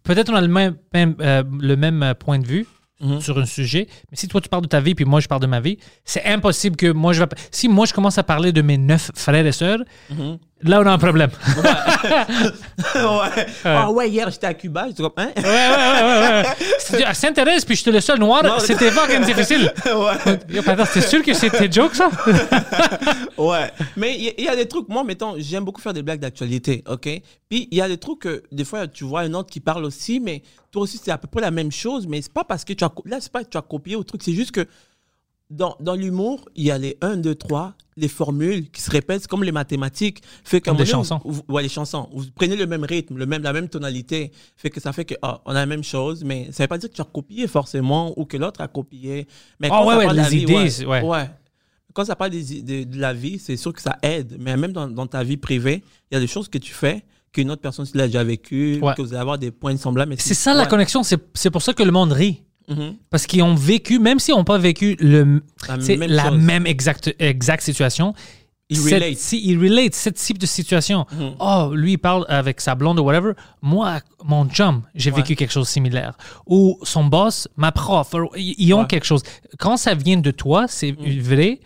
Peut-être 0.04 0.30
on 0.32 0.36
a 0.36 0.42
le 0.42 0.48
même, 0.48 0.76
même, 0.94 1.16
euh, 1.20 1.44
le 1.60 1.76
même 1.76 2.02
euh, 2.04 2.14
point 2.14 2.40
de 2.40 2.48
vue 2.48 2.66
Mhm. 3.00 3.22
sur 3.22 3.38
un 3.38 3.46
sujet, 3.46 3.88
mais 4.10 4.18
si 4.18 4.28
toi 4.28 4.42
tu 4.42 4.50
parles 4.50 4.64
de 4.64 4.68
ta 4.68 4.80
vie 4.82 4.96
puis 4.96 5.06
moi 5.06 5.20
je 5.20 5.28
parle 5.28 5.42
de 5.44 5.46
ma 5.46 5.60
vie, 5.60 5.78
c'est 6.04 6.26
impossible 6.26 6.76
que 6.76 6.92
moi 6.92 7.14
je 7.14 7.20
vais. 7.22 7.28
Si 7.52 7.68
moi 7.68 7.86
je 7.86 7.94
commence 7.94 8.18
à 8.18 8.24
parler 8.24 8.52
de 8.52 8.64
mes 8.64 8.80
neuf 8.80 9.12
frères 9.14 9.46
et 9.46 9.52
sœurs, 9.52 9.78
Mhm. 10.10 10.40
Là 10.64 10.82
on 10.82 10.86
a 10.86 10.92
un 10.92 10.98
problème. 10.98 11.30
ouais. 12.96 13.46
Ah 13.64 13.92
ouais, 13.92 14.10
hier 14.10 14.30
j'étais 14.30 14.48
à 14.48 14.54
Cuba, 14.54 14.86
j'étais 14.88 15.04
comme, 15.04 15.12
hein? 15.18 15.32
ouais, 15.36 15.44
ouais, 15.44 15.52
ouais, 15.52 16.20
ouais, 16.20 16.44
ouais. 16.44 16.46
Si 16.80 16.96
tu- 16.98 17.04
À 17.04 17.14
Sainte-Thérèse, 17.14 17.66
puis 17.66 17.76
j'étais 17.76 17.92
le 17.92 18.02
seul 18.02 18.20
noir, 18.20 18.62
c'était 18.62 18.92
fucking 18.92 19.24
difficile. 19.26 19.72
ouais. 19.86 20.38
T'es 20.94 21.02
sûr 21.02 21.24
que 21.24 21.34
c'était 21.34 21.72
joke 21.72 21.96
ça? 21.96 22.10
Ouais, 23.38 23.72
mais 23.96 24.16
il 24.18 24.34
y, 24.40 24.44
y 24.46 24.48
a 24.48 24.56
des 24.56 24.68
trucs, 24.68 24.90
moi, 24.90 25.04
mettons, 25.04 25.36
j'aime 25.38 25.64
beaucoup 25.64 25.82
faire 25.82 25.94
des 25.94 26.04
blagues 26.04 26.20
d'actualité, 26.20 26.84
ok? 26.88 27.08
Puis 27.50 27.68
il 27.72 27.78
y 27.78 27.82
a 27.82 27.88
des 27.88 27.98
trucs 27.98 28.20
que, 28.20 28.44
des 28.52 28.66
fois, 28.66 28.88
tu 28.88 29.04
vois 29.04 29.22
un 29.22 29.34
autre 29.34 29.50
qui 29.50 29.60
parle 29.60 29.86
aussi, 29.86 30.20
mais 30.20 30.42
toi 30.72 30.84
aussi, 30.84 31.00
c'est 31.02 31.12
à 31.12 31.18
peu 31.18 31.28
près 31.28 31.42
la 31.42 31.52
même 31.52 31.72
chose, 31.72 32.08
mais 32.08 32.22
c'est 32.22 32.34
pas 32.34 32.44
parce 32.44 32.64
que 32.66 32.74
tu 32.74 32.84
as, 32.84 32.92
là, 33.06 33.18
c'est 33.20 33.32
pas 33.32 33.44
que 33.44 33.50
tu 33.50 33.58
as 33.58 33.62
copié 33.62 33.96
au 33.96 34.04
truc, 34.04 34.22
c'est 34.24 34.34
juste 34.34 34.52
que 34.52 34.66
dans, 35.50 35.76
dans 35.80 35.96
l'humour, 35.96 36.46
il 36.56 36.66
y 36.66 36.72
a 36.72 36.78
les 36.78 36.98
1, 37.02 37.18
2, 37.18 37.36
3, 37.36 37.74
les 37.98 38.08
formules 38.08 38.70
qui 38.70 38.82
se 38.82 38.90
répètent, 38.90 39.28
comme 39.28 39.44
les 39.44 39.52
mathématiques. 39.52 40.22
Fait 40.44 40.62
Comme 40.62 40.78
des 40.78 40.86
chansons. 40.86 41.20
vous- 41.26 41.42
ouais, 41.50 41.64
les 41.64 41.70
chansons. 41.70 42.08
Vous 42.14 42.26
prenez 42.34 42.56
le 42.56 42.66
même 42.68 42.84
rythme, 42.84 43.18
le 43.18 43.26
même, 43.26 43.42
la 43.44 43.52
même 43.54 43.68
tonalité. 43.68 44.32
Fait 44.56 44.70
que 44.70 44.80
ça 44.80 44.94
fait 44.94 45.04
que, 45.04 45.16
ah, 45.22 45.42
on 45.46 45.52
a 45.52 45.56
la 45.56 45.66
même 45.66 45.84
chose, 45.84 46.24
mais 46.24 46.48
ça 46.52 46.64
veut 46.64 46.68
pas 46.68 46.78
dire 46.78 46.90
que 46.90 46.96
tu 46.96 47.02
as 47.02 47.06
copié 47.06 47.48
forcément 47.48 48.14
ou 48.18 48.26
que 48.26 48.38
l'autre 48.38 48.62
a 48.62 48.68
copié. 48.68 49.28
Mais 49.60 49.70
quand 49.70 49.86
ouais, 49.86 49.92
ça 49.94 49.98
ouais, 49.98 50.06
parle 50.06 50.16
de 50.18 50.22
la 50.22 50.30
les 50.30 50.38
vie, 50.38 50.44
idées, 50.44 50.86
ouais. 50.86 51.30
Quand 51.94 52.06
ça 52.06 52.16
parle 52.16 52.30
des, 52.32 52.62
de, 52.62 52.84
de 52.84 53.00
la 53.00 53.12
vie, 53.14 53.40
c'est 53.40 53.58
sûr 53.58 53.74
que 53.74 53.82
ça 53.82 53.98
aide. 54.04 54.38
Mais 54.40 54.56
même 54.56 54.72
dans, 54.72 54.88
dans 54.88 55.08
ta 55.08 55.24
vie 55.24 55.38
privée, 55.38 55.84
il 56.12 56.14
y 56.14 56.18
a 56.18 56.20
des 56.20 56.28
choses 56.28 56.48
que 56.48 56.60
tu 56.60 56.72
fais 56.72 57.04
qu'une 57.32 57.50
autre 57.52 57.62
personne 57.62 57.86
l'a 57.96 58.06
déjà 58.08 58.24
vécu, 58.24 58.80
que 58.96 59.02
vous 59.02 59.14
allez 59.14 59.22
avoir 59.22 59.38
des 59.40 59.50
points 59.52 59.76
semblables. 59.78 60.16
C'est 60.20 60.34
ça 60.36 60.54
la 60.54 60.66
connexion, 60.68 61.02
c'est 61.04 61.20
c'est 61.34 61.50
pour 61.52 61.62
ça 61.64 61.74
que 61.74 61.84
le 61.84 61.92
monde 61.92 62.12
rit. 62.12 62.44
Parce 63.10 63.26
qu'ils 63.28 63.44
ont 63.44 63.56
vécu, 63.56 64.00
même 64.00 64.20
s'ils 64.20 64.36
n'ont 64.36 64.44
pas 64.44 64.58
vécu 64.58 64.96
le, 65.00 65.42
La 65.68 65.78
même 65.78 66.04
la 66.10 66.32
même 66.32 66.68
exacte, 66.68 67.16
exacte 67.20 67.64
situation, 67.64 68.14
Ils 68.70 68.82
relate. 68.82 69.16
si 69.18 69.42
ils 69.48 69.58
relate 69.58 69.94
cette 69.96 70.16
type 70.18 70.38
de 70.38 70.46
situation. 70.46 71.06
Oh, 71.40 71.72
lui, 71.74 71.94
il 71.94 71.98
parle 71.98 72.26
avec 72.28 72.60
sa 72.60 72.76
blonde 72.76 73.00
ou 73.00 73.04
whatever. 73.04 73.32
Moi, 73.62 74.00
mon 74.26 74.46
chum, 74.50 74.82
j'ai 74.96 75.12
vécu 75.12 75.36
quelque 75.36 75.52
chose 75.54 75.68
de 75.68 75.72
similaire. 75.72 76.18
Ou 76.46 76.78
son 76.84 77.06
boss, 77.06 77.48
ma 77.56 77.72
prof, 77.72 78.14
ils 78.36 78.74
ont 78.74 78.82
Ouais. 78.82 78.88
quelque 78.88 79.06
chose. 79.06 79.22
Quand 79.58 79.78
ça 79.78 79.96
vient 79.96 80.18
de 80.18 80.32
toi, 80.32 80.66
c'est 80.68 80.92
vrai, 80.92 81.62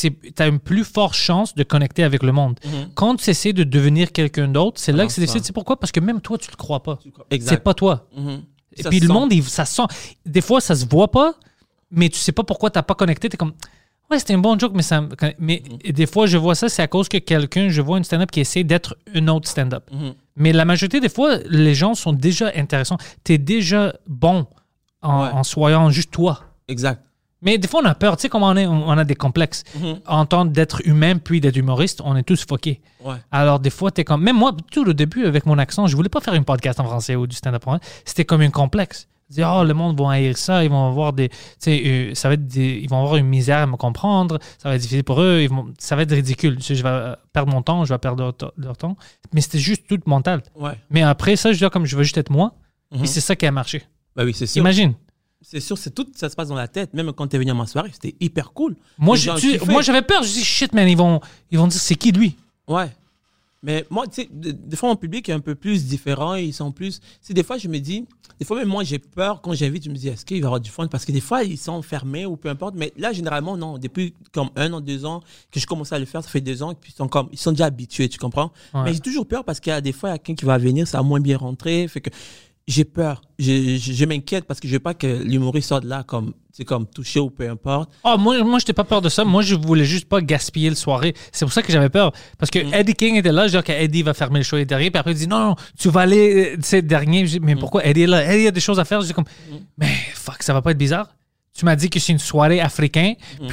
tu 0.00 0.10
as 0.38 0.46
une 0.46 0.58
plus 0.58 0.84
forte 0.84 1.12
chance 1.14 1.54
de 1.54 1.62
connecter 1.64 2.02
avec 2.04 2.22
le 2.22 2.32
monde. 2.32 2.58
Quand 2.94 3.16
tu 3.16 3.28
essaies 3.28 3.52
de 3.52 3.64
devenir 3.64 4.12
quelqu'un 4.12 4.48
d'autre, 4.48 4.80
c'est 4.80 4.92
là 4.92 5.04
que 5.04 5.12
c'est 5.12 5.20
difficile. 5.20 5.44
C'est 5.44 5.52
pourquoi? 5.52 5.78
Parce 5.78 5.92
que 5.92 6.00
même 6.00 6.22
toi, 6.22 6.38
tu 6.38 6.50
le 6.50 6.56
crois 6.56 6.82
pas. 6.82 6.98
Exact. 7.30 7.50
C'est 7.58 7.62
pas 7.62 7.74
toi. 7.74 8.08
Et 8.76 8.82
Ça 8.82 8.88
puis 8.90 9.00
le 9.00 9.06
sent. 9.06 9.12
monde, 9.12 9.32
il- 9.32 9.44
ça 9.44 9.64
sent. 9.64 9.82
Des 10.26 10.40
fois, 10.40 10.60
ça 10.60 10.74
se 10.74 10.86
voit 10.86 11.10
pas, 11.10 11.34
mais 11.90 12.08
tu 12.08 12.18
sais 12.18 12.32
pas 12.32 12.42
pourquoi 12.44 12.70
t'as 12.70 12.82
pas 12.82 12.94
connecté. 12.94 13.28
T'es 13.28 13.36
comme, 13.36 13.52
ouais, 14.10 14.18
c'était 14.18 14.34
un 14.34 14.38
bon 14.38 14.58
joke, 14.58 14.72
mais 14.74 14.82
ça. 14.82 15.00
me- 15.00 15.08
Mais 15.38 15.62
Mhm. 15.70 15.78
et 15.84 15.92
des 15.92 16.06
fois, 16.06 16.26
je 16.26 16.36
vois 16.38 16.54
ça, 16.54 16.68
c'est 16.68 16.82
à 16.82 16.88
cause 16.88 17.08
que 17.08 17.18
quelqu'un, 17.18 17.68
je 17.68 17.82
vois 17.82 17.98
une 17.98 18.04
stand-up 18.04 18.30
qui 18.30 18.40
essaie 18.40 18.64
d'être 18.64 18.96
une 19.14 19.28
autre 19.30 19.48
stand-up. 19.48 19.84
Mhm. 19.92 20.14
Mais 20.36 20.52
la 20.52 20.64
majorité 20.64 21.00
des 21.00 21.08
fois, 21.10 21.36
les 21.48 21.74
gens 21.74 21.94
sont 21.94 22.12
déjà 22.12 22.50
intéressants. 22.56 22.96
T'es 23.24 23.36
déjà 23.38 23.94
bon 24.06 24.46
en, 25.02 25.22
Ouais. 25.24 25.30
en 25.32 25.42
soyant 25.44 25.90
juste 25.90 26.10
toi. 26.10 26.40
Exact. 26.68 27.02
Mais 27.42 27.58
des 27.58 27.66
fois, 27.68 27.80
on 27.82 27.86
a 27.86 27.94
peur. 27.94 28.16
Tu 28.16 28.22
sais, 28.22 28.28
comme 28.28 28.44
on, 28.44 28.56
est, 28.56 28.66
on 28.66 28.90
a 28.90 29.04
des 29.04 29.16
complexes. 29.16 29.64
Mhm. 29.78 30.00
En 30.06 30.26
tant 30.26 30.44
d'être 30.44 30.80
humain 30.86 31.16
puis 31.18 31.40
d'être 31.40 31.56
humoriste, 31.56 32.00
on 32.04 32.16
est 32.16 32.22
tous. 32.22 32.46
Ouais. 33.04 33.16
Alors, 33.30 33.58
des 33.58 33.70
fois, 33.70 33.90
t'es 33.90 34.04
comme. 34.04 34.22
Même 34.22 34.36
moi, 34.36 34.52
tout 34.70 34.84
le 34.84 34.94
début, 34.94 35.26
avec 35.26 35.44
mon 35.46 35.58
accent, 35.58 35.86
je 35.86 35.96
voulais 35.96 36.08
pas 36.08 36.20
faire 36.20 36.34
une 36.34 36.44
podcast 36.44 36.78
en 36.80 36.84
français 36.84 37.16
ou 37.16 37.26
du 37.26 37.34
stand-up 37.36 37.66
en. 37.66 37.78
C'était 38.04 38.24
comme 38.24 38.40
un 38.42 38.50
complexe. 38.50 39.08
Dire, 39.28 39.50
oh, 39.56 39.64
le 39.64 39.72
monde 39.72 39.98
va 39.98 40.10
haïr 40.10 40.36
ça, 40.36 40.62
ils 40.62 40.68
vont 40.70 40.86
avoir 40.88 41.14
des. 41.14 41.30
Tu 41.30 41.36
sais, 41.58 41.82
euh, 41.86 42.14
ça 42.14 42.28
va 42.28 42.34
être 42.34 42.46
des, 42.46 42.80
ils 42.82 42.88
vont 42.90 42.98
avoir 43.00 43.16
une 43.16 43.26
misère 43.26 43.58
à 43.58 43.66
me 43.66 43.76
comprendre, 43.76 44.38
ça 44.58 44.68
va 44.68 44.74
être 44.74 44.82
difficile 44.82 45.04
pour 45.04 45.22
eux, 45.22 45.40
ils 45.40 45.48
vont, 45.48 45.72
ça 45.78 45.96
va 45.96 46.02
être 46.02 46.12
ridicule. 46.12 46.56
Tu 46.56 46.62
sais, 46.62 46.74
je 46.74 46.82
vais 46.82 47.14
perdre 47.32 47.50
mon 47.50 47.62
temps, 47.62 47.84
je 47.86 47.94
vais 47.94 47.98
perdre 47.98 48.34
leur, 48.58 48.76
temps. 48.76 48.96
Mais 49.32 49.40
c'était 49.40 49.58
juste 49.58 49.86
tout 49.88 49.98
mental. 50.04 50.42
Ouais. 50.54 50.72
Mais 50.90 51.00
après 51.02 51.36
ça, 51.36 51.50
je 51.52 51.56
dis, 51.58 51.64
ah, 51.64 51.70
comme 51.70 51.86
je 51.86 51.96
veux 51.96 52.02
juste 52.02 52.18
être 52.18 52.30
moi, 52.30 52.52
Mhm. 52.94 53.04
et 53.04 53.06
c'est 53.06 53.22
ça 53.22 53.34
qui 53.34 53.46
a 53.46 53.50
marché. 53.50 53.82
Bah 54.14 54.24
oui, 54.24 54.34
c'est. 54.34 54.54
Imagine. 54.56 54.92
C'est 55.42 55.60
sûr, 55.60 55.76
c'est 55.76 55.90
tout, 55.94 56.06
ça 56.14 56.28
se 56.28 56.36
passe 56.36 56.48
dans 56.48 56.54
la 56.54 56.68
tête. 56.68 56.94
Même 56.94 57.12
quand 57.12 57.26
tu 57.26 57.36
es 57.36 57.38
venu 57.38 57.50
à 57.50 57.54
ma 57.54 57.66
soirée, 57.66 57.90
c'était 57.92 58.14
hyper 58.20 58.52
cool. 58.52 58.76
Moi, 58.98 59.16
je- 59.16 59.30
tu- 59.40 59.58
j'avais 59.82 60.02
peur. 60.02 60.22
Je 60.22 60.32
dis, 60.32 60.44
shit, 60.44 60.72
man, 60.72 60.88
ils 60.88 60.96
vont, 60.96 61.20
ils 61.50 61.58
vont 61.58 61.66
dire, 61.66 61.80
c'est 61.80 61.94
qui 61.96 62.12
lui? 62.12 62.36
Ouais. 62.68 62.90
Mais 63.64 63.86
moi, 63.90 64.06
tu 64.08 64.22
sais, 64.22 64.28
de- 64.32 64.50
des 64.50 64.76
fois, 64.76 64.88
mon 64.88 64.96
public 64.96 65.28
est 65.28 65.32
un 65.32 65.38
peu 65.40 65.54
plus 65.54 65.84
différent. 65.84 66.34
Ils 66.34 66.52
sont 66.52 66.72
plus. 66.72 67.00
C'est 67.20 67.32
des 67.34 67.44
fois, 67.44 67.58
je 67.58 67.68
me 67.68 67.78
dis, 67.78 68.04
des 68.40 68.44
fois, 68.44 68.56
même 68.56 68.66
moi, 68.68 68.82
j'ai 68.82 68.98
peur 68.98 69.40
quand 69.40 69.52
j'invite. 69.54 69.84
Je 69.84 69.90
me 69.90 69.94
dis, 69.94 70.08
est-ce 70.08 70.24
qu'il 70.24 70.38
va 70.38 70.42
y 70.42 70.46
avoir 70.46 70.60
du 70.60 70.68
fun? 70.70 70.88
Parce 70.88 71.04
que 71.04 71.12
des 71.12 71.20
fois, 71.20 71.44
ils 71.44 71.56
sont 71.58 71.80
fermés 71.82 72.26
ou 72.26 72.36
peu 72.36 72.48
importe. 72.48 72.74
Mais 72.76 72.92
là, 72.96 73.12
généralement, 73.12 73.56
non. 73.56 73.78
Depuis 73.78 74.14
comme 74.32 74.50
un 74.56 74.72
an, 74.72 74.80
deux 74.80 75.04
ans 75.04 75.22
que 75.52 75.60
je 75.60 75.66
commence 75.66 75.92
à 75.92 75.98
le 76.00 76.06
faire, 76.06 76.22
ça 76.24 76.28
fait 76.28 76.40
deux 76.40 76.60
ans. 76.64 76.74
Puis 76.74 76.92
ils 76.92 76.96
sont, 76.96 77.06
comme, 77.06 77.28
ils 77.30 77.38
sont 77.38 77.52
déjà 77.52 77.66
habitués, 77.66 78.08
tu 78.08 78.18
comprends? 78.18 78.50
Ouais. 78.74 78.82
Mais 78.84 78.94
j'ai 78.94 79.00
toujours 79.00 79.26
peur 79.26 79.44
parce 79.44 79.60
qu'il 79.60 79.70
y 79.70 79.74
a 79.74 79.80
des 79.80 79.92
fois, 79.92 80.08
il 80.08 80.12
y 80.12 80.14
a 80.16 80.18
quelqu'un 80.18 80.40
qui 80.40 80.44
va 80.44 80.58
venir, 80.58 80.88
ça 80.88 80.98
a 80.98 81.02
moins 81.04 81.20
bien 81.20 81.36
rentré. 81.38 81.86
Fait 81.86 82.00
que 82.00 82.10
j'ai 82.68 82.84
peur. 82.84 83.22
Je, 83.38 83.76
je, 83.76 83.92
je 83.92 84.04
m'inquiète 84.04 84.44
parce 84.44 84.60
que 84.60 84.68
je 84.68 84.74
veux 84.74 84.78
pas 84.78 84.94
que 84.94 85.06
l'humoriste 85.06 85.68
sorte 85.70 85.84
là 85.84 86.04
comme, 86.04 86.32
c'est 86.52 86.64
comme 86.64 86.86
touché 86.86 87.18
ou 87.18 87.28
peu 87.30 87.48
importe. 87.50 87.90
Oh, 88.04 88.16
moi, 88.18 88.38
moi 88.44 88.58
je 88.58 88.62
n'étais 88.64 88.72
pas 88.72 88.84
peur 88.84 89.00
de 89.02 89.08
ça. 89.08 89.24
Moi, 89.24 89.42
je 89.42 89.54
voulais 89.56 89.84
juste 89.84 90.08
pas 90.08 90.20
gaspiller 90.20 90.68
le 90.70 90.76
soirée. 90.76 91.14
C'est 91.32 91.44
pour 91.44 91.52
ça 91.52 91.62
que 91.62 91.72
j'avais 91.72 91.88
peur. 91.88 92.12
Parce 92.38 92.50
que 92.50 92.60
Mm. 92.60 92.74
Eddie 92.74 92.94
King 92.94 93.16
était 93.16 93.32
là. 93.32 93.46
Je 93.46 93.52
dis, 93.52 93.58
OK, 93.58 93.68
Eddie 93.70 94.02
va 94.02 94.14
fermer 94.14 94.38
le 94.38 94.44
show 94.44 94.62
derrière. 94.64 94.90
Puis 94.90 94.98
après, 95.00 95.12
il 95.12 95.16
dit, 95.18 95.26
non, 95.26 95.40
non, 95.48 95.54
tu 95.78 95.88
vas 95.88 96.02
aller, 96.02 96.52
euh, 96.52 96.56
tu 96.56 96.62
sais, 96.62 96.82
dernier. 96.82 97.26
Je 97.26 97.32
dis, 97.32 97.40
Mm. 97.40 97.44
mais 97.46 97.56
pourquoi 97.56 97.84
Eddie 97.84 98.02
est 98.02 98.06
là? 98.06 98.32
Eddie 98.32 98.46
a 98.46 98.50
des 98.52 98.60
choses 98.60 98.78
à 98.78 98.84
faire. 98.84 99.00
Je 99.00 99.06
dis, 99.08 99.12
comme, 99.12 99.24
mais 99.78 99.88
fuck, 100.14 100.42
ça 100.42 100.52
va 100.52 100.62
pas 100.62 100.70
être 100.70 100.78
bizarre. 100.78 101.08
Tu 101.58 101.64
m'as 101.64 101.74
dit 101.76 101.90
que 101.90 101.98
c'est 101.98 102.12
une 102.12 102.18
soirée 102.18 102.60
africaine. 102.60 103.16
Mm. 103.40 103.46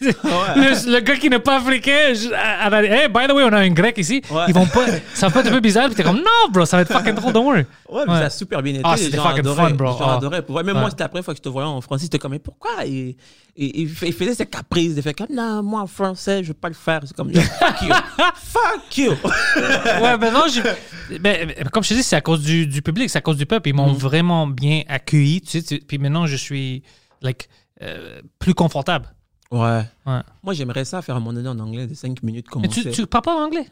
Le, 0.00 0.92
le 0.92 1.00
gars 1.00 1.16
qui 1.16 1.30
n'est 1.30 1.38
pas 1.38 1.56
africain, 1.56 2.12
je- 2.12 2.30
a 2.32 2.82
dit, 2.82 2.88
hey, 2.88 3.08
by 3.08 3.26
the 3.28 3.32
way, 3.32 3.44
on 3.44 3.52
a 3.52 3.60
un 3.60 3.70
grec 3.70 3.96
ici. 3.98 4.20
Ouais. 4.30 4.44
Ils 4.48 4.54
vont 4.54 4.66
pas, 4.66 4.84
ça 5.14 5.28
va 5.28 5.32
pas 5.32 5.40
être 5.40 5.46
un 5.48 5.52
peu 5.54 5.60
bizarre. 5.60 5.86
Puis 5.86 5.94
t'es 5.94 6.02
comme, 6.02 6.16
non, 6.18 6.50
bro, 6.50 6.66
ça 6.66 6.76
va 6.76 6.82
être 6.82 6.92
fucking 6.92 7.14
drôle, 7.14 7.32
don't 7.32 7.44
worry. 7.46 7.64
Ouais, 7.88 8.02
mais 8.06 8.12
Ouais. 8.12 8.18
ça 8.18 8.24
a 8.26 8.30
super 8.30 8.62
bien 8.62 8.74
été. 8.74 8.82
Ah, 8.84 8.96
c'était 8.96 9.16
fucking 9.16 9.38
adoraient. 9.40 9.70
fun, 9.70 9.74
bro. 9.74 9.86
Gens 9.98 10.18
Ah. 10.22 10.40
Pour 10.42 10.54
vrai. 10.56 10.64
Même 10.64 10.76
moi, 10.78 10.90
c'était 10.90 11.04
la 11.04 11.08
première 11.08 11.24
fois 11.24 11.32
que 11.34 11.38
je 11.38 11.42
te 11.42 11.48
voyais 11.48 11.68
en 11.68 11.80
français. 11.80 12.04
J'étais 12.04 12.18
comme, 12.18 12.32
mais 12.32 12.38
pourquoi 12.38 12.84
il, 12.84 13.16
il, 13.56 13.80
il 13.80 13.88
fait- 13.88 14.08
il 14.08 14.12
faisait 14.12 14.34
ses 14.34 14.46
caprices. 14.46 14.92
Il 14.96 15.02
fait 15.02 15.14
comme, 15.14 15.28
non, 15.32 15.62
moi 15.62 15.80
en 15.80 15.86
français, 15.86 16.42
je 16.42 16.48
veux 16.48 16.54
pas 16.54 16.68
le 16.68 16.74
faire. 16.74 17.00
C'est 17.06 17.16
comme, 17.16 17.32
fuck 17.32 17.82
you. 17.82 17.88
fuck 18.36 18.98
you. 18.98 19.12
ouais, 20.02 20.18
ben 20.18 20.30
non, 20.32 20.42
j'ai- 20.52 21.18
ben, 21.18 21.46
ben, 21.46 21.68
comme 21.72 21.82
je 21.82 21.88
te 21.90 21.94
dis, 21.94 22.02
c'est 22.02 22.16
à 22.16 22.20
cause 22.20 22.42
du, 22.42 22.66
du 22.66 22.82
public, 22.82 23.08
c'est 23.08 23.18
à 23.18 23.22
cause 23.22 23.36
du 23.38 23.46
peuple. 23.46 23.70
Ils 23.70 23.74
m'ont 23.74 23.92
Mm. 23.92 23.96
vraiment 23.96 24.46
bien 24.46 24.82
accueilli. 24.88 25.40
Tu 25.40 25.60
sais, 25.60 25.62
tu- 25.62 25.78
puis 25.86 25.96
maintenant, 25.98 26.26
je 26.26 26.36
suis 26.36 26.82
like, 27.22 27.48
euh, 27.82 28.20
plus 28.38 28.52
confortable. 28.54 29.06
Ouais. 29.50 29.82
Ouais. 30.06 30.20
Moi, 30.42 30.54
j'aimerais 30.54 30.84
ça 30.84 31.02
faire 31.02 31.16
un 31.16 31.20
moment 31.20 31.32
donné 31.32 31.48
en 31.48 31.58
anglais 31.58 31.86
de 31.86 31.94
5 31.94 32.22
minutes 32.22 32.46
Mais 32.60 32.68
tu, 32.68 32.90
tu 32.90 33.06
parles 33.06 33.22
pas 33.22 33.44
anglais? 33.44 33.66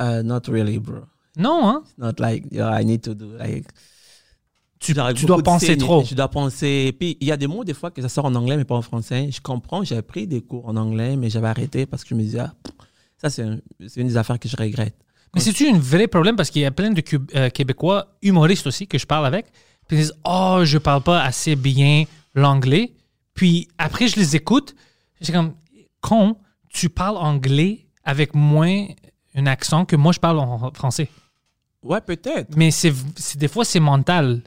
Uh, 0.00 0.22
not 0.22 0.40
really, 0.48 0.78
bro. 0.78 1.00
Non, 1.36 1.68
hein? 1.68 1.82
Not 1.98 2.12
like, 2.18 2.46
I 2.52 2.84
need 2.84 3.02
to 3.02 3.14
do, 3.14 3.36
like, 3.36 3.66
Tu, 4.78 4.94
tu 5.14 5.24
dois 5.26 5.42
penser 5.42 5.66
scènes, 5.66 5.78
trop. 5.78 6.04
Je 6.04 6.14
dois 6.14 6.28
penser. 6.28 6.94
Puis 6.98 7.16
il 7.20 7.26
y 7.26 7.32
a 7.32 7.36
des 7.36 7.46
mots, 7.46 7.64
des 7.64 7.74
fois, 7.74 7.90
que 7.90 8.00
ça 8.02 8.08
sort 8.08 8.26
en 8.26 8.34
anglais, 8.34 8.56
mais 8.56 8.64
pas 8.64 8.74
en 8.76 8.82
français. 8.82 9.30
Je 9.32 9.40
comprends, 9.40 9.82
j'avais 9.84 10.02
pris 10.02 10.26
des 10.26 10.42
cours 10.42 10.68
en 10.68 10.76
anglais, 10.76 11.16
mais 11.16 11.30
j'avais 11.30 11.48
arrêté 11.48 11.86
parce 11.86 12.02
que 12.04 12.10
je 12.10 12.14
me 12.14 12.20
disais, 12.22 12.40
ah, 12.40 12.54
ça, 13.18 13.30
c'est 13.30 13.42
un- 13.42 13.58
c'est 13.88 14.00
une 14.00 14.08
des 14.08 14.16
affaires 14.16 14.38
que 14.38 14.48
je 14.48 14.56
regrette. 14.56 14.94
Mais 15.34 15.40
c'est-tu 15.40 15.68
un 15.68 15.78
vrai 15.78 16.06
problème? 16.06 16.36
Parce 16.36 16.50
qu'il 16.50 16.62
y 16.62 16.66
a 16.66 16.70
plein 16.70 16.90
de 16.92 17.00
Cub- 17.00 17.30
euh, 17.34 17.50
Québécois 17.50 18.16
humoristes 18.22 18.66
aussi 18.66 18.86
que 18.86 18.96
je 18.98 19.06
parle 19.06 19.26
avec. 19.26 19.46
Puis 19.88 19.96
ils 19.96 20.00
disent 20.00 20.14
Oh, 20.24 20.60
je 20.64 20.78
parle 20.78 21.02
pas 21.02 21.22
assez 21.22 21.56
bien 21.56 22.04
l'anglais. 22.34 22.92
Puis 23.34 23.68
après, 23.78 24.08
je 24.08 24.16
les 24.16 24.36
écoute. 24.36 24.74
C'est 25.20 25.32
comme 25.32 25.54
Con, 26.00 26.36
tu 26.68 26.88
parles 26.88 27.16
anglais 27.16 27.86
avec 28.04 28.34
moins 28.34 28.86
un 29.34 29.46
accent 29.46 29.84
que 29.84 29.96
moi, 29.96 30.12
je 30.12 30.20
parle 30.20 30.38
en 30.38 30.70
français. 30.72 31.08
Ouais, 31.82 32.00
peut-être. 32.00 32.56
Mais 32.56 32.70
c'est 32.70 32.92
des 33.36 33.48
fois, 33.48 33.64
c'est 33.64 33.80
mental. 33.80 34.42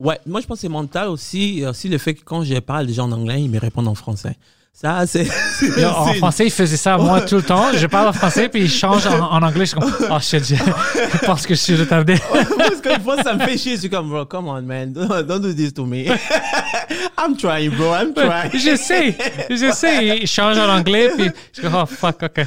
Ouais, 0.00 0.18
moi, 0.26 0.40
je 0.40 0.46
pense 0.46 0.58
que 0.58 0.62
c'est 0.62 0.68
mental 0.68 1.08
aussi, 1.08 1.64
aussi 1.64 1.88
le 1.88 1.98
fait 1.98 2.14
que 2.14 2.24
quand 2.24 2.42
je 2.42 2.58
parle 2.58 2.86
déjà 2.86 3.04
en 3.04 3.12
anglais, 3.12 3.42
ils 3.42 3.50
me 3.50 3.58
répondent 3.58 3.88
en 3.88 3.94
français. 3.94 4.36
Ça, 4.74 5.06
c'est. 5.06 5.28
En 5.84 6.12
français, 6.14 6.46
il 6.46 6.50
faisait 6.50 6.76
ça 6.76 6.98
moi 6.98 7.20
tout 7.20 7.36
le 7.36 7.42
temps. 7.42 7.72
Je 7.72 7.86
parle 7.86 8.08
en 8.08 8.12
français, 8.12 8.48
puis 8.48 8.62
il 8.62 8.70
change 8.70 9.06
en, 9.06 9.20
en 9.30 9.42
anglais. 9.42 9.66
Je 9.66 9.70
suis 9.70 9.78
comme, 9.78 9.92
oh 10.10 10.18
shit, 10.20 10.44
je, 10.44 10.56
je 10.56 11.24
pense 11.24 11.46
que 11.46 11.54
je 11.54 11.60
suis 11.60 11.76
retardé. 11.76 12.16
Parce 12.58 12.80
qu'une 12.80 13.00
fois, 13.00 13.22
ça 13.22 13.34
me 13.34 13.44
fait 13.44 13.56
chier. 13.56 13.76
Je 13.76 13.80
suis 13.82 13.90
comme, 13.90 14.10
bro, 14.10 14.26
come 14.26 14.48
on, 14.48 14.60
man. 14.62 14.92
Don't, 14.92 15.22
don't 15.22 15.40
do 15.40 15.52
this 15.54 15.72
to 15.74 15.86
me. 15.86 16.06
I'm 17.18 17.36
trying, 17.36 17.70
bro. 17.70 17.94
I'm 17.94 18.12
trying. 18.12 18.50
J'essaie, 18.52 19.16
j'essaie. 19.48 20.18
Il 20.22 20.26
change 20.26 20.58
en 20.58 20.68
anglais, 20.68 21.10
puis 21.16 21.30
je 21.52 21.60
suis 21.60 21.62
comme, 21.62 21.80
oh 21.80 21.86
fuck, 21.86 22.20
ok. 22.22 22.44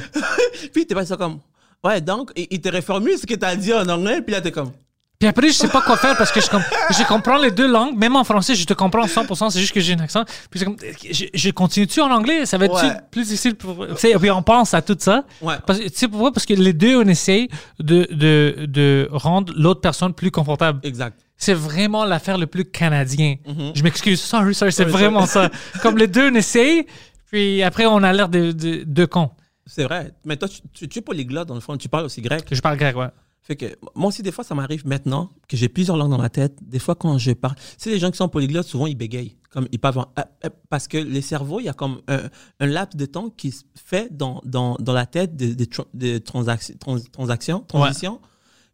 Puis 0.72 0.86
t'es 0.86 0.94
pas 0.94 1.06
ça 1.06 1.16
comme, 1.16 1.38
ouais, 1.82 2.00
donc, 2.02 2.30
il 2.36 2.46
il 2.50 2.60
te 2.60 2.68
reformule 2.68 3.16
ce 3.18 3.26
que 3.26 3.34
t'as 3.36 3.56
dit 3.56 3.72
en 3.72 3.88
anglais, 3.88 4.20
puis 4.20 4.34
là, 4.34 4.42
t'es 4.42 4.52
comme, 4.52 4.72
Puis 5.18 5.26
après, 5.28 5.48
je 5.48 5.52
sais 5.54 5.66
pas 5.68 5.80
quoi 5.82 5.96
faire 5.96 6.16
parce 6.16 6.30
que 6.30 6.40
je, 6.40 6.48
com- 6.48 6.62
je 6.90 7.02
comprends 7.08 7.38
les 7.38 7.50
deux 7.50 7.66
langues. 7.68 7.96
Même 7.98 8.14
en 8.14 8.22
français, 8.22 8.54
je 8.54 8.64
te 8.64 8.72
comprends 8.72 9.04
100%. 9.04 9.50
C'est 9.50 9.58
juste 9.58 9.72
que 9.72 9.80
j'ai 9.80 9.94
un 9.94 9.98
accent. 9.98 10.24
Puis 10.48 10.62
comme, 10.62 10.76
je, 11.10 11.24
je 11.34 11.50
continue-tu 11.50 12.00
en 12.00 12.10
anglais? 12.12 12.46
Ça 12.46 12.56
va 12.56 12.66
être 12.66 12.74
Ouais. 12.74 12.92
plus 13.10 13.24
difficile 13.26 13.56
pour. 13.56 13.84
Tu 13.88 13.96
sais, 13.96 14.14
puis 14.16 14.30
on 14.30 14.42
pense 14.44 14.74
à 14.74 14.82
tout 14.82 14.96
ça. 14.98 15.24
Ouais. 15.42 15.56
Parce, 15.66 15.80
tu 15.80 15.88
sais 15.92 16.06
pourquoi? 16.06 16.30
Parce 16.30 16.46
que 16.46 16.54
les 16.54 16.72
deux, 16.72 16.96
on 16.96 17.08
essaye 17.08 17.48
de, 17.80 18.06
de, 18.12 18.66
de 18.66 19.08
rendre 19.10 19.52
l'autre 19.56 19.80
personne 19.80 20.14
plus 20.14 20.30
confortable. 20.30 20.78
exact. 20.84 21.18
C'est 21.36 21.54
vraiment 21.54 22.04
l'affaire 22.04 22.38
le 22.38 22.46
plus 22.46 22.64
canadien. 22.64 23.36
Mhm. 23.46 23.72
Je 23.74 23.82
m'excuse. 23.82 24.20
Sorry, 24.22 24.54
sorry. 24.54 24.72
C'est 24.72 24.84
vraiment 24.84 25.26
ça. 25.26 25.50
Comme 25.82 25.98
les 25.98 26.06
deux, 26.06 26.30
on 26.30 26.34
essaye. 26.36 26.86
Puis 27.26 27.62
après, 27.64 27.86
on 27.86 28.02
a 28.04 28.12
l'air 28.12 28.28
de, 28.28 28.52
de, 28.52 28.82
de 28.86 29.04
cons. 29.04 29.30
C'est 29.66 29.82
vrai. 29.84 30.12
Mais 30.24 30.36
toi, 30.36 30.48
tu, 30.48 30.60
tu, 30.72 30.88
tu 30.88 30.98
es 31.00 31.02
polyglotte, 31.02 31.48
dans 31.48 31.54
le 31.54 31.60
fond. 31.60 31.76
Tu 31.76 31.88
parles 31.88 32.04
aussi 32.06 32.22
grec. 32.22 32.44
Je 32.50 32.60
parle 32.60 32.76
grec, 32.76 32.96
ouais. 32.96 33.08
Fait 33.48 33.56
que 33.56 33.64
moi 33.94 34.08
aussi, 34.08 34.22
des 34.22 34.30
fois, 34.30 34.44
ça 34.44 34.54
m'arrive 34.54 34.86
maintenant 34.86 35.30
que 35.48 35.56
j'ai 35.56 35.70
plusieurs 35.70 35.96
langues 35.96 36.10
dans 36.10 36.20
la 36.20 36.28
tête. 36.28 36.58
Des 36.62 36.78
fois, 36.78 36.94
quand 36.94 37.16
je 37.16 37.32
parle, 37.32 37.54
c'est 37.78 37.88
les 37.88 37.98
gens 37.98 38.10
qui 38.10 38.18
sont 38.18 38.28
polyglottes, 38.28 38.66
souvent 38.66 38.86
ils 38.86 38.94
bégayent. 38.94 39.36
Comme 39.50 39.66
ils 39.72 39.78
parlent 39.78 40.00
en- 40.00 40.12
ah, 40.16 40.28
ah, 40.44 40.50
parce 40.68 40.86
que 40.86 40.98
les 40.98 41.22
cerveaux, 41.22 41.58
il 41.58 41.64
y 41.64 41.68
a 41.70 41.72
comme 41.72 42.02
un, 42.08 42.28
un 42.60 42.66
laps 42.66 42.94
de 42.96 43.06
temps 43.06 43.30
qui 43.30 43.50
se 43.52 43.62
fait 43.74 44.14
dans, 44.14 44.42
dans, 44.44 44.76
dans 44.78 44.92
la 44.92 45.06
tête 45.06 45.34
des 45.34 45.56
de, 45.56 45.66
de 45.94 46.18
transac- 46.18 46.76
trans- 46.78 46.98
transactions, 47.10 47.60
transitions. 47.66 48.20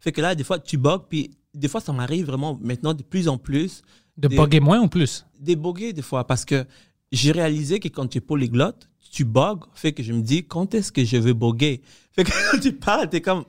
Fait 0.01 0.11
que 0.11 0.19
là, 0.19 0.35
des 0.35 0.43
fois, 0.43 0.59
tu 0.59 0.77
bugs. 0.77 1.05
Puis 1.09 1.31
des 1.53 1.69
fois, 1.69 1.79
ça 1.79 1.93
m'arrive 1.93 2.25
vraiment 2.25 2.59
maintenant 2.61 2.93
de 2.93 3.01
plus 3.03 3.29
en 3.29 3.37
plus 3.37 3.81
De 4.17 4.27
bugger 4.27 4.59
moins 4.59 4.81
ou 4.81 4.89
plus? 4.89 5.25
des 5.39 5.55
boguer 5.55 5.93
des 5.93 6.01
fois 6.01 6.27
parce 6.27 6.43
que 6.43 6.65
j'ai 7.13 7.31
réalisé 7.31 7.79
que 7.79 7.87
quand 7.87 8.07
tu 8.07 8.17
es 8.17 8.21
polyglotte, 8.21 8.89
tu 9.09 9.23
bugs, 9.23 9.61
fait 9.73 9.93
que 9.93 10.03
je 10.03 10.11
me 10.11 10.21
dis 10.21 10.43
quand 10.45 10.73
est-ce 10.75 10.91
que 10.91 11.05
je 11.05 11.15
veux 11.15 11.33
boguer? 11.33 11.81
Fait 12.11 12.25
que 12.25 12.31
quand 12.51 12.59
tu 12.59 12.73
parles, 12.73 13.07
t'es 13.09 13.21
comme 13.21 13.45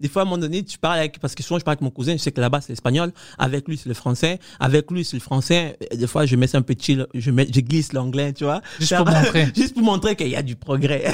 des 0.00 0.08
fois, 0.08 0.22
à 0.22 0.24
un 0.24 0.28
moment 0.28 0.38
donné, 0.38 0.62
tu 0.64 0.78
parles 0.78 0.98
avec, 0.98 1.18
parce 1.20 1.34
que 1.34 1.42
souvent, 1.42 1.58
je 1.58 1.64
parle 1.64 1.74
avec 1.74 1.82
mon 1.82 1.90
cousin, 1.90 2.12
je 2.12 2.18
sais 2.18 2.32
que 2.32 2.40
là-bas, 2.40 2.60
c'est 2.60 2.70
l'espagnol. 2.70 3.12
Avec 3.38 3.68
lui, 3.68 3.76
c'est 3.76 3.88
le 3.88 3.94
français. 3.94 4.38
Avec 4.60 4.90
lui, 4.90 5.04
c'est 5.04 5.16
le 5.16 5.22
français. 5.22 5.76
Et 5.90 5.96
des 5.96 6.06
fois, 6.06 6.26
je 6.26 6.36
mets 6.36 6.46
ça 6.48 6.58
un 6.58 6.62
peu 6.62 6.74
chill, 6.78 7.06
je 7.14 7.30
mets, 7.30 7.46
je 7.52 7.60
glisse 7.60 7.92
l'anglais, 7.92 8.32
tu 8.32 8.44
vois. 8.44 8.60
Juste 8.80 8.96
pour 8.96 9.06
montrer. 9.06 9.48
Juste 9.56 9.74
pour 9.74 9.82
montrer 9.82 10.16
qu'il 10.16 10.28
y 10.28 10.36
a 10.36 10.42
du 10.42 10.56
progrès. 10.56 11.04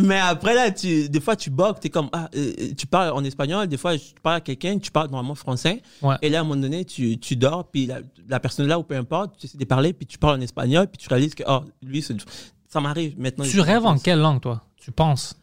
Mais 0.00 0.18
après, 0.18 0.54
là, 0.54 0.70
tu, 0.70 1.08
des 1.08 1.20
fois, 1.20 1.36
tu 1.36 1.50
boques, 1.50 1.80
t'es 1.80 1.90
comme, 1.90 2.08
ah, 2.12 2.28
euh, 2.36 2.52
tu 2.76 2.86
parles 2.86 3.12
en 3.12 3.24
espagnol, 3.24 3.66
des 3.66 3.76
fois, 3.76 3.96
tu 3.96 4.14
parles 4.22 4.36
à 4.36 4.40
quelqu'un, 4.40 4.78
tu 4.78 4.90
parles 4.90 5.10
normalement 5.10 5.34
français. 5.34 5.82
Ouais. 6.02 6.16
Et 6.22 6.28
là, 6.28 6.38
à 6.38 6.40
un 6.40 6.44
moment 6.44 6.60
donné, 6.60 6.84
tu, 6.84 7.18
tu 7.18 7.36
dors, 7.36 7.68
puis 7.70 7.86
la, 7.86 7.98
la 8.28 8.40
personne 8.40 8.66
là, 8.66 8.78
ou 8.78 8.82
peu 8.82 8.96
importe, 8.96 9.36
tu 9.38 9.46
essaies 9.46 9.58
de 9.58 9.64
parler, 9.64 9.92
puis 9.92 10.06
tu 10.06 10.18
parles 10.18 10.38
en 10.38 10.42
espagnol, 10.42 10.86
puis 10.88 10.98
tu 10.98 11.08
réalises 11.08 11.34
que, 11.34 11.42
oh, 11.46 11.60
lui, 11.82 12.02
c'est- 12.02 12.16
ça 12.68 12.80
m'arrive 12.80 13.18
maintenant. 13.18 13.44
Tu 13.44 13.60
rêves 13.60 13.86
en 13.86 13.98
quelle 13.98 14.20
langue, 14.20 14.40
toi? 14.40 14.62
Tu 14.76 14.92
penses? 14.92 15.34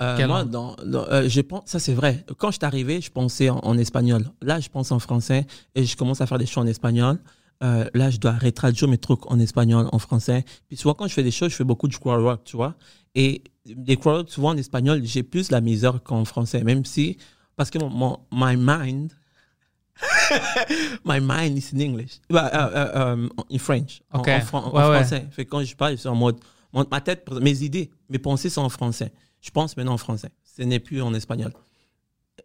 Euh, 0.00 0.26
moi, 0.28 0.38
langue 0.40 0.50
dans, 0.50 0.76
dans- 0.86 1.06
euh, 1.08 1.28
je 1.28 1.40
pense, 1.40 1.62
ça 1.66 1.78
c'est 1.80 1.94
vrai. 1.94 2.24
Quand 2.38 2.50
je 2.50 2.56
suis 2.58 2.64
arrivé, 2.64 3.00
je 3.00 3.10
pensais 3.10 3.50
en, 3.50 3.58
en 3.58 3.76
espagnol. 3.78 4.30
Là, 4.42 4.60
je 4.60 4.68
pense 4.68 4.92
en 4.92 4.98
français 5.00 5.46
et 5.74 5.84
je 5.84 5.96
commence 5.96 6.20
à 6.20 6.26
faire 6.26 6.38
des 6.38 6.46
shows 6.46 6.60
en 6.60 6.66
espagnol. 6.66 7.18
Euh, 7.64 7.84
là, 7.94 8.08
je 8.10 8.18
dois 8.18 8.32
retraduire 8.34 8.88
mes 8.88 8.98
trucs 8.98 9.28
en 9.30 9.40
espagnol, 9.40 9.88
en 9.90 9.98
français. 9.98 10.44
Puis 10.68 10.76
souvent, 10.76 10.94
quand 10.94 11.08
je 11.08 11.14
fais 11.14 11.24
des 11.24 11.32
shows, 11.32 11.48
je 11.48 11.56
fais 11.56 11.64
beaucoup 11.64 11.88
de 11.88 11.96
crowd 11.96 12.20
work, 12.22 12.44
tu 12.44 12.56
vois. 12.56 12.74
Et 13.16 13.42
des 13.66 13.96
crowd 13.96 14.28
souvent 14.30 14.50
en 14.50 14.56
espagnol, 14.56 15.00
j'ai 15.04 15.24
plus 15.24 15.50
la 15.50 15.60
misère 15.60 16.00
qu'en 16.04 16.24
français, 16.24 16.62
même 16.62 16.84
si, 16.84 17.16
parce 17.56 17.68
que 17.70 17.78
mon, 17.78 17.90
mon- 17.90 18.18
my 18.30 18.54
mind, 18.56 19.10
my 21.04 21.18
mind 21.20 21.58
is 21.58 21.70
in 21.74 21.80
English, 21.80 22.20
Bah, 22.30 22.50
euh, 22.54 22.68
euh, 22.76 23.16
euh, 23.16 23.28
in 23.50 23.58
French, 23.58 24.02
en- 24.12 24.20
Ok. 24.20 24.28
en, 24.28 24.40
fran- 24.40 24.64
en 24.66 24.70
Ouais, 24.76 24.88
ouais. 24.88 25.00
français. 25.00 25.26
Fait 25.32 25.44
quand 25.44 25.62
je 25.64 25.74
parle, 25.74 25.98
c'est 25.98 26.08
en 26.08 26.14
mode, 26.14 26.36
mon- 26.72 26.86
ma 26.90 27.00
tête, 27.00 27.28
mes 27.40 27.62
idées, 27.64 27.90
mes 28.08 28.18
pensées 28.20 28.50
sont 28.50 28.62
en 28.62 28.68
français. 28.68 29.12
Je 29.40 29.50
pense 29.50 29.76
maintenant 29.76 29.94
en 29.94 29.98
français. 29.98 30.30
Ce 30.44 30.62
n'est 30.62 30.80
plus 30.80 31.00
en 31.02 31.14
espagnol. 31.14 31.52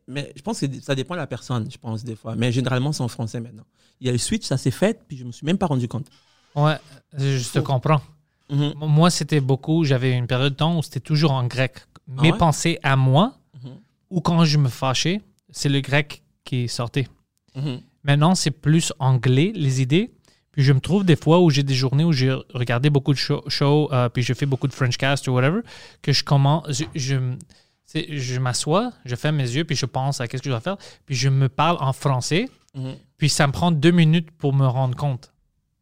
Mais 0.07 0.33
je 0.35 0.41
pense 0.41 0.59
que 0.59 0.65
ça 0.81 0.95
dépend 0.95 1.13
de 1.15 1.19
la 1.19 1.27
personne, 1.27 1.69
je 1.71 1.77
pense, 1.77 2.03
des 2.03 2.15
fois. 2.15 2.35
Mais 2.35 2.51
généralement, 2.51 2.91
c'est 2.91 3.03
en 3.03 3.07
français 3.07 3.39
maintenant. 3.39 3.63
Il 4.01 4.07
y 4.07 4.09
a 4.09 4.11
le 4.11 4.17
switch, 4.17 4.45
ça 4.45 4.57
s'est 4.57 4.71
fait, 4.71 5.01
puis 5.07 5.17
je 5.17 5.23
me 5.23 5.31
suis 5.31 5.45
même 5.45 5.57
pas 5.57 5.67
rendu 5.67 5.87
compte. 5.87 6.07
Ouais, 6.55 6.77
je 7.17 7.49
te 7.51 7.59
comprends. 7.59 8.01
Mhm. 8.49 8.73
Moi, 8.77 9.09
c'était 9.09 9.39
beaucoup. 9.39 9.83
J'avais 9.85 10.11
une 10.17 10.27
période 10.27 10.53
de 10.53 10.57
temps 10.57 10.77
où 10.77 10.83
c'était 10.83 10.99
toujours 10.99 11.31
en 11.31 11.45
grec. 11.47 11.77
Mes 12.07 12.31
ouais? 12.31 12.37
pensées 12.37 12.79
à 12.83 12.95
moi, 12.95 13.37
Mhm. 13.63 13.71
ou 14.09 14.21
quand 14.21 14.43
je 14.45 14.57
me 14.57 14.67
fâchais, 14.69 15.21
c'est 15.51 15.69
le 15.69 15.79
grec 15.79 16.21
qui 16.43 16.67
sortait. 16.67 17.07
Mhm. 17.55 17.79
Maintenant, 18.03 18.35
c'est 18.35 18.51
plus 18.51 18.91
anglais, 18.99 19.53
les 19.55 19.81
idées. 19.81 20.11
Puis 20.53 20.63
je 20.63 20.71
me 20.71 20.79
trouve 20.79 21.03
des 21.03 21.15
fois 21.17 21.39
où 21.41 21.49
j'ai 21.49 21.63
des 21.63 21.73
journées 21.73 22.05
où 22.05 22.13
j'ai 22.13 22.31
regardé 22.53 22.89
beaucoup 22.89 23.11
de 23.13 23.17
shows, 23.19 23.89
euh, 23.91 24.07
puis 24.09 24.23
je 24.23 24.33
fais 24.33 24.45
beaucoup 24.45 24.67
de 24.67 24.73
Frenchcast 24.73 25.27
ou 25.27 25.31
whatever, 25.33 25.59
que 26.01 26.13
je 26.13 26.23
commence, 26.23 26.83
je, 26.95 28.39
m'assois, 28.39 28.91
je 29.05 29.15
ferme 29.15 29.35
mes 29.37 29.49
yeux, 29.49 29.65
puis 29.65 29.75
je 29.75 29.85
pense 29.85 30.21
à 30.21 30.27
qu'est-ce 30.27 30.41
que 30.41 30.49
je 30.49 30.51
dois 30.53 30.61
faire, 30.61 30.77
puis 31.05 31.15
je 31.15 31.27
me 31.29 31.49
parle 31.49 31.77
en 31.81 31.91
français, 31.93 32.49
Mhm. 32.75 32.95
puis 33.17 33.29
ça 33.29 33.45
me 33.47 33.51
prend 33.51 33.71
deux 33.71 33.91
minutes 33.91 34.31
pour 34.31 34.53
me 34.53 34.65
rendre 34.65 34.95
compte 34.95 35.31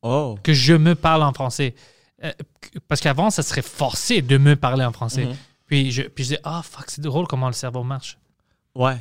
Oh. 0.01 0.37
que 0.41 0.51
je 0.53 0.73
me 0.73 0.95
parle 0.95 1.21
en 1.23 1.31
français. 1.31 1.75
Euh, 2.23 2.31
parce 2.87 3.01
qu'avant, 3.01 3.29
ça 3.29 3.43
serait 3.43 3.61
forcé 3.61 4.21
de 4.21 4.37
me 4.37 4.55
parler 4.55 4.83
en 4.83 4.91
français. 4.91 5.25
Mhm. 5.25 5.35
Puis 5.67 5.91
je, 5.91 6.01
puis 6.03 6.23
je 6.23 6.29
dis, 6.35 6.37
ah, 6.43 6.61
fuck, 6.63 6.85
c'est 6.87 7.01
drôle 7.01 7.27
comment 7.27 7.47
le 7.47 7.53
cerveau 7.53 7.83
marche. 7.83 8.17
Ouais. 8.75 8.97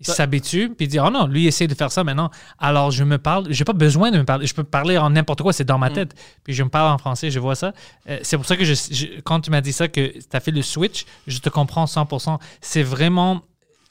Il 0.00 0.06
s'habitue, 0.06 0.70
puis 0.76 0.86
dit, 0.86 1.00
oh 1.00 1.10
non, 1.10 1.26
lui, 1.26 1.46
essaie 1.48 1.66
de 1.66 1.74
faire 1.74 1.90
ça 1.90 2.04
maintenant. 2.04 2.30
Alors, 2.60 2.92
je 2.92 3.02
me 3.02 3.18
parle, 3.18 3.46
j'ai 3.50 3.64
pas 3.64 3.72
besoin 3.72 4.12
de 4.12 4.18
me 4.18 4.24
parler. 4.24 4.46
Je 4.46 4.54
peux 4.54 4.62
parler 4.62 4.96
en 4.96 5.10
n'importe 5.10 5.42
quoi, 5.42 5.52
c'est 5.52 5.64
dans 5.64 5.76
Mm. 5.76 5.80
ma 5.80 5.90
tête. 5.90 6.14
Puis 6.44 6.52
je 6.54 6.62
me 6.62 6.68
parle 6.68 6.92
en 6.92 6.98
français, 6.98 7.30
je 7.32 7.40
vois 7.40 7.56
ça. 7.56 7.72
Euh, 8.08 8.18
c'est 8.22 8.36
pour 8.36 8.46
ça 8.46 8.56
que 8.56 8.64
je, 8.64 8.74
je- 8.74 9.20
quand 9.22 9.40
tu 9.40 9.50
m'as 9.50 9.60
dit 9.60 9.72
ça, 9.72 9.88
que 9.88 10.12
tu 10.12 10.22
as 10.32 10.38
fait 10.40 10.52
le 10.52 10.62
switch, 10.62 11.04
je 11.26 11.38
te 11.38 11.48
comprends 11.48 11.86
100%. 11.86 12.38
C'est 12.60 12.84
vraiment, 12.84 13.42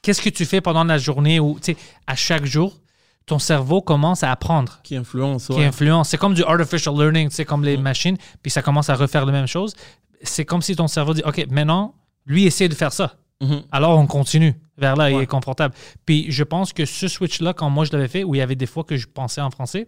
qu'est-ce 0.01 0.21
que 0.21 0.29
tu 0.29 0.45
fais 0.45 0.61
pendant 0.61 0.85
la 0.85 0.97
journée 0.97 1.41
ou, 1.41 1.57
tu 1.61 1.73
sais, 1.73 1.77
à 2.07 2.15
chaque 2.15 2.45
jour, 2.45 2.77
ton 3.25 3.39
cerveau 3.39 3.81
commence 3.81 4.23
à 4.23 4.31
apprendre 4.31 4.79
Qui 4.83 4.95
influence, 4.95 5.47
qui 5.47 5.61
influence. 5.61 6.07
C'est 6.07 6.17
comme 6.17 6.33
du 6.33 6.43
artificial 6.45 6.95
learning, 6.95 7.29
c'est 7.31 7.43
comme 7.43 7.65
les 7.65 7.75
Mm. 7.75 7.81
machines, 7.81 8.17
puis 8.41 8.49
ça 8.49 8.61
commence 8.61 8.89
à 8.89 8.95
refaire 8.95 9.25
la 9.25 9.33
même 9.33 9.47
chose. 9.47 9.75
C'est 10.23 10.45
comme 10.45 10.61
si 10.61 10.73
ton 10.77 10.87
cerveau 10.87 11.13
dit, 11.13 11.21
OK, 11.25 11.45
maintenant, 11.49 11.93
lui 12.25 12.45
essaie 12.45 12.69
de 12.69 12.75
faire 12.75 12.93
ça. 12.93 13.15
Mhm. 13.41 13.63
Alors, 13.71 13.97
on 13.99 14.07
continue 14.07 14.55
vers 14.77 14.95
là, 14.95 15.09
il 15.11 15.19
est 15.19 15.25
confortable. 15.27 15.73
Puis 16.05 16.25
je 16.29 16.43
pense 16.43 16.73
que 16.73 16.85
ce 16.85 17.07
switch-là, 17.07 17.53
quand 17.53 17.69
moi 17.69 17.85
je 17.85 17.91
l'avais 17.91 18.07
fait, 18.07 18.23
où 18.23 18.33
il 18.35 18.39
y 18.39 18.41
avait 18.41 18.55
des 18.55 18.65
fois 18.65 18.83
que 18.83 18.97
je 18.97 19.07
pensais 19.07 19.41
en 19.41 19.51
français, 19.51 19.85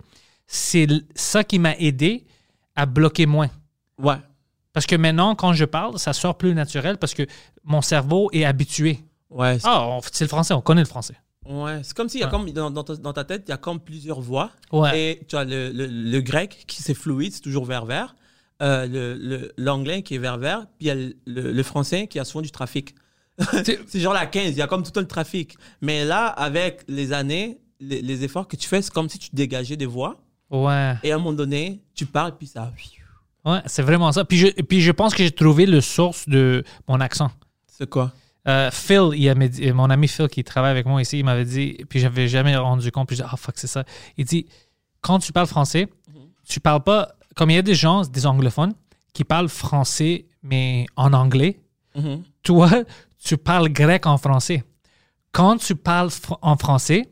c'est 0.48 0.88
ça 1.16 1.44
qui 1.44 1.60
m'a 1.60 1.76
aidé 1.78 2.26
à 2.76 2.86
bloquer 2.86 3.26
moins. 3.26 3.50
Ouais. 3.98 4.16
Parce 4.74 4.86
que 4.86 4.96
maintenant, 4.96 5.36
quand 5.36 5.54
je 5.54 5.66
parle, 5.66 5.98
ça 6.00 6.14
sort 6.14 6.38
plus 6.38 6.54
naturel 6.54 6.98
parce 6.98 7.14
que 7.14 7.24
mon 7.64 7.82
cerveau 7.82 8.30
est 8.34 8.46
habitué. 8.46 9.00
Ouais. 9.30 9.58
Ah, 9.64 9.86
on- 9.88 10.02
c'est 10.12 10.24
le 10.26 10.30
français, 10.30 10.54
on 10.54 10.62
connaît 10.62 10.82
le 10.82 10.88
français. 10.88 11.16
Ouais. 11.48 11.82
C'est 11.84 11.96
comme 11.96 12.08
s'il 12.10 12.20
y 12.20 12.24
a 12.24 12.28
Ouais. 12.28 12.32
comme, 12.32 12.50
dans, 12.52 12.70
dans 12.72 12.84
ta, 12.84 12.96
dans 12.96 13.14
ta 13.14 13.24
tête, 13.24 13.44
il 13.48 13.50
y 13.50 13.54
a 13.54 13.58
comme 13.58 13.80
plusieurs 13.80 14.22
voix. 14.22 14.52
Ouais. 14.72 15.00
Et 15.00 15.26
tu 15.28 15.36
as 15.36 15.44
le, 15.44 15.72
le, 15.72 15.88
le 15.88 16.22
grec 16.22 16.66
qui 16.68 16.82
c'est 16.84 16.94
fluide, 16.94 17.34
c'est 17.34 17.42
toujours 17.42 17.66
vers-vers. 17.66 18.16
Euh, 18.62 18.86
le- 18.88 19.52
L'anglais 19.58 20.04
qui 20.04 20.16
est 20.16 20.20
vers-vers. 20.20 20.68
Puis 20.78 20.88
il 20.88 20.88
y 20.88 20.92
a 20.92 21.10
le 21.26 21.64
français 21.64 22.08
qui 22.08 22.20
a 22.20 22.26
souvent 22.26 22.42
du 22.44 22.52
trafic. 22.52 22.94
C'est- 23.64 24.00
genre 24.00 24.14
la 24.14 24.26
15, 24.26 24.50
il 24.52 24.58
y 24.58 24.62
a 24.62 24.68
comme 24.68 24.84
tout 24.84 24.98
le 25.00 25.08
trafic. 25.08 25.56
Mais 25.82 26.06
là, 26.06 26.28
avec 26.28 26.82
les 26.88 27.14
années, 27.14 27.58
les, 27.80 28.02
les 28.02 28.24
efforts 28.24 28.48
que 28.48 28.56
tu 28.56 28.68
fais, 28.68 28.82
c'est 28.82 28.92
comme 28.94 29.10
si 29.10 29.18
tu 29.20 29.30
dégageais 29.34 29.78
des 29.78 29.86
voix. 29.86 30.18
Ouais. 30.50 30.96
Et 31.04 31.12
à 31.12 31.16
un 31.16 31.18
moment 31.20 31.34
donné, 31.34 31.80
tu 31.96 32.06
parles, 32.06 32.36
puis 32.38 32.48
ça. 32.48 32.72
Ouais, 33.46 33.60
c'est 33.68 33.84
vraiment 33.84 34.12
ça. 34.12 34.26
Puis 34.26 34.38
je, 34.38 34.48
puis 34.64 34.82
je 34.82 34.92
pense 34.92 35.14
que 35.16 35.24
j'ai 35.24 35.32
trouvé 35.32 35.66
le 35.66 35.80
source 35.80 36.28
de 36.28 36.64
mon 36.88 37.00
accent. 37.00 37.32
C'est 37.68 37.90
quoi? 37.90 38.12
Euh, 38.48 38.70
Phil, 38.72 39.10
il 39.16 39.34
m'a 39.36 39.48
dit- 39.48 39.72
mon 39.72 39.90
ami 39.90 40.08
Phil 40.08 40.28
qui 40.28 40.44
travaille 40.44 40.72
avec 40.72 40.86
moi 40.86 41.02
ici, 41.02 41.20
il 41.20 41.26
m'avait 41.26 41.46
dit, 41.46 41.78
puis 41.88 42.00
j'avais 42.00 42.28
jamais 42.28 42.56
rendu 42.58 42.92
compte, 42.92 43.08
puis 43.08 43.16
je 43.16 43.22
dis, 43.22 43.30
ah 43.32 43.38
fuck, 43.38 43.56
c'est 43.58 43.68
ça. 43.68 43.84
Il 44.18 44.26
dit, 44.26 44.46
quand 45.02 45.20
tu 45.20 45.32
parles 45.32 45.48
français, 45.48 45.88
tu 46.48 46.60
parles 46.60 46.84
pas, 46.84 47.10
comme 47.36 47.52
il 47.52 47.56
y 47.56 47.60
a 47.60 47.62
des 47.62 47.76
gens, 47.76 48.02
des 48.02 48.26
anglophones, 48.26 48.74
qui 49.14 49.24
parlent 49.24 49.50
français, 49.50 50.26
mais 50.44 50.86
en 50.96 51.14
anglais. 51.14 51.60
Mhm. 51.96 52.24
Toi, 52.44 52.70
tu 53.24 53.38
parles 53.38 53.70
grec 53.70 54.06
en 54.06 54.18
français. 54.18 54.64
Quand 55.32 55.58
tu 55.58 55.76
parles 55.76 56.10
fr- 56.10 56.38
en 56.42 56.58
français, 56.58 57.10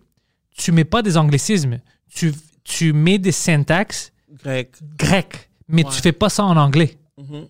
tu 0.58 0.72
mets 0.72 0.86
pas 0.86 1.01
des 1.01 1.18
anglicismes. 1.18 1.80
Tu, 2.14 2.34
tu 2.64 2.93
mets 2.93 3.20
des 3.20 3.32
syntaxes 3.32 4.12
Grec. 4.43 4.72
grecs, 4.97 5.49
mais 5.68 5.86
Ouais. 5.86 5.91
tu 5.91 6.01
fais 6.01 6.12
pas 6.14 6.30
ça 6.30 6.43
en 6.45 6.58
anglais. 6.58 6.97
Mhm. 7.18 7.47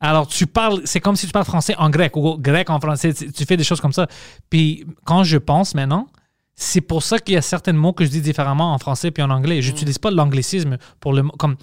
Alors, 0.00 0.26
tu 0.26 0.46
parles, 0.46 0.82
c'est 0.84 1.00
comme 1.00 1.16
si 1.16 1.26
tu 1.26 1.32
parles 1.32 1.46
français 1.46 1.74
en 1.78 1.88
grec 1.88 2.14
ou 2.16 2.36
grec 2.38 2.68
en 2.68 2.78
français. 2.80 3.14
Tu, 3.14 3.32
tu 3.32 3.44
fais 3.46 3.56
des 3.56 3.64
choses 3.64 3.80
comme 3.80 3.92
ça. 3.92 4.06
Puis, 4.50 4.84
quand 5.04 5.24
je 5.24 5.38
pense 5.38 5.74
maintenant, 5.74 6.06
c'est 6.54 6.82
pour 6.82 7.02
ça 7.02 7.18
qu'il 7.18 7.34
y 7.34 7.38
a 7.38 7.42
certains 7.42 7.72
mots 7.72 7.92
que 7.94 8.04
je 8.04 8.10
dis 8.10 8.20
différemment 8.20 8.74
en 8.74 8.78
français 8.78 9.10
puis 9.10 9.22
en 9.22 9.30
anglais. 9.30 9.62
Je 9.62 9.70
n'utilise 9.72 9.98
pas 9.98 10.10
l'anglicisme 10.10 10.76
pour 11.00 11.14
le 11.14 11.22
mot. 11.22 11.32
Comme, 11.38 11.56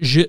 je, 0.00 0.20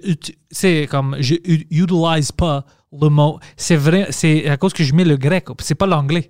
c'est 0.49 0.87
comme, 0.89 1.17
je 1.19 1.35
utilise 1.43 2.31
pas 2.31 2.65
le 2.91 3.09
mot. 3.09 3.39
C'est 3.57 3.75
vrai, 3.75 4.07
c'est 4.11 4.47
à 4.49 4.57
cause 4.57 4.73
que 4.73 4.83
je 4.83 4.93
mets 4.93 5.03
le 5.05 5.17
grec. 5.17 5.47
C'est 5.59 5.75
pas 5.75 5.85
l'anglais. 5.87 6.29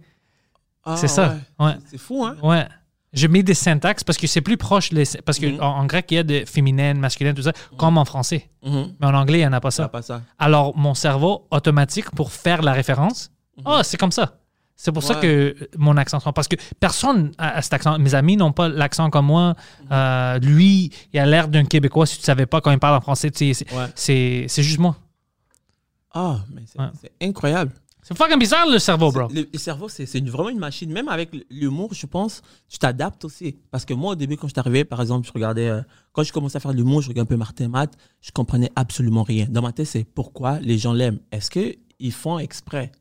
Ah, 0.83 0.95
C'est 0.97 1.07
ça. 1.07 1.37
ouais. 1.59 1.65
Ouais. 1.65 1.73
C'est 1.89 1.97
fou, 1.97 2.25
hein? 2.25 2.35
Ouais. 2.41 2.65
Je 3.11 3.25
mets 3.27 3.41
des 3.43 3.53
syntaxes 3.55 4.03
parce 4.03 4.17
que 4.19 4.27
c'est 4.27 4.41
plus 4.41 4.55
proche. 4.57 4.91
les- 4.91 5.03
parce 5.25 5.39
qu'en 5.39 5.47
Mhm. 5.47 5.59
en, 5.61 5.85
grec, 5.87 6.05
il 6.11 6.15
y 6.15 6.17
a 6.19 6.23
des 6.23 6.45
féminines, 6.45 6.99
masculines, 6.99 7.33
tout 7.33 7.41
ça, 7.41 7.53
comme 7.77 7.97
en 7.97 8.05
français. 8.05 8.49
Mhm. 8.63 8.93
Mais 8.99 9.07
en 9.07 9.13
anglais, 9.15 9.39
il 9.39 9.41
n'y 9.41 9.47
en 9.47 9.53
a 9.53 9.59
pas 9.61 9.71
Ça, 9.71 9.83
ça. 9.83 9.89
pas 9.89 10.01
ça. 10.03 10.21
Alors, 10.37 10.77
mon 10.77 10.93
cerveau, 10.93 11.47
automatique, 11.49 12.11
pour 12.11 12.31
faire 12.31 12.61
la 12.61 12.71
référence, 12.73 13.31
ah, 13.65 13.81
c'est 13.83 13.97
comme 13.97 14.11
ça. 14.11 14.35
C'est 14.75 14.91
pour 14.93 15.03
ça 15.03 15.15
que 15.15 15.55
mon 15.77 15.97
accent. 15.97 16.19
Parce 16.31 16.47
que 16.47 16.55
personne 16.79 17.31
a 17.37 17.61
cet 17.61 17.73
accent. 17.73 17.99
Mes 17.99 18.15
amis 18.15 18.37
n'ont 18.37 18.53
pas 18.53 18.69
l'accent 18.69 19.09
comme 19.09 19.25
moi. 19.25 19.55
Euh, 19.91 20.39
lui, 20.39 20.91
il 21.11 21.19
a 21.19 21.25
l'air 21.25 21.49
d'un 21.49 21.65
Québécois. 21.65 22.05
Si 22.05 22.15
tu 22.15 22.21
ne 22.21 22.25
savais 22.25 22.45
pas 22.45 22.61
quand 22.61 22.71
il 22.71 22.79
parle 22.79 22.95
en 22.95 23.01
français, 23.01 23.29
tu 23.29 23.53
sais, 23.53 23.65
c'est 23.65 23.73
Ouais. 23.75 23.87
c'est- 23.95 24.45
c'est 24.47 24.63
juste 24.63 24.79
moi. 24.79 24.95
Ah, 26.13 26.39
mais 26.53 26.63
c'est 26.65 26.79
Ouais. 26.79 26.87
incroyable. 27.21 27.71
C'est 28.01 28.17
fucking 28.17 28.39
bizarre, 28.39 28.65
le 28.67 28.79
cerveau, 28.79 29.11
bro. 29.11 29.27
Le, 29.27 29.47
le 29.51 29.59
cerveau, 29.59 29.89
c'est 29.89 30.05
vraiment 30.25 30.49
une 30.49 30.57
machine. 30.57 30.89
Même 30.91 31.09
avec 31.09 31.31
l'humour, 31.51 31.93
je 31.93 32.05
pense, 32.05 32.41
tu 32.69 32.79
t'adaptes 32.79 33.25
aussi. 33.25 33.57
Parce 33.71 33.83
que 33.85 33.93
moi, 33.93 34.13
au 34.13 34.15
début, 34.15 34.37
quand 34.37 34.47
je 34.47 34.53
suis 34.53 34.59
arrivé, 34.59 34.85
par 34.85 35.01
exemple, 35.01 35.27
je 35.27 35.33
regardais, 35.33 35.67
euh, 35.69 35.81
quand 36.13 36.23
je 36.23 36.31
commençais 36.31 36.57
à 36.57 36.59
faire 36.61 36.71
de 36.71 36.77
l'humour, 36.77 37.01
je 37.01 37.09
regardais 37.09 37.27
un 37.27 37.35
peu 37.35 37.37
Martin 37.37 37.67
Matt, 37.67 37.95
je 38.21 38.31
comprenais 38.31 38.71
absolument 38.75 39.23
rien. 39.23 39.47
Dans 39.49 39.61
ma 39.61 39.73
tête, 39.73 39.85
c'est 39.87 40.05
pourquoi 40.05 40.59
les 40.61 40.77
gens 40.77 40.93
l'aiment. 40.93 41.19
Est-ce 41.31 41.51
qu'ils 41.51 42.13
font 42.13 42.39
exprès? 42.39 42.91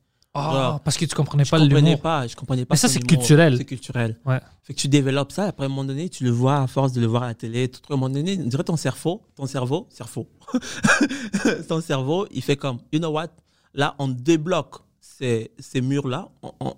Ah, 0.40 0.80
parce 0.84 0.96
que 0.96 1.04
tu 1.04 1.14
comprenais 1.14 1.44
Je 1.44 1.50
pas 1.50 1.58
comprenais 1.58 1.80
l'humour. 1.90 2.00
pas, 2.00 2.26
je 2.26 2.36
comprenais 2.36 2.64
pas. 2.64 2.74
Mais 2.74 2.76
ça, 2.78 2.88
c'est 2.88 3.00
culturel. 3.00 3.56
C'est 3.56 3.64
culturel. 3.64 4.18
Ouais. 4.24 4.40
Fait 4.62 4.74
que 4.74 4.78
tu 4.80 4.88
développes 4.88 5.32
ça, 5.32 5.44
après 5.46 5.64
à 5.64 5.66
un 5.66 5.68
moment 5.68 5.84
donné, 5.84 6.08
tu 6.08 6.24
le 6.24 6.30
vois 6.30 6.58
à 6.62 6.66
force 6.66 6.92
de 6.92 7.00
le 7.00 7.06
voir 7.06 7.22
à 7.24 7.26
la 7.28 7.34
télé. 7.34 7.68
Tout, 7.68 7.80
à 7.90 7.94
un 7.94 7.96
moment 7.96 8.10
donné, 8.12 8.38
on 8.42 8.46
dirait 8.46 8.64
ton 8.64 8.76
cerveau, 8.76 9.22
ton 9.34 9.46
cerveau, 9.46 9.86
cerveau. 9.90 10.28
ton 11.68 11.80
cerveau, 11.80 12.26
il 12.30 12.42
fait 12.42 12.56
comme, 12.56 12.78
you 12.92 12.98
know 12.98 13.10
what, 13.10 13.28
là, 13.74 13.94
on 13.98 14.08
débloque 14.08 14.76
ces, 15.00 15.50
ces 15.58 15.80
murs-là, 15.80 16.28
on, 16.42 16.52
on- 16.60 16.74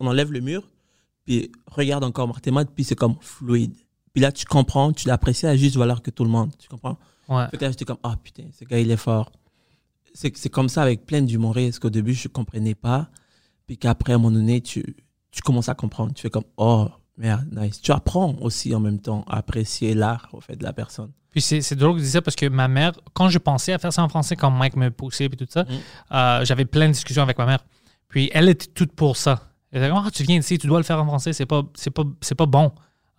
on- 0.00 0.06
enlève 0.06 0.32
le 0.32 0.40
mur, 0.40 0.68
puis 1.24 1.50
regarde 1.70 2.04
encore 2.04 2.26
Martin 2.28 2.52
Matt, 2.52 2.68
puis 2.74 2.84
c'est 2.84 2.94
comme 2.96 3.16
fluide. 3.20 3.74
Puis 4.12 4.20
là, 4.22 4.30
tu 4.32 4.44
comprends, 4.44 4.92
tu 4.92 5.08
l'apprécies 5.08 5.46
à 5.46 5.56
juste 5.56 5.76
valeur 5.76 6.02
que 6.02 6.10
tout 6.10 6.24
le 6.24 6.30
monde, 6.30 6.50
tu 6.58 6.68
comprends? 6.68 6.98
Ouais. 7.28 7.46
Fait 7.50 7.56
que 7.56 7.64
là, 7.64 7.70
j'étais 7.70 7.84
comme, 7.84 7.98
ah 8.02 8.14
putain, 8.22 8.44
ce 8.58 8.64
gars, 8.64 8.78
il 8.78 8.90
est 8.90 8.96
fort. 8.96 9.30
C'est 10.14 10.36
c'est 10.36 10.48
comme 10.48 10.68
ça 10.68 10.82
avec 10.82 11.06
plein 11.06 11.22
d'humoristes 11.22 11.78
qu'au 11.78 11.90
début, 11.90 12.14
je 12.14 12.28
comprenais 12.28 12.74
pas. 12.74 13.08
puis 13.66 13.78
qu'après, 13.78 14.12
à 14.12 14.16
un 14.16 14.18
moment 14.18 14.36
donné, 14.36 14.60
tu, 14.60 14.96
tu 15.30 15.42
commences 15.42 15.68
à 15.68 15.74
comprendre. 15.74 16.12
Tu 16.14 16.22
fais 16.22 16.30
comme, 16.30 16.44
oh, 16.56 16.88
merde, 17.16 17.46
nice. 17.52 17.80
Tu 17.80 17.92
apprends 17.92 18.36
aussi 18.40 18.74
en 18.74 18.80
même 18.80 19.00
temps 19.00 19.24
à 19.28 19.38
apprécier 19.38 19.94
l'art, 19.94 20.28
au 20.32 20.40
fait, 20.40 20.56
de 20.56 20.62
la 20.64 20.72
personne. 20.72 21.10
Puis 21.30 21.40
c'est 21.40 21.62
c'est 21.62 21.76
drôle 21.76 21.94
que 21.94 22.00
tu 22.00 22.04
dis 22.04 22.10
ça 22.10 22.20
parce 22.20 22.36
que 22.36 22.46
ma 22.46 22.68
mère, 22.68 22.92
quand 23.14 23.30
je 23.30 23.38
pensais 23.38 23.72
à 23.72 23.78
faire 23.78 23.92
ça 23.92 24.02
en 24.02 24.08
français, 24.08 24.36
quand 24.36 24.50
Mike 24.50 24.76
me 24.76 24.90
poussait 24.90 25.24
et 25.24 25.30
tout 25.30 25.46
ça, 25.48 25.64
euh, 26.12 26.44
j'avais 26.44 26.66
plein 26.66 26.88
de 26.88 26.92
discussions 26.92 27.22
avec 27.22 27.38
ma 27.38 27.46
mère. 27.46 27.64
Puis 28.08 28.30
elle 28.34 28.50
était 28.50 28.66
toute 28.66 28.92
pour 28.92 29.16
ça. 29.16 29.48
Elle 29.70 29.82
était 29.82 29.90
comme, 29.90 30.04
ah, 30.06 30.10
tu 30.10 30.22
viens 30.24 30.38
ici, 30.38 30.58
tu 30.58 30.66
dois 30.66 30.78
le 30.78 30.84
faire 30.84 31.00
en 31.00 31.06
français, 31.06 31.32
c'est 31.32 31.46
pas, 31.46 31.62
c'est 31.74 31.90
pas, 31.90 32.02
c'est 32.20 32.34
pas 32.34 32.44
bon 32.44 32.70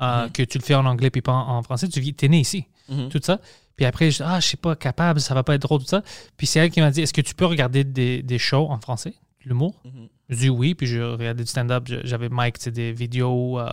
euh, 0.02 0.28
que 0.30 0.44
tu 0.44 0.58
le 0.58 0.64
fais 0.64 0.76
en 0.76 0.86
anglais 0.86 1.10
puis 1.10 1.22
pas 1.22 1.34
en, 1.34 1.58
en 1.58 1.64
français. 1.64 1.88
Tu 1.88 2.00
vis, 2.00 2.14
t'es 2.14 2.28
né 2.28 2.40
ici, 2.40 2.66
tout 3.10 3.20
ça. 3.24 3.40
Puis 3.76 3.86
après, 3.86 4.12
je 4.12 4.18
dis, 4.18 4.24
ah, 4.24 4.40
je 4.40 4.48
suis 4.48 4.58
pas 4.58 4.76
capable, 4.76 5.20
ça 5.20 5.34
va 5.34 5.44
pas 5.44 5.56
être 5.56 5.62
drôle, 5.64 5.80
tout 5.80 5.88
ça. 5.88 6.04
Puis 6.38 6.46
c'est 6.46 6.60
elle 6.60 6.70
qui 6.70 6.80
m'a 6.80 6.92
dit, 6.92 7.02
est-ce 7.02 7.14
que 7.14 7.22
tu 7.22 7.34
peux 7.34 7.46
regarder 7.46 7.84
des, 7.84 8.22
des 8.22 8.38
shows 8.38 8.68
en 8.70 8.80
français, 8.80 9.16
l'humour? 9.46 9.82
Je 10.30 10.36
dis 10.36 10.50
oui, 10.50 10.76
puis 10.76 10.88
je 10.88 11.02
regardais 11.02 11.44
du 11.44 11.50
stand-up. 11.50 11.84
J'avais 12.04 12.30
Mike, 12.30 12.58
c'est 12.60 12.72
des 12.72 12.92
vidéos 12.92 13.60
euh, 13.60 13.70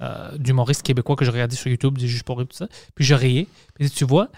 euh, 0.00 0.36
d'humoristes 0.36 0.82
québécois 0.82 1.16
que 1.16 1.24
je 1.24 1.30
regardais 1.30 1.56
sur 1.56 1.70
YouTube, 1.70 1.96
des 1.98 2.08
juste 2.08 2.24
pour 2.24 2.38
rire, 2.38 2.48
tout 2.48 2.56
ça. 2.56 2.68
Puis 2.94 3.04
je 3.04 3.14
riais. 3.14 3.46
Puis 3.74 3.88
tu 3.90 4.04
vois, 4.04 4.30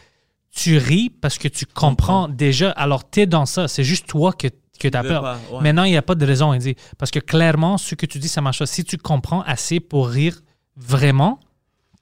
tu 0.55 0.77
ris 0.77 1.09
parce 1.09 1.39
que 1.39 1.49
tu 1.49 1.65
comprends 1.67 2.29
déjà. 2.29 2.71
Alors, 2.73 3.09
tu 3.09 3.21
es 3.21 3.27
dans 3.27 3.47
ça. 3.47 3.69
C'est 3.69 3.85
juste 3.85 4.07
toi 4.07 4.33
que, 4.33 4.49
que 4.79 4.89
tu 4.89 4.97
as 4.97 5.03
peur. 5.03 5.23
pas, 5.23 5.39
ouais. 5.53 5.63
Maintenant, 5.63 5.85
il 5.85 5.91
n'y 5.91 5.97
a 5.97 6.03
pas 6.03 6.15
de 6.15 6.27
raison, 6.27 6.53
il 6.53 6.61
dit. 6.61 6.77
Parce 6.99 7.11
que 7.11 7.19
clairement, 7.19 7.79
ce 7.79 7.95
que 7.95 8.07
tu 8.07 8.19
dis, 8.19 8.29
ça 8.29 8.41
marche 8.41 8.59
pas. 8.59 8.67
Si 8.67 8.85
tu 8.85 8.99
comprends 8.99 9.41
assez 9.43 9.81
pour 9.81 10.09
rire 10.09 10.41
vraiment, 10.77 11.39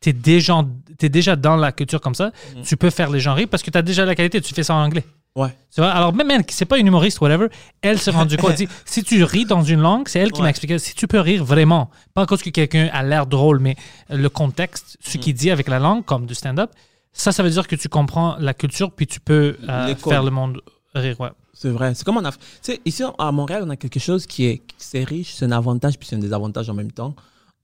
tu 0.01 0.11
es, 0.11 0.13
déjà- 0.13 0.65
t'es 0.99 1.09
déjà 1.09 1.37
dans 1.37 1.57
la 1.57 1.73
culture 1.73 2.01
comme 2.01 2.15
ça. 2.15 2.29
Mm. 2.57 2.63
Tu 2.63 2.77
peux 2.77 2.91
faire 2.91 3.11
les 3.11 3.21
gens 3.21 3.35
rire 3.35 3.49
parce 3.51 3.63
que 3.63 3.71
tu 3.71 3.79
as 3.79 3.83
déjà 3.83 4.05
la 4.05 4.15
qualité. 4.15 4.41
Tu 4.41 4.55
fais 4.55 4.63
ça 4.63 4.75
en 4.75 4.83
anglais. 4.85 5.05
Ouais. 5.37 5.55
Tu 5.73 5.81
vois? 5.81 5.91
Alors, 5.91 6.13
même 6.13 6.29
elle, 6.31 6.45
qui 6.45 6.55
c'est 6.55 6.65
pas 6.65 6.79
une 6.79 6.87
humoriste, 6.89 7.21
whatever, 7.21 7.47
elle 7.83 7.99
s'est 8.01 8.11
rendue 8.11 8.37
compte. 8.37 8.51
Elle 8.51 8.57
dit 8.57 8.69
si 8.85 9.05
tu 9.05 9.23
ris 9.23 9.45
dans 9.45 9.63
une 9.63 9.81
langue, 9.81 10.09
c'est 10.09 10.19
elle 10.19 10.33
qui 10.33 10.41
Ouais. 10.41 10.45
m'a 10.47 10.51
expliqué. 10.51 10.79
Si 10.79 10.95
tu 10.95 11.07
peux 11.07 11.21
rire 11.21 11.45
vraiment, 11.45 11.91
pas 12.15 12.27
cause 12.27 12.43
que 12.43 12.51
quelqu'un 12.51 12.89
a 12.93 13.03
l'air 13.03 13.27
drôle, 13.27 13.61
mais 13.61 13.77
le 14.09 14.29
contexte, 14.29 14.97
ce 15.01 15.19
Mm. 15.19 15.21
qu'il 15.21 15.35
dit 15.35 15.51
avec 15.51 15.69
la 15.69 15.79
langue, 15.79 16.05
comme 16.05 16.27
du 16.27 16.35
stand-up, 16.35 16.71
ça, 17.13 17.31
ça 17.33 17.43
veut 17.43 17.51
dire 17.51 17.67
que 17.69 17.77
tu 17.77 17.89
comprends 17.89 18.37
la 18.39 18.55
culture, 18.55 18.91
puis 18.93 19.07
tu 19.07 19.21
peux 19.21 19.57
euh, 19.69 19.95
faire 19.97 20.23
le 20.23 20.31
monde 20.31 20.61
rire. 20.95 21.21
Ouais. 21.21 21.31
C'est 21.53 21.69
vrai. 21.71 21.93
C'est 21.95 22.05
comme 22.05 22.17
en 22.17 22.25
Afrique. 22.25 22.43
Tu 22.63 22.73
sais, 22.73 22.81
ici 22.87 23.03
à 23.19 23.31
Montréal, 23.33 23.63
on 23.67 23.71
a 23.71 23.77
quelque 23.77 24.01
chose 24.01 24.27
qui 24.27 24.47
est 24.47 24.63
c'est 24.79 25.05
riche, 25.05 25.35
c'est 25.35 25.45
un 25.45 25.53
avantage 25.53 25.99
puis 25.99 26.09
c'est 26.09 26.17
un 26.17 26.21
désavantage 26.21 26.71
en 26.71 26.75
même 26.75 26.91
temps. 26.91 27.15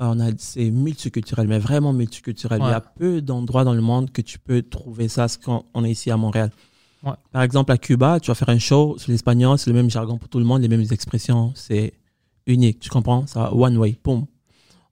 Euh, 0.01 0.12
On 0.12 0.20
a 0.20 0.30
c'est 0.38 0.70
multiculturel, 0.70 1.49
mais 1.49 1.59
vraiment 1.59 1.92
multiculturel. 1.92 2.61
Il 2.62 2.68
y 2.68 2.72
a 2.72 2.80
peu 2.80 3.22
d'endroits 3.22 3.64
dans 3.64 3.74
le 3.74 3.80
monde 3.80 4.11
que 4.11 4.22
tu 4.22 4.38
peux 4.38 4.62
trouver 4.62 5.09
ça 5.09 5.28
ce 5.28 5.38
qu'on 5.38 5.64
on 5.74 5.84
est 5.84 5.90
ici 5.90 6.11
à 6.11 6.16
Montréal. 6.16 6.51
Ouais. 7.03 7.12
Par 7.32 7.42
exemple, 7.42 7.72
à 7.72 7.78
Cuba, 7.78 8.20
tu 8.20 8.30
vas 8.30 8.34
faire 8.34 8.49
un 8.49 8.59
show 8.59 8.97
sur 8.99 9.11
l'espagnol, 9.11 9.59
c'est 9.59 9.70
le 9.70 9.76
même 9.76 9.90
jargon 9.90 10.18
pour 10.18 10.28
tout 10.28 10.38
le 10.38 10.44
monde, 10.44 10.62
les 10.62 10.68
mêmes 10.68 10.84
expressions, 10.90 11.53
c'est 11.55 11.92
unique. 12.47 12.80
Tu 12.80 12.90
comprends? 12.90 13.26
Ça, 13.26 13.53
one 13.55 13.76
way, 13.76 13.97
boom. 14.03 14.26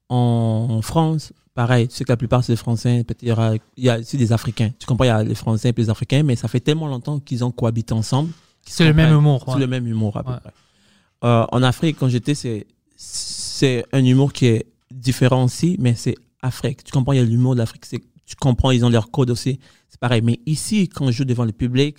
En, 0.09 0.67
en 0.69 0.81
France, 0.81 1.33
pareil. 1.53 1.87
Tu 1.87 1.95
sais 1.95 2.03
que 2.03 2.11
la 2.11 2.17
plupart 2.17 2.43
c'est 2.43 2.53
des 2.53 2.57
Français. 2.57 3.03
Peut-être 3.03 3.23
il 3.23 3.29
y 3.29 3.31
aura, 3.31 3.55
il 3.55 3.83
y 3.83 3.89
a 3.89 3.99
aussi 3.99 4.17
des 4.17 4.31
Africains. 4.31 4.71
Tu 4.79 4.85
comprends 4.85 5.05
Il 5.05 5.07
y 5.07 5.11
a 5.11 5.23
les 5.23 5.35
Français 5.35 5.69
et 5.69 5.73
les 5.75 5.89
Africains, 5.89 6.23
mais 6.23 6.35
ça 6.35 6.47
fait 6.47 6.59
tellement 6.59 6.87
longtemps 6.87 7.19
qu'ils 7.19 7.43
ont 7.43 7.51
cohabité 7.51 7.93
ensemble. 7.93 8.31
C'est 8.67 8.85
le 8.85 8.93
même 8.93 9.13
humour. 9.13 9.43
C'est 9.45 9.53
ouais. 9.53 9.59
le 9.59 9.67
même 9.67 9.87
humour 9.87 10.17
à 10.17 10.23
peu 10.23 10.31
près. 10.31 10.51
Euh, 11.23 11.45
en 11.51 11.63
Afrique, 11.63 11.97
quand 11.99 12.07
j'étais, 12.07 12.35
c'est 12.35 12.65
c'est 12.95 13.85
un 13.91 14.03
humour 14.03 14.31
qui 14.31 14.45
est 14.47 14.67
différent 15.05 15.45
aussi, 15.45 15.77
mais 15.79 15.95
c'est 15.95 16.15
Afrique. 16.41 16.83
Tu 16.83 16.91
comprends, 16.91 17.13
il 17.13 17.17
y 17.17 17.21
a 17.21 17.23
l'humour 17.23 17.53
de 17.55 17.59
l'Afrique. 17.59 17.85
c'est- 17.85 18.03
Tu 18.25 18.35
comprends, 18.35 18.71
ils 18.71 18.83
ont 18.83 18.89
leur 18.89 19.11
code 19.11 19.29
aussi. 19.29 19.59
C'est 19.87 19.99
pareil. 19.99 20.21
Mais 20.23 20.39
ici, 20.47 20.89
quand 20.89 21.05
je 21.07 21.11
joue 21.17 21.25
devant 21.25 21.45
le 21.45 21.51
public, 21.51 21.97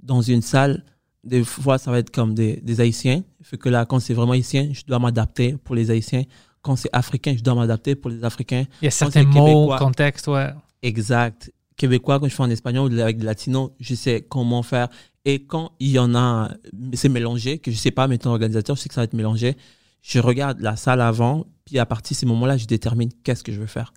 dans 0.00 0.22
une 0.22 0.40
salle, 0.42 0.84
des 1.24 1.42
fois, 1.42 1.76
ça 1.76 1.90
va 1.90 1.98
être 1.98 2.10
comme 2.10 2.34
des, 2.34 2.56
des 2.62 2.80
Haïtiens. 2.80 3.22
Fait 3.42 3.58
que 3.58 3.68
là, 3.68 3.84
quand 3.84 3.98
c'est 3.98 4.14
vraiment 4.14 4.32
haïtien, 4.32 4.70
je 4.72 4.82
dois 4.86 5.00
m'adapter 5.00 5.56
pour 5.64 5.74
les 5.74 5.90
Haïtiens. 5.90 6.22
Quand 6.62 6.76
c'est 6.76 6.88
africain, 6.92 7.34
je 7.36 7.42
dois 7.42 7.54
m'adapter 7.56 7.96
pour 7.96 8.10
les 8.12 8.22
Africains. 8.22 8.64
Il 8.80 8.84
y 8.84 8.88
a 8.88 8.90
certains 8.92 9.24
mots, 9.40 9.66
contextes, 9.78 10.28
ouais. 10.28 10.50
Exact. 10.82 11.50
Québécois, 11.76 12.20
quand 12.20 12.28
je 12.28 12.34
fais 12.34 12.42
en 12.44 12.50
espagnol 12.50 12.92
ou 12.92 13.00
avec 13.00 13.18
des 13.18 13.24
latinos, 13.26 13.70
je 13.80 13.94
sais 13.96 14.24
comment 14.28 14.62
faire. 14.62 14.88
Et 15.24 15.44
quand 15.44 15.72
il 15.80 15.90
y 15.90 15.98
en 15.98 16.14
a, 16.14 16.50
c'est 16.94 17.08
mélangé, 17.08 17.58
que 17.58 17.70
je 17.72 17.76
sais 17.76 17.90
pas, 17.90 18.06
mettons 18.06 18.30
organisateur, 18.30 18.76
je 18.76 18.82
sais 18.82 18.88
que 18.88 18.94
ça 18.94 19.00
va 19.00 19.04
être 19.04 19.14
mélangé, 19.14 19.56
je 20.02 20.20
regarde 20.20 20.60
la 20.60 20.76
salle 20.76 21.00
avant, 21.00 21.44
puis 21.66 21.78
à 21.78 21.84
partir 21.84 22.14
de 22.14 22.18
ces 22.18 22.24
moments-là, 22.26 22.56
je 22.56 22.64
détermine 22.66 23.10
qu'est-ce 23.24 23.42
que 23.44 23.52
je 23.52 23.60
veux 23.60 23.66
faire. 23.66 23.92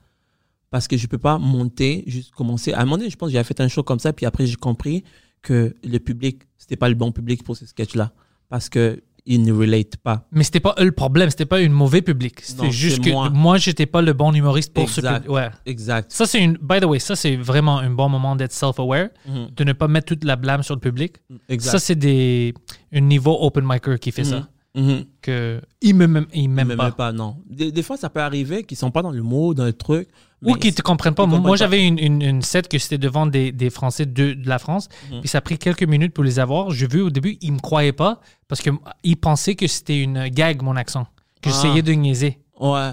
Parce 0.71 0.87
que 0.87 0.97
je 0.97 1.07
peux 1.07 1.17
pas 1.17 1.37
monter, 1.37 2.03
juste 2.07 2.31
commencer. 2.31 2.73
À 2.73 2.81
un 2.81 2.85
moment 2.85 2.97
donné, 2.97 3.09
je 3.09 3.15
pense 3.15 3.29
que 3.29 3.33
j'avais 3.33 3.43
fait 3.45 3.61
un 3.61 3.67
show 3.69 3.83
comme 3.83 3.99
ça, 3.99 4.11
puis 4.11 4.25
après, 4.25 4.45
j'ai 4.45 4.55
compris 4.57 5.03
que 5.41 5.73
le 5.83 5.97
public, 5.99 6.41
c'était 6.57 6.75
pas 6.75 6.89
le 6.89 6.95
bon 6.95 7.11
public 7.13 7.43
pour 7.43 7.55
ce 7.55 7.65
sketch-là. 7.65 8.11
Parce 8.49 8.67
que 8.69 9.01
ils 9.25 9.43
ne 9.43 9.51
relate 9.51 9.97
pas. 9.97 10.25
Mais 10.31 10.43
c'était 10.43 10.59
pas 10.59 10.73
eux 10.79 10.85
le 10.85 10.91
problème, 10.91 11.29
c'était 11.29 11.45
pas 11.45 11.57
un 11.59 11.69
mauvais 11.69 12.01
public. 12.01 12.39
C'était 12.41 12.71
juste 12.71 13.03
que 13.03 13.11
moi. 13.11 13.29
moi, 13.29 13.57
j'étais 13.57 13.85
pas 13.85 14.01
le 14.01 14.13
bon 14.13 14.33
humoriste 14.33 14.73
pour 14.73 14.89
ce 14.89 15.01
Exact. 15.01 15.15
public. 15.21 15.31
Ouais. 15.31 15.49
Exact. 15.67 16.11
Ça, 16.11 16.25
c'est 16.25 16.41
une. 16.43 16.57
By 16.59 16.79
the 16.79 16.85
way, 16.85 16.97
ça, 16.97 17.15
c'est 17.15 17.35
vraiment 17.35 17.77
un 17.77 17.91
bon 17.91 18.09
moment 18.09 18.35
d'être 18.35 18.53
self-aware, 18.53 19.09
Mhm. 19.27 19.49
de 19.55 19.63
ne 19.65 19.73
pas 19.73 19.87
mettre 19.87 20.07
toute 20.07 20.23
la 20.23 20.35
blâme 20.35 20.63
sur 20.63 20.73
le 20.73 20.79
public. 20.79 21.17
Exact. 21.47 21.71
Ça, 21.71 21.79
c'est 21.79 21.95
des 21.95 22.53
un 22.91 23.01
niveau 23.01 23.37
open 23.41 23.65
micer 23.65 23.99
qui 23.99 24.11
fait 24.11 24.23
ça. 24.23 24.47
Mhm. 24.75 25.05
Que 25.21 25.61
il 25.81 25.95
me 25.95 26.27
il 26.33 26.43
Ils 26.43 26.47
m'aime 26.49 26.67
m'aiment 26.67 26.77
pas. 26.77 26.91
pas. 26.91 27.11
non. 27.11 27.37
Des, 27.49 27.71
des 27.71 27.81
fois, 27.83 27.97
ça 27.97 28.09
peut 28.09 28.21
arriver 28.21 28.63
qu'ils 28.63 28.77
sont 28.77 28.91
pas 28.91 29.01
dans 29.01 29.11
le 29.11 29.23
mot, 29.23 29.53
dans 29.53 29.65
le 29.65 29.73
truc. 29.73 30.07
Ou 30.43 30.53
mais 30.53 30.59
qui 30.59 30.71
te 30.73 30.81
comprennent 30.81 31.15
pas. 31.15 31.23
ils 31.23 31.29
Moi, 31.41 31.57
j'avais 31.57 31.85
une, 31.85 31.97
une, 31.99 32.21
une 32.21 32.41
set 32.43 32.67
que 32.69 32.77
c'était 32.77 32.97
devant 32.99 33.25
des, 33.25 33.51
des 33.51 33.69
Français 33.69 34.05
de, 34.05 34.33
de 34.33 34.47
la 34.47 34.59
France. 34.59 34.87
Mhm. 35.11 35.19
Puis 35.21 35.27
ça 35.29 35.39
a 35.39 35.41
pris 35.41 35.57
quelques 35.57 35.83
minutes 35.83 36.13
pour 36.13 36.23
les 36.23 36.39
avoir. 36.39 36.69
J'ai 36.71 36.87
vu 36.87 37.01
au 37.01 37.09
début, 37.09 37.37
ils 37.41 37.51
me 37.51 37.59
croyaient 37.59 37.91
pas 37.93 38.21
parce 38.47 38.61
qu'ils 38.61 39.17
pensaient 39.17 39.55
que 39.55 39.67
c'était 39.67 40.01
une 40.01 40.27
gag, 40.29 40.61
mon 40.61 40.75
accent. 40.75 41.07
Que 41.41 41.49
Ah. 41.49 41.51
j'essayais 41.51 41.81
de 41.81 41.91
niaiser. 41.93 42.39
Ouais. 42.59 42.91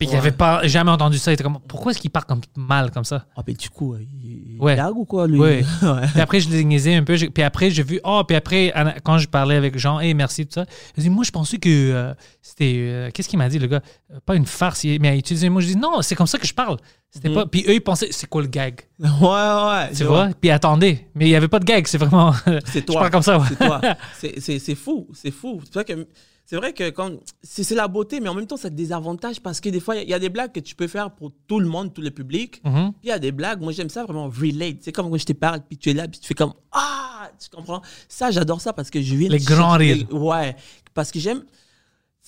Puis 0.00 0.08
Ouais. 0.08 0.14
n'avaient 0.14 0.32
pas 0.32 0.66
jamais 0.66 0.90
entendu 0.90 1.18
ça. 1.18 1.30
Ils 1.30 1.34
étaient 1.34 1.44
comme, 1.44 1.58
pourquoi 1.68 1.92
est-ce 1.92 2.00
qu'il 2.00 2.10
parle 2.10 2.24
comme 2.24 2.40
mal 2.56 2.90
comme 2.90 3.04
ça? 3.04 3.26
Ah, 3.36 3.42
mais 3.46 3.52
du 3.52 3.68
coup, 3.68 3.94
il, 3.96 4.54
il 4.54 4.58
Ouais. 4.58 4.74
blague 4.74 4.96
ou 4.96 5.04
quoi, 5.04 5.26
lui? 5.26 5.38
Ouais. 5.38 5.62
Puis 6.12 6.20
après, 6.22 6.40
je 6.40 6.48
les 6.48 6.64
niaisais 6.64 6.94
un 6.94 7.04
peu. 7.04 7.16
Puis 7.18 7.42
après, 7.42 7.70
j'ai 7.70 7.82
vu, 7.82 8.00
oh, 8.02 8.22
puis 8.26 8.34
après, 8.34 8.72
quand 9.04 9.18
je 9.18 9.28
parlais 9.28 9.56
avec 9.56 9.78
Jean, 9.78 10.00
hey, 10.00 10.14
merci, 10.14 10.46
tout 10.46 10.54
ça, 10.54 10.64
il 10.96 11.02
dit, 11.02 11.10
moi, 11.10 11.22
je 11.22 11.30
pensais 11.30 11.58
que 11.58 11.68
euh, 11.68 12.14
c'était. 12.42 12.74
euh, 12.78 13.10
Qu'est-ce 13.12 13.28
qu'il 13.28 13.38
m'a 13.38 13.48
dit, 13.48 13.58
le 13.58 13.66
gars? 13.66 13.82
Euh, 14.12 14.18
Pas 14.24 14.34
une 14.36 14.46
farce, 14.46 14.84
mais 14.84 14.96
il 14.96 15.06
a 15.06 15.16
utilisé. 15.16 15.48
Moi, 15.48 15.60
je 15.62 15.68
dis, 15.68 15.76
non, 15.76 16.02
c'est 16.02 16.14
comme 16.14 16.26
ça 16.26 16.38
que 16.38 16.46
je 16.46 16.54
parle. 16.54 16.76
C'était 17.10 17.28
Mhm. 17.28 17.34
pas. 17.34 17.46
Puis 17.46 17.64
eux, 17.68 17.74
ils 17.74 17.80
pensaient, 17.80 18.08
c'est 18.12 18.28
quoi 18.28 18.40
le 18.42 18.48
gag? 18.48 18.80
Ouais, 18.98 19.08
ouais. 19.08 19.88
Tu 19.90 19.96
je 19.96 20.04
vois? 20.04 20.28
Puis 20.40 20.50
attendez, 20.50 21.06
mais 21.14 21.26
il 21.26 21.28
n'y 21.30 21.34
avait 21.36 21.48
pas 21.48 21.58
de 21.58 21.64
gag, 21.64 21.86
c'est 21.86 21.98
vraiment. 21.98 22.32
C'est 22.66 22.80
je 22.80 22.84
toi. 22.84 23.00
parle 23.00 23.10
comme 23.10 23.22
ça, 23.22 23.38
ouais. 23.38 23.46
C'est 23.48 23.66
toi. 23.66 23.80
C'est- 24.38 24.74
fou. 24.74 25.08
C'est 25.12 25.30
fou. 25.32 25.60
C'est 25.64 25.74
vrai 25.74 25.84
que, 25.84 26.06
c'est 26.46 26.56
vrai 26.56 26.72
que 26.72 26.90
quand, 26.90 27.10
c'est 27.42 27.74
la 27.74 27.86
beauté, 27.88 28.18
mais 28.20 28.28
en 28.28 28.34
même 28.34 28.46
temps, 28.46 28.56
c'est 28.56 28.74
des 28.74 28.92
avantages 28.92 29.40
parce 29.40 29.60
que 29.60 29.68
des 29.68 29.78
fois, 29.80 29.94
il 29.96 29.98
y, 29.98 30.00
a- 30.00 30.04
il 30.04 30.10
y 30.10 30.14
a 30.14 30.18
des 30.18 30.28
blagues 30.28 30.52
que 30.52 30.60
tu 30.60 30.74
peux 30.74 30.86
faire 30.88 31.10
pour 31.12 31.30
tout 31.46 31.60
le 31.60 31.66
monde, 31.66 31.92
tout 31.94 32.00
le 32.00 32.10
public. 32.10 32.60
Mhm. 32.64 32.92
Puis 32.92 33.00
il 33.04 33.08
y 33.08 33.12
a 33.12 33.18
des 33.18 33.32
blagues, 33.32 33.60
moi 33.60 33.72
j'aime 33.72 33.88
ça 33.90 34.04
vraiment 34.04 34.28
relate. 34.28 34.78
C'est 34.80 34.92
comme 34.92 35.10
quand 35.10 35.18
je 35.18 35.26
te 35.26 35.32
parle, 35.32 35.60
puis 35.68 35.78
tu 35.78 35.90
es 35.90 35.94
là, 35.94 36.08
puis 36.08 36.18
tu 36.20 36.26
fais 36.28 36.34
comme 36.34 36.54
Ah 36.72 37.28
Tu 37.38 37.48
comprends? 37.50 37.82
Ça, 38.08 38.30
j'adore 38.30 38.60
ça 38.60 38.72
parce 38.72 38.88
que 38.90 39.00
je 39.00 39.14
viens. 39.14 39.28
Les 39.28 39.38
grands 39.38 39.76
rires. 39.76 40.06
Ouais. 40.12 40.54
Parce 40.94 41.10
que 41.10 41.18
j'aime. 41.20 41.42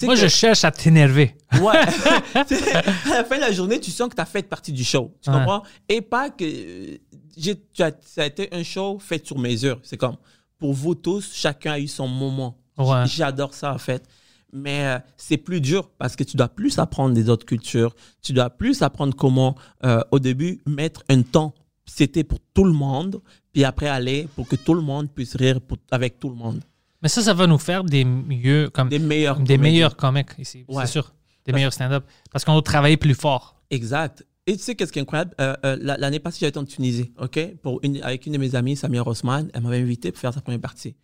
Moi, 0.02 0.14
que- 0.14 0.20
je 0.20 0.26
cherche 0.28 0.64
à 0.64 0.70
t'énerver. 0.70 1.36
Ouais. 1.60 1.72
À 2.34 2.44
la 3.14 3.24
fin 3.24 3.36
de 3.36 3.40
la 3.40 3.52
journée, 3.52 3.78
tu 3.78 3.90
sens 3.90 4.08
que 4.08 4.14
tu 4.14 4.20
as 4.20 4.26
fait 4.26 4.42
partie 4.42 4.72
du 4.72 4.84
show. 4.84 5.14
Tu 5.20 5.30
Ouais. 5.30 5.36
comprends? 5.36 5.62
Et 5.88 6.00
pas 6.00 6.30
que. 6.30 6.44
euh, 6.44 6.96
j'ai- 7.36 7.60
tu 7.72 7.82
as- 7.82 7.92
ça 8.04 8.22
a 8.22 8.26
été 8.26 8.48
un 8.52 8.62
show 8.62 8.98
fait 8.98 9.24
sur 9.26 9.38
mesure. 9.38 9.78
C'est 9.82 9.96
comme, 9.96 10.16
pour 10.58 10.72
vous 10.72 10.94
tous, 10.94 11.30
chacun 11.32 11.72
a 11.72 11.78
eu 11.78 11.88
son 11.88 12.08
moment. 12.08 12.58
Ouais. 12.78 13.04
J'adore 13.06 13.54
ça, 13.54 13.72
en 13.74 13.78
fait. 13.78 14.02
Mais 14.52 14.84
euh, 14.84 14.98
c'est 15.16 15.36
plus 15.38 15.60
dur 15.60 15.88
parce 15.98 16.14
que 16.16 16.24
tu 16.24 16.36
dois 16.36 16.48
plus 16.48 16.78
apprendre 16.78 17.14
des 17.14 17.28
autres 17.30 17.46
cultures. 17.46 17.94
Tu 18.22 18.32
dois 18.32 18.50
plus 18.50 18.82
apprendre 18.82 19.14
comment, 19.14 19.56
euh, 19.84 20.00
au 20.10 20.18
début, 20.18 20.60
mettre 20.66 21.02
un 21.08 21.22
temps. 21.22 21.54
C'était 21.86 22.24
pour 22.24 22.38
tout 22.54 22.64
le 22.64 22.72
monde. 22.72 23.20
Puis 23.52 23.64
après, 23.64 23.88
aller 23.88 24.28
pour 24.36 24.46
que 24.48 24.56
tout 24.56 24.74
le 24.74 24.82
monde 24.82 25.10
puisse 25.10 25.36
rire 25.36 25.60
pour- 25.60 25.78
avec 25.90 26.18
tout 26.18 26.28
le 26.28 26.36
monde. 26.36 26.60
Mais 27.02 27.08
ça, 27.08 27.22
ça 27.22 27.34
va 27.34 27.46
nous 27.46 27.58
faire 27.58 27.84
des 27.84 28.04
mieux, 28.04 28.70
comme 28.72 28.88
Des 28.88 28.98
meilleurs. 28.98 29.38
des 29.40 29.58
meilleurs 29.58 29.96
comiques 29.96 30.30
ici, 30.38 30.64
Ouais. 30.68 30.86
c'est 30.86 30.92
sûr. 30.92 31.12
Des 31.44 31.52
meilleurs 31.52 31.72
stand-up. 31.72 32.04
Parce 32.30 32.44
qu'on 32.44 32.52
doit 32.52 32.62
travailler 32.62 32.96
plus 32.96 33.14
fort. 33.14 33.60
Exact. 33.70 34.24
Et 34.46 34.56
tu 34.56 34.62
sais 34.62 34.74
qu'est-ce 34.74 34.92
qui 34.92 34.98
est 34.98 35.02
incroyable? 35.02 35.34
Euh, 35.40 35.54
euh, 35.64 35.76
la- 35.80 35.96
L'année 35.96 36.18
passée, 36.20 36.38
j'étais 36.40 36.58
en 36.58 36.64
Tunisie, 36.64 37.12
OK? 37.20 37.38
Pour 37.62 37.80
une, 37.82 38.00
avec 38.02 38.26
une 38.26 38.32
de 38.34 38.38
mes 38.38 38.54
amies, 38.54 38.76
Samia 38.76 39.02
Rosman. 39.02 39.48
Elle 39.54 39.62
m'avait 39.62 39.78
invité 39.80 40.10
pour 40.12 40.20
faire 40.20 40.32
sa 40.34 40.40
première 40.40 40.60
partie. 40.60 40.94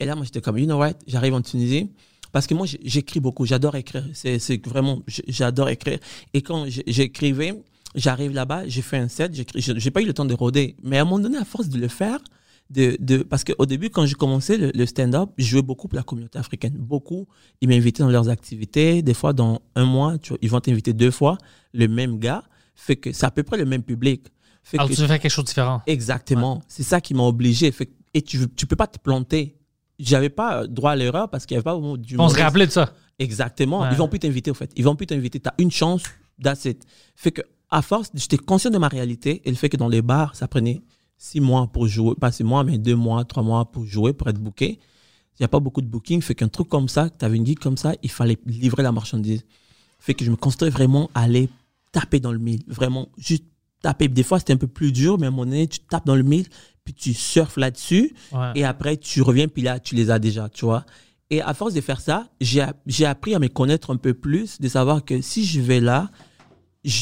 Et 0.00 0.04
là, 0.06 0.14
moi, 0.16 0.24
j'étais 0.24 0.40
comme, 0.40 0.58
you 0.58 0.64
know 0.66 0.78
what? 0.78 0.94
J'arrive 1.06 1.34
en 1.34 1.42
Tunisie. 1.42 1.90
Parce 2.32 2.46
que 2.48 2.54
moi, 2.54 2.66
j'écris 2.82 3.20
beaucoup. 3.20 3.46
J'adore 3.46 3.76
écrire. 3.76 4.04
C'est 4.12 4.64
vraiment, 4.66 5.02
j'adore 5.28 5.68
écrire. 5.68 5.98
Et 6.32 6.42
quand 6.42 6.66
j'écrivais, 6.68 7.54
j'arrive 7.94 8.32
là-bas, 8.32 8.66
j'ai 8.66 8.82
fait 8.82 8.96
un 8.98 9.06
set. 9.08 9.32
j'ai 9.54 9.90
pas 9.92 10.00
eu 10.02 10.06
le 10.06 10.14
temps 10.14 10.24
de 10.24 10.34
rôder. 10.34 10.74
Mais 10.82 10.98
à 10.98 11.02
un 11.02 11.04
moment 11.04 11.20
donné, 11.20 11.36
à 11.38 11.44
force 11.44 11.68
de 11.68 11.78
le 11.78 11.86
faire, 11.88 12.18
de, 12.70 12.96
de, 13.00 13.18
parce 13.22 13.44
qu'au 13.44 13.66
début, 13.66 13.90
quand 13.90 14.06
j'ai 14.06 14.14
commencé 14.14 14.56
le, 14.56 14.70
le 14.74 14.86
stand-up, 14.86 15.30
je 15.36 15.44
jouais 15.44 15.62
beaucoup 15.62 15.86
pour 15.88 15.96
la 15.96 16.02
communauté 16.02 16.38
africaine. 16.38 16.74
Beaucoup. 16.78 17.26
Ils 17.60 17.68
m'invitaient 17.68 18.02
dans 18.02 18.10
leurs 18.10 18.28
activités. 18.28 19.02
Des 19.02 19.14
fois, 19.14 19.32
dans 19.32 19.60
un 19.74 19.84
mois, 19.84 20.18
tu 20.18 20.34
ils 20.40 20.50
vont 20.50 20.60
t'inviter 20.60 20.92
deux 20.92 21.10
fois, 21.10 21.36
le 21.72 21.86
même 21.88 22.18
gars. 22.18 22.42
Fait 22.74 22.96
que 22.96 23.12
c'est 23.12 23.26
à 23.26 23.30
peu 23.30 23.42
près 23.42 23.56
le 23.58 23.66
même 23.66 23.82
public. 23.82 24.26
Fait 24.62 24.78
Alors, 24.78 24.88
que 24.88 24.94
tu 24.94 25.00
veux 25.02 25.06
faire 25.06 25.20
quelque 25.20 25.30
chose 25.30 25.44
de 25.44 25.48
différent. 25.50 25.82
Exactement. 25.86 26.62
C'est 26.68 26.82
ça 26.82 27.00
qui 27.00 27.12
m'a 27.14 27.22
obligé. 27.22 27.70
Fait 27.70 27.86
que- 27.86 27.92
et 28.14 28.22
tu, 28.22 28.38
tu 28.56 28.66
peux 28.66 28.76
pas 28.76 28.86
te 28.86 28.98
planter. 28.98 29.56
j'avais 29.98 30.30
pas 30.30 30.66
droit 30.66 30.92
à 30.92 30.96
l'erreur 30.96 31.28
parce 31.30 31.46
qu'il 31.46 31.54
y 31.54 31.58
avait 31.58 31.62
pas 31.64 31.74
vraiment 31.78 31.96
On 32.18 32.28
se 32.28 32.38
rappelait 32.40 32.66
de 32.66 32.72
ça. 32.72 32.92
Exactement. 33.18 33.82
Ouais. 33.82 33.88
Ils 33.92 33.96
vont 33.96 34.08
plus 34.08 34.18
t'inviter, 34.18 34.50
au 34.50 34.54
fait. 34.54 34.72
Ils 34.74 34.84
vont 34.84 34.96
plus 34.96 35.06
t'inviter. 35.06 35.38
Tu 35.38 35.48
as 35.48 35.54
une 35.58 35.70
chance, 35.70 36.02
that's 36.42 36.64
it. 36.64 36.82
Fait 37.14 37.30
que, 37.30 37.42
à 37.70 37.80
force, 37.82 38.10
j'étais 38.14 38.38
conscient 38.38 38.70
de 38.70 38.78
ma 38.78 38.88
réalité 38.88 39.42
et 39.44 39.50
le 39.50 39.56
fait 39.56 39.68
que 39.68 39.76
dans 39.76 39.88
les 39.88 40.02
bars, 40.02 40.34
ça 40.34 40.48
prenait 40.48 40.82
six 41.24 41.40
mois 41.40 41.66
pour 41.68 41.86
jouer, 41.86 42.14
pas 42.20 42.30
six 42.30 42.44
mois, 42.44 42.64
mais 42.64 42.76
deux 42.76 42.96
mois, 42.96 43.24
trois 43.24 43.42
mois 43.42 43.64
pour 43.64 43.86
jouer, 43.86 44.12
pour 44.12 44.28
être 44.28 44.38
booké. 44.38 44.78
Il 45.32 45.40
n'y 45.40 45.44
a 45.44 45.48
pas 45.48 45.58
beaucoup 45.58 45.80
de 45.80 45.86
booking. 45.86 46.20
Fait 46.20 46.34
qu'un 46.34 46.48
truc 46.48 46.68
comme 46.68 46.88
ça, 46.88 47.08
tu 47.08 47.24
avais 47.24 47.38
une 47.38 47.46
gig 47.46 47.58
comme 47.58 47.78
ça, 47.78 47.94
il 48.02 48.10
fallait 48.10 48.38
livrer 48.44 48.82
la 48.82 48.92
marchandise. 48.92 49.42
Fait 49.98 50.12
que 50.12 50.22
je 50.22 50.30
me 50.30 50.36
concentrais 50.36 50.68
vraiment 50.68 51.10
à 51.14 51.22
aller 51.22 51.48
taper 51.92 52.20
dans 52.20 52.30
le 52.30 52.38
mille. 52.38 52.62
Vraiment, 52.68 53.08
juste 53.16 53.44
taper. 53.80 54.08
Des 54.08 54.22
fois, 54.22 54.38
c'était 54.38 54.52
un 54.52 54.58
peu 54.58 54.66
plus 54.66 54.92
dur, 54.92 55.18
mais 55.18 55.24
à 55.24 55.28
un 55.28 55.30
moment 55.30 55.46
donné, 55.46 55.66
tu 55.66 55.78
tapes 55.80 56.04
dans 56.06 56.14
le 56.14 56.22
mille, 56.22 56.46
puis 56.84 56.92
tu 56.92 57.14
surfes 57.14 57.56
là-dessus. 57.56 58.14
Ouais. 58.30 58.52
Et 58.54 58.64
après, 58.64 58.98
tu 58.98 59.22
reviens, 59.22 59.48
puis 59.48 59.62
là, 59.62 59.80
tu 59.80 59.94
les 59.94 60.10
as 60.10 60.18
déjà, 60.18 60.50
tu 60.50 60.66
vois. 60.66 60.84
Et 61.30 61.40
à 61.40 61.54
force 61.54 61.72
de 61.72 61.80
faire 61.80 62.02
ça, 62.02 62.28
j'ai 62.40 62.60
app- 62.60 62.82
j'ai 62.86 63.06
appris 63.06 63.34
à 63.34 63.38
me 63.38 63.48
connaître 63.48 63.90
un 63.90 63.96
peu 63.96 64.12
plus, 64.12 64.60
de 64.60 64.68
savoir 64.68 65.02
que 65.02 65.22
si 65.22 65.46
je 65.46 65.60
vais 65.62 65.80
là, 65.80 66.10
je, 66.84 67.00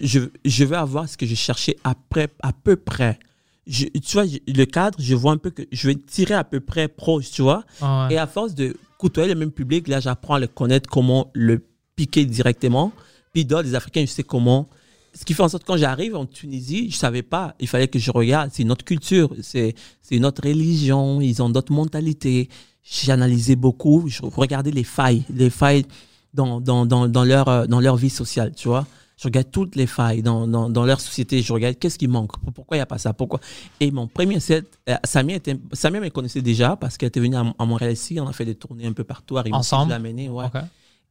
je, 0.00 0.20
je 0.44 0.64
vais 0.64 0.76
avoir 0.76 1.08
ce 1.08 1.16
que 1.16 1.26
je 1.26 1.34
cherchais 1.34 1.76
après, 1.82 2.28
à 2.40 2.52
peu 2.52 2.76
près. 2.76 3.18
Je- 3.66 3.86
tu 3.86 4.12
vois, 4.12 4.24
le 4.46 4.64
cadre, 4.66 4.98
je 5.00 5.14
vois 5.14 5.32
un 5.32 5.36
peu 5.38 5.50
que 5.50 5.62
je 5.72 5.86
vais 5.88 5.94
tirer 5.94 6.34
à 6.34 6.44
peu 6.44 6.60
près 6.60 6.88
proche, 6.88 7.30
tu 7.30 7.42
vois. 7.42 7.64
Ouais. 7.80 8.14
Et 8.14 8.18
à 8.18 8.26
force 8.26 8.54
de 8.54 8.76
côtoyer 8.98 9.28
le 9.32 9.38
même 9.38 9.50
public, 9.52 9.88
là, 9.88 10.00
j'apprends 10.00 10.34
à 10.34 10.40
le 10.40 10.46
connaître, 10.46 10.88
comment 10.90 11.30
le 11.34 11.64
piquer 11.96 12.24
directement. 12.26 12.92
Puis 13.32 13.44
dans 13.44 13.60
les 13.62 13.74
Africains, 13.74 14.02
je 14.02 14.10
sais 14.10 14.22
comment. 14.22 14.68
Ce 15.14 15.24
qui 15.24 15.32
fait 15.32 15.42
en 15.42 15.48
sorte 15.48 15.62
que 15.62 15.68
quand 15.68 15.76
j'arrive 15.76 16.16
en 16.16 16.26
Tunisie, 16.26 16.90
je 16.90 16.96
savais 16.96 17.22
pas. 17.22 17.54
Il 17.60 17.68
fallait 17.68 17.86
que 17.88 17.98
je 18.00 18.10
regarde. 18.10 18.50
C'est 18.52 18.64
notre 18.64 18.84
culture, 18.84 19.32
c'est 19.42 19.74
c'est 20.02 20.18
notre 20.18 20.42
religion. 20.42 21.20
Ils 21.20 21.40
ont 21.42 21.48
d'autres 21.50 21.72
mentalités. 21.72 22.48
J'ai 22.82 23.12
analysé 23.12 23.54
beaucoup. 23.56 24.04
Je 24.08 24.20
regardais 24.22 24.72
les 24.72 24.84
failles, 24.84 25.22
les 25.30 25.50
failles 25.50 25.86
dans 26.34 26.60
dans 26.60 26.84
dans 26.84 27.06
dans 27.08 27.24
leur 27.24 27.48
euh, 27.48 27.66
dans 27.66 27.80
leur 27.80 27.96
vie 27.96 28.10
sociale, 28.10 28.52
tu 28.56 28.68
vois. 28.68 28.86
Je 29.16 29.28
regarde 29.28 29.50
toutes 29.50 29.76
les 29.76 29.86
failles 29.86 30.22
dans, 30.22 30.46
dans, 30.46 30.68
dans 30.68 30.84
leur 30.84 31.00
société. 31.00 31.40
Je 31.40 31.52
regarde 31.52 31.76
qu'est-ce 31.78 31.98
qui 31.98 32.08
manque. 32.08 32.32
Pourquoi 32.54 32.76
il 32.76 32.78
n'y 32.78 32.82
a 32.82 32.86
pas 32.86 32.98
ça 32.98 33.12
Pourquoi 33.12 33.40
Et 33.80 33.90
mon 33.90 34.08
premier 34.08 34.40
set, 34.40 34.78
euh, 34.88 34.96
Samia, 35.04 35.36
était, 35.36 35.56
Samia 35.72 36.00
me 36.00 36.10
connaissait 36.10 36.42
déjà 36.42 36.76
parce 36.76 36.96
qu'elle 36.96 37.08
était 37.08 37.20
venue 37.20 37.36
à, 37.36 37.44
à 37.58 37.64
Montréal 37.64 37.92
ici. 37.92 38.18
On 38.20 38.26
a 38.26 38.32
fait 38.32 38.44
des 38.44 38.56
tournées 38.56 38.86
un 38.86 38.92
peu 38.92 39.04
partout. 39.04 39.38
à 39.38 39.44
Ensemble? 39.52 39.92
Amenée, 39.92 40.28
ouais. 40.28 40.46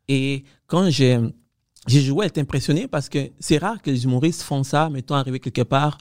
Et 0.07 0.43
quand 0.67 0.89
j'ai 0.89 1.19
j'ai 1.88 2.01
joué, 2.01 2.23
elle 2.25 2.30
était 2.30 2.41
impressionnée 2.41 2.88
parce 2.88 3.09
que 3.09 3.31
c'est 3.39 3.57
rare 3.57 3.81
que 3.81 3.89
les 3.89 4.05
humoristes 4.05 4.41
font 4.41 4.63
ça, 4.63 4.89
mettons, 4.89 5.15
arriver 5.15 5.39
quelque 5.39 5.63
part, 5.63 5.97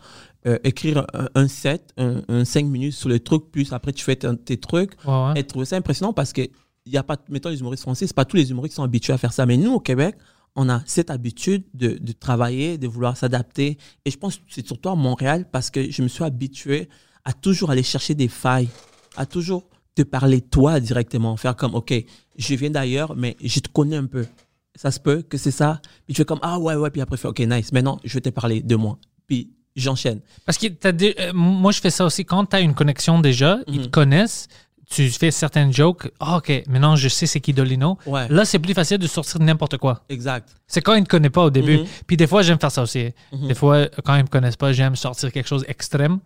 euh, 0.47 0.59
écrire 0.65 1.05
un, 1.13 1.29
un 1.35 1.49
set, 1.49 1.93
un, 1.97 2.23
un 2.29 2.45
5 2.45 2.67
minutes 2.67 2.93
sur 2.93 3.09
le 3.09 3.19
truc, 3.19 3.45
puis 3.51 3.67
après 3.73 3.93
tu 3.93 4.05
fais 4.05 4.17
tes, 4.17 4.57
trucs. 4.59 4.93
Ouais, 5.05 5.13
ouais. 5.13 5.33
Elle 5.37 5.47
trouvait 5.47 5.65
ça 5.65 5.77
impressionnant 5.77 6.13
parce 6.13 6.33
que 6.33 6.43
y 6.87 6.97
a 6.97 7.03
pas, 7.03 7.17
mettons, 7.29 7.49
les 7.49 7.61
humoristes 7.61 7.83
français, 7.83 8.07
c'est 8.07 8.15
pas 8.15 8.25
tous 8.25 8.37
les 8.37 8.51
humoristes 8.51 8.75
qui 8.75 8.77
sont 8.77 8.83
habitués 8.85 9.13
à 9.13 9.19
faire 9.19 9.33
ça. 9.33 9.45
Mais 9.47 9.57
nous, 9.57 9.73
au 9.73 9.81
Québec, 9.81 10.17
on 10.57 10.69
a 10.69 10.83
cette 10.87 11.11
habitude 11.11 11.65
de, 11.75 11.97
de 11.99 12.13
travailler, 12.13 12.77
de 12.79 12.87
vouloir 12.87 13.17
s'adapter. 13.17 13.79
Et 14.05 14.11
je 14.11 14.19
pense 14.19 14.37
que 14.37 14.43
c'est 14.49 14.67
surtout 14.67 14.91
à 14.91 14.95
Montréal 14.95 15.47
parce 15.51 15.71
que 15.71 15.91
je 15.91 16.03
me 16.03 16.09
suis 16.09 16.25
habitué 16.25 16.89
à 17.25 17.33
toujours 17.33 17.71
aller 17.71 17.83
chercher 17.83 18.15
des 18.15 18.29
failles, 18.29 18.69
à 19.17 19.25
toujours 19.27 19.65
te 19.95 20.03
parler 20.03 20.41
toi 20.41 20.81
directement, 20.81 21.37
faire 21.37 21.57
comme, 21.57 21.75
OK, 21.75 21.93
je 22.37 22.55
viens 22.55 22.71
d'ailleurs, 22.71 23.15
mais 23.17 23.37
je 23.43 23.61
te 23.61 23.69
connais 23.69 23.97
un 23.97 24.07
peu. 24.07 24.27
Ça 24.75 24.91
se 24.91 24.99
peut 25.01 25.23
que 25.23 25.37
c'est 25.39 25.51
ça. 25.51 25.81
Puis 26.07 26.15
tu 26.15 26.19
fais 26.19 26.25
comme, 26.25 26.39
ah 26.43 26.59
ouais, 26.59 26.75
ouais, 26.75 26.91
puis 26.91 27.01
après, 27.03 27.19
OK, 27.27 27.41
nice. 27.41 27.73
Maintenant, 27.73 28.01
je 28.05 28.15
vais 28.15 28.21
te 28.23 28.31
parler 28.31 28.63
de 28.63 28.75
moi. 28.77 28.99
Puis 29.27 29.51
j'enchaîne. 29.77 30.21
Parce 30.47 30.57
que 30.59 30.67
dé- 30.91 31.15
euh, 31.21 31.33
moi, 31.35 31.73
je 31.73 31.81
fais 31.81 31.91
ça 31.91 32.05
aussi. 32.07 32.25
Quand 32.25 32.47
tu 32.47 32.57
as 32.57 32.61
une 32.61 32.75
connexion 32.75 33.21
déjà, 33.21 33.59
ils 33.69 33.79
Mhm. 33.81 33.83
te 33.85 33.89
connaissent, 33.89 34.49
tu 34.95 35.09
fais 35.11 35.31
certaines 35.31 35.73
jokes. 35.73 36.11
Ah, 36.21 36.37
OK, 36.39 36.53
maintenant 36.69 36.97
je 36.97 37.09
sais 37.09 37.27
c'est 37.27 37.41
qui 37.41 37.53
Dolino. 37.53 37.99
Ouais. 38.07 38.29
Là, 38.29 38.45
c'est 38.45 38.59
plus 38.59 38.75
facile 38.75 38.99
de 38.99 39.07
sortir 39.07 39.41
n'importe 39.41 39.77
quoi. 39.79 40.03
Exact. 40.09 40.49
C'est 40.67 40.81
quand 40.83 40.95
ils 40.95 41.01
ne 41.01 41.05
te 41.05 41.11
connaissent 41.11 41.33
pas 41.33 41.45
au 41.45 41.51
début. 41.51 41.79
Mhm. 41.79 41.87
Puis 42.07 42.17
des 42.17 42.27
fois, 42.27 42.43
j'aime 42.43 42.59
faire 42.61 42.71
ça 42.73 42.83
aussi. 42.83 43.11
Mhm. 43.33 43.49
Des 43.49 43.55
fois, 43.55 43.87
quand 44.05 44.15
ils 44.15 44.19
ne 44.19 44.23
me 44.25 44.29
connaissent 44.29 44.57
pas, 44.57 44.73
j'aime 44.73 44.97
sortir 44.97 45.33
quelque 45.33 45.49
chose 45.49 45.65
d'extrême, 45.67 46.19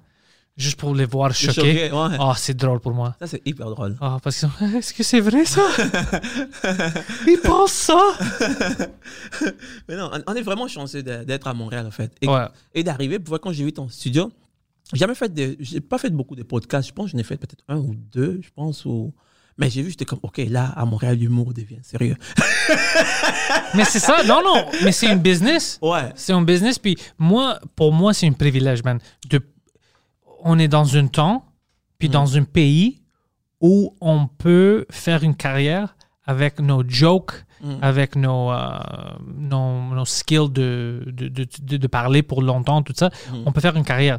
juste 0.56 0.78
pour 0.78 0.94
les 0.94 1.04
voir 1.04 1.34
choqués. 1.34 1.90
Ouais. 1.92 2.16
Ah, 2.18 2.34
c'est 2.36 2.56
drôle 2.56 2.80
pour 2.80 2.92
moi. 2.94 3.14
Ça, 3.20 3.26
c'est 3.26 3.42
hyper 3.46 3.68
drôle. 3.70 3.96
Ah, 4.00 4.18
parce 4.22 4.40
que 4.40 4.46
est-ce 4.78 4.92
que 4.94 5.02
c'est 5.02 5.20
vrai 5.20 5.44
ça? 5.44 5.62
Ils 7.26 7.38
pensent 7.42 7.72
ça? 7.72 8.00
Mais 9.88 9.96
non, 9.96 10.10
on- 10.26 10.34
est 10.34 10.42
vraiment 10.42 10.68
chanceux 10.68 11.02
d'être 11.02 11.46
à 11.46 11.54
Montréal, 11.54 11.86
en 11.86 11.90
fait. 11.90 12.12
Et, 12.20 12.28
Ouais. 12.28 12.46
et 12.74 12.82
d'arriver, 12.82 13.18
pour 13.18 13.28
voir 13.30 13.40
quand 13.40 13.52
j'ai 13.52 13.64
vu 13.64 13.72
ton 13.72 13.88
studio, 13.88 14.30
jamais 14.92 15.14
fait 15.14 15.32
de, 15.32 15.56
j'ai 15.60 15.80
pas 15.80 15.98
fait 15.98 16.10
beaucoup 16.10 16.36
de 16.36 16.42
podcasts. 16.42 16.88
Je 16.88 16.92
pense 16.94 17.06
que 17.06 17.12
j'en 17.12 17.18
ai 17.18 17.24
fait 17.24 17.36
peut-être 17.36 17.64
un 17.68 17.76
ou 17.78 17.94
deux, 17.94 18.40
je 18.42 18.50
pense. 18.54 18.84
Ou... 18.84 19.12
Mais 19.58 19.70
j'ai 19.70 19.82
vu, 19.82 19.90
j'étais 19.90 20.04
comme, 20.04 20.20
OK, 20.22 20.38
là, 20.48 20.72
à 20.76 20.84
Montréal, 20.84 21.16
l'humour 21.16 21.52
devient 21.54 21.78
sérieux. 21.82 22.16
Mais 23.74 23.84
c'est 23.84 23.98
ça, 23.98 24.22
non, 24.24 24.40
non, 24.44 24.64
mais 24.84 24.92
c'est 24.92 25.10
une 25.12 25.18
business. 25.18 25.78
Ouais. 25.82 26.12
C'est 26.14 26.32
un 26.32 26.42
business. 26.42 26.78
Puis 26.78 26.96
moi, 27.18 27.58
pour 27.74 27.92
moi, 27.92 28.14
c'est 28.14 28.26
un 28.26 28.32
privilège, 28.32 28.82
man. 28.84 28.98
De, 29.28 29.40
on 30.42 30.58
est 30.58 30.68
dans 30.68 30.96
un 30.96 31.06
temps, 31.06 31.44
puis 31.98 32.08
dans 32.08 32.36
un 32.36 32.44
pays 32.44 33.02
où 33.60 33.94
on 34.00 34.26
peut 34.28 34.86
faire 34.90 35.22
une 35.24 35.34
carrière 35.34 35.96
avec 36.24 36.60
nos 36.60 36.82
jokes, 36.88 37.32
avec 37.82 38.14
nos, 38.16 38.52
euh, 38.52 38.78
nos, 39.26 39.94
nos 39.94 40.04
skills 40.04 40.50
de, 40.50 41.02
de, 41.06 41.28
de, 41.28 41.46
de- 41.62 41.76
de 41.76 41.86
parler 41.86 42.22
pour 42.22 42.42
longtemps, 42.42 42.82
tout 42.82 42.92
ça. 42.96 43.10
On 43.44 43.52
peut 43.52 43.60
faire 43.60 43.76
une 43.76 43.84
carrière. 43.84 44.18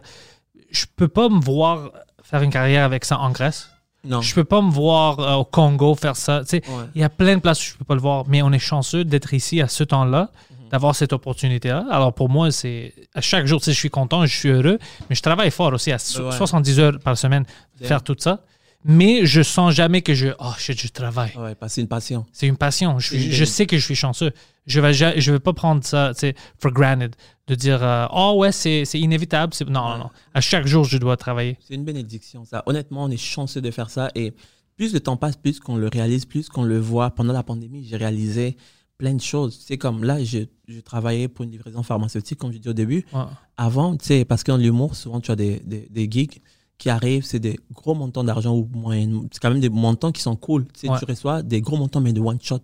Je 0.71 0.85
peux 0.95 1.07
pas 1.07 1.29
me 1.29 1.39
voir 1.39 1.91
faire 2.23 2.41
une 2.41 2.51
carrière 2.51 2.83
avec 2.85 3.05
ça 3.05 3.19
en 3.19 3.31
Grèce. 3.31 3.69
Non. 4.03 4.21
Je 4.21 4.33
peux 4.35 4.43
pas 4.43 4.61
me 4.61 4.69
voir 4.71 5.19
euh, 5.19 5.33
au 5.35 5.43
Congo 5.45 5.95
faire 5.95 6.15
ça. 6.15 6.41
Ouais. 6.53 6.61
Il 6.95 7.01
y 7.01 7.03
a 7.03 7.09
plein 7.09 7.35
de 7.35 7.41
places 7.41 7.59
où 7.61 7.71
je 7.73 7.77
peux 7.77 7.85
pas 7.85 7.95
le 7.95 8.01
voir, 8.01 8.25
mais 8.27 8.41
on 8.41 8.51
est 8.51 8.59
chanceux 8.59 9.03
d'être 9.03 9.33
ici 9.33 9.59
à 9.61 9.67
ce 9.67 9.83
temps-là, 9.83 10.29
Mhm. 10.51 10.69
d'avoir 10.69 10.95
cette 10.95 11.13
opportunité-là. 11.13 11.85
Alors 11.91 12.13
pour 12.13 12.29
moi, 12.29 12.51
c'est 12.51 12.93
à 13.15 13.21
chaque 13.21 13.45
jour, 13.47 13.59
je 13.65 13.71
suis 13.71 13.89
content, 13.89 14.25
je 14.25 14.37
suis 14.37 14.49
heureux, 14.49 14.77
mais 15.09 15.15
je 15.15 15.21
travaille 15.21 15.51
fort 15.51 15.73
aussi 15.73 15.91
à 15.91 15.97
so- 15.97 16.27
Ouais. 16.29 16.31
70 16.37 16.79
heures 16.79 16.99
par 17.03 17.17
semaine 17.17 17.45
Damn. 17.79 17.87
faire 17.87 18.03
tout 18.03 18.15
ça. 18.17 18.39
Mais 18.85 19.25
je 19.25 19.41
sens 19.41 19.73
jamais 19.73 20.01
que 20.01 20.13
je 20.13 20.27
oh 20.39 20.51
shit, 20.57 20.79
je 20.79 20.87
travaille. 20.87 21.31
Ouais, 21.37 21.55
passer 21.55 21.81
une 21.81 21.87
passion. 21.87 22.25
C'est 22.31 22.47
une 22.47 22.57
passion. 22.57 22.99
Je, 22.99 23.07
suis- 23.07 23.17
C'est 23.19 23.25
une 23.25 23.31
je 23.31 23.45
sais 23.45 23.65
que 23.65 23.77
je 23.77 23.83
suis 23.83 23.95
chanceux. 23.95 24.31
Je 24.65 24.79
vais 24.79 24.93
je 24.93 25.31
vais 25.31 25.39
pas 25.39 25.53
prendre 25.53 25.83
ça, 25.83 26.11
for 26.59 26.71
granted, 26.71 27.15
de 27.47 27.55
dire 27.55 27.83
euh, 27.83 28.05
oh 28.13 28.35
ouais 28.37 28.51
c'est 28.51 28.85
c'est 28.85 28.99
inévitable. 28.99 29.53
C'est- 29.53 29.65
Non 29.65 29.89
non 29.89 29.97
non. 29.97 30.09
À 30.33 30.41
chaque 30.41 30.67
jour, 30.67 30.83
je 30.85 30.97
dois 30.97 31.17
travailler. 31.17 31.57
C'est 31.67 31.73
une 31.75 31.83
bénédiction, 31.85 32.45
ça. 32.45 32.63
Honnêtement, 32.65 33.03
on 33.05 33.09
est 33.09 33.17
chanceux 33.17 33.61
de 33.61 33.71
faire 33.71 33.89
ça. 33.89 34.09
Et 34.15 34.33
plus 34.77 34.93
le 34.93 34.99
temps 34.99 35.17
passe, 35.17 35.35
plus 35.35 35.59
qu'on 35.59 35.75
le 35.75 35.87
réalise, 35.87 36.25
plus 36.25 36.47
qu'on 36.49 36.63
le 36.63 36.79
voit. 36.79 37.09
Pendant 37.11 37.33
la 37.33 37.43
pandémie, 37.43 37.83
j'ai 37.89 37.97
réalisé 37.97 38.57
plein 38.97 39.13
de 39.15 39.21
choses. 39.21 39.59
C'est 39.65 39.77
comme 39.77 40.03
là, 40.03 40.23
je, 40.23 40.39
je 40.67 40.79
travaillais 40.79 41.27
pour 41.27 41.45
une 41.45 41.51
livraison 41.51 41.81
pharmaceutique, 41.83 42.37
comme 42.39 42.51
je 42.53 42.57
dis 42.59 42.69
au 42.69 42.73
début. 42.73 43.05
Ouais. 43.13 43.21
Avant, 43.57 43.95
tu 43.97 44.05
sais, 44.05 44.25
parce 44.25 44.43
que 44.43 44.51
dans 44.51 44.57
l'humour, 44.57 44.95
souvent, 44.95 45.19
tu 45.19 45.31
as 45.31 45.35
des, 45.35 45.59
des, 45.65 45.87
des 45.89 46.07
gigs 46.09 46.41
qui 46.77 46.89
arrivent, 46.89 47.23
c'est 47.25 47.39
des 47.39 47.59
gros 47.73 47.95
montants 47.95 48.23
d'argent 48.23 48.55
ou 48.55 48.69
moyens. 48.71 49.23
C'est 49.31 49.39
quand 49.41 49.49
même 49.49 49.59
des 49.59 49.69
montants 49.69 50.11
qui 50.11 50.21
sont 50.21 50.35
cool. 50.35 50.65
Tu 50.73 50.81
sais, 50.81 50.89
Ouais. 50.89 50.99
tu 50.99 51.05
reçois 51.05 51.41
des 51.43 51.59
gros 51.61 51.77
montants, 51.77 52.01
mais 52.01 52.13
de 52.13 52.19
one 52.21 52.39
shot. 52.41 52.59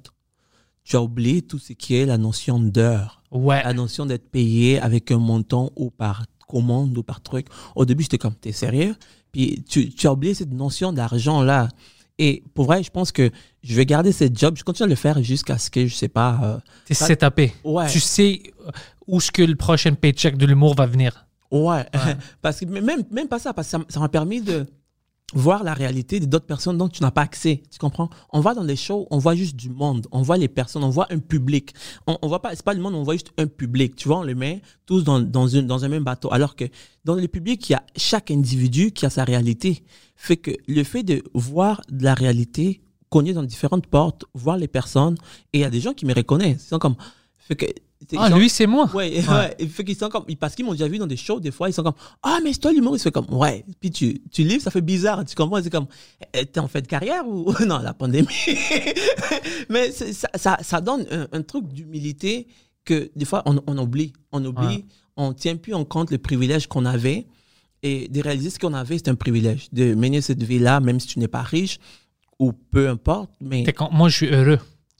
Tu 0.84 0.96
as 0.96 1.02
oublié 1.02 1.42
tout 1.42 1.60
ce 1.60 1.74
qui 1.74 1.96
est 1.96 2.06
la 2.06 2.18
notion 2.18 2.60
d'heure 2.60 3.24
Ouais. 3.32 3.64
la 3.64 3.74
notion 3.74 4.06
d'être 4.06 4.30
payé 4.30 4.80
avec 4.80 5.12
un 5.12 5.18
montant 5.18 5.72
ou 5.76 5.90
par 5.90 6.26
commande 6.48 6.96
ou 6.98 7.04
par 7.04 7.22
truc. 7.22 7.48
Au 7.76 7.86
début, 7.86 8.04
j'étais 8.04 8.18
comme, 8.20 8.36
t'es 8.36 8.52
sérieux? 8.52 8.96
Puis 9.32 9.64
tu, 9.68 9.90
tu 9.90 10.06
as 10.08 10.14
oublié 10.14 10.34
cette 10.36 10.52
notion 10.54 10.94
d'argent-là. 10.94 11.70
Et 12.20 12.44
pour 12.54 12.66
vrai, 12.66 12.84
je 12.84 12.92
pense 12.92 13.12
que 13.12 13.32
je 13.64 13.76
vais 13.76 13.88
garder 13.88 14.12
cette 14.12 14.38
job. 14.38 14.56
Je 14.58 14.64
continue 14.64 14.86
à 14.86 14.90
le 14.90 14.96
faire 14.96 15.24
jusqu'à 15.24 15.58
ce 15.58 15.72
que, 15.72 15.88
je 15.88 15.96
sais 15.96 16.10
pas... 16.10 16.40
euh, 16.44 16.58
T'es 16.86 16.94
setupé. 16.94 17.54
Ouais. 17.64 17.90
Tu 17.90 18.00
sais 18.00 18.44
où 19.08 19.20
ce 19.20 19.32
que 19.32 19.42
le 19.42 19.56
prochain 19.56 19.94
paycheck 19.96 20.38
de 20.38 20.46
l'humour 20.46 20.76
va 20.76 20.86
venir. 20.86 21.26
Ouais, 21.54 21.86
parce 22.42 22.60
que 22.60 22.66
même, 22.66 23.04
même 23.12 23.28
pas 23.28 23.38
ça, 23.38 23.54
parce 23.54 23.72
que 23.72 23.78
ça 23.88 24.00
m'a 24.00 24.10
permis 24.10 24.42
de 24.42 24.66
voir 25.36 25.64
la 25.64 25.74
réalité 25.74 26.20
d'autres 26.20 26.48
personnes 26.48 26.78
dont 26.78 26.90
tu 26.90 27.04
n'as 27.04 27.12
pas 27.12 27.22
accès. 27.22 27.62
Tu 27.72 27.78
comprends? 27.78 28.10
On 28.32 28.40
va 28.40 28.56
dans 28.56 28.64
les 28.64 28.76
shows, 28.76 29.08
on 29.12 29.20
voit 29.20 29.36
juste 29.36 29.56
du 29.56 29.70
monde, 29.70 30.08
on 30.12 30.24
voit 30.24 30.38
les 30.38 30.48
personnes, 30.48 30.84
on 30.84 30.90
voit 30.90 31.08
un 31.12 31.20
public. 31.20 31.74
On, 32.08 32.18
on 32.24 32.28
voit 32.28 32.42
pas, 32.42 32.56
c'est 32.56 32.66
pas 32.66 32.74
le 32.74 32.82
monde, 32.82 32.96
on 32.96 33.04
voit 33.04 33.14
juste 33.14 33.32
un 33.38 33.46
public. 33.46 33.96
Tu 33.96 34.08
vois, 34.08 34.20
on 34.20 34.24
les 34.24 34.34
met 34.34 34.62
tous 34.88 35.04
dans, 35.04 35.20
dans, 35.20 35.48
une, 35.48 35.68
dans 35.68 35.86
un 35.86 35.90
même 35.90 36.04
bateau. 36.04 36.34
Alors 36.34 36.56
que 36.56 36.66
dans 37.06 37.16
le 37.16 37.28
public, 37.28 37.70
il 37.70 37.74
y 37.74 37.76
a 37.76 37.84
chaque 37.96 38.32
individu 38.32 38.92
qui 38.92 39.06
a 39.06 39.12
sa 39.12 39.24
réalité. 39.24 39.84
Fait 40.16 40.38
que 40.38 40.52
le 40.68 40.84
fait 40.84 41.04
de 41.04 41.24
voir 41.36 41.82
de 41.90 42.04
la 42.04 42.16
réalité, 42.16 42.82
cogner 43.10 43.34
dans 43.34 43.44
différentes 43.44 43.86
portes, 43.86 44.26
voir 44.34 44.58
les 44.58 44.68
personnes, 44.68 45.18
et 45.54 45.60
il 45.60 45.62
y 45.62 45.66
a 45.66 45.70
des 45.70 45.82
gens 45.82 45.94
qui 45.94 46.08
me 46.08 46.16
reconnaissent. 46.16 46.64
Ils 46.66 46.70
sont 46.70 46.80
comme, 46.80 46.96
fait 47.38 47.56
que, 47.56 47.66
Ah, 48.18 48.30
sont- 48.30 48.38
lui, 48.38 48.50
c'est 48.50 48.68
moi. 48.68 48.90
Ouais, 48.94 49.24
ouais. 49.28 49.56
Il 49.60 49.70
fait 49.70 49.84
qu'ils 49.84 49.96
sont 49.96 50.10
comme, 50.10 50.26
parce 50.40 50.56
qu'ils 50.56 50.66
m'ont 50.66 50.72
déjà 50.74 50.88
vu 50.88 50.98
dans 50.98 51.08
des 51.08 51.18
shows, 51.18 51.40
des 51.40 51.52
fois, 51.52 51.70
ils 51.70 51.74
sont 51.74 51.84
comme, 51.84 51.94
ah, 52.22 52.40
mais 52.44 52.54
c'est 52.54 52.60
toi 52.60 52.72
l'humoriste. 52.72 53.04
Fait 53.04 53.12
comme, 53.12 53.32
ouais. 53.34 53.66
Puis 53.80 53.92
tu, 53.92 54.22
tu 54.32 54.44
livres, 54.44 54.62
ça 54.64 54.72
fait 54.72 54.82
bizarre. 54.82 55.24
Tu 55.26 55.36
comprends? 55.36 55.62
C'est 55.62 55.70
comme, 55.70 55.88
eh, 56.34 56.46
t'es 56.46 56.60
en 56.60 56.68
fait 56.68 56.82
de 56.82 56.88
carrière 56.88 57.28
ou, 57.28 57.52
non, 57.66 57.80
la 57.80 57.94
pandémie. 57.94 58.28
mais 59.70 59.92
ça, 59.92 60.28
ça, 60.36 60.58
ça 60.62 60.82
donne 60.82 61.06
un, 61.12 61.28
un 61.32 61.42
truc 61.42 61.68
d'humilité 61.68 62.48
que 62.86 63.10
des 63.16 63.26
fois, 63.26 63.44
on, 63.46 63.60
on 63.68 63.78
oublie. 63.78 64.14
On 64.32 64.44
oublie, 64.44 64.66
Ouais. 64.66 64.86
on 65.18 65.34
tient 65.34 65.56
plus 65.56 65.74
en 65.74 65.86
compte 65.86 66.12
le 66.12 66.18
privilège 66.18 66.68
qu'on 66.68 66.86
avait. 66.86 67.28
Et 67.86 68.08
de 68.08 68.22
réaliser 68.22 68.50
ce 68.50 68.60
qu'on 68.60 68.74
avait, 68.74 68.98
c'est 68.98 69.10
un 69.10 69.16
privilège. 69.16 69.68
De 69.74 69.94
mener 69.94 70.22
cette 70.22 70.42
vie-là, 70.42 70.80
même 70.80 71.02
si 71.02 71.08
tu 71.08 71.20
n'es 71.20 71.28
pas 71.28 71.42
riche, 71.42 71.80
ou 72.40 72.54
peu 72.54 72.88
importe, 72.88 73.32
mais 73.42 73.66
Moi, 73.92 74.08
je 74.08 74.16
suis 74.16 74.28
heureux. 74.28 74.60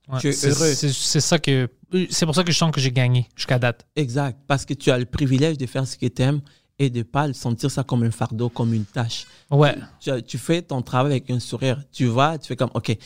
Ouais, 0.10 0.20
Tu 0.20 0.28
es 0.30 0.32
c'est- 0.34 0.50
heureux. 0.50 0.74
C'est 0.74 1.22
ça 1.22 1.40
que. 1.40 1.70
C'est 2.10 2.26
pour 2.26 2.36
ça 2.36 2.44
que 2.44 2.52
je 2.52 2.58
sens 2.58 2.72
que 2.72 2.82
j'ai 2.82 2.92
gagné 2.92 3.30
jusqu'à 3.36 3.60
date. 3.60 3.86
exact, 3.96 4.40
parce 4.48 4.66
que 4.66 4.74
tu 4.74 4.90
as 4.92 4.98
le 4.98 5.06
privilège 5.06 5.58
de 5.58 5.66
faire 5.66 5.88
ce 5.88 5.96
que 5.98 6.08
tu 6.08 6.22
aimes 6.22 6.42
et 6.80 6.90
de 6.90 7.04
pas 7.04 7.28
le 7.28 7.34
sentir 7.34 7.70
ça 7.70 7.84
comme 7.84 8.04
un 8.04 8.12
fardeau, 8.12 8.50
comme 8.50 8.74
une 8.74 8.84
tâche. 8.86 9.28
Ouais. 9.52 9.76
Tu, 10.00 10.12
tu 10.24 10.38
fais 10.38 10.62
ton 10.64 10.82
travail 10.82 11.12
avec 11.14 11.30
un 11.30 11.40
sourire. 11.40 11.82
Tu 11.92 12.08
vas, 12.08 12.38
tu 12.38 12.48
fais 12.48 12.56
comme, 12.56 12.72
OK. 12.74 12.98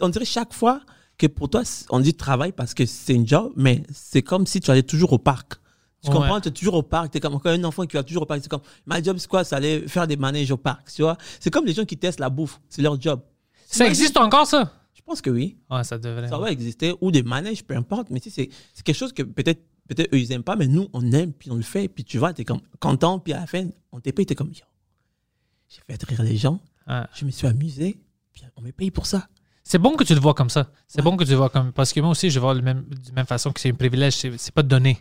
On 0.00 0.08
dirait 0.08 0.24
chaque 0.24 0.54
fois 0.54 0.80
que 1.18 1.26
pour 1.26 1.50
toi, 1.50 1.62
on 1.90 2.00
dit 2.00 2.14
travail 2.14 2.52
parce 2.52 2.72
que 2.72 2.86
c'est 2.86 3.12
une 3.14 3.26
job, 3.26 3.52
mais 3.56 3.82
c'est 3.92 4.22
comme 4.22 4.46
si 4.46 4.60
tu 4.60 4.70
allais 4.70 4.84
toujours 4.84 5.12
au 5.12 5.18
parc. 5.18 5.54
Tu 6.02 6.08
Ouais. 6.08 6.16
comprends? 6.16 6.40
Tu 6.40 6.48
es 6.48 6.52
toujours 6.52 6.74
au 6.74 6.82
parc. 6.82 7.10
Tu 7.10 7.18
es 7.18 7.20
comme 7.20 7.34
encore 7.34 7.52
un 7.52 7.64
enfant 7.64 7.84
qui 7.84 7.96
va 7.96 8.02
toujours 8.04 8.22
au 8.22 8.26
parc. 8.26 8.40
C'est 8.42 8.48
comme, 8.48 8.62
ma 8.86 9.02
job, 9.02 9.18
c'est 9.18 9.28
quoi? 9.28 9.44
C'est 9.44 9.56
aller 9.56 9.86
faire 9.88 10.06
des 10.06 10.16
manèges 10.16 10.50
au 10.52 10.56
parc. 10.56 10.90
Tu 10.94 11.02
vois? 11.02 11.18
C'est 11.40 11.50
comme 11.50 11.66
les 11.66 11.74
gens 11.74 11.84
qui 11.84 11.98
testent 11.98 12.20
la 12.20 12.30
bouffe. 12.30 12.58
C'est 12.70 12.80
leur 12.80 12.98
job. 12.98 13.20
Ça 13.66 13.86
existe 13.86 14.16
encore, 14.16 14.46
ça? 14.46 14.72
Je 15.00 15.04
pense 15.06 15.22
que 15.22 15.30
oui. 15.30 15.56
Ouais, 15.70 15.82
ça 15.82 15.98
devrait. 15.98 16.28
Ça 16.28 16.38
va 16.38 16.52
exister. 16.52 16.94
Ou 17.00 17.10
des 17.10 17.22
manèges, 17.22 17.64
peu 17.64 17.74
importe. 17.74 18.10
Mais 18.10 18.20
tu 18.20 18.30
sais, 18.30 18.50
c'est 18.74 18.84
quelque 18.84 18.96
chose 18.96 19.12
que 19.12 19.22
peut-être 19.22 19.62
peut-être 19.88 20.14
eux, 20.14 20.18
ils 20.18 20.30
aiment 20.32 20.44
pas, 20.44 20.56
mais 20.56 20.68
nous, 20.68 20.88
on 20.92 21.10
aime, 21.12 21.32
puis 21.32 21.50
on 21.50 21.56
le 21.56 21.62
fait. 21.62 21.88
Puis 21.88 22.04
tu 22.04 22.18
vois, 22.18 22.32
tu 22.32 22.42
es 22.42 22.44
comme 22.44 22.60
content. 22.78 23.18
Puis 23.18 23.32
à 23.32 23.40
la 23.40 23.46
fin, 23.46 23.68
on 23.92 24.00
te 24.00 24.10
paye. 24.10 24.26
Tu 24.26 24.32
es 24.32 24.36
comme, 24.36 24.52
yo, 24.52 24.64
j'ai 25.68 25.80
fait 25.86 26.02
rire 26.04 26.22
les 26.22 26.36
gens. 26.36 26.60
Ouais. 26.86 27.02
Je 27.14 27.24
me 27.24 27.30
suis 27.30 27.46
amusé. 27.46 27.98
Puis 28.32 28.44
on 28.56 28.60
me 28.60 28.70
paye 28.70 28.90
pour 28.90 29.06
ça. 29.06 29.26
C'est 29.64 29.78
bon 29.78 29.96
que 29.96 30.04
tu 30.04 30.14
le 30.14 30.20
vois 30.20 30.34
comme 30.34 30.50
ça. 30.50 30.70
C'est 30.86 31.02
bon 31.02 31.16
que 31.16 31.24
tu 31.24 31.30
le 31.30 31.36
vois 31.36 31.48
comme. 31.48 31.72
Parce 31.72 31.92
que 31.92 32.00
moi 32.00 32.10
aussi, 32.10 32.30
je 32.30 32.38
vois 32.38 32.54
le 32.54 32.62
même, 32.62 32.84
de 32.84 33.08
la 33.08 33.14
même 33.14 33.26
façon 33.26 33.52
que 33.52 33.60
c'est 33.60 33.70
un 33.70 33.74
privilège. 33.74 34.14
C'est 34.14 34.54
pas 34.54 34.62
donné. 34.62 34.98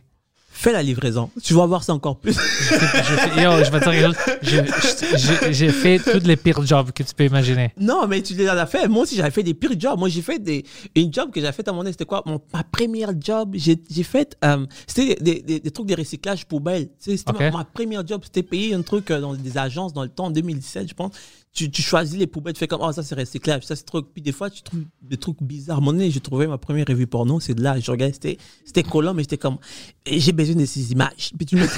Fais 0.61 0.73
la 0.73 0.83
livraison. 0.83 1.29
Tu 1.41 1.53
vas 1.53 1.65
voir 1.65 1.85
ça 1.85 1.93
encore 1.93 2.17
plus. 2.19 2.35
Yo, 3.37 3.63
je 3.63 3.71
vais 3.71 3.79
te 3.79 3.89
dire 3.97 4.13
quelque 4.41 4.81
chose. 4.81 5.51
J'ai 5.51 5.69
fait 5.69 5.99
tous 5.99 6.27
les 6.27 6.35
pires 6.35 6.61
jobs 6.65 6.91
que 6.91 7.01
tu 7.01 7.13
peux 7.15 7.23
imaginer. 7.23 7.71
non, 7.79 8.05
mais 8.09 8.21
tu 8.21 8.33
les 8.33 8.45
as 8.45 8.65
fait. 8.65 8.89
Moi 8.89 9.03
aussi, 9.03 9.15
j'avais 9.15 9.31
fait 9.31 9.41
des 9.41 9.53
pires 9.53 9.79
jobs. 9.79 9.97
Moi, 9.97 10.09
j'ai 10.09 10.21
fait 10.21 10.37
des, 10.37 10.65
une 10.97 11.13
job 11.13 11.31
que 11.31 11.39
j'avais 11.39 11.53
fait 11.53 11.65
à 11.65 11.71
donné. 11.71 11.91
C'était 11.93 12.03
quoi? 12.03 12.23
Mon, 12.25 12.41
ma 12.53 12.65
première 12.65 13.11
job, 13.17 13.55
j'ai 13.55 14.03
fait, 14.03 14.35
euh, 14.43 14.65
c'était 14.85 15.15
des, 15.21 15.41
des, 15.41 15.59
des 15.61 15.71
trucs 15.71 15.87
de 15.87 15.95
recyclage 15.95 16.45
poubelle. 16.45 16.89
C'était 16.99 17.23
Ok. 17.29 17.39
ma, 17.39 17.51
ma 17.51 17.63
première 17.63 18.05
job. 18.05 18.19
C'était 18.25 18.43
payé 18.43 18.73
un 18.73 18.81
truc 18.81 19.11
euh, 19.11 19.21
dans 19.21 19.33
des 19.33 19.57
agences 19.57 19.93
dans 19.93 20.03
le 20.03 20.09
temps, 20.09 20.25
en 20.25 20.31
2017, 20.31 20.89
je 20.89 20.93
pense. 20.93 21.13
Tu, 21.51 21.69
tu 21.71 21.81
choisis 21.81 22.15
les 22.17 22.27
poubelles, 22.27 22.53
tu 22.53 22.59
fais 22.59 22.67
comme, 22.67 22.81
oh, 22.83 22.91
ça 22.91 23.01
c'est 23.01 23.15
recyclage, 23.15 23.63
ça 23.63 23.75
c'est 23.75 23.83
truc. 23.83 24.05
Puis 24.13 24.21
des 24.21 24.31
fois, 24.31 24.49
tu 24.51 24.61
trouves 24.61 24.83
des 25.01 25.17
trucs 25.17 25.41
bizarres. 25.41 25.81
Moment 25.81 25.93
donné, 25.93 26.11
j'ai 26.11 26.19
trouvé 26.19 26.45
ma 26.47 26.59
première 26.59 26.85
revue 26.87 27.07
porno, 27.07 27.39
c'est 27.39 27.55
de 27.55 27.63
là. 27.63 27.79
Je 27.79 27.89
regardais, 27.89 28.13
c'était, 28.13 28.37
c'était 28.63 28.83
collant, 28.83 29.15
mais 29.15 29.23
j'étais 29.23 29.39
comme, 29.39 29.57
j'ai 30.05 30.31
besoin 30.31 30.55
de 30.55 30.65
ces 30.65 30.91
images. 30.91 31.31
Puis 31.37 31.45
tu 31.47 31.55
me 31.55 31.65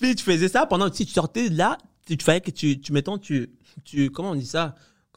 Puis 0.00 0.14
tu 0.14 0.24
faisais 0.24 0.48
ça 0.48 0.66
pendant 0.66 0.88
que 0.88 0.96
tu 0.96 1.04
sortais 1.06 1.50
de 1.50 1.56
là, 1.58 1.78
tu, 2.06 2.16
tu 2.16 2.24
fallait 2.24 2.40
que 2.40 2.50
tu, 2.50 2.80
tu 2.80 2.92
mettons, 2.92 3.18
tu, 3.18 3.50
tu, 3.84 4.10
comment 4.10 4.30
on 4.30 4.34
dit 4.34 4.46
ça? 4.46 4.74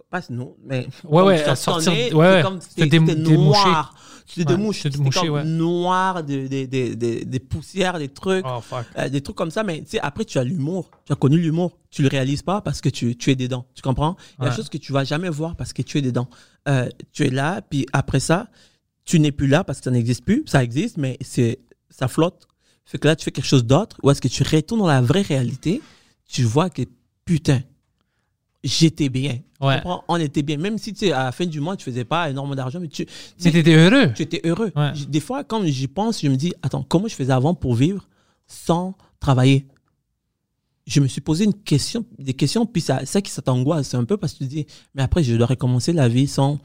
Pas 0.10 0.22
non, 0.30 0.56
mais. 0.64 0.88
Ouais, 1.04 1.24
ouais, 1.24 1.56
sortir- 1.56 1.92
nez, 1.92 2.14
ouais, 2.14 2.42
comme- 2.44 2.62
C'était 2.62 2.84
c'était 2.84 3.00
C'était 4.26 4.52
Ouais, 4.52 4.58
des 4.58 4.64
mouches. 4.64 4.82
c'était 4.82 4.98
comme 4.98 5.30
ouais. 5.30 5.44
noir, 5.44 6.24
des, 6.24 6.50
des, 6.50 6.66
des, 6.68 6.96
des, 7.26 7.40
poussières, 7.40 8.00
des 8.00 8.10
trucs. 8.10 8.46
Oh. 8.48 8.60
Euh, 8.98 9.08
des 9.10 9.22
trucs 9.22 9.36
comme 9.36 9.52
ça, 9.52 9.64
mais 9.64 9.82
tu 9.82 9.92
sais, 9.92 10.00
après, 10.00 10.26
tu 10.26 10.38
as 10.40 10.44
l'humour. 10.44 10.90
Tu 11.06 11.14
as 11.14 11.16
connu 11.16 11.38
l'humour. 11.38 11.78
Tu 11.92 12.02
le 12.02 12.08
réalises 12.08 12.42
pas 12.42 12.62
parce 12.62 12.82
que 12.82 12.90
tu, 12.90 13.16
tu 13.16 13.32
es 13.32 13.36
dedans. 13.36 13.66
Tu 13.76 13.82
comprends? 13.82 14.18
Il 14.40 14.44
y 14.44 14.48
a 14.48 14.50
des 14.50 14.56
choses 14.56 14.70
que 14.70 14.78
tu 14.78 14.92
vas 14.94 15.04
jamais 15.04 15.30
voir 15.30 15.56
parce 15.56 15.74
que 15.74 15.82
tu 15.84 15.98
es 16.00 16.02
dedans. 16.02 16.28
Euh, 16.68 16.90
tu 17.12 17.26
es 17.26 17.30
là, 17.30 17.62
puis 17.62 17.86
après 17.94 18.20
ça, 18.20 18.48
tu 19.06 19.20
n'es 19.20 19.32
plus 19.32 19.48
là 19.48 19.64
parce 19.64 19.78
que 19.80 19.84
ça 19.86 19.92
n'existe 19.92 20.26
plus. 20.26 20.44
Ça 20.48 20.64
existe, 20.64 20.98
mais 20.98 21.18
c'est, 21.22 21.60
ça 21.90 22.08
flotte. 22.08 22.48
Fait 22.86 22.98
que 22.98 23.08
là, 23.08 23.16
tu 23.16 23.24
fais 23.26 23.32
quelque 23.32 23.46
chose 23.48 23.66
d'autre. 23.66 23.98
Ou 24.04 24.10
est-ce 24.12 24.22
que 24.22 24.28
tu 24.28 24.42
retournes 24.44 24.82
dans 24.82 24.88
la 24.88 25.02
vraie 25.02 25.22
réalité? 25.22 25.82
Tu 26.28 26.44
vois 26.44 26.70
que, 26.72 26.82
putain, 27.26 27.62
j'étais 28.66 29.10
bien. 29.10 29.40
Ouais. 29.62 29.82
On 30.08 30.18
était 30.18 30.42
bien. 30.42 30.58
Même 30.58 30.78
si, 30.78 30.92
tu 30.94 31.06
sais, 31.06 31.12
à 31.12 31.26
la 31.26 31.32
fin 31.32 31.46
du 31.46 31.62
mois, 31.62 31.78
tu 31.78 31.86
faisais 31.86 32.04
pas 32.04 32.30
énormément 32.30 32.56
d'argent, 32.56 32.80
mais 32.80 32.88
tu, 32.88 33.06
tu 33.06 33.52
t'étais 33.52 33.76
heureux. 33.76 34.12
tu 34.14 34.24
étais 34.24 34.42
heureux. 34.44 34.72
Ouais. 34.76 34.92
Des 35.08 35.20
fois, 35.20 35.44
quand 35.44 35.64
j'y 35.66 35.88
pense, 35.88 36.22
je 36.22 36.28
me 36.28 36.36
dis, 36.36 36.54
attends, 36.62 36.84
comment 36.84 37.08
je 37.08 37.16
faisais 37.16 37.32
avant 37.32 37.54
pour 37.54 37.76
vivre 37.76 38.08
sans 38.48 38.96
travailler? 39.20 39.66
Je 40.88 41.00
me 41.00 41.08
suis 41.08 41.22
posé 41.22 41.46
une 41.46 41.54
question, 41.54 42.06
des 42.20 42.34
questions, 42.34 42.66
puis 42.66 42.82
ça, 42.82 43.06
ça 43.06 43.22
qui 43.22 43.32
ça 43.32 43.42
t'angoisse 43.42 43.94
un 43.96 44.04
peu 44.04 44.18
parce 44.18 44.34
que 44.34 44.40
tu 44.40 44.46
te 44.46 44.50
dis, 44.50 44.66
mais 44.94 45.02
après, 45.02 45.24
je 45.24 45.36
dois 45.36 45.48
recommencer 45.48 45.94
la 45.94 46.08
vie 46.08 46.28
sans, 46.28 46.60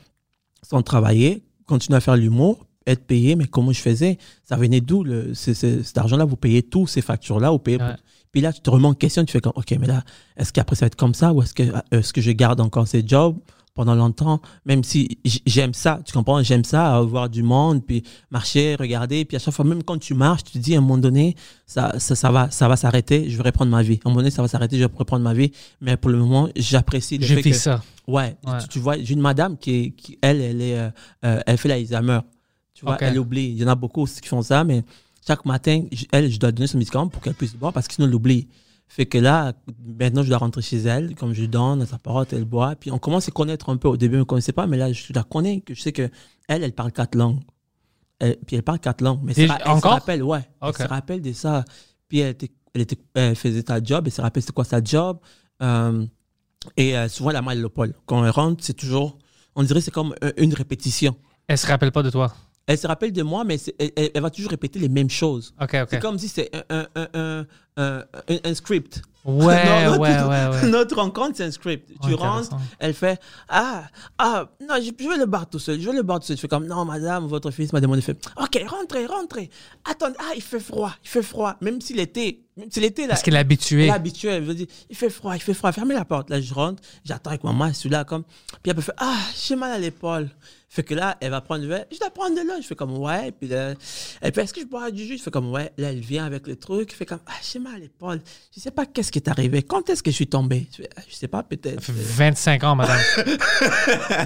sans 0.62 0.82
travailler, 0.82 1.42
continuer 1.66 1.96
à 1.96 2.00
faire 2.00 2.16
l'humour, 2.16 2.66
être 2.86 3.06
payé, 3.06 3.36
mais 3.36 3.46
comment 3.46 3.72
je 3.72 3.80
faisais? 3.80 4.18
Ça 4.42 4.56
venait 4.56 4.80
d'où 4.80 5.04
cet 5.34 5.96
argent-là 5.96 6.24
Vous 6.24 6.36
payez 6.36 6.62
tous 6.62 6.86
ces 6.86 7.00
factures-là, 7.02 7.50
vous 7.50 7.58
payez. 7.58 7.78
pour-. 7.78 7.96
Puis 8.32 8.40
là, 8.40 8.52
tu 8.52 8.60
te 8.60 8.70
remets 8.70 8.86
en 8.88 8.94
question, 8.94 9.24
tu 9.24 9.32
fais 9.32 9.40
comme, 9.40 9.52
ok, 9.56 9.76
mais 9.80 9.86
là, 9.86 10.02
est-ce 10.36 10.52
qu'après 10.52 10.76
ça 10.76 10.84
va 10.84 10.88
être 10.88 10.96
comme 10.96 11.14
ça 11.14 11.32
ou 11.32 11.42
est-ce 11.42 11.54
que, 11.54 11.64
est-ce 11.90 12.12
que 12.12 12.20
je 12.20 12.30
garde 12.30 12.60
encore 12.60 12.86
ces 12.86 13.02
jobs 13.06 13.36
pendant 13.72 13.94
longtemps, 13.94 14.40
même 14.66 14.82
si 14.82 15.18
j'aime 15.46 15.72
ça, 15.74 16.00
tu 16.04 16.12
comprends, 16.12 16.42
j'aime 16.42 16.64
ça, 16.64 16.96
avoir 16.96 17.30
du 17.30 17.42
monde, 17.44 17.86
puis 17.86 18.02
marcher, 18.30 18.74
regarder, 18.74 19.24
puis 19.24 19.36
à 19.36 19.38
chaque 19.40 19.54
fois, 19.54 19.64
même 19.64 19.84
quand 19.84 19.96
tu 19.96 20.12
marches, 20.12 20.42
tu 20.44 20.52
te 20.52 20.58
dis 20.58 20.74
à 20.74 20.78
un 20.78 20.80
moment 20.80 20.98
donné, 20.98 21.36
ça, 21.66 21.94
ça, 21.98 22.16
ça 22.16 22.30
va, 22.32 22.50
ça 22.50 22.66
va 22.68 22.76
s'arrêter, 22.76 23.30
je 23.30 23.36
vais 23.36 23.44
reprendre 23.44 23.70
ma 23.70 23.82
vie. 23.82 24.00
À 24.04 24.08
un 24.08 24.10
moment 24.10 24.16
donné, 24.20 24.30
ça 24.32 24.42
va 24.42 24.48
s'arrêter, 24.48 24.76
je 24.76 24.84
vais 24.84 24.90
reprendre 24.94 25.22
ma 25.22 25.32
vie, 25.34 25.52
mais 25.80 25.96
pour 25.96 26.10
le 26.10 26.18
moment, 26.18 26.48
j'apprécie 26.56 27.16
le 27.18 27.24
J'ai 27.24 27.36
fait 27.42 27.50
que, 27.52 27.56
ça. 27.56 27.80
ouais, 28.08 28.36
Ouais. 28.44 28.58
Tu, 28.62 28.68
tu 28.68 28.78
vois, 28.80 28.96
j'ai 29.00 29.14
une 29.14 29.20
madame 29.20 29.56
qui, 29.56 29.94
elle, 30.20 30.40
elle 30.40 30.60
est, 30.60 30.76
euh, 30.76 30.90
euh, 31.24 31.40
elle 31.46 31.56
fait 31.56 31.68
l'Alzheimer, 31.68 32.20
tu 32.74 32.84
vois, 32.84 32.94
Ok. 32.94 33.02
elle 33.02 33.18
oublie. 33.20 33.50
Il 33.50 33.58
y 33.58 33.64
en 33.64 33.68
a 33.68 33.76
beaucoup 33.76 34.02
aussi 34.02 34.20
qui 34.20 34.28
font 34.28 34.42
ça, 34.42 34.64
mais 34.64 34.82
chaque 35.26 35.44
matin, 35.44 35.84
j- 35.92 36.08
elle, 36.12 36.30
je 36.30 36.38
dois 36.38 36.52
donner 36.52 36.66
son 36.66 36.78
médicament 36.78 37.08
pour 37.08 37.20
qu'elle 37.22 37.34
puisse 37.34 37.54
boire 37.54 37.72
parce 37.72 37.88
que 37.88 37.94
sinon, 37.94 38.06
elle 38.08 38.14
oublie. 38.14 38.48
Fait 38.88 39.06
que 39.06 39.18
là, 39.18 39.52
maintenant, 39.98 40.22
je 40.22 40.28
dois 40.28 40.38
rentrer 40.38 40.62
chez 40.62 40.78
elle, 40.78 41.14
comme 41.14 41.32
je 41.32 41.44
donne 41.44 41.82
à 41.82 41.86
sa 41.86 41.98
porte, 41.98 42.32
elle 42.32 42.44
boit. 42.44 42.74
Puis 42.74 42.90
on 42.90 42.98
commence 42.98 43.24
à 43.24 43.26
se 43.26 43.30
connaître 43.30 43.68
un 43.68 43.76
peu. 43.76 43.86
Au 43.88 43.96
début, 43.96 44.16
on 44.16 44.20
ne 44.20 44.24
connaissait 44.24 44.52
pas, 44.52 44.66
mais 44.66 44.76
là, 44.76 44.92
je 44.92 45.12
la 45.12 45.22
connais, 45.22 45.60
que 45.60 45.74
je 45.74 45.80
sais 45.82 45.92
que 45.92 46.10
elle, 46.48 46.64
elle 46.64 46.72
parle 46.72 46.90
quatre 46.90 47.14
langues. 47.14 47.38
Elle- 48.18 48.36
puis 48.46 48.56
elle 48.56 48.62
parle 48.64 48.80
quatre 48.80 49.00
langues. 49.00 49.20
Mais 49.22 49.32
elle 49.36 49.50
encore? 49.52 49.80
se 49.80 49.86
rappelle, 49.86 50.22
ouais. 50.24 50.40
Ok. 50.60 50.74
Elle 50.78 50.84
se 50.86 50.88
rappelle 50.90 51.22
de 51.22 51.32
ça. 51.32 51.64
Puis 52.08 52.18
elle, 52.18 52.30
était, 52.30 52.50
elle, 52.74 52.80
était, 52.80 52.98
elle 53.14 53.36
faisait 53.36 53.62
sa 53.66 53.80
job, 53.82 54.02
elle 54.06 54.12
se 54.12 54.20
rappelle 54.20 54.42
c'est 54.42 54.52
quoi 54.52 54.64
sa 54.64 54.82
job. 54.82 55.18
Euh, 55.62 56.04
et 56.76 56.96
euh, 56.98 57.08
souvent, 57.08 57.30
elle 57.30 57.36
a 57.36 57.42
mal 57.42 57.64
au 57.64 57.70
poil. 57.70 57.94
Quand 58.06 58.24
elle 58.24 58.30
rentre, 58.30 58.64
c'est 58.64 58.74
toujours, 58.74 59.18
on 59.54 59.62
dirait 59.62 59.78
que 59.78 59.84
c'est 59.84 59.90
comme 59.92 60.14
un- 60.20 60.32
une 60.36 60.52
répétition. 60.52 61.14
Elle 61.46 61.58
se 61.58 61.66
rappelle 61.68 61.92
pas 61.92 62.02
de 62.02 62.10
toi. 62.10 62.34
Elle 62.70 62.78
se 62.78 62.86
rappelle 62.86 63.10
de 63.12 63.22
moi, 63.24 63.42
mais 63.42 63.56
elle, 63.80 63.90
elle- 63.96 64.10
elle 64.14 64.22
va 64.22 64.30
toujours 64.30 64.52
répéter 64.52 64.78
les 64.78 64.88
mêmes 64.88 65.10
choses. 65.10 65.52
Ok, 65.60 65.74
ok. 65.74 65.88
C'est 65.90 65.98
comme 66.00 66.16
si 66.20 66.28
c'est 66.28 66.48
un, 66.70 66.86
un, 66.94 67.44
un- 67.76 68.04
un 68.44 68.54
script. 68.54 69.02
Ouais, 69.24 69.64
Non, 69.86 69.98
notre- 69.98 70.00
ouais, 70.00 70.62
ouais. 70.62 70.68
Notre 70.70 70.96
rencontre, 70.96 71.32
c'est 71.36 71.44
un 71.44 71.50
script. 71.50 71.90
tu 72.02 72.14
rentres, 72.14 72.56
elle 72.78 72.94
fait 72.94 73.20
Ah, 73.48 73.84
ah, 74.18 74.48
non, 74.66 74.76
je, 74.78 74.90
je 74.98 75.08
vais 75.08 75.18
le 75.18 75.26
bar 75.26 75.48
tout 75.48 75.58
seul, 75.58 75.78
je 75.80 75.86
vais 75.90 75.94
le 75.96 76.02
bar 76.02 76.20
tout 76.20 76.26
seul. 76.26 76.36
Je 76.36 76.40
fais 76.40 76.48
comme 76.48 76.66
Non, 76.66 76.84
madame, 76.86 77.26
votre 77.26 77.50
fils 77.50 77.72
m'a 77.72 77.80
demandé. 77.80 78.00
Fait 78.00 78.16
Ok, 78.40 78.58
rentrez, 78.66 79.04
rentrez. 79.06 79.50
Attendez, 79.84 80.16
ah, 80.20 80.32
il 80.34 80.42
fait 80.42 80.60
froid, 80.60 80.92
il 81.04 81.08
fait 81.08 81.22
froid. 81.22 81.56
Même 81.60 81.80
si 81.82 81.92
l'été, 81.92 82.46
même 82.56 82.70
si 82.70 82.80
l'été, 82.80 83.02
là. 83.02 83.08
Parce 83.08 83.22
qu'elle 83.22 83.34
est 83.34 83.38
habituée. 83.38 83.82
Elle 83.84 83.88
est 83.90 83.92
habituée, 83.92 84.28
elle 84.30 84.42
veut 84.44 84.54
dire, 84.54 84.66
il 84.88 84.96
fait 84.96 85.10
froid, 85.10 85.34
il 85.36 85.40
fait 85.42 85.54
froid, 85.54 85.70
fermez 85.72 85.94
la 85.94 86.04
porte. 86.06 86.30
Là, 86.30 86.40
je 86.40 86.54
rentre, 86.54 86.82
j'attends 87.04 87.30
avec 87.30 87.44
maman, 87.44 87.68
je 87.68 87.74
suis 87.74 87.88
là 87.90 88.04
comme. 88.04 88.22
Puis 88.62 88.70
elle 88.70 88.76
me 88.76 88.80
fait, 88.80 88.92
ah, 88.96 89.16
j'ai 89.36 89.54
mal 89.56 89.72
à 89.72 89.78
l'épaule. 89.78 90.30
Fait 90.72 90.84
que 90.84 90.94
là, 90.94 91.16
elle 91.20 91.32
va 91.32 91.40
prendre 91.40 91.62
le 91.62 91.68
verre, 91.68 91.84
je 91.90 91.98
dois 91.98 92.10
prendre 92.10 92.36
de 92.36 92.42
l'eau. 92.46 92.54
Je 92.62 92.66
fais 92.68 92.76
comme, 92.76 92.96
ouais. 92.98 93.32
Puis 93.32 93.48
là, 93.48 93.74
elle 94.20 94.32
fait, 94.32 94.42
est-ce 94.44 94.54
que 94.54 94.60
je 94.60 94.66
bois 94.66 94.92
du 94.92 95.04
jus? 95.04 95.18
Je 95.18 95.22
fais 95.24 95.30
comme, 95.32 95.50
ouais. 95.50 95.72
Là, 95.76 95.90
elle 95.90 95.98
vient 95.98 96.24
avec 96.24 96.46
le 96.46 96.54
truc, 96.54 96.90
elle 96.92 96.96
fait 96.96 97.06
comme, 97.06 97.18
ah, 97.26 97.32
j'ai 97.42 97.58
mal 97.58 97.74
à 97.74 97.78
l'épaule. 97.78 98.20
Je 98.54 98.60
sais 98.60 98.70
pas 98.70 98.86
qu'est-ce 98.86 99.09
qui 99.10 99.18
est 99.18 99.28
arrivé? 99.28 99.62
Quand 99.62 99.88
est-ce 99.90 100.02
que 100.02 100.10
je 100.10 100.16
suis 100.16 100.26
tombé? 100.26 100.66
Je 100.76 100.82
Ah, 100.96 101.00
je 101.08 101.14
sais 101.14 101.28
pas, 101.28 101.42
peut-être. 101.42 101.82
Ça 101.82 101.92
fait 101.92 102.02
25 102.02 102.64
ans, 102.64 102.76
madame. 102.76 102.98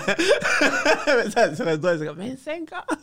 ça 1.34 1.54
serait 1.54 1.78
drôle, 1.78 1.98
c'est 1.98 2.06
comme 2.06 2.18
25 2.18 2.72
ans? 2.72 2.96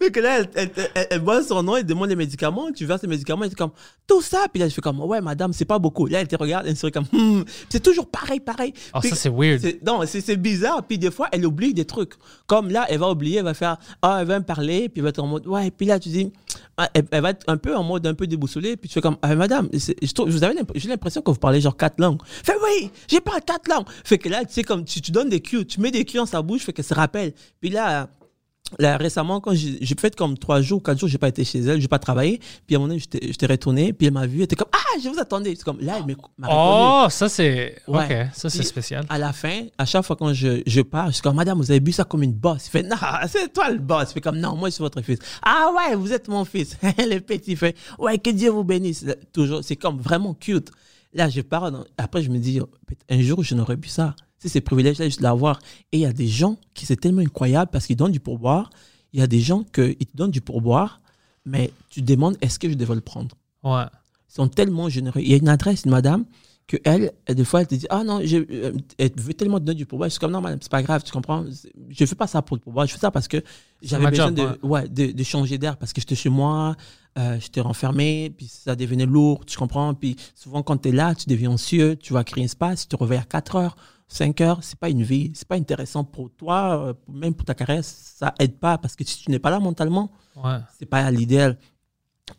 Fait 0.00 0.10
que 0.10 0.20
là, 0.20 0.38
elle, 0.40 0.48
elle, 0.54 0.70
elle, 0.94 1.06
elle 1.10 1.20
voit 1.20 1.42
son 1.42 1.62
nom, 1.62 1.76
elle 1.76 1.84
demande 1.86 2.08
les 2.08 2.16
médicaments, 2.16 2.70
tu 2.72 2.84
verses 2.86 3.02
les 3.02 3.08
médicaments, 3.08 3.44
elle 3.44 3.50
dit 3.50 3.56
comme, 3.56 3.70
tout 4.06 4.22
ça? 4.22 4.46
Puis 4.52 4.60
là, 4.60 4.68
je 4.68 4.74
fais 4.74 4.80
comme, 4.80 5.00
ouais, 5.00 5.20
madame, 5.20 5.52
c'est 5.52 5.64
pas 5.64 5.78
beaucoup. 5.78 6.06
Là, 6.06 6.20
elle 6.20 6.28
te 6.28 6.36
regarde, 6.36 6.66
elle 6.66 6.76
se 6.76 6.86
comme, 6.88 7.04
Hmm. 7.12 7.42
c'est 7.68 7.82
toujours 7.82 8.08
pareil, 8.08 8.40
pareil. 8.40 8.72
Oh, 8.94 8.98
Puis- 9.00 9.10
ça, 9.10 9.16
c'est 9.16 9.28
weird. 9.30 9.62
Non, 9.86 10.00
c'est 10.06 10.36
bizarre. 10.36 10.82
Puis 10.86 10.98
des 10.98 11.10
fois, 11.10 11.28
elle 11.32 11.44
oublie 11.46 11.74
des 11.74 11.84
trucs. 11.84 12.14
Comme 12.46 12.70
là, 12.70 12.86
elle 12.88 12.98
va 12.98 13.10
oublier, 13.10 13.38
elle 13.38 13.44
va 13.44 13.54
faire, 13.54 13.76
ah, 14.02 14.18
elle 14.20 14.26
va 14.26 14.38
me 14.38 14.44
parler, 14.44 14.88
puis 14.88 15.00
elle 15.00 15.04
va 15.04 15.08
être 15.10 15.18
en 15.20 15.26
mode, 15.26 15.46
ouais. 15.46 15.70
Puis 15.70 15.86
là, 15.86 15.98
tu 15.98 16.08
dis, 16.08 16.32
ah, 16.76 16.88
elle, 16.94 17.06
va 17.22 17.30
être 17.30 17.44
un 17.48 17.56
peu 17.56 17.76
en 17.76 17.82
mode 17.82 18.06
un 18.06 18.14
peu 18.14 18.26
déboussolée, 18.26 18.76
puis 18.76 18.88
tu 18.88 18.94
fais 18.94 19.00
comme, 19.00 19.16
ah, 19.22 19.34
madame, 19.34 19.68
je 19.72 20.12
trouve- 20.12 20.30
vous 20.30 20.44
avez 20.44 20.54
j'ai 20.74 20.88
l'impression 20.88 21.22
que 21.30 21.34
vous 21.36 21.40
parlez 21.40 21.60
genre 21.60 21.76
quatre 21.76 22.00
langues. 22.00 22.20
Fait, 22.24 22.54
oui, 22.64 22.90
j'ai 23.08 23.20
pas 23.20 23.40
quatre 23.40 23.68
langues. 23.68 23.86
Fait 24.04 24.18
que 24.18 24.28
là, 24.28 24.44
tu 24.44 24.52
sais, 24.54 24.62
comme 24.62 24.84
tu, 24.84 25.00
tu 25.00 25.10
donnes 25.12 25.28
des 25.28 25.40
cues, 25.40 25.66
tu 25.66 25.80
mets 25.80 25.90
des 25.90 26.04
cues 26.04 26.18
dans 26.18 26.26
sa 26.26 26.42
bouche, 26.42 26.62
fait 26.62 26.72
qu'elle 26.72 26.84
se 26.84 26.94
rappelle. 26.94 27.32
Puis 27.60 27.70
là, 27.70 28.08
Là, 28.78 28.98
récemment, 28.98 29.40
quand 29.40 29.54
j'ai 29.54 29.94
fait 29.98 30.14
comme 30.14 30.36
trois 30.36 30.60
jours, 30.60 30.82
quatre 30.82 30.98
jours, 30.98 31.08
j'ai 31.08 31.16
pas 31.16 31.28
été 31.28 31.42
chez 31.42 31.60
elle, 31.60 31.80
j'ai 31.80 31.88
pas 31.88 31.98
travaillé. 31.98 32.38
Puis 32.66 32.76
à 32.76 32.78
un 32.78 32.80
moment 32.82 32.88
donné, 32.92 33.00
j'étais 33.22 33.46
retourné, 33.46 33.94
puis 33.94 34.08
elle 34.08 34.12
m'a 34.12 34.26
vu, 34.26 34.38
elle 34.38 34.42
était 34.44 34.56
comme 34.56 34.68
Ah, 34.72 34.98
je 35.02 35.08
vous 35.08 35.18
attendais. 35.18 35.54
C'est 35.56 35.64
comme 35.64 35.80
là, 35.80 35.98
elle 36.06 36.16
m'a. 36.36 36.48
Oh, 36.50 37.06
ça, 37.08 37.30
c'est. 37.30 37.76
Ouais. 37.88 38.04
Ok, 38.04 38.26
ça, 38.34 38.50
c'est 38.50 38.62
spécial. 38.62 39.06
À 39.08 39.16
la 39.16 39.32
fin, 39.32 39.62
à 39.78 39.86
chaque 39.86 40.04
fois 40.04 40.16
quand 40.16 40.34
je, 40.34 40.60
je 40.66 40.80
pars, 40.82 41.06
je 41.06 41.12
suis 41.12 41.22
comme 41.22 41.36
Madame, 41.36 41.56
vous 41.58 41.70
avez 41.70 41.80
bu 41.80 41.92
ça 41.92 42.04
comme 42.04 42.22
une 42.22 42.34
bosse. 42.34 42.66
Il 42.66 42.70
fait 42.70 42.82
Non, 42.82 42.96
c'est 43.28 43.50
toi 43.54 43.70
le 43.70 43.78
boss. 43.78 44.10
Il 44.10 44.14
fait 44.14 44.20
comme 44.20 44.38
Non, 44.38 44.54
moi 44.54 44.68
je 44.68 44.74
suis 44.74 44.82
votre 44.82 45.00
fils. 45.00 45.18
Ah 45.42 45.70
ouais, 45.74 45.96
vous 45.96 46.12
êtes 46.12 46.28
mon 46.28 46.44
fils. 46.44 46.76
le 46.98 47.20
petit 47.20 47.56
fait 47.56 47.74
Ouais, 47.98 48.18
que 48.18 48.28
Dieu 48.28 48.50
vous 48.50 48.64
bénisse. 48.64 49.06
Toujours, 49.32 49.64
c'est 49.64 49.76
comme 49.76 49.98
vraiment 49.98 50.34
cute. 50.34 50.70
Là, 51.12 51.28
je 51.28 51.40
pars. 51.40 51.70
Après, 51.96 52.22
je 52.22 52.30
me 52.30 52.38
dis, 52.38 52.60
un 53.08 53.20
jour, 53.20 53.42
je 53.42 53.54
n'aurais 53.54 53.76
pu 53.76 53.88
ça. 53.88 54.14
C'est 54.38 54.48
ces 54.48 54.60
privilèges-là, 54.60 55.06
juste 55.06 55.20
l'avoir. 55.20 55.58
Et 55.90 55.98
il 55.98 56.00
y 56.00 56.06
a 56.06 56.12
des 56.12 56.28
gens 56.28 56.58
qui 56.74 56.86
c'est 56.86 56.96
tellement 56.96 57.22
incroyable 57.22 57.70
parce 57.72 57.86
qu'ils 57.86 57.96
donnent 57.96 58.12
du 58.12 58.20
pourboire. 58.20 58.70
Il 59.12 59.20
y 59.20 59.22
a 59.22 59.26
des 59.26 59.40
gens 59.40 59.64
qui 59.64 59.96
te 59.96 60.16
donnent 60.16 60.30
du 60.30 60.40
pourboire, 60.40 61.00
mais 61.44 61.72
tu 61.88 62.02
te 62.02 62.06
demandes, 62.06 62.36
est-ce 62.40 62.58
que 62.58 62.68
je 62.68 62.74
devrais 62.74 62.94
le 62.94 63.00
prendre? 63.00 63.34
Ouais. 63.64 63.84
Ils 64.30 64.34
sont 64.34 64.48
tellement 64.48 64.88
généreux. 64.88 65.20
Il 65.20 65.30
y 65.30 65.34
a 65.34 65.38
une 65.38 65.48
adresse, 65.48 65.84
une 65.86 65.90
madame, 65.90 66.24
que 66.68 66.76
elle, 66.84 67.10
des 67.28 67.44
fois, 67.44 67.62
elle 67.62 67.66
te 67.66 67.74
dit 67.74 67.86
Ah 67.90 68.04
non, 68.04 68.20
je, 68.22 68.36
euh, 68.36 68.72
elle 68.98 69.10
veut 69.16 69.34
tellement 69.34 69.58
te 69.58 69.64
donner 69.64 69.78
du 69.78 69.86
pourboire. 69.86 70.08
Je 70.08 70.12
suis 70.12 70.20
comme 70.20 70.30
Non, 70.30 70.40
madame, 70.40 70.58
c'est 70.62 70.70
pas 70.70 70.82
grave, 70.82 71.02
tu 71.02 71.10
comprends? 71.10 71.44
Je 71.88 72.04
fais 72.04 72.14
pas 72.14 72.26
ça 72.28 72.42
pour 72.42 72.56
le 72.56 72.60
pourboire. 72.60 72.86
Je 72.86 72.92
fais 72.92 72.98
ça 72.98 73.10
parce 73.10 73.26
que 73.26 73.42
j'avais 73.82 74.08
besoin 74.10 74.26
job, 74.26 74.34
de, 74.34 74.66
ouais, 74.66 74.88
de, 74.88 75.10
de 75.12 75.22
changer 75.24 75.58
d'air 75.58 75.76
parce 75.76 75.92
que 75.92 76.00
j'étais 76.00 76.14
chez 76.14 76.28
moi, 76.28 76.76
euh, 77.18 77.38
j'étais 77.40 77.60
renfermé, 77.62 78.30
puis 78.36 78.46
ça 78.46 78.76
devenait 78.76 79.06
lourd, 79.06 79.44
tu 79.46 79.56
comprends? 79.58 79.94
Puis 79.94 80.14
souvent, 80.34 80.62
quand 80.62 80.76
tu 80.76 80.90
es 80.90 80.92
là, 80.92 81.14
tu 81.14 81.28
deviens 81.28 81.50
anxieux, 81.50 81.96
tu 81.96 82.12
vas 82.12 82.22
créer 82.22 82.42
un 82.42 82.46
espace, 82.46 82.86
tu 82.86 82.96
te 82.96 83.02
réveilles 83.02 83.18
à 83.18 83.24
4 83.24 83.56
heures. 83.56 83.76
5 84.10 84.40
heures, 84.40 84.58
c'est 84.62 84.78
pas 84.78 84.88
une 84.88 85.02
vie, 85.02 85.32
c'est 85.34 85.46
pas 85.46 85.56
intéressant 85.56 86.02
pour 86.02 86.30
toi, 86.30 86.78
euh, 86.88 86.94
même 87.12 87.34
pour 87.34 87.44
ta 87.44 87.54
carrière, 87.54 87.84
ça 87.84 88.32
aide 88.38 88.56
pas 88.58 88.78
parce 88.78 88.96
que 88.96 89.04
si 89.04 89.22
tu 89.22 89.30
n'es 89.30 89.38
pas 89.38 89.50
là 89.50 89.58
mentalement, 89.60 90.10
Ouais. 90.36 90.58
c'est 90.78 90.86
pas 90.86 91.10
l'idéal. 91.10 91.58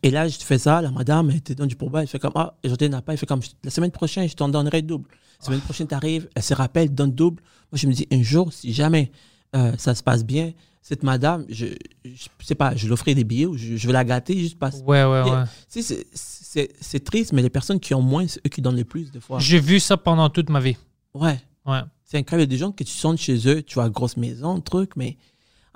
Et 0.04 0.12
là, 0.12 0.28
je 0.28 0.38
fais 0.38 0.58
ça, 0.58 0.82
la 0.82 0.92
madame, 0.92 1.30
elle 1.32 1.42
te 1.42 1.54
donne 1.54 1.68
du 1.68 1.76
pourboire, 1.76 2.02
elle 2.02 2.08
fait 2.08 2.20
comme, 2.20 2.34
ah, 2.36 2.54
aujourd'hui, 2.64 2.86
elle 2.86 2.92
n'a 2.92 3.02
pas, 3.02 3.14
elle 3.14 3.18
fait 3.18 3.26
comme, 3.26 3.42
la 3.64 3.70
semaine 3.72 3.92
prochaine, 3.92 4.28
je 4.30 4.36
t'en 4.36 4.50
donnerai 4.50 4.82
double. 4.82 5.10
La 5.40 5.46
semaine 5.46 5.62
prochaine, 5.62 5.88
tu 5.88 5.94
arrives, 5.96 6.28
elle 6.36 6.44
se 6.44 6.54
rappelle, 6.54 6.94
donne 6.94 7.12
double. 7.12 7.42
Moi, 7.72 7.78
je 7.80 7.88
me 7.88 7.94
dis, 7.94 8.08
un 8.12 8.22
jour, 8.22 8.52
si 8.54 8.74
jamais 8.74 9.12
euh, 9.56 9.74
ça 9.78 9.96
se 9.96 10.04
passe 10.04 10.24
bien, 10.26 10.52
cette 10.82 11.04
madame, 11.04 11.46
je, 11.50 11.68
je 12.06 12.28
sais 12.44 12.56
pas, 12.56 12.76
je 12.76 12.86
lui 12.86 12.94
offrirai 12.94 13.16
des 13.16 13.24
billets 13.24 13.46
ou 13.46 13.58
je, 13.58 13.76
je 13.76 13.88
vais 13.88 13.94
la 13.94 14.04
gâter 14.06 14.38
juste 14.38 14.58
parce 14.58 14.78
Ouais, 14.80 15.04
ouais, 15.04 15.22
ouais. 15.30 15.44
Tu 15.72 15.82
sais, 15.82 15.82
c'est- 15.82 16.08
c'est 16.14 16.70
c'est 16.82 17.04
triste, 17.04 17.32
mais 17.34 17.42
les 17.42 17.50
personnes 17.50 17.80
qui 17.80 17.94
ont 17.94 18.02
moins, 18.02 18.28
c'est 18.28 18.40
eux 18.46 18.50
qui 18.50 18.62
donnent 18.62 18.76
le 18.78 18.84
plus, 18.86 19.12
des 19.12 19.20
fois. 19.20 19.40
J'ai 19.40 19.60
vu 19.60 19.80
ça 19.80 19.98
pendant 19.98 20.30
toute 20.30 20.50
ma 20.50 20.60
vie. 20.60 20.78
Ouais. 21.14 21.40
Ouais. 21.66 21.82
C'est 22.06 22.18
incroyable. 22.18 22.50
Il 22.50 22.54
y 22.54 22.56
a 22.56 22.58
des 22.58 22.60
gens 22.66 22.72
que 22.72 22.84
tu 22.84 22.92
sens 22.92 23.20
chez 23.20 23.48
eux, 23.48 23.62
tu 23.62 23.76
vois, 23.76 23.90
grosse 23.90 24.18
maison, 24.18 24.60
truc, 24.62 24.92
mais 24.96 25.18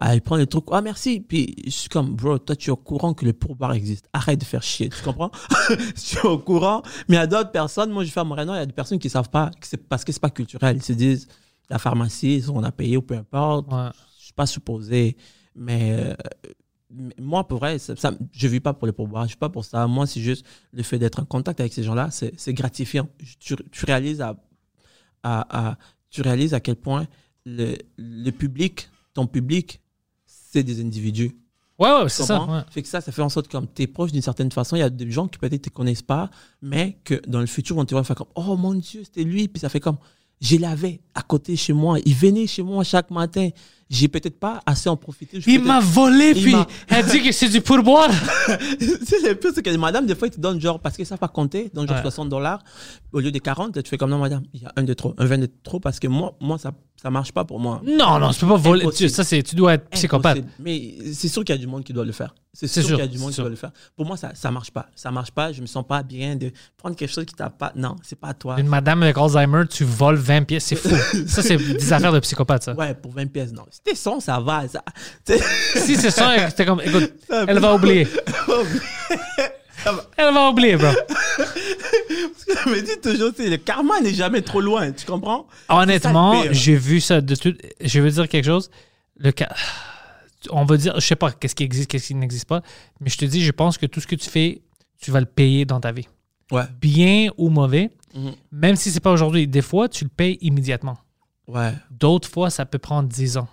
ah, 0.06 0.16
ils 0.16 0.22
prennent 0.22 0.40
le 0.40 0.48
truc, 0.48 0.66
ah 0.72 0.82
merci. 0.82 1.22
Puis 1.22 1.56
je 1.66 1.70
suis 1.70 1.88
comme, 1.90 2.14
bro, 2.16 2.38
toi 2.38 2.56
tu 2.58 2.70
es 2.70 2.74
au 2.74 2.76
courant 2.76 3.14
que 3.14 3.24
le 3.26 3.32
pourboire 3.32 3.72
existe. 3.74 4.10
Arrête 4.12 4.40
de 4.40 4.44
faire 4.46 4.62
chier, 4.64 4.90
tu 4.90 5.02
comprends? 5.02 5.32
Je 5.96 6.00
suis 6.02 6.20
au 6.28 6.38
courant. 6.40 6.82
Mais 7.08 7.16
il 7.16 7.20
y 7.20 7.22
a 7.22 7.28
d'autres 7.28 7.52
personnes, 7.52 7.90
moi 7.92 8.04
je 8.04 8.12
fais 8.12 8.20
à 8.20 8.24
Montréal, 8.26 8.48
il 8.52 8.56
y 8.56 8.58
a 8.58 8.66
des 8.66 8.74
personnes 8.74 9.00
qui 9.00 9.08
ne 9.08 9.12
savent 9.12 9.30
pas, 9.30 9.50
que 9.60 9.66
c'est 9.66 9.78
parce 9.78 10.04
que 10.04 10.12
c'est 10.12 10.20
pas 10.22 10.30
culturel. 10.30 10.76
Ils 10.78 10.84
se 10.84 10.92
disent, 10.94 11.28
la 11.70 11.80
pharmacie, 11.80 12.44
on 12.54 12.64
a 12.64 12.72
payé 12.74 12.98
ou 12.98 13.02
peu 13.02 13.16
importe, 13.16 13.72
Ouais. 13.72 13.90
je 14.20 14.24
suis 14.26 14.34
pas 14.34 14.46
supposé. 14.46 15.16
Mais, 15.56 15.92
euh, 15.94 16.14
mais 16.90 17.16
moi, 17.22 17.48
pour 17.48 17.60
vrai, 17.60 17.80
ça, 17.80 17.96
ça- 17.96 18.12
je 18.34 18.48
ne 18.48 18.52
vis 18.52 18.60
pas 18.60 18.74
pour 18.74 18.88
le 18.88 18.92
pourboire, 18.94 19.24
je 19.24 19.28
ne 19.30 19.34
vis 19.36 19.38
pas 19.38 19.50
pour 19.50 19.64
ça. 19.64 19.88
Moi, 19.88 20.06
c'est 20.06 20.20
juste 20.20 20.46
le 20.74 20.84
fait 20.84 21.00
d'être 21.00 21.20
en 21.22 21.26
contact 21.26 21.60
avec 21.62 21.72
ces 21.72 21.84
gens-là, 21.84 22.10
c'est 22.12 22.34
c'est 22.38 22.54
gratifiant. 22.54 23.08
Tu, 23.40 23.56
tu 23.72 23.86
réalises 23.86 24.20
à, 24.22 24.36
à, 25.24 25.70
à- 25.70 25.78
tu 26.10 26.22
réalises 26.22 26.54
à 26.54 26.60
quel 26.60 26.76
point 26.76 27.08
le, 27.46 27.76
le 27.98 28.32
public, 28.32 28.90
ton 29.14 29.28
public, 29.28 29.80
c'est 30.54 30.64
des 30.64 30.80
individus. 30.82 31.36
Ouais, 31.80 31.90
ouais, 31.90 32.08
c'est 32.10 32.24
ça. 32.24 32.44
ouais. 32.44 32.62
Fait 32.70 32.82
que 32.84 32.88
ça, 32.88 33.02
ça 33.02 33.12
fait 33.12 33.22
en 33.24 33.30
sorte 33.30 33.48
que 33.48 33.54
comme 33.54 33.68
tu 33.74 33.82
es 33.82 33.88
proche 33.88 34.12
d'une 34.12 34.22
certaine 34.22 34.52
façon, 34.52 34.76
il 34.76 34.80
y 34.80 34.84
a 34.84 34.90
des 34.92 35.10
gens 35.10 35.28
qui 35.28 35.40
peut-être 35.40 35.54
ne 35.54 35.58
te 35.58 35.70
connaissent 35.70 36.04
pas, 36.04 36.30
mais 36.62 36.98
que 37.04 37.20
dans 37.28 37.40
le 37.40 37.48
futur, 37.48 37.78
on 37.78 37.86
te 37.86 37.96
voit 37.96 38.04
faire 38.04 38.16
comme 38.16 38.28
Oh 38.36 38.56
mon 38.56 38.76
Dieu, 38.76 39.02
c'était 39.04 39.24
lui. 39.24 39.48
Puis 39.48 39.60
ça 39.60 39.70
fait 39.70 39.80
comme 39.80 39.98
Je 40.40 40.58
l'avais 40.58 41.02
à 41.16 41.24
côté 41.24 41.56
chez 41.56 41.74
moi. 41.74 41.98
Il 42.06 42.14
venait 42.14 42.46
chez 42.48 42.62
moi 42.62 42.84
chaque 42.84 43.10
matin. 43.10 43.50
J'ai 43.90 44.08
peut-être 44.08 44.40
pas 44.40 44.62
assez 44.66 44.88
en 44.90 44.96
profité. 44.98 45.40
Je 45.42 45.50
Il 45.50 45.64
m'a 45.64 45.80
volé, 45.80 46.34
Il 46.36 46.42
puis 46.44 46.56
elle 46.88 47.06
dit 47.06 47.22
que 47.22 47.32
c'est 47.32 47.50
du 47.50 47.62
pourboire. 47.62 48.10
c'est 48.80 49.22
le 49.28 49.36
pire, 49.36 49.52
c'est 49.54 49.62
que 49.62 49.70
les 49.70 49.78
madames, 49.78 50.06
des 50.06 50.16
fois, 50.16 50.28
ils 50.28 50.32
te 50.32 50.40
donnent 50.40 50.60
genre, 50.60 50.80
parce 50.80 50.96
qu'ils 50.96 51.06
savent 51.06 51.20
pas 51.20 51.28
compter, 51.28 51.70
donnent 51.74 51.88
genre 51.88 51.98
Ouais. 51.98 52.02
60 52.04 52.30
dollars 52.30 52.64
au 53.12 53.20
lieu 53.20 53.32
de 53.32 53.40
40. 53.40 53.82
Tu 53.84 53.90
fais 53.90 53.98
comme 53.98 54.10
non, 54.10 54.18
madame, 54.20 54.44
il 54.54 54.62
y 54.62 54.66
a 54.66 54.72
un 54.76 54.84
de 54.84 54.94
trop, 54.94 55.14
un 55.18 55.26
20 55.26 55.38
de 55.40 55.50
trop, 55.64 55.80
parce 55.80 56.00
que 56.00 56.08
moi, 56.08 56.36
moi 56.42 56.58
ça, 56.58 56.72
ça 57.02 57.10
marche 57.10 57.34
pas 57.34 57.44
pour 57.44 57.60
moi. 57.60 57.82
Non, 57.86 58.18
non, 58.18 58.32
tu 58.32 58.40
peux 58.40 58.48
pas 58.48 58.56
voler. 58.56 58.88
Tu, 58.95 59.10
ça, 59.10 59.26
c'est, 59.26 59.44
tu 59.44 59.56
dois 59.56 59.74
être 59.74 59.90
psychopathe. 59.90 60.38
Impossible. 60.38 60.53
Mais 60.60 61.14
c'est 61.14 61.28
sûr 61.28 61.44
qu'il 61.44 61.53
y 61.53 61.57
a 61.57 61.60
du 61.60 61.68
monde 61.68 61.84
qui 61.84 61.91
doit 61.91 62.06
le 62.06 62.14
faire. 62.14 62.34
C'est 62.53 62.68
sûr, 62.68 62.84
sûr, 62.84 62.95
qu'il 62.95 63.06
y 63.06 63.07
a 63.07 63.11
du 63.11 63.18
monde 63.18 63.30
qui 63.30 63.36
sûr. 63.36 63.44
doit 63.44 63.49
le 63.49 63.57
faire. 63.57 63.72
Pour 63.95 64.06
moi, 64.06 64.15
ça, 64.15 64.32
ça 64.36 64.52
marche 64.52 64.72
pas. 64.72 64.86
Ça 64.95 65.11
marche 65.11 65.32
pas. 65.32 65.52
Je 65.52 65.60
me 65.61 65.65
sens 65.65 65.86
pas 65.86 66.02
bien 66.02 66.38
de 66.38 66.52
prendre 66.78 66.95
quelque 66.95 67.11
chose 67.11 67.26
qui 67.26 67.34
t'a 67.34 67.49
pas. 67.49 67.74
Non, 67.76 67.98
c'est 68.03 68.18
pas 68.18 68.34
toi. 68.34 68.57
Une 68.57 68.68
madame 68.68 69.03
avec 69.03 69.18
Alzheimer, 69.18 69.64
tu 69.70 69.84
voles 69.84 70.15
20 70.15 70.44
pièces, 70.44 70.64
c'est 70.65 70.76
fou. 70.78 70.95
ça, 71.28 71.41
c'est 71.41 71.57
des 71.57 71.91
affaires 71.91 72.14
de 72.14 72.20
psychopathe, 72.20 72.64
ça. 72.64 72.74
Ouais, 72.74 72.94
pour 72.94 73.11
20 73.11 73.26
pièces, 73.32 73.52
non. 73.52 73.65
Si 73.70 73.82
t'es 73.82 73.95
son, 73.95 74.22
ça 74.22 74.40
va. 74.40 74.65
Ça, 74.70 74.84
Si 75.76 75.98
c'est 75.98 76.11
ça, 76.11 76.49
c'était 76.49 76.65
comme, 76.65 76.82
écoute, 76.86 77.11
Ça 77.28 77.44
elle 77.48 77.60
va 77.60 77.76
oublier. 77.76 78.07
Elle 80.18 80.34
va 80.34 80.50
oublier, 80.50 80.76
bro. 80.78 80.88
Je 82.66 82.70
me 82.70 82.82
dis 82.82 83.00
toujours, 83.02 83.32
le 83.38 83.58
karma 83.58 84.00
n'est 84.02 84.14
jamais 84.14 84.42
trop 84.42 84.62
loin. 84.62 84.92
Tu 84.92 85.06
comprends? 85.06 85.48
Honnêtement, 85.70 86.44
j'ai 86.52 86.76
vu 86.76 87.02
ça 87.02 87.22
de 87.22 87.36
tout. 87.36 87.54
Je 87.82 88.00
veux 88.00 88.10
dire 88.12 88.28
quelque 88.28 88.46
chose. 88.46 88.70
Le 89.18 89.32
On 90.52 90.66
va 90.66 90.78
dire, 90.78 90.94
je 91.00 91.06
sais 91.06 91.16
pas 91.16 91.32
qu'est-ce 91.32 91.56
qui 91.56 91.64
existe, 91.64 91.90
qu'est-ce 91.90 92.08
qui 92.08 92.16
n'existe 92.16 92.46
pas, 92.48 92.62
mais 93.00 93.10
je 93.10 93.18
te 93.18 93.26
dis, 93.26 93.42
je 93.44 93.52
pense 93.52 93.78
que 93.78 93.86
tout 93.86 94.00
ce 94.00 94.08
que 94.08 94.16
tu 94.16 94.30
fais, 94.30 94.62
tu 95.02 95.12
vas 95.12 95.20
le 95.20 95.26
payer 95.26 95.66
dans 95.66 95.80
ta 95.80 95.92
vie. 95.92 96.08
Ouais. 96.52 96.64
Bien 96.82 97.30
ou 97.38 97.50
mauvais, 97.50 97.90
Mhm. 98.14 98.34
même 98.52 98.76
si 98.76 98.92
c'est 98.92 99.00
pas 99.00 99.12
aujourd'hui. 99.12 99.48
Des 99.48 99.62
fois, 99.62 99.90
tu 99.90 100.04
le 100.04 100.10
payes 100.10 100.38
immédiatement. 100.42 100.98
Ouais. 101.48 101.74
D'autres 101.90 102.30
fois, 102.30 102.50
ça 102.50 102.66
peut 102.66 102.78
prendre 102.78 103.08
10 103.10 103.38
ans. 103.38 103.48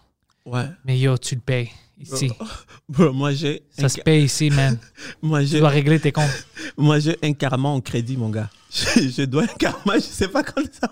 Ouais. 0.45 0.67
Mais 0.85 0.99
yo, 0.99 1.17
tu 1.19 1.35
le 1.35 1.41
payes 1.41 1.71
ici. 2.01 2.31
Bro, 2.89 3.13
moi, 3.13 3.33
j'ai. 3.33 3.63
Ça 3.79 3.89
se 3.89 4.01
paye 4.01 4.25
ici, 4.25 4.51
man. 4.51 4.79
Moi, 5.23 5.41
Tu 5.43 5.47
j'ai. 5.49 5.59
dois 5.61 5.69
régler 5.69 6.01
tes 6.01 6.13
comptes. 6.13 6.47
Moi, 6.77 6.99
j'ai 6.99 7.17
un 7.23 7.33
karma 7.33 7.69
en 7.69 7.81
crédit, 7.81 8.17
mon 8.17 8.29
gars. 8.31 8.51
Je, 8.73 9.09
je 9.09 9.23
dois 9.25 9.45
un 9.45 9.47
karma, 9.47 9.95
je 9.97 10.01
sais 10.05 10.29
pas 10.29 10.43
quand 10.43 10.63
ça. 10.81 10.91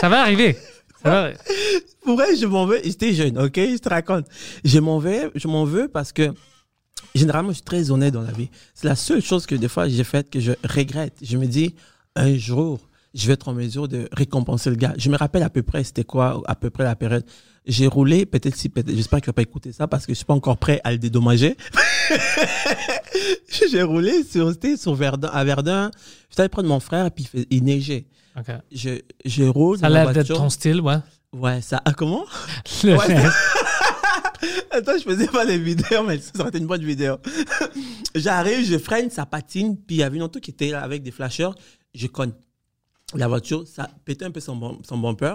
Ça 0.00 0.08
va 0.08 0.20
arriver. 0.22 0.56
Ça 1.02 1.10
va- 1.10 1.30
Pour 2.02 2.16
vrai, 2.16 2.36
je 2.36 2.46
m'en 2.46 2.66
veux. 2.66 2.80
J'étais 2.84 3.12
jeune, 3.14 3.38
ok? 3.38 3.56
Je 3.56 3.76
te 3.78 3.88
raconte. 3.88 4.26
Je 4.64 4.78
m'en 4.78 4.98
veux, 4.98 5.30
je 5.34 5.48
m'en 5.48 5.64
veux 5.64 5.88
parce 5.88 6.12
que 6.12 6.32
généralement, 7.14 7.50
je 7.50 7.54
suis 7.56 7.62
très 7.64 7.90
honnête 7.90 8.12
dans 8.14 8.22
la 8.22 8.32
vie. 8.32 8.50
C'est 8.74 8.86
la 8.86 8.96
seule 8.96 9.22
chose 9.22 9.46
que 9.46 9.54
des 9.54 9.68
fois 9.68 9.88
j'ai 9.88 10.04
faite 10.04 10.30
que 10.30 10.40
je 10.40 10.52
regrette. 10.64 11.14
Je 11.22 11.36
me 11.36 11.46
dis, 11.46 11.74
un 12.16 12.36
jour, 12.36 12.80
je 13.14 13.26
vais 13.26 13.32
être 13.34 13.48
en 13.48 13.54
mesure 13.54 13.88
de 13.88 14.08
récompenser 14.12 14.70
le 14.70 14.76
gars. 14.76 14.94
Je 14.98 15.08
me 15.10 15.16
rappelle 15.16 15.42
à 15.42 15.50
peu 15.50 15.62
près, 15.62 15.84
c'était 15.84 16.04
quoi, 16.04 16.42
à 16.46 16.54
peu 16.54 16.70
près 16.70 16.84
la 16.84 16.96
période. 16.96 17.24
J'ai 17.66 17.86
roulé, 17.86 18.24
peut-être 18.26 18.56
si, 18.56 18.68
peut-être, 18.68 18.94
j'espère 18.94 19.20
qu'il 19.20 19.26
va 19.26 19.34
pas 19.34 19.42
écouter 19.42 19.72
ça 19.72 19.86
parce 19.86 20.06
que 20.06 20.12
je 20.12 20.16
suis 20.16 20.24
pas 20.24 20.34
encore 20.34 20.56
prêt 20.56 20.80
à 20.82 20.92
le 20.92 20.98
dédommager. 20.98 21.56
j'ai 23.70 23.82
roulé 23.82 24.24
sur, 24.24 24.52
sur 24.78 24.94
Verdun, 24.94 25.28
à 25.28 25.44
Verdun. 25.44 25.90
J'étais 26.30 26.42
allé 26.42 26.48
prendre 26.48 26.68
mon 26.68 26.80
frère 26.80 27.06
et 27.06 27.10
puis 27.10 27.28
il, 27.50 27.62
neigeait. 27.62 28.06
Ok. 28.36 28.46
Je, 28.72 29.00
je 29.24 29.44
roule 29.44 29.78
Ça 29.78 29.86
a 29.86 29.90
l'air 29.90 30.12
d'être 30.12 30.34
ton 30.34 30.48
style, 30.48 30.80
ouais. 30.80 30.96
Ouais, 31.32 31.60
ça, 31.60 31.80
ah, 31.84 31.92
comment? 31.92 32.24
Le- 32.84 32.96
Ouais. 32.96 33.16
Attends, 34.70 34.96
je 34.98 35.02
faisais 35.02 35.26
pas 35.26 35.44
les 35.44 35.58
vidéos, 35.58 36.02
mais 36.02 36.18
ça 36.18 36.30
aurait 36.40 36.48
été 36.48 36.58
une 36.58 36.66
bonne 36.66 36.84
vidéo. 36.84 37.16
J'arrive, 38.14 38.64
je 38.64 38.78
freine, 38.78 39.10
ça 39.10 39.26
patine, 39.26 39.76
puis 39.76 39.96
il 39.96 39.98
y 39.98 40.02
avait 40.02 40.16
une 40.16 40.22
auto 40.22 40.40
qui 40.40 40.50
était 40.50 40.70
là 40.70 40.80
avec 40.82 41.02
des 41.02 41.10
flashers. 41.10 41.50
Je 41.94 42.06
cogne 42.06 42.32
la 43.14 43.28
voiture, 43.28 43.66
ça 43.66 43.90
pétait 44.04 44.24
un 44.24 44.30
peu 44.30 44.40
son, 44.40 44.78
son 44.82 44.98
bumper. 44.98 45.34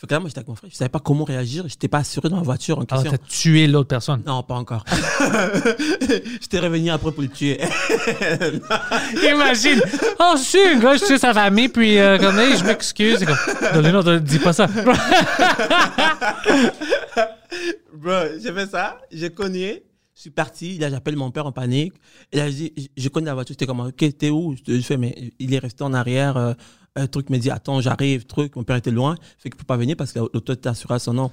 Fait 0.00 0.06
que 0.06 0.14
là, 0.14 0.20
moi, 0.20 0.28
j'étais 0.28 0.38
avec 0.38 0.46
mon 0.48 0.54
frère, 0.54 0.70
je 0.70 0.76
savais 0.76 0.88
pas 0.88 1.00
comment 1.00 1.24
réagir, 1.24 1.64
j'étais 1.66 1.88
pas 1.88 1.98
assuré 1.98 2.28
dans 2.28 2.36
la 2.36 2.42
voiture 2.42 2.78
en 2.78 2.82
Alors, 2.84 3.02
question. 3.02 3.18
t'as 3.20 3.28
tué 3.28 3.66
l'autre 3.66 3.88
personne. 3.88 4.22
non, 4.24 4.44
pas 4.44 4.54
encore. 4.54 4.84
J'étais 6.40 6.60
revenu 6.60 6.90
après 6.90 7.10
pour 7.10 7.22
le 7.22 7.28
tuer. 7.28 7.58
Imagine. 9.28 9.80
Oh, 10.20 10.34
je 10.36 10.42
suis 10.44 10.60
un 10.60 10.78
gars, 10.78 10.96
je 10.96 11.04
tue 11.04 11.18
sa 11.18 11.34
famille, 11.34 11.68
puis 11.68 11.98
euh, 11.98 12.16
comme, 12.16 12.38
hey, 12.38 12.56
je 12.56 12.62
m'excuse. 12.64 13.24
Comme, 13.72 13.82
non, 13.90 14.02
non, 14.04 14.18
dis 14.20 14.38
pas 14.38 14.52
ça. 14.52 14.68
Bro, 17.92 18.12
j'ai 18.40 18.52
fait 18.52 18.66
ça, 18.70 18.98
j'ai 19.10 19.30
cogné, 19.30 19.82
je 20.14 20.20
suis 20.20 20.30
parti, 20.30 20.78
là 20.78 20.90
j'appelle 20.90 21.16
mon 21.16 21.30
père 21.30 21.46
en 21.46 21.52
panique, 21.52 21.94
et 22.32 22.36
là 22.36 22.46
je 22.50 22.54
dis, 22.54 22.90
je- 22.96 23.08
connais 23.08 23.26
la 23.26 23.34
voiture, 23.34 23.54
j'étais 23.54 23.66
comme, 23.66 23.80
ok, 23.80 24.16
t'es 24.16 24.30
où? 24.30 24.54
Je 24.66 24.74
je 24.76 24.80
fais, 24.82 24.96
mais 24.96 25.32
il 25.38 25.52
est 25.54 25.58
resté 25.58 25.82
en 25.82 25.92
arrière, 25.94 26.36
euh, 26.36 26.52
un 26.98 27.06
truc 27.06 27.30
me 27.30 27.38
dit, 27.38 27.50
attends, 27.50 27.80
j'arrive, 27.80 28.24
truc, 28.26 28.56
mon 28.56 28.64
père 28.64 28.76
était 28.76 28.90
loin, 28.90 29.14
fait 29.38 29.50
qu'il 29.50 29.56
peut 29.58 29.64
pas 29.64 29.76
venir 29.76 29.96
parce 29.96 30.12
que 30.12 30.18
l'auto 30.18 30.52
était 30.52 30.68
assurée 30.68 30.94
à 30.94 30.98
son 30.98 31.14
nom. 31.14 31.30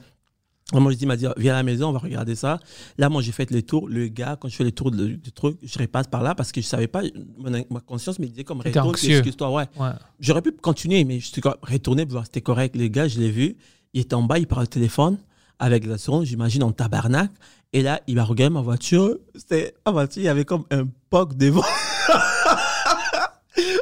Moi, 0.73 0.91
je 0.91 0.97
dis, 0.97 1.05
m'a 1.05 1.15
dit, 1.15 1.27
viens 1.37 1.53
à 1.53 1.57
la 1.57 1.63
maison, 1.63 1.89
on 1.89 1.91
va 1.91 1.99
regarder 1.99 2.33
ça. 2.33 2.59
Là, 2.97 3.07
moi, 3.07 3.21
j'ai 3.21 3.31
fait 3.31 3.51
le 3.51 3.61
tour. 3.61 3.87
Le 3.87 4.07
gars, 4.07 4.35
quand 4.39 4.47
je 4.49 4.55
fais 4.55 4.63
le 4.63 4.71
tour 4.71 4.89
du 4.89 5.19
truc, 5.31 5.57
je 5.61 5.77
repasse 5.77 6.07
par 6.07 6.23
là 6.23 6.33
parce 6.33 6.51
que 6.51 6.59
je 6.59 6.65
savais 6.65 6.87
pas, 6.87 7.03
mon- 7.37 7.63
ma 7.69 7.79
conscience 7.81 8.17
me 8.17 8.25
disait 8.25 8.43
comme, 8.43 8.61
retourne, 8.79 8.95
excuse-toi, 9.17 9.51
ouais. 9.51 9.65
Ouais. 9.79 9.89
J'aurais 10.19 10.41
pu 10.41 10.51
continuer, 10.53 11.03
mais 11.03 11.19
je 11.19 11.27
suis 11.31 11.41
retourné 11.61 12.05
pour 12.05 12.13
voir 12.13 12.23
si 12.23 12.29
c'était 12.29 12.41
correct. 12.41 12.75
Le 12.75 12.87
gars, 12.87 13.07
je 13.07 13.19
l'ai 13.19 13.29
vu. 13.29 13.55
Il 13.93 14.01
était 14.01 14.15
en 14.15 14.23
bas, 14.23 14.39
il 14.39 14.47
parlait 14.47 14.63
au 14.63 14.67
téléphone 14.67 15.19
avec 15.59 15.85
l'assurance, 15.85 16.25
j'imagine, 16.25 16.63
en 16.63 16.71
tabarnak. 16.71 17.29
Et 17.71 17.83
là, 17.83 18.01
il 18.07 18.15
va 18.15 18.23
regarder 18.23 18.53
ma 18.55 18.61
voiture. 18.61 19.17
C'était, 19.35 19.75
ma 19.85 19.91
voiture, 19.91 20.23
il 20.23 20.25
y 20.25 20.29
avait 20.29 20.45
comme 20.45 20.63
un 20.71 20.85
POC 21.11 21.37
devant. 21.37 21.61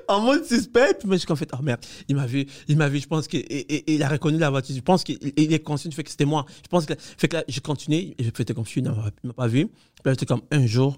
en 0.07 0.21
mode 0.21 0.45
suspect. 0.45 0.93
Puis 0.99 1.09
je 1.11 1.17
suis 1.17 1.27
comme 1.27 1.37
fait, 1.37 1.49
oh 1.53 1.61
merde, 1.61 1.79
il 2.07 2.15
m'a 2.15 2.25
vu, 2.25 2.45
il 2.67 2.77
m'a 2.77 2.89
vu, 2.89 2.99
je 2.99 3.07
pense 3.07 3.27
qu'il 3.27 4.03
a 4.03 4.07
reconnu 4.07 4.37
la 4.37 4.49
voiture. 4.49 4.75
Je 4.75 4.81
pense 4.81 5.03
qu'il 5.03 5.17
il 5.37 5.53
est 5.53 5.59
conscient 5.59 5.89
du 5.89 5.95
fait 5.95 6.03
que 6.03 6.11
c'était 6.11 6.25
moi. 6.25 6.45
Je 6.63 6.67
pense 6.67 6.85
que, 6.85 6.93
fait 6.97 7.27
que 7.27 7.37
là, 7.37 7.43
j'ai 7.47 7.61
continué, 7.61 8.15
et 8.17 8.23
je 8.23 8.29
comme 8.53 8.65
si 8.65 8.79
il 8.79 8.83
m'a 8.83 9.33
pas 9.33 9.47
vu. 9.47 9.67
Puis 9.67 9.73
j'étais 10.05 10.25
comme, 10.25 10.41
un 10.51 10.65
jour, 10.65 10.97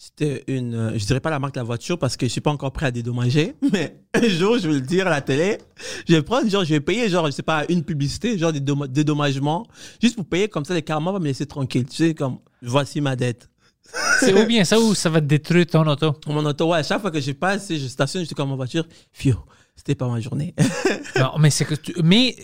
C'était 0.00 0.44
une, 0.46 0.92
je 0.96 1.04
dirais 1.06 1.18
pas 1.18 1.30
la 1.30 1.40
marque 1.40 1.54
de 1.54 1.60
la 1.60 1.64
voiture 1.64 1.98
parce 1.98 2.16
que 2.16 2.24
je 2.26 2.30
suis 2.30 2.40
pas 2.40 2.52
encore 2.52 2.72
prêt 2.72 2.86
à 2.86 2.90
dédommager, 2.92 3.56
mais 3.72 4.00
un 4.14 4.28
jour, 4.28 4.56
je 4.56 4.68
vais 4.68 4.74
le 4.74 4.80
dire 4.80 5.08
à 5.08 5.10
la 5.10 5.20
télé, 5.20 5.58
je 6.08 6.14
vais 6.14 6.22
prendre, 6.22 6.48
genre, 6.48 6.64
je 6.64 6.70
vais 6.74 6.80
payer, 6.80 7.08
genre, 7.08 7.26
je 7.26 7.32
sais 7.32 7.42
pas, 7.42 7.64
une 7.68 7.82
publicité, 7.82 8.38
genre 8.38 8.52
des 8.52 8.60
dom- 8.60 8.86
dédommagements, 8.86 9.66
juste 10.00 10.14
pour 10.14 10.24
payer 10.24 10.46
comme 10.48 10.64
ça, 10.64 10.72
les 10.72 10.82
karma 10.82 11.10
va 11.10 11.18
me 11.18 11.24
laisser 11.24 11.46
tranquille. 11.46 11.84
Tu 11.84 11.96
sais, 11.96 12.14
comme, 12.14 12.38
voici 12.62 13.00
ma 13.00 13.16
dette. 13.16 13.48
C'est 14.20 14.32
ou 14.34 14.46
bien 14.46 14.64
ça 14.64 14.78
ou 14.78 14.94
ça 14.94 15.08
va 15.10 15.20
te 15.20 15.26
détruire 15.26 15.66
ton 15.66 15.86
auto. 15.86 16.14
Mon 16.26 16.44
auto, 16.44 16.70
ouais, 16.70 16.78
à 16.78 16.82
chaque 16.82 17.00
fois 17.00 17.10
que 17.10 17.20
je 17.20 17.32
passe, 17.32 17.68
je 17.72 17.86
stationne, 17.86 18.22
je 18.22 18.26
suis 18.26 18.34
comme 18.34 18.50
ma 18.50 18.56
voiture, 18.56 18.84
fio, 19.12 19.36
c'était 19.76 19.94
pas 19.94 20.08
ma 20.08 20.20
journée. 20.20 20.54
Non, 21.18 21.32
mais 21.38 21.50
c'est 21.50 21.64
que 21.64 21.74
tu- 21.74 21.94
mais 22.02 22.36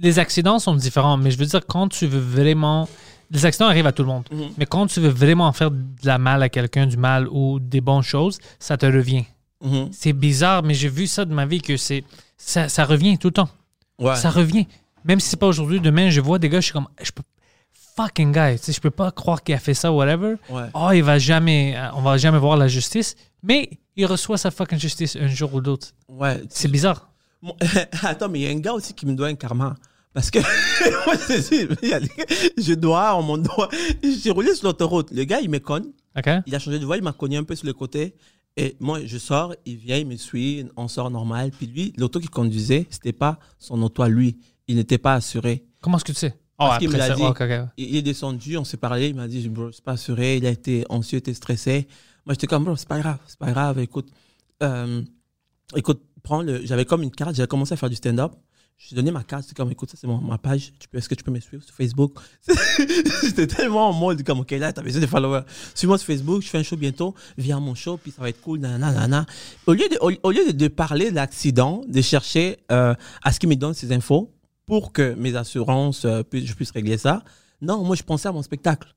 les 0.00 0.18
accidents 0.18 0.58
sont 0.58 0.74
différents. 0.74 1.16
Mais 1.16 1.30
je 1.30 1.38
veux 1.38 1.46
dire, 1.46 1.64
quand 1.66 1.88
tu 1.88 2.06
veux 2.06 2.20
vraiment. 2.20 2.88
Les 3.30 3.46
accidents 3.46 3.66
arrivent 3.66 3.86
à 3.86 3.92
tout 3.92 4.02
le 4.02 4.08
monde. 4.08 4.24
Mhm. 4.30 4.50
Mais 4.58 4.66
quand 4.66 4.86
tu 4.86 5.00
veux 5.00 5.08
vraiment 5.08 5.50
faire 5.52 5.70
de 5.70 5.78
la 6.04 6.18
mal 6.18 6.42
à 6.42 6.48
quelqu'un, 6.48 6.86
du 6.86 6.96
mal 6.98 7.26
ou 7.28 7.58
des 7.58 7.80
bonnes 7.80 8.02
choses, 8.02 8.38
ça 8.58 8.76
te 8.76 8.84
revient. 8.86 9.24
Mhm. 9.62 9.88
C'est 9.92 10.12
bizarre, 10.12 10.62
mais 10.62 10.74
j'ai 10.74 10.88
vu 10.90 11.06
ça 11.06 11.24
de 11.24 11.32
ma 11.32 11.46
vie 11.46 11.60
que 11.62 11.76
c'est 11.76 12.04
ça, 12.36 12.68
ça 12.68 12.84
revient 12.84 13.16
tout 13.16 13.28
le 13.28 13.32
temps. 13.32 13.48
Ouais. 13.98 14.14
Ça 14.16 14.28
revient. 14.30 14.66
Même 15.04 15.20
si 15.20 15.28
c'est 15.30 15.38
pas 15.38 15.46
aujourd'hui, 15.46 15.80
demain, 15.80 16.10
je 16.10 16.20
vois 16.20 16.38
des 16.38 16.48
gars, 16.50 16.60
je 16.60 16.64
suis 16.66 16.72
comme, 16.72 16.88
je 17.02 17.10
peux, 17.12 17.22
fucking 17.96 18.32
guy, 18.32 18.56
tu 18.58 18.64
sais, 18.64 18.72
je 18.72 18.80
peux 18.80 18.90
pas 18.90 19.10
croire 19.10 19.42
qu'il 19.42 19.54
a 19.54 19.58
fait 19.58 19.74
ça, 19.74 19.92
whatever. 19.92 20.36
Ouais. 20.50 20.64
Oh, 20.74 20.90
il 20.92 21.02
va 21.02 21.18
jamais, 21.18 21.74
euh, 21.76 21.90
on 21.94 22.02
va 22.02 22.16
jamais 22.18 22.38
voir 22.38 22.56
la 22.56 22.68
justice, 22.68 23.14
mais 23.42 23.70
il 23.96 24.06
reçoit 24.06 24.38
sa 24.38 24.50
fucking 24.50 24.78
justice 24.78 25.16
un 25.16 25.28
jour 25.28 25.54
ou 25.54 25.60
l'autre. 25.60 25.88
Ouais. 26.08 26.42
C'est 26.48 26.70
bizarre. 26.70 27.10
Attends, 28.02 28.28
mais 28.28 28.40
il 28.40 28.42
y 28.42 28.48
a 28.48 28.50
un 28.50 28.58
gars 28.58 28.72
aussi 28.72 28.94
qui 28.94 29.06
me 29.06 29.14
doit 29.14 29.28
un 29.28 29.34
karma. 29.34 29.74
Parce 30.12 30.30
que 30.30 30.38
je, 32.58 32.74
dois, 32.74 33.16
on 33.16 33.22
m'en 33.22 33.38
doit. 33.38 33.68
J'ai 34.02 34.30
roulé 34.30 34.54
sur 34.54 34.68
l'autoroute. 34.68 35.10
Le 35.10 35.24
gars, 35.24 35.40
il 35.40 35.50
me 35.50 35.58
cogne. 35.58 35.90
OK? 36.16 36.30
Il 36.46 36.54
a 36.54 36.60
changé 36.60 36.78
de 36.78 36.86
voie, 36.86 36.96
il 36.96 37.02
m'a 37.02 37.12
cogné 37.12 37.36
un 37.36 37.42
peu 37.42 37.56
sur 37.56 37.66
le 37.66 37.72
côté. 37.72 38.14
Et 38.56 38.76
moi, 38.78 39.00
je 39.04 39.18
sors, 39.18 39.56
il 39.66 39.76
vient, 39.76 39.96
il 39.96 40.06
me 40.06 40.16
suit, 40.16 40.64
on 40.76 40.86
sort 40.86 41.10
normal. 41.10 41.50
Puis 41.50 41.66
lui, 41.66 41.92
l'auto 41.96 42.20
qu'il 42.20 42.30
conduisait, 42.30 42.86
c'était 42.90 43.12
pas 43.12 43.40
son 43.58 43.82
auto 43.82 44.02
à 44.02 44.08
lui. 44.08 44.38
Il 44.68 44.76
n'était 44.76 44.98
pas 44.98 45.14
assuré. 45.14 45.64
Comment 45.80 45.96
est-ce 45.96 46.04
que 46.04 46.12
tu 46.12 46.18
sais? 46.18 46.38
Oh, 46.58 46.64
Parce 46.66 46.78
qu'il 46.78 46.88
me 46.88 46.92
l'a 46.98 47.08
dit. 47.16 47.22
Il 47.76 47.84
il 47.90 47.96
est 47.96 48.02
descendu, 48.02 48.56
on 48.56 48.64
s'est 48.64 48.76
parlé, 48.76 49.08
il 49.08 49.14
m'a 49.16 49.26
dit, 49.28 49.48
bro, 49.48 49.72
c'est 49.72 49.82
pas 49.84 49.92
assuré. 49.92 50.36
Il 50.36 50.46
a 50.46 50.50
été 50.50 50.84
anxieux, 50.88 51.18
était 51.18 51.34
stressé. 51.34 51.88
Moi, 52.26 52.34
j'étais 52.34 52.46
comme, 52.46 52.64
bro, 52.64 52.76
c'est 52.76 52.88
pas 52.88 53.00
grave, 53.00 53.18
c'est 53.26 53.38
pas 53.38 53.50
grave. 53.50 53.78
Écoute, 53.80 54.08
euh, 54.62 55.02
écoute, 55.74 56.00
prends 56.22 56.42
le. 56.42 56.64
J'avais 56.64 56.84
comme 56.84 57.02
une 57.02 57.10
carte, 57.10 57.34
j'avais 57.34 57.48
commencé 57.48 57.74
à 57.74 57.76
faire 57.76 57.90
du 57.90 57.96
stand-up. 57.96 58.32
Je 58.76 58.88
lui 58.88 58.94
ai 58.94 58.96
donné 58.96 59.12
ma 59.12 59.22
carte, 59.22 59.44
c'est 59.46 59.56
comme, 59.56 59.70
écoute, 59.70 59.90
ça 59.90 59.96
c'est 60.00 60.06
mon- 60.08 60.20
ma 60.20 60.36
page. 60.38 60.72
Tu 60.80 60.88
peux, 60.88 60.98
est-ce 60.98 61.08
que 61.08 61.14
tu 61.14 61.22
peux 61.22 61.30
me 61.30 61.38
suivre 61.38 61.62
sur 61.62 61.74
Facebook? 61.74 62.12
J'étais 63.22 63.46
tellement 63.46 63.88
en 63.88 63.92
mode, 63.92 64.22
comme, 64.24 64.40
ok, 64.40 64.50
là, 64.52 64.72
t'as 64.72 64.82
besoin 64.82 65.00
de 65.00 65.06
followers. 65.06 65.42
Suis-moi 65.74 65.96
sur 65.98 66.06
Facebook, 66.06 66.42
je 66.42 66.48
fais 66.48 66.58
un 66.58 66.62
show 66.62 66.76
bientôt, 66.76 67.14
viens 67.38 67.58
à 67.58 67.60
mon 67.60 67.74
show, 67.74 67.96
puis 67.96 68.10
ça 68.10 68.20
va 68.20 68.28
être 68.28 68.40
cool, 68.40 68.58
nanana, 68.58 68.90
nanana. 68.92 69.26
Au 69.66 69.72
lieu 69.74 69.88
de, 69.88 69.96
au, 70.00 70.10
au 70.24 70.30
lieu 70.32 70.46
de, 70.46 70.52
de 70.52 70.68
parler 70.68 71.10
de 71.10 71.14
l'accident, 71.14 71.82
de 71.86 72.00
chercher 72.02 72.58
euh, 72.72 72.94
à 73.22 73.32
ce 73.32 73.38
qu'il 73.38 73.48
me 73.48 73.54
donne 73.56 73.74
ces 73.74 73.92
infos 73.92 74.30
pour 74.66 74.92
que 74.92 75.14
mes 75.16 75.36
assurances, 75.36 76.04
euh, 76.04 76.22
je 76.32 76.52
puisse 76.54 76.70
régler 76.70 76.98
ça, 76.98 77.22
non, 77.60 77.82
moi, 77.82 77.96
je 77.96 78.02
pensais 78.02 78.28
à 78.28 78.32
mon 78.32 78.42
spectacle. 78.42 78.88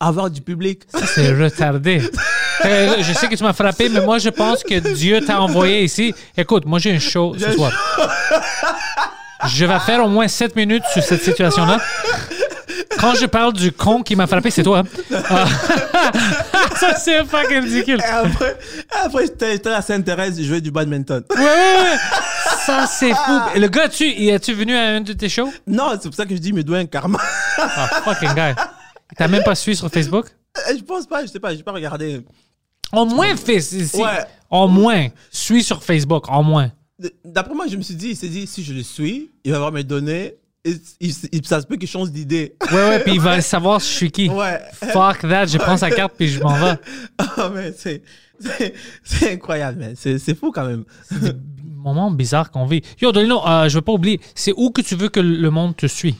Avoir 0.00 0.30
du 0.30 0.40
public. 0.40 0.82
Ça, 0.88 1.06
c'est 1.06 1.32
retardé. 1.32 2.02
Euh, 2.64 3.02
je 3.02 3.12
sais 3.12 3.26
que 3.26 3.34
tu 3.34 3.42
m'as 3.42 3.52
frappé, 3.52 3.88
mais 3.88 4.00
moi, 4.00 4.18
je 4.18 4.28
pense 4.28 4.62
que 4.62 4.78
Dieu 4.94 5.20
t'a 5.20 5.42
envoyé 5.42 5.82
ici. 5.82 6.14
Écoute, 6.36 6.64
moi, 6.66 6.78
j'ai 6.78 6.92
un 6.94 7.00
show 7.00 7.34
ce 7.36 7.50
soir. 7.50 7.72
Je 9.48 9.64
vais 9.66 9.78
faire 9.80 10.02
au 10.04 10.08
moins 10.08 10.28
7 10.28 10.54
minutes 10.54 10.84
sur 10.92 11.02
cette 11.02 11.22
situation-là. 11.22 11.80
Quand 12.98 13.14
je 13.16 13.26
parle 13.26 13.52
du 13.54 13.72
con 13.72 14.02
qui 14.02 14.14
m'a 14.14 14.28
frappé, 14.28 14.50
c'est 14.50 14.62
toi. 14.62 14.84
hein? 15.10 15.18
Ah. 15.28 15.46
ça, 16.76 16.94
c'est 16.94 17.24
fucking 17.24 17.64
ridicule. 17.64 18.00
Et 18.00 18.04
après, 18.04 18.56
après 19.04 19.26
j'étais 19.26 19.52
j'étais 19.52 19.70
à 19.70 19.82
Sainte-Thérèse, 19.82 20.38
je 20.38 20.44
jouais 20.44 20.60
du 20.60 20.70
badminton. 20.70 21.24
Ouais, 21.30 21.36
ouais, 21.36 21.44
ouais. 21.44 21.96
Ça, 22.66 22.86
c'est 22.86 23.12
fou. 23.12 23.40
Et 23.54 23.58
Le 23.60 23.68
gars, 23.68 23.88
tu, 23.88 24.04
es-tu 24.04 24.52
venu 24.54 24.74
à 24.74 24.88
un 24.96 25.00
de 25.00 25.12
tes 25.12 25.28
shows? 25.28 25.52
Non, 25.66 25.90
c'est 25.92 26.08
pour 26.08 26.14
ça 26.14 26.24
que 26.26 26.34
je 26.34 26.40
dis, 26.40 26.48
il 26.48 26.54
me 26.54 26.62
doit 26.64 26.78
un 26.78 26.86
karma? 26.86 27.18
Ah, 27.58 27.88
fucking 28.04 28.34
guy. 28.34 28.52
T'as 29.16 29.28
même 29.28 29.42
pas 29.44 29.54
suivi 29.54 29.76
sur 29.76 29.88
Facebook? 29.90 30.26
je 30.76 30.82
pense 30.82 31.06
pas, 31.06 31.22
je 31.24 31.30
sais 31.30 31.40
pas, 31.40 31.54
j'ai 31.54 31.62
pas 31.62 31.72
regardé. 31.72 32.22
Au 32.92 33.04
moins, 33.04 33.34
fais. 33.36 33.60
si- 33.60 33.86
si- 33.88 33.96
Ouais. 33.96 34.24
Au 34.50 34.68
moins. 34.68 35.08
Suis 35.30 35.62
sur 35.64 35.82
Facebook, 35.82 36.30
au 36.30 36.42
moins. 36.42 36.70
D'après 37.24 37.54
moi, 37.54 37.66
je 37.66 37.76
me 37.76 37.82
suis 37.82 37.94
dit, 37.96 38.10
il 38.10 38.16
s'est 38.16 38.28
dit, 38.28 38.46
si 38.46 38.62
je 38.62 38.72
le 38.72 38.82
suis, 38.82 39.30
il 39.44 39.50
va 39.50 39.56
avoir 39.58 39.72
mes 39.72 39.82
données. 39.84 40.36
Et, 40.64 40.76
il- 41.00 41.14
il- 41.32 41.46
ça 41.46 41.60
se 41.60 41.66
peut 41.66 41.76
qu'il 41.76 41.88
change 41.88 42.10
d'idée. 42.10 42.54
Ouais, 42.72 42.88
ouais, 42.88 43.00
puis 43.00 43.14
il 43.14 43.20
va 43.20 43.40
savoir 43.42 43.80
je 43.80 43.84
suis 43.84 44.10
qui. 44.10 44.28
Ouais. 44.30 44.60
Fuck 44.72 45.20
that, 45.22 45.46
je 45.46 45.58
prends 45.58 45.76
sa 45.76 45.90
carte 45.90 46.14
puis 46.16 46.28
je 46.28 46.40
m'en 46.40 46.54
vais. 46.54 46.78
Ah, 47.18 47.50
mais 47.54 47.74
c'est, 47.76 48.02
incroyable, 49.32 49.78
mais 49.78 49.94
c'est 50.18 50.34
fou 50.34 50.50
quand 50.52 50.64
même. 50.66 50.84
Moment 51.84 52.10
bizarre 52.10 52.50
qu'on 52.50 52.64
vit. 52.64 52.82
Yo, 53.00 53.12
Dolino, 53.12 53.46
euh, 53.46 53.68
je 53.68 53.74
veux 53.76 53.82
pas 53.82 53.92
oublier, 53.92 54.18
c'est 54.34 54.52
où 54.56 54.70
que 54.70 54.80
tu 54.80 54.94
veux 54.96 55.10
que 55.10 55.20
le 55.20 55.50
monde 55.50 55.76
te 55.76 55.86
suit? 55.86 56.16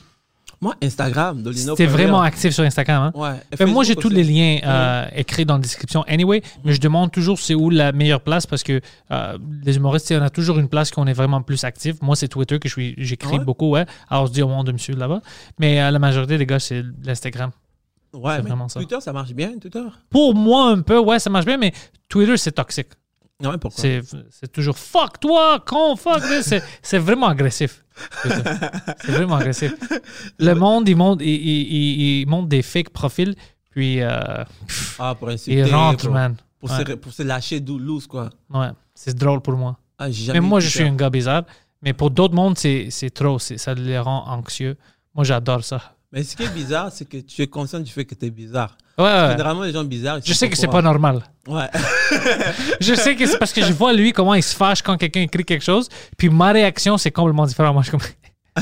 Moi, 0.61 0.73
Instagram, 0.81 1.41
Dolino. 1.43 1.75
T'es 1.75 1.85
vraiment 1.87 2.21
actif 2.21 2.53
sur 2.53 2.63
Instagram, 2.63 3.03
hein? 3.03 3.11
Ouais. 3.19 3.57
Fait, 3.57 3.65
moi, 3.65 3.83
j'ai 3.83 3.95
tous 3.95 4.09
les 4.09 4.23
liens 4.23 4.59
euh, 4.63 5.05
écrits 5.15 5.45
dans 5.45 5.55
la 5.55 5.59
description 5.61 6.03
anyway, 6.07 6.41
mais 6.63 6.73
je 6.73 6.79
demande 6.79 7.11
toujours 7.11 7.39
c'est 7.39 7.55
où 7.55 7.69
la 7.69 7.91
meilleure 7.91 8.21
place 8.21 8.45
parce 8.45 8.63
que 8.63 8.79
euh, 9.11 9.37
les 9.63 9.75
humoristes, 9.75 10.13
on 10.17 10.21
a 10.21 10.29
toujours 10.29 10.57
une 10.59 10.69
place 10.69 10.91
qu'on 10.91 11.07
est 11.07 11.13
vraiment 11.13 11.41
plus 11.41 11.63
actif. 11.63 11.95
Moi, 12.01 12.15
c'est 12.15 12.27
Twitter 12.29 12.57
que 12.59 12.69
j'écris 12.69 13.37
Ouais? 13.39 13.43
beaucoup, 13.43 13.69
ouais. 13.71 13.85
Alors, 14.09 14.27
je 14.27 14.31
dis 14.31 14.41
au 14.43 14.47
monde 14.47 14.67
de 14.67 14.71
me 14.71 14.77
suivre 14.77 14.99
là-bas. 14.99 15.21
Mais 15.59 15.81
euh, 15.81 15.91
la 15.91 15.99
majorité 15.99 16.37
des 16.37 16.45
gars, 16.45 16.59
c'est 16.59 16.83
l'Instagram. 17.03 17.51
Ouais, 18.13 18.37
mais 18.37 18.47
vraiment 18.49 18.69
ça. 18.69 18.79
Twitter, 18.79 18.97
ça 19.01 19.11
marche 19.11 19.33
bien, 19.33 19.57
Twitter. 19.59 19.83
Pour 20.09 20.35
moi, 20.35 20.69
un 20.69 20.81
peu, 20.81 20.97
ouais, 20.99 21.19
ça 21.19 21.29
marche 21.29 21.45
bien, 21.45 21.57
mais 21.57 21.73
Twitter, 22.07 22.37
c'est 22.37 22.53
toxique. 22.53 22.87
Ouais, 23.43 23.57
pourquoi? 23.57 23.81
C'est, 23.81 24.01
c'est 24.29 24.51
toujours 24.51 24.77
fuck 24.77 25.19
toi, 25.19 25.61
con, 25.65 25.95
fuck. 25.97 26.21
C'est, 26.41 26.63
c'est 26.81 26.99
vraiment 26.99 27.27
agressif. 27.27 27.83
C'est 28.23 29.11
vraiment 29.11 29.35
agressif. 29.35 29.73
Le 30.39 30.53
monde, 30.53 30.87
il 30.87 30.95
monte, 30.95 31.21
il, 31.21 31.27
il, 31.29 32.21
il- 32.21 32.27
monte 32.27 32.47
des 32.47 32.61
fake 32.61 32.89
profils, 32.91 33.35
puis 33.71 34.01
euh, 34.01 34.43
Ah, 34.99 35.15
pour 35.19 35.29
insulter. 35.29 35.59
il 35.59 35.73
rentre, 35.73 36.05
pour, 36.05 36.13
man. 36.13 36.35
Pour, 36.59 36.71
Ouais. 36.71 36.85
se, 36.85 36.91
pour 36.93 37.11
se 37.13 37.23
lâcher 37.23 37.59
d'où 37.59 37.77
loose, 37.77 38.07
quoi. 38.07 38.29
Ouais, 38.49 38.69
c'est 38.93 39.15
drôle 39.15 39.41
pour 39.41 39.55
moi. 39.55 39.77
Ah, 39.99 40.07
Mais 40.33 40.39
moi, 40.39 40.59
je 40.61 40.67
suis 40.69 40.83
un 40.83 40.95
gars 40.95 41.09
bizarre. 41.09 41.43
Mais 41.81 41.93
pour 41.93 42.09
d'autres 42.11 42.33
mondes, 42.33 42.57
c'est, 42.57 42.87
c'est 42.89 43.09
trop. 43.11 43.37
C'est, 43.37 43.57
ça 43.57 43.73
les 43.73 43.99
rend 43.99 44.25
anxieux. 44.27 44.75
Moi, 45.13 45.23
j'adore 45.25 45.63
ça. 45.63 45.95
Mais 46.11 46.23
ce 46.23 46.35
qui 46.35 46.43
est 46.43 46.53
bizarre, 46.53 46.91
c'est 46.91 47.05
que 47.07 47.17
tu 47.17 47.41
es 47.41 47.47
conscient 47.47 47.79
du 47.79 47.91
fait 47.91 48.05
que 48.05 48.15
tu 48.15 48.25
es 48.25 48.29
bizarre. 48.31 48.77
Ouais, 48.97 49.03
ouais. 49.03 49.31
Généralement, 49.31 49.63
les 49.63 49.73
gens 49.73 49.83
bizarres. 49.83 50.19
Je 50.23 50.33
sais 50.33 50.49
que 50.49 50.55
c'est 50.57 50.67
pas 50.67 50.81
normal. 50.81 51.21
Ouais. 51.47 51.67
Je 52.79 52.93
sais 52.95 53.15
que 53.15 53.25
c'est 53.25 53.37
parce 53.37 53.51
que 53.53 53.61
je 53.61 53.73
vois 53.73 53.91
lui 53.93 54.13
comment 54.13 54.33
il 54.35 54.43
se 54.43 54.55
fâche 54.55 54.81
quand 54.81 54.97
quelqu'un 54.97 55.21
écrit 55.21 55.43
quelque 55.43 55.63
chose. 55.63 55.89
Puis 56.17 56.29
ma 56.29 56.51
réaction, 56.51 56.97
c'est 56.97 57.11
complètement 57.11 57.45
différent. 57.45 57.73
Moi, 57.73 57.83
je, 57.83 57.91
comme... 57.91 57.99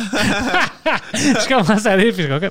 je 1.14 1.48
commence 1.48 1.86
à 1.86 1.92
aller, 1.92 2.12
puis 2.12 2.24
je, 2.24 2.50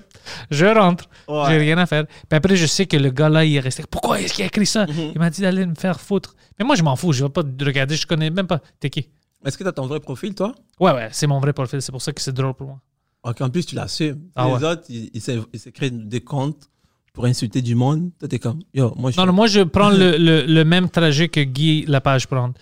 je 0.51 0.67
rentre. 0.67 1.09
Ouais. 1.29 1.45
J'ai 1.49 1.59
rien 1.59 1.79
à 1.79 1.87
faire. 1.87 2.07
Puis 2.07 2.37
après, 2.37 2.57
je 2.57 2.67
sais 2.67 2.87
que 2.87 2.97
le 2.97 3.11
gars-là, 3.11 3.45
il 3.45 3.57
est 3.57 3.61
resté. 3.61 3.83
Pourquoi 3.91 4.21
est-ce 4.21 4.35
qu'il 4.35 4.45
a 4.45 4.47
écrit 4.47 4.67
ça? 4.67 4.87
Mhm. 4.87 5.13
Il 5.15 5.19
m'a 5.19 5.31
dit 5.31 5.43
d'aller 5.43 5.67
me 5.67 5.75
faire 5.75 6.01
foutre. 6.01 6.35
Mais 6.59 6.65
moi, 6.65 6.77
je 6.77 6.83
m'en 6.83 6.95
fous. 6.97 7.13
Je 7.13 7.25
vais 7.25 7.31
pas 7.31 7.43
te 7.43 7.65
regarder. 7.65 7.97
Je 7.97 8.07
connais 8.07 8.31
même 8.31 8.47
pas. 8.47 8.61
T'es 8.81 8.91
qui? 8.91 9.09
Est-ce 9.45 9.59
que 9.59 9.65
tu 9.65 9.69
as 9.69 9.73
ton 9.73 9.87
vrai 9.87 9.99
profil, 9.99 10.35
toi? 10.35 10.55
Ouais, 10.79 10.93
ouais, 10.93 11.09
c'est 11.11 11.27
mon 11.27 11.41
vrai 11.41 11.53
profil. 11.53 11.83
C'est 11.83 11.91
pour 11.93 12.01
ça 12.03 12.13
que 12.13 12.21
c'est 12.21 12.33
drôle 12.33 12.55
pour 12.55 12.69
moi. 12.69 12.79
Ok, 13.25 13.41
en 13.41 13.51
plus, 13.51 13.67
tu 13.67 13.75
l'assumes. 13.75 14.21
Ah 14.37 14.47
les 14.47 14.53
ouais. 14.55 14.65
autres, 14.65 14.83
ils, 14.89 15.11
ils 15.15 15.21
s'est- 15.21 15.39
ils 15.53 15.59
se 15.61 15.69
créent 15.71 15.91
des 15.91 16.21
comptes 16.21 16.69
pour 17.13 17.25
insulter 17.27 17.61
du 17.63 17.75
monde. 17.75 18.11
Toi, 18.19 18.29
t'es 18.29 18.39
comme, 18.39 18.61
yo, 18.73 18.95
moi, 18.97 19.11
je 19.11 19.17
Non, 19.21 19.27
non, 19.27 19.33
moi, 19.33 19.47
je 19.47 19.61
prends 19.61 19.91
le, 20.03 20.17
le, 20.17 20.45
le 20.47 20.65
même 20.65 20.89
trajet 20.89 21.29
que 21.29 21.41
Guy 21.41 21.85
Lapage 21.87 22.27
prend. 22.27 22.53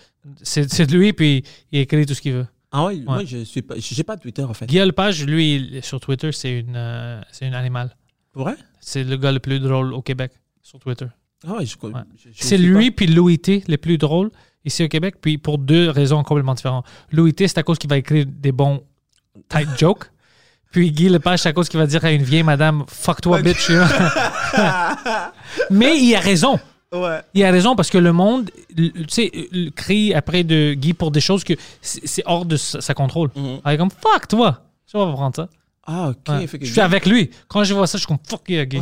C'est 0.43 0.71
c'est 0.71 0.89
lui, 0.91 1.13
puis 1.13 1.43
il 1.71 1.79
écrit 1.79 2.05
tout 2.05 2.13
ce 2.13 2.21
qu'il 2.21 2.33
veut. 2.33 2.47
Ah 2.71 2.85
ouais, 2.85 2.97
moi, 2.99 3.23
je 3.25 3.43
suis 3.43 3.61
pas, 3.61 3.75
j'ai 3.77 4.03
pas 4.03 4.15
Twitter, 4.17 4.43
en 4.43 4.53
fait. 4.53 4.65
Guy 4.65 4.79
Lepage, 4.79 5.25
lui, 5.25 5.79
sur 5.81 5.99
Twitter, 5.99 6.31
c'est 6.31 6.59
une, 6.59 6.75
euh, 6.75 7.21
c'est 7.31 7.47
une 7.47 7.53
animal. 7.55 7.95
Pour 8.31 8.43
vrai? 8.43 8.55
C'est 8.79 9.03
le 9.03 9.17
gars 9.17 9.31
le 9.31 9.39
plus 9.39 9.59
drôle 9.59 9.93
au 9.93 10.01
Québec 10.01 10.31
sur 10.61 10.79
Twitter. 10.79 11.07
Ah 11.45 11.55
ouais, 11.55 11.65
je, 11.65 11.75
Ouais. 11.81 11.91
je- 12.15 12.29
je 12.31 12.43
C'est 12.43 12.57
lui 12.57 12.91
puis 12.91 13.07
Louis 13.07 13.39
T 13.39 13.63
les 13.67 13.77
plus 13.77 13.97
drôles 13.97 14.29
ici 14.63 14.83
au 14.83 14.87
Québec, 14.87 15.15
puis 15.19 15.37
pour 15.37 15.57
deux 15.57 15.89
raisons 15.89 16.23
complètement 16.23 16.53
différentes. 16.53 16.85
Louis 17.11 17.33
T, 17.33 17.47
c'est 17.47 17.57
à 17.57 17.63
cause 17.63 17.77
qu'il 17.79 17.89
va 17.89 17.97
écrire 17.97 18.25
des 18.27 18.51
bons 18.51 18.83
tight 19.49 19.67
jokes. 19.77 20.05
Puis 20.71 20.91
Guy 20.91 21.09
Lepage, 21.09 21.45
à 21.45 21.53
cause 21.53 21.69
qu'il 21.69 21.79
va 21.79 21.85
dire 21.85 22.03
à 22.03 22.11
une 22.11 22.23
vieille 22.23 22.43
madame, 22.43 22.83
fuck 22.87 23.21
toi, 23.21 23.41
bitch. 23.41 23.69
Mais 25.69 25.99
il 25.99 26.15
a 26.15 26.19
raison. 26.19 26.59
Ouais. 26.93 27.21
Il 27.33 27.43
a 27.43 27.51
raison 27.51 27.75
parce 27.75 27.89
que 27.89 27.97
le 27.97 28.11
monde, 28.11 28.49
tu 28.75 28.91
sais, 29.09 29.31
crie 29.75 30.13
après 30.13 30.43
de 30.43 30.73
Guy 30.73 30.93
pour 30.93 31.11
des 31.11 31.21
choses 31.21 31.43
que 31.43 31.53
c'est 31.81 32.23
hors 32.25 32.45
de 32.45 32.57
sa, 32.57 32.81
sa 32.81 32.93
contrôle. 32.93 33.29
Mhm. 33.35 33.59
Il 33.65 33.71
est 33.71 33.77
comme 33.77 33.91
fuck 33.91 34.27
toi. 34.27 34.61
Je 34.91 34.97
vais 34.97 35.11
prendre 35.13 35.35
ça. 35.35 35.47
Ah, 35.85 36.09
ok. 36.09 36.17
Ouais. 36.29 36.47
fait 36.47 36.59
que 36.59 36.65
Je 36.65 36.71
suis 36.71 36.81
avec 36.81 37.05
lui. 37.05 37.31
Quand 37.47 37.63
je 37.63 37.73
vois 37.73 37.87
ça, 37.87 37.97
je 37.97 38.03
suis 38.03 38.07
comme 38.07 38.19
fuck 38.27 38.47
yeah, 38.49 38.65
Guy. 38.65 38.81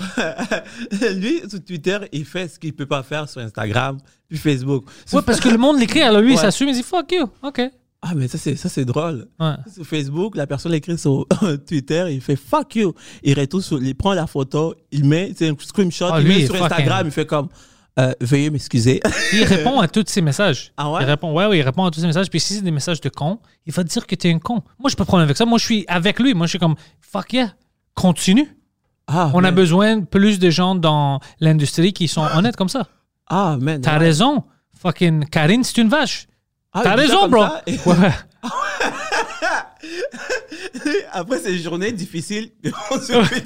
lui, 1.15 1.41
sur 1.47 1.63
Twitter, 1.63 1.97
il 2.11 2.25
fait 2.25 2.47
ce 2.47 2.59
qu'il 2.59 2.73
peut 2.73 2.85
pas 2.85 3.03
faire 3.03 3.29
sur 3.29 3.41
Instagram, 3.41 3.99
puis 4.27 4.37
Facebook. 4.37 4.85
Ouais, 5.13 5.21
parce 5.21 5.39
que 5.39 5.49
le 5.49 5.57
monde 5.57 5.79
l'écrit, 5.79 6.01
alors 6.01 6.21
lui, 6.21 6.33
il 6.33 6.37
s'assume, 6.37 6.69
il 6.69 6.75
dit 6.75 6.83
fuck 6.83 7.11
you. 7.11 7.29
OK. 7.43 7.61
Ah, 8.01 8.13
mais 8.15 8.27
ça, 8.29 8.37
c'est, 8.37 8.55
ça, 8.55 8.69
c'est 8.69 8.85
drôle. 8.85 9.27
Ouais. 9.39 9.55
Sur 9.73 9.85
Facebook, 9.85 10.37
la 10.37 10.47
personne 10.47 10.71
l'écrit 10.71 10.97
sur 10.97 11.27
Twitter, 11.67 12.05
il 12.09 12.21
fait 12.21 12.37
fuck 12.37 12.75
you. 12.75 12.93
Il 13.23 13.37
retourne 13.37 13.61
sur, 13.61 13.81
il 13.81 13.93
prend 13.95 14.13
la 14.13 14.25
photo, 14.25 14.73
il 14.91 15.03
met, 15.03 15.33
c'est 15.35 15.49
un 15.49 15.55
screenshot, 15.59 16.07
Ah, 16.11 16.21
il 16.21 16.27
met 16.27 16.45
sur 16.45 16.63
Instagram, 16.63 17.07
il 17.07 17.11
fait 17.11 17.25
comme, 17.25 17.49
euh, 17.99 18.13
veuillez 18.21 18.49
m'excuser. 18.49 19.01
Il 19.33 19.43
répond 19.43 19.81
à 19.81 19.87
tous 19.89 20.05
ces 20.07 20.21
messages. 20.21 20.71
Ah 20.77 20.89
ouais? 20.89 21.01
Il 21.01 21.05
répond, 21.05 21.33
ouais, 21.33 21.47
ouais, 21.47 21.57
il 21.57 21.61
répond 21.61 21.83
à 21.83 21.91
tous 21.91 21.99
ces 21.99 22.05
messages. 22.07 22.29
Puis 22.29 22.39
si 22.39 22.53
c'est 22.53 22.61
des 22.61 22.71
messages 22.71 23.01
de 23.01 23.09
con, 23.09 23.39
il 23.65 23.73
va 23.73 23.83
te 23.83 23.89
dire 23.89 24.07
que 24.07 24.15
t'es 24.15 24.31
un 24.31 24.39
con. 24.39 24.63
Moi, 24.79 24.89
je 24.89 24.95
peux 24.95 25.03
prendre 25.03 25.23
avec 25.23 25.35
ça. 25.35 25.45
Moi, 25.45 25.57
je 25.57 25.65
suis 25.65 25.85
avec 25.89 26.17
lui. 26.19 26.33
Moi, 26.33 26.45
je 26.45 26.51
suis 26.51 26.59
comme, 26.59 26.75
fuck 27.01 27.33
yeah, 27.33 27.53
continue. 27.95 28.47
Ah, 29.07 29.31
On 29.33 29.43
a 29.43 29.51
besoin 29.51 29.97
de 29.97 30.05
plus 30.05 30.39
de 30.39 30.49
gens 30.49 30.75
dans 30.75 31.19
l'industrie 31.41 31.91
qui 31.91 32.07
sont 32.07 32.25
honnêtes 32.35 32.55
comme 32.55 32.69
ça. 32.69 32.87
Ah, 33.27 33.57
man. 33.59 33.81
T'as 33.81 33.93
ouais. 33.93 34.05
raison. 34.05 34.45
Fucking 34.81 35.25
Karine, 35.25 35.65
c'est 35.65 35.81
une 35.81 35.89
vache. 35.89 36.28
Ah, 36.73 36.81
T'as 36.83 36.95
raison, 36.95 37.27
bro. 37.27 37.45
et- 37.65 37.79
Ouais. 37.85 38.13
Après 41.11 41.39
ces 41.39 41.57
journées 41.57 41.91
difficiles, 41.91 42.51
on 42.91 42.99
se 42.99 43.23
fait- 43.23 43.43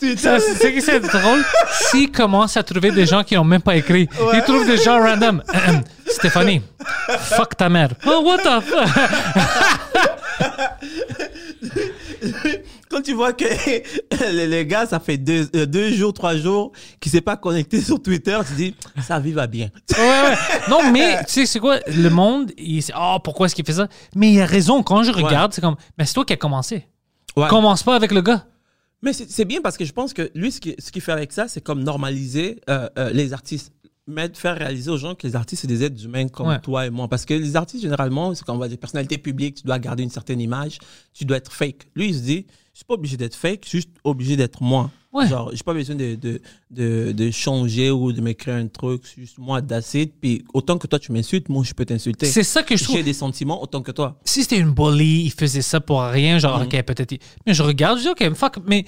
c'est 0.00 0.72
que 0.74 0.80
c'est 0.80 1.00
drôle. 1.00 1.44
S'il 1.90 2.10
commence 2.10 2.56
à 2.56 2.62
trouver 2.62 2.90
des 2.90 3.06
gens 3.06 3.22
qui 3.24 3.34
n'ont 3.34 3.44
même 3.44 3.62
pas 3.62 3.76
écrit, 3.76 4.08
il 4.34 4.42
trouve 4.42 4.66
des 4.66 4.78
gens 4.78 4.98
random. 5.00 5.42
Stéphanie, 6.06 6.62
fuck 7.36 7.56
ta 7.56 7.68
mère. 7.68 7.90
Oh, 8.06 8.22
what 8.24 8.38
the 8.38 8.60
fuck? 8.62 8.88
Quand 12.98 13.02
tu 13.04 13.14
vois 13.14 13.32
que 13.32 13.44
les, 14.32 14.66
gars, 14.66 14.86
ça 14.86 14.98
fait 15.00 15.18
deux, 15.18 15.48
euh, 15.54 15.66
deux 15.66 15.90
jours, 15.92 16.12
trois 16.12 16.36
jours 16.36 16.72
qu'ils 17.00 17.10
ne 17.10 17.18
s'est 17.18 17.20
pas 17.20 17.36
connecté 17.36 17.80
sur 17.80 18.02
Twitter, 18.02 18.38
tu 18.46 18.54
dis, 18.54 18.74
sa 19.00 19.20
vie 19.20 19.32
va 19.32 19.46
bien. 19.46 19.70
Ouais, 19.96 19.98
ouais. 19.98 20.34
Non, 20.68 20.90
mais 20.92 21.18
tu 21.26 21.32
sais, 21.32 21.46
c'est 21.46 21.60
quoi? 21.60 21.78
Le 21.86 22.08
monde, 22.08 22.52
il 22.58 22.82
sait, 22.82 22.92
oh, 22.98 23.18
pourquoi 23.22 23.46
est-ce 23.46 23.54
qu'il 23.54 23.64
fait 23.64 23.72
ça? 23.72 23.88
Mais 24.14 24.32
il 24.32 24.40
a 24.40 24.46
raison. 24.46 24.82
Quand 24.82 25.02
je 25.02 25.12
regarde, 25.12 25.52
c'est 25.52 25.60
comme, 25.60 25.76
mais 25.96 26.04
c'est 26.04 26.14
toi 26.14 26.24
qui 26.24 26.32
as 26.32 26.36
commencé. 26.36 26.86
Ouais. 27.36 27.48
Commence 27.48 27.82
pas 27.82 27.94
avec 27.94 28.10
le 28.10 28.20
gars. 28.20 28.46
Mais 29.00 29.12
c'est 29.12 29.44
bien 29.44 29.60
parce 29.60 29.76
que 29.76 29.84
je 29.84 29.92
pense 29.92 30.12
que 30.12 30.28
lui, 30.34 30.50
ce 30.50 30.60
qu'il 30.60 30.74
ce 30.78 30.90
qu'il 30.90 31.02
fait 31.02 31.12
avec 31.12 31.30
ça, 31.32 31.46
c'est 31.46 31.60
comme 31.60 31.84
normaliser 31.84 32.60
euh, 32.68 32.88
euh, 32.98 33.10
les 33.10 33.32
artistes. 33.32 33.72
Mettre, 34.08 34.38
faire 34.40 34.56
réaliser 34.56 34.90
aux 34.90 34.96
gens 34.96 35.14
que 35.14 35.26
les 35.26 35.36
artistes, 35.36 35.60
c'est 35.60 35.68
des 35.68 35.84
êtres 35.84 36.02
humains 36.02 36.28
comme 36.28 36.48
Ouais. 36.48 36.58
toi 36.60 36.86
et 36.86 36.90
moi. 36.90 37.08
Parce 37.08 37.26
que 37.26 37.34
les 37.34 37.56
artistes, 37.56 37.82
généralement, 37.82 38.34
c'est 38.34 38.42
quand 38.42 38.54
on 38.54 38.58
va 38.58 38.66
dire 38.66 38.78
personnalité 38.78 39.18
publique, 39.18 39.56
tu 39.56 39.64
dois 39.66 39.78
garder 39.78 40.02
une 40.02 40.08
certaine 40.08 40.40
image, 40.40 40.78
tu 41.12 41.26
dois 41.26 41.36
être 41.36 41.52
fake. 41.52 41.88
Lui, 41.94 42.08
il 42.08 42.14
se 42.14 42.20
dit, 42.22 42.46
suis 42.78 42.84
pas 42.84 42.94
obligé 42.94 43.16
d'être 43.16 43.34
fake, 43.34 43.60
je 43.64 43.68
suis 43.68 43.78
juste 43.78 43.90
obligé 44.04 44.36
d'être 44.36 44.62
moi. 44.62 44.90
Ouais. 45.12 45.26
Genre, 45.26 45.50
j'ai 45.54 45.62
pas 45.64 45.72
besoin 45.72 45.96
de, 45.96 46.16
de, 46.16 46.40
de, 46.70 47.12
de 47.12 47.30
changer 47.30 47.90
ou 47.90 48.12
de 48.12 48.20
m'écrire 48.20 48.54
un 48.56 48.66
truc, 48.68 49.02
c'est 49.06 49.22
juste 49.22 49.38
moi 49.38 49.60
d'acide. 49.62 50.12
Puis 50.20 50.44
autant 50.52 50.76
que 50.78 50.86
toi, 50.86 50.98
tu 50.98 51.10
m'insultes, 51.12 51.48
moi, 51.48 51.64
je 51.64 51.72
peux 51.72 51.84
t'insulter. 51.86 52.26
C'est 52.26 52.42
ça 52.42 52.62
que 52.62 52.76
je 52.76 52.84
trouve. 52.84 52.96
J'ai 52.96 53.02
des 53.02 53.14
sentiments 53.14 53.62
autant 53.62 53.80
que 53.82 53.90
toi. 53.90 54.18
si 54.24 54.42
c'était 54.42 54.58
une 54.58 54.72
bully, 54.72 55.24
il 55.24 55.32
faisait 55.32 55.62
ça 55.62 55.80
pour 55.80 56.02
rien, 56.02 56.34
Mhm. 56.34 56.40
genre, 56.40 56.62
ok, 56.62 56.82
peut-être. 56.82 57.16
Mais 57.46 57.54
je 57.54 57.62
regarde, 57.62 57.98
je 57.98 58.02
dis, 58.02 58.08
ok, 58.10 58.34
fuck, 58.34 58.58
mais 58.66 58.84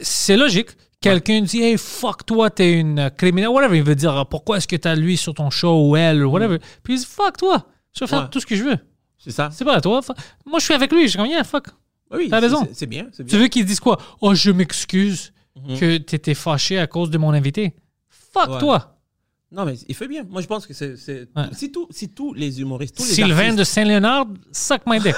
c'est 0.00 0.36
logique. 0.36 0.68
Quelqu'un 1.00 1.42
dit, 1.42 1.60
hey, 1.62 1.76
fuck 1.78 2.24
toi, 2.26 2.50
t'es 2.50 2.72
une 2.80 3.10
criminelle, 3.16 3.50
whatever. 3.50 3.76
Il 3.76 3.84
veut 3.84 3.94
dire, 3.94 4.16
ah, 4.16 4.24
pourquoi 4.24 4.56
est-ce 4.56 4.66
que 4.66 4.74
t'as 4.76 4.96
lui 4.96 5.16
sur 5.16 5.32
ton 5.34 5.48
show 5.50 5.88
ou 5.90 5.96
elle, 5.96 6.24
ou 6.24 6.30
whatever. 6.30 6.58
Puis 6.82 6.94
il 6.94 6.98
dit, 6.98 7.06
fuck 7.06 7.36
toi, 7.36 7.66
je 7.94 8.00
vais 8.00 8.06
faire 8.08 8.18
Mhm. 8.20 8.24
Ouais. 8.24 8.30
tout 8.30 8.40
ce 8.40 8.46
que 8.46 8.56
je 8.56 8.64
veux. 8.64 8.78
C'est 9.18 9.30
ça? 9.32 9.50
C'est 9.52 9.64
pas 9.64 9.76
à 9.76 9.80
toi. 9.80 10.00
Moi, 10.46 10.58
je 10.60 10.64
suis 10.64 10.74
avec 10.74 10.90
lui, 10.92 11.06
je 11.06 11.16
comme, 11.18 11.26
yeah, 11.26 11.44
fuck. 11.44 11.66
Oui, 12.10 12.28
T'as 12.30 12.40
raison. 12.40 12.66
c'est- 12.72 12.86
bien. 12.86 13.06
c'est 13.12 13.26
Tu 13.26 13.36
veux 13.36 13.48
qu'ils 13.48 13.64
disent 13.64 13.80
quoi? 13.80 13.98
Oh, 14.20 14.34
je 14.34 14.50
m'excuse 14.50 15.32
Mhm. 15.56 15.78
que 15.78 15.96
t'étais 15.98 16.34
fâché 16.34 16.78
à 16.78 16.86
cause 16.86 17.10
de 17.10 17.18
mon 17.18 17.32
invité. 17.32 17.74
Fuck 18.32 18.48
Ouais. 18.50 18.58
toi. 18.60 18.94
Non, 19.50 19.64
mais 19.64 19.76
il 19.88 19.94
fait 19.94 20.08
bien. 20.08 20.24
Moi, 20.28 20.42
je 20.42 20.46
pense 20.46 20.66
que 20.66 20.74
c'est. 20.74 20.92
Ouais. 21.34 21.44
Si, 21.52 21.72
tout- 21.72 21.88
si 21.90 22.10
tous 22.10 22.34
les 22.34 22.60
humoristes, 22.60 22.96
tous 22.98 23.04
les 23.04 23.08
Sylvain 23.14 23.38
artistes- 23.44 23.58
de 23.58 23.64
Saint-Léonard, 23.64 24.26
suck 24.52 24.82
my 24.86 25.00
dick. 25.00 25.14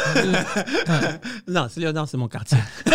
Non, 1.49 1.67
c'est 1.69 1.81
Léonard, 1.81 2.09
c'est 2.09 2.17
mon 2.17 2.29
quartier. 2.29 2.59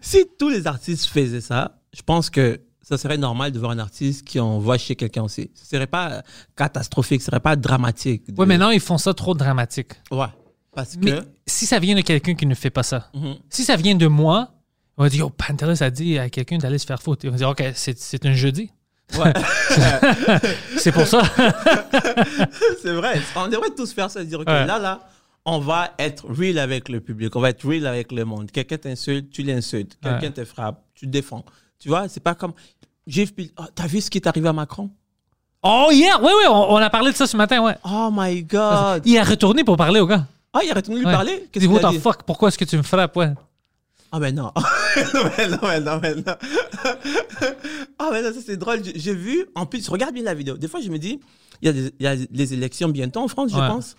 si 0.00 0.24
tous 0.38 0.48
les 0.48 0.66
artistes 0.66 1.06
faisaient 1.06 1.40
ça, 1.40 1.78
je 1.92 2.02
pense 2.02 2.30
que 2.30 2.60
ça 2.82 2.98
serait 2.98 3.16
normal 3.18 3.50
de 3.52 3.58
voir 3.58 3.72
un 3.72 3.78
artiste 3.78 4.26
qui 4.26 4.38
envoie 4.38 4.78
chez 4.78 4.94
quelqu'un 4.94 5.22
aussi. 5.22 5.50
Ce 5.54 5.66
serait 5.66 5.86
pas 5.86 6.12
euh, 6.12 6.20
catastrophique, 6.56 7.22
ce 7.22 7.26
serait 7.26 7.40
pas 7.40 7.56
dramatique. 7.56 8.30
de- 8.32 8.38
ouais, 8.38 8.46
mais 8.46 8.58
non, 8.58 8.70
ils 8.70 8.80
font 8.80 8.98
ça 8.98 9.14
trop 9.14 9.34
dramatique. 9.34 9.92
Ouais. 10.10 10.26
Parce 10.74 10.96
Mais 11.00 11.12
que. 11.12 11.24
si 11.46 11.66
ça 11.66 11.78
vient 11.78 11.94
de 11.94 12.00
quelqu'un 12.00 12.34
qui 12.34 12.46
ne 12.46 12.54
fait 12.54 12.70
pas 12.70 12.82
ça, 12.82 13.10
Mhm. 13.14 13.36
si 13.50 13.64
ça 13.64 13.76
vient 13.76 13.94
de 13.94 14.06
moi, 14.06 14.50
on 14.96 15.02
va 15.04 15.08
dire, 15.08 15.26
oh, 15.26 15.30
Pantelis 15.30 15.82
a 15.82 15.90
dit 15.90 16.18
à 16.18 16.28
quelqu'un 16.30 16.58
d'aller 16.58 16.78
se 16.78 16.86
faire 16.86 17.02
foutre. 17.02 17.26
On 17.26 17.30
va 17.30 17.36
dire, 17.36 17.48
OK, 17.48 17.62
c'est 17.74 17.98
c'est 17.98 18.24
un 18.26 18.32
jeudi. 18.34 18.70
Ouais. 19.18 19.32
C'est 20.78 20.90
pour 20.92 21.06
ça. 21.06 21.22
c'est 22.82 22.92
vrai. 22.92 23.20
On 23.36 23.48
devrait 23.48 23.70
tous 23.76 23.92
faire 23.92 24.10
ça, 24.10 24.24
dire, 24.24 24.40
OK, 24.40 24.46
Ouais. 24.48 24.66
là, 24.66 24.78
là, 24.78 25.00
on 25.44 25.58
va 25.58 25.90
être 25.98 26.24
real 26.28 26.58
avec 26.58 26.88
le 26.88 27.00
public, 27.00 27.34
on 27.36 27.40
va 27.40 27.50
être 27.50 27.66
real 27.68 27.86
avec 27.86 28.12
le 28.12 28.24
monde. 28.24 28.50
Quelqu'un 28.50 28.78
t'insulte, 28.78 29.30
tu 29.30 29.42
l'insultes. 29.42 29.98
Quelqu'un 30.02 30.26
Ouais. 30.28 30.32
te 30.32 30.44
frappe, 30.44 30.82
tu 30.94 31.06
te 31.06 31.10
défends. 31.10 31.44
Tu 31.78 31.88
vois, 31.88 32.08
c'est 32.08 32.20
pas 32.22 32.34
comme. 32.34 32.54
J'ai 33.06 33.28
oh, 33.58 33.62
T'as 33.74 33.86
vu 33.86 34.00
ce 34.00 34.08
qui 34.10 34.16
est 34.18 34.26
arrivé 34.26 34.48
à 34.48 34.52
Macron? 34.54 34.88
Oh, 35.62 35.88
yeah! 35.92 36.18
Oui, 36.20 36.30
oui, 36.38 36.44
on, 36.48 36.72
on 36.72 36.76
a 36.76 36.88
parlé 36.90 37.10
de 37.10 37.16
ça 37.16 37.26
ce 37.26 37.36
matin, 37.36 37.62
ouais. 37.62 37.76
Oh 37.84 38.10
my 38.12 38.42
God! 38.42 39.02
Il 39.06 39.16
a 39.18 39.24
retourné 39.24 39.64
pour 39.64 39.76
parler 39.76 40.00
au 40.00 40.06
gars. 40.06 40.26
Ah, 40.54 40.60
il 40.64 40.70
a 40.70 40.74
retourné 40.74 41.00
lui 41.00 41.06
Ouais. 41.06 41.12
parler? 41.12 41.48
Qu'est-ce 41.52 41.66
qu'il 41.66 41.84
a 41.84 41.90
dit? 41.90 41.98
fuck, 41.98 42.22
pourquoi 42.22 42.48
est-ce 42.48 42.56
que 42.58 42.64
tu 42.64 42.76
me 42.76 42.82
frappes, 42.82 43.16
ouais? 43.16 43.32
Ah, 44.12 44.20
mais 44.20 44.30
non. 44.32 44.52
non, 45.14 45.20
mais 45.36 45.48
non, 45.48 45.58
mais 45.62 45.80
non, 45.80 45.98
mais 46.00 46.14
non. 46.26 46.34
ah, 47.98 48.08
mais 48.12 48.22
non, 48.22 48.32
ça 48.32 48.38
c'est 48.44 48.56
drôle. 48.56 48.80
J'ai- 48.94 49.14
vu, 49.14 49.46
en 49.54 49.66
plus, 49.66 49.88
regarde 49.88 50.14
bien 50.14 50.22
la 50.22 50.34
vidéo. 50.34 50.56
Des 50.56 50.68
fois, 50.68 50.80
je 50.80 50.88
me 50.88 50.98
dis, 50.98 51.20
il 51.62 51.92
y, 52.00 52.06
a 52.06 52.14
y 52.14 52.28
les 52.30 52.54
élections 52.54 52.88
bientôt 52.88 53.20
en 53.20 53.28
France, 53.28 53.50
je 53.52 53.56
pense. 53.56 53.96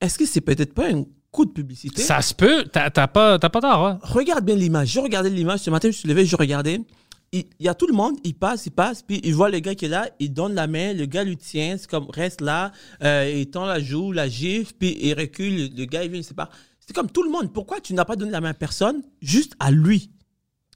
Est-ce 0.00 0.18
que 0.18 0.26
c'est 0.26 0.40
peut-être 0.40 0.74
pas 0.74 0.88
un 0.90 1.04
coup 1.30 1.44
de 1.44 1.52
publicité? 1.52 2.02
Ça 2.02 2.20
se 2.22 2.34
peut, 2.34 2.64
t'as 2.64 2.90
pas, 2.90 3.38
pas 3.38 3.60
tort, 3.60 3.84
ouais. 3.84 3.92
Regarde 4.02 4.44
bien 4.44 4.56
l'image. 4.56 4.88
Je 4.88 5.00
regardais 5.00 5.30
l'image. 5.30 5.60
Ce 5.60 5.70
matin, 5.70 5.88
je 5.88 5.96
me 5.96 5.98
suis 5.98 6.08
levé, 6.08 6.26
je 6.26 6.36
regardais. 6.36 6.80
Il 7.34 7.44
il 7.58 7.66
y 7.66 7.68
a 7.68 7.74
tout 7.74 7.86
le 7.86 7.92
monde, 7.94 8.16
il 8.24 8.34
passe, 8.34 8.66
il 8.66 8.70
passe, 8.70 9.02
puis 9.02 9.20
il 9.24 9.34
voit 9.34 9.50
le 9.50 9.58
gars 9.58 9.74
qui 9.74 9.86
est 9.86 9.88
là, 9.88 10.08
il 10.20 10.32
donne 10.32 10.54
la 10.54 10.66
main, 10.66 10.92
le 10.94 11.06
gars 11.06 11.24
lui 11.24 11.36
tient, 11.36 11.76
c'est 11.76 11.90
comme 11.90 12.08
reste 12.10 12.40
là, 12.40 12.70
euh, 13.02 13.30
il 13.40 13.50
tend 13.50 13.66
la 13.66 13.80
joue, 13.80 14.12
la 14.12 14.28
gifle, 14.28 14.72
puis 14.78 14.96
il 15.00 15.14
recule, 15.14 15.56
le, 15.56 15.76
le 15.76 15.84
gars 15.84 16.04
il 16.04 16.10
vient, 16.10 16.20
il 16.20 16.34
pas. 16.34 16.48
C'est 16.86 16.94
comme 16.94 17.10
tout 17.10 17.22
le 17.22 17.30
monde. 17.30 17.52
Pourquoi 17.52 17.80
tu 17.80 17.92
n'as 17.94 18.04
pas 18.04 18.14
donné 18.16 18.30
la 18.30 18.40
main 18.40 18.50
à 18.50 18.54
personne, 18.54 19.02
juste 19.20 19.54
à 19.58 19.70
lui? 19.70 20.10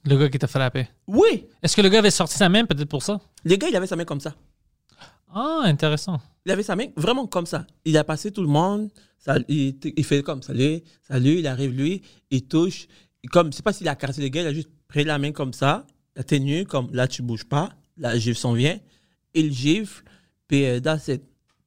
Le 0.05 0.17
gars 0.17 0.27
qui 0.29 0.39
t'a 0.39 0.47
frappé. 0.47 0.87
Oui, 1.07 1.45
Est-ce 1.63 1.75
que 1.75 1.81
le 1.81 1.89
gars 1.89 1.99
avait 1.99 2.11
sorti 2.11 2.35
sa 2.37 2.49
main 2.49 2.65
peut-être 2.65 2.89
pour 2.89 3.03
ça? 3.03 3.19
le 3.43 3.55
gars 3.55 3.67
il 3.69 3.75
avait 3.75 3.87
sa 3.87 3.95
main 3.95 4.05
comme 4.05 4.19
ça. 4.21 4.35
Ah, 5.33 5.61
intéressant. 5.65 6.19
Il 6.45 6.51
avait 6.51 6.63
sa 6.63 6.75
main 6.75 6.87
vraiment 6.95 7.27
comme 7.27 7.45
ça. 7.45 7.65
Il 7.85 7.95
a 7.97 8.03
passé 8.03 8.31
tout 8.31 8.41
le 8.41 8.47
monde, 8.47 8.89
ça, 9.19 9.35
il, 9.47 9.77
il 9.95 10.03
fait 10.03 10.23
comme 10.23 10.41
salut, 10.41 10.81
salut, 11.07 11.39
il 11.39 11.47
arrive 11.47 11.71
lui, 11.71 12.01
il 12.31 12.47
touche. 12.47 12.87
Comme, 13.31 13.51
je 13.51 13.57
sais 13.57 13.63
pas 13.63 13.73
s'il 13.73 13.87
a 13.87 13.95
caressé 13.95 14.21
le 14.21 14.29
gars, 14.29 14.41
il 14.41 14.47
a 14.47 14.53
juste 14.53 14.69
pris 14.87 15.03
la 15.03 15.19
main 15.19 15.31
comme 15.31 15.53
ça, 15.53 15.85
la 16.15 16.23
tenue, 16.23 16.65
comme 16.65 16.89
là 16.93 17.07
tu 17.07 17.21
bouges 17.21 17.45
pas, 17.45 17.69
la 17.97 18.17
gifle 18.17 18.37
s'en 18.37 18.53
vient, 18.53 18.77
il 19.33 19.51
gifle, 19.53 20.03
puis 20.47 20.65
euh. 20.65 20.79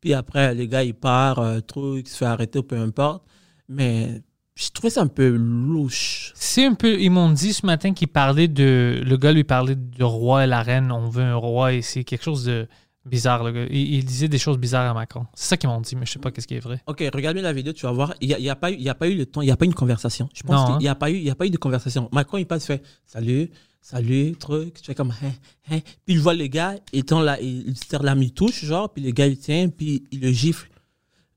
Puis 0.01 0.15
après, 0.15 0.53
le 0.53 0.65
gars 0.65 0.83
il 0.83 0.95
part, 0.95 1.39
euh, 1.39 1.61
truc, 1.61 2.09
il 2.09 2.11
se 2.11 2.17
fait 2.17 2.25
arrêter, 2.25 2.61
peu 2.61 2.77
importe. 2.77 3.25
Mais 3.69 4.21
je 4.57 4.69
trouvais 4.71 4.91
ça 4.91 5.01
un 5.01 5.07
peu 5.07 5.29
louche. 5.29 6.33
C'est 6.35 6.67
un 6.67 6.75
peu. 6.75 7.01
Ils 7.01 7.09
m'ont 7.11 7.31
dit 7.31 7.53
ce 7.53 7.65
matin 7.65 7.95
qu'il 7.95 8.09
parlait 8.09 8.49
de. 8.49 9.01
Le 9.07 9.17
gars 9.17 9.31
lui 9.31 9.45
parlait 9.45 9.77
du 9.77 10.03
roi 10.03 10.43
et 10.43 10.49
la 10.49 10.61
reine. 10.61 10.91
On 10.91 11.09
veut 11.09 11.23
un 11.23 11.37
roi 11.37 11.75
ici. 11.75 12.05
Quelque 12.05 12.25
chose 12.25 12.45
de 12.45 12.67
bizarre, 13.07 13.45
le 13.45 13.53
gars. 13.53 13.67
Il, 13.71 13.95
il 13.95 14.05
disait 14.05 14.27
des 14.27 14.39
choses 14.39 14.59
bizarres 14.59 14.91
à 14.91 14.95
Macron. 14.95 15.27
C'est 15.35 15.51
ça 15.51 15.57
qu'ils 15.57 15.71
m'ont 15.71 15.81
dit, 15.81 15.95
mais 15.95 16.05
je 16.05 16.11
sais 16.11 16.19
pas 16.19 16.33
qu'est-ce 16.33 16.49
qui 16.49 16.57
est 16.57 16.61
vrai. 16.61 16.83
Ok, 16.89 16.99
regarde 17.15 17.37
bien 17.37 17.45
la 17.45 17.53
vidéo, 17.53 17.73
tu 17.73 17.87
vas 17.87 17.93
voir. 17.93 18.13
Il 18.21 18.27
n'y 18.27 18.35
a, 18.35 18.39
il 18.41 18.45
y 18.45 18.51
a, 18.51 18.57
pas 18.57 18.73
eu- 18.73 18.75
il 18.75 18.83
y 18.83 18.89
a 18.89 18.97
pas 18.97 19.09
eu 19.09 19.15
le 19.15 19.25
temps, 19.27 19.41
il 19.41 19.47
n'y 19.47 19.53
a 19.53 19.57
pas 19.57 19.65
eu 19.67 19.69
une 19.69 19.75
conversation. 19.75 20.29
Je 20.35 20.43
pense 20.43 20.65
qu'il 20.67 20.75
hein. 20.75 20.79
n'y 20.81 20.89
a, 20.89 20.97
pas 20.97 21.11
eu- 21.13 21.17
il 21.17 21.23
y 21.23 21.31
a 21.31 21.37
pas 21.37 21.47
eu 21.47 21.51
de 21.51 21.57
conversation. 21.59 22.09
Macron, 22.13 22.39
il 22.39 22.47
passe, 22.47 22.67
fait 22.67 22.83
salut, 23.07 23.51
salut, 23.83 24.37
truc. 24.37 24.75
Tu 24.81 24.85
fais 24.85 24.95
comme, 24.95 25.11
hein, 25.23 25.33
hein. 25.71 25.81
Puis 26.07 26.15
il 26.15 26.21
voit 26.21 26.35
le 26.35 26.47
gars, 26.47 26.77
il, 26.93 27.05
tend 27.05 27.21
la, 27.21 27.41
il, 27.41 27.77
serre 27.77 28.03
la 28.03 28.15
mi-touche, 28.15 28.65
genre, 28.65 28.91
puis 28.93 29.03
le 29.03 29.11
gars, 29.11 29.27
il 29.27 29.37
tient, 29.37 29.69
puis 29.69 30.05
il 30.11 30.21
le 30.21 30.31
gifle. 30.33 30.71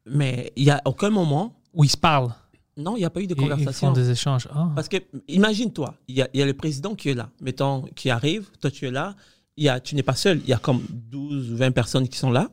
Mais 0.06 0.54
il 0.56 0.64
n'y 0.66 0.72
a 0.72 0.82
aucun 0.86 1.10
moment, 1.10 1.60
Où 1.74 1.84
ils 1.84 1.90
se 1.90 1.98
parlent. 1.98 2.34
non, 2.78 2.96
il 2.96 3.00
n'y 3.00 3.06
a 3.06 3.10
pas 3.10 3.22
eu 3.22 3.28
de 3.28 3.34
Ils, 3.36 3.42
ils 3.42 3.50
conversation. 3.50 3.88
font 3.88 3.94
des 3.94 4.10
échanges. 4.12 4.48
Ah. 4.54 4.72
Parce 4.76 4.88
que, 4.88 4.98
imagine-toi, 5.28 5.96
il 6.08 6.16
y 6.16 6.38
y 6.38 6.42
a 6.42 6.46
le 6.46 6.54
président 6.54 6.94
qui 6.96 7.10
est 7.10 7.16
là, 7.16 7.30
mettons, 7.42 7.82
qui 7.96 8.10
arrive, 8.10 8.50
toi 8.62 8.70
tu 8.70 8.86
es 8.86 8.92
là, 8.92 9.16
y 9.58 9.68
a, 9.68 9.80
tu 9.80 9.96
n'es 9.96 10.04
pas 10.04 10.16
seul, 10.16 10.40
il 10.44 10.50
y 10.50 10.54
a 10.54 10.58
comme 10.58 10.86
12, 10.90 11.54
20 11.54 11.72
personnes 11.72 12.08
qui 12.08 12.18
sont 12.18 12.30
là. 12.32 12.50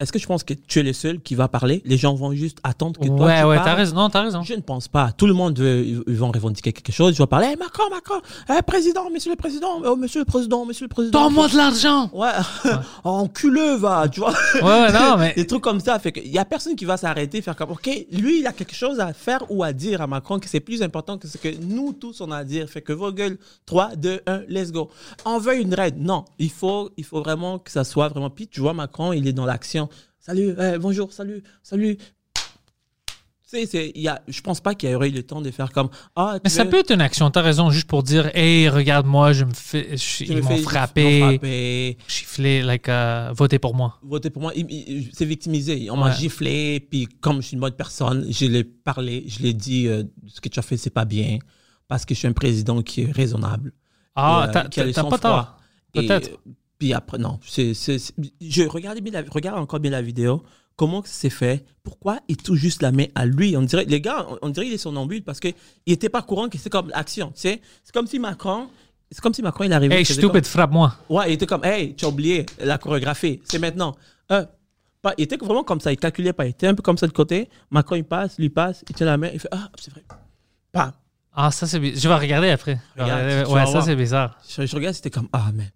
Est-ce 0.00 0.12
que 0.12 0.18
tu 0.18 0.26
penses 0.26 0.44
que 0.44 0.54
tu 0.54 0.80
es 0.80 0.82
le 0.82 0.94
seul 0.94 1.20
qui 1.20 1.34
va 1.34 1.46
parler? 1.46 1.82
Les 1.84 1.98
gens 1.98 2.14
vont 2.14 2.32
juste 2.32 2.58
attendre 2.64 2.98
que 2.98 3.06
toi 3.06 3.26
ouais, 3.26 3.40
tu 3.40 3.46
ouais, 3.46 3.56
parles 3.56 3.68
t'as 3.68 3.74
raison. 3.74 3.96
Non, 3.96 4.08
t'as 4.08 4.22
raison. 4.22 4.42
je 4.42 4.54
ne 4.54 4.62
pense 4.62 4.88
pas. 4.88 5.12
Tout 5.12 5.26
le 5.26 5.34
monde, 5.34 5.58
veut- 5.58 5.84
ils 5.84 6.16
vont 6.16 6.30
revendiquer 6.30 6.72
quelque 6.72 6.90
chose. 6.90 7.14
Ils 7.14 7.18
vont 7.18 7.26
parler, 7.26 7.48
hey, 7.48 7.56
Macron, 7.56 7.84
Macron, 7.90 8.20
hey, 8.48 8.62
président, 8.66 9.10
monsieur 9.10 9.30
le 9.30 9.36
président, 9.36 9.82
oh, 9.84 9.96
monsieur 9.96 10.20
le 10.20 10.24
président, 10.24 10.64
monsieur 10.64 10.86
le 10.86 10.88
président. 10.88 11.24
Donne-moi 11.24 11.48
de 11.48 11.56
l'argent! 11.58 12.10
Ouais, 12.14 12.30
enculeux, 13.04 13.76
va, 13.76 14.08
tu 14.08 14.20
vois. 14.20 14.32
Ouais, 14.54 14.62
ouais, 14.62 14.92
non, 14.92 15.16
mais. 15.18 15.34
Des 15.34 15.46
trucs 15.46 15.62
comme 15.62 15.80
ça. 15.80 15.98
Fait 15.98 16.12
qu'il 16.12 16.28
y 16.28 16.38
a 16.38 16.46
personne 16.46 16.76
qui 16.76 16.86
va 16.86 16.96
s'arrêter, 16.96 17.42
faire 17.42 17.54
comme, 17.54 17.72
OK, 17.72 17.90
lui, 18.10 18.40
il 18.40 18.46
a 18.46 18.52
quelque 18.52 18.74
chose 18.74 19.00
à 19.00 19.12
faire 19.12 19.44
ou 19.50 19.62
à 19.62 19.74
dire 19.74 20.00
à 20.00 20.06
Macron 20.06 20.38
que 20.38 20.48
c'est 20.48 20.60
plus 20.60 20.82
important 20.82 21.18
que 21.18 21.28
ce 21.28 21.36
que 21.36 21.48
nous 21.62 21.92
tous 21.92 22.22
on 22.22 22.30
a 22.30 22.38
à 22.38 22.44
dire. 22.44 22.68
Fait 22.70 22.80
que 22.80 22.94
vos 22.94 23.12
gueules, 23.12 23.36
3, 23.66 23.96
2, 23.96 24.20
1, 24.26 24.40
let's 24.48 24.72
go. 24.72 24.88
On 25.26 25.38
veut 25.38 25.60
une 25.60 25.74
raide. 25.74 26.00
Non, 26.00 26.24
il 26.38 26.50
faut, 26.50 26.90
il 26.96 27.04
faut 27.04 27.20
vraiment 27.20 27.58
que 27.58 27.70
ça 27.70 27.84
soit 27.84 28.08
vraiment. 28.08 28.30
Puis 28.30 28.48
tu 28.48 28.60
vois, 28.60 28.72
Macron, 28.72 29.12
il 29.12 29.28
est 29.28 29.34
dans 29.34 29.44
l'action. 29.44 29.89
Salut, 30.20 30.54
eh, 30.58 30.76
bonjour, 30.78 31.12
salut, 31.14 31.42
salut. 31.62 31.96
sais, 33.42 33.90
y 33.94 34.06
a, 34.06 34.22
je 34.28 34.40
pense 34.42 34.60
pas 34.60 34.74
qu'il 34.74 34.90
y 34.90 34.94
aurait 34.94 35.08
eu 35.08 35.12
le 35.12 35.22
temps 35.22 35.40
de 35.40 35.50
faire 35.50 35.72
comme 35.72 35.88
ah. 36.14 36.34
tu 36.36 36.40
Mais 36.44 36.50
ça 36.50 36.64
veux- 36.64 36.70
peut 36.70 36.78
être 36.80 36.92
une 36.92 37.00
action, 37.00 37.30
t'as 37.30 37.40
raison, 37.40 37.70
juste 37.70 37.88
pour 37.88 38.02
dire, 38.02 38.30
hey, 38.36 38.68
regarde-moi, 38.68 39.32
je 39.32 39.44
me 39.46 39.54
fais, 39.54 39.96
je- 39.96 40.16
tu 40.18 40.24
ils 40.24 40.36
me 40.36 40.42
m'ont 40.42 40.58
frappé, 40.58 41.96
chifflé, 42.06 42.60
like, 42.60 42.88
euh, 42.90 43.32
votez 43.34 43.58
pour 43.58 43.74
moi. 43.74 43.98
Votez 44.02 44.28
pour 44.28 44.42
moi. 44.42 44.52
C'est 45.14 45.24
victimisé. 45.24 45.90
On 45.90 45.96
m'a 45.96 46.12
giflé, 46.12 46.80
puis 46.80 47.06
comme 47.20 47.40
je 47.40 47.46
suis 47.48 47.54
une 47.54 47.60
bonne 47.60 47.72
personne, 47.72 48.26
je 48.30 48.44
l'ai 48.44 48.62
parlé, 48.64 49.24
je 49.26 49.40
l'ai 49.40 49.54
dit, 49.54 49.86
euh, 49.88 50.04
ce 50.26 50.42
que 50.42 50.50
tu 50.50 50.58
as 50.58 50.62
fait, 50.62 50.76
c'est 50.76 50.90
pas 50.90 51.06
bien, 51.06 51.38
parce 51.88 52.04
que 52.04 52.12
je 52.14 52.18
suis 52.18 52.28
un 52.28 52.32
président 52.34 52.82
qui 52.82 53.02
est 53.02 53.10
raisonnable. 53.10 53.72
Ah, 54.14 54.50
euh, 54.54 54.92
t'as 54.92 55.04
pas 55.04 55.18
tort. 55.18 55.56
Peut-être. 55.92 56.30
Euh, 56.80 56.86
Puis 56.86 56.92
après, 56.94 57.18
non. 57.18 57.38
c'est 57.46 57.72
je 58.40 58.62
regardais 58.64 59.00
bien 59.00 59.12
la- 59.12 59.28
regarde 59.30 59.58
encore 59.58 59.80
bien 59.80 59.90
la 59.90 60.02
vidéo. 60.02 60.42
Comment 60.76 61.02
c'est 61.04 61.28
fait? 61.30 61.64
Pourquoi 61.82 62.20
il 62.28 62.38
touche 62.38 62.58
juste 62.58 62.80
la 62.80 62.90
main 62.90 63.04
à 63.14 63.26
lui? 63.26 63.54
On 63.56 63.60
dirait, 63.62 63.84
les 63.84 64.00
gars, 64.00 64.26
on, 64.30 64.38
on 64.40 64.48
dirait 64.48 64.64
qu'il 64.66 64.74
est 64.74 64.78
somnambule 64.78 65.22
parce 65.22 65.38
qu'il 65.38 65.52
n'était 65.86 66.08
pas 66.08 66.22
courant 66.22 66.48
que 66.48 66.56
c'est 66.56 66.70
comme 66.70 66.90
action. 66.94 67.28
tu 67.34 67.40
sais. 67.40 67.60
C'est 67.84 67.92
comme 67.92 68.06
si 68.06 68.18
Macron, 68.18 68.68
c'est 69.10 69.20
comme 69.20 69.34
si 69.34 69.42
Macron 69.42 69.64
il 69.64 69.72
arrivait. 69.74 69.96
Hey, 69.96 70.02
il 70.02 70.06
faisait 70.06 70.22
stupid, 70.22 70.46
frappe-moi. 70.46 70.94
ouais, 71.10 71.30
il 71.30 71.32
était 71.34 71.44
comme, 71.46 71.64
hey, 71.64 71.94
tu 71.94 72.06
as 72.06 72.08
oublié 72.08 72.46
la 72.60 72.78
chorégraphie. 72.78 73.40
C'est 73.44 73.58
maintenant. 73.58 73.94
Euh, 74.32 74.46
pas, 75.02 75.12
il 75.18 75.24
était 75.24 75.36
vraiment 75.36 75.64
comme 75.64 75.80
ça. 75.80 75.92
Il 75.92 75.98
calculait 75.98 76.32
pas. 76.32 76.46
Il 76.46 76.50
était 76.50 76.66
un 76.66 76.74
peu 76.74 76.82
comme 76.82 76.96
ça 76.98 77.06
de 77.06 77.12
côté. 77.12 77.50
Macron 77.70 77.96
il 77.96 78.04
passe, 78.04 78.38
lui 78.38 78.48
passe, 78.48 78.82
il 78.88 78.94
tient 78.94 79.06
la 79.06 79.18
main, 79.18 79.28
il 79.34 79.38
fait 79.40 79.48
ah 79.52 79.68
c'est 79.78 79.90
vrai. 79.90 80.04
Pas. 80.72 80.94
Ah, 81.32 81.50
ça 81.50 81.66
c'est 81.66 81.78
bizarre. 81.78 82.00
Je 82.02 82.08
vais 82.08 82.14
regarder 82.16 82.50
après. 82.50 82.80
Regarde, 82.96 83.44
tu 83.46 83.52
Ouais, 83.52 83.66
ça 83.66 83.82
c'est 83.82 83.96
bizarre. 83.96 84.38
Je, 84.48 84.64
je 84.66 84.74
regarde, 84.76 84.94
c'était 84.94 85.10
comme 85.10 85.28
ah 85.32 85.50
mais 85.54 85.70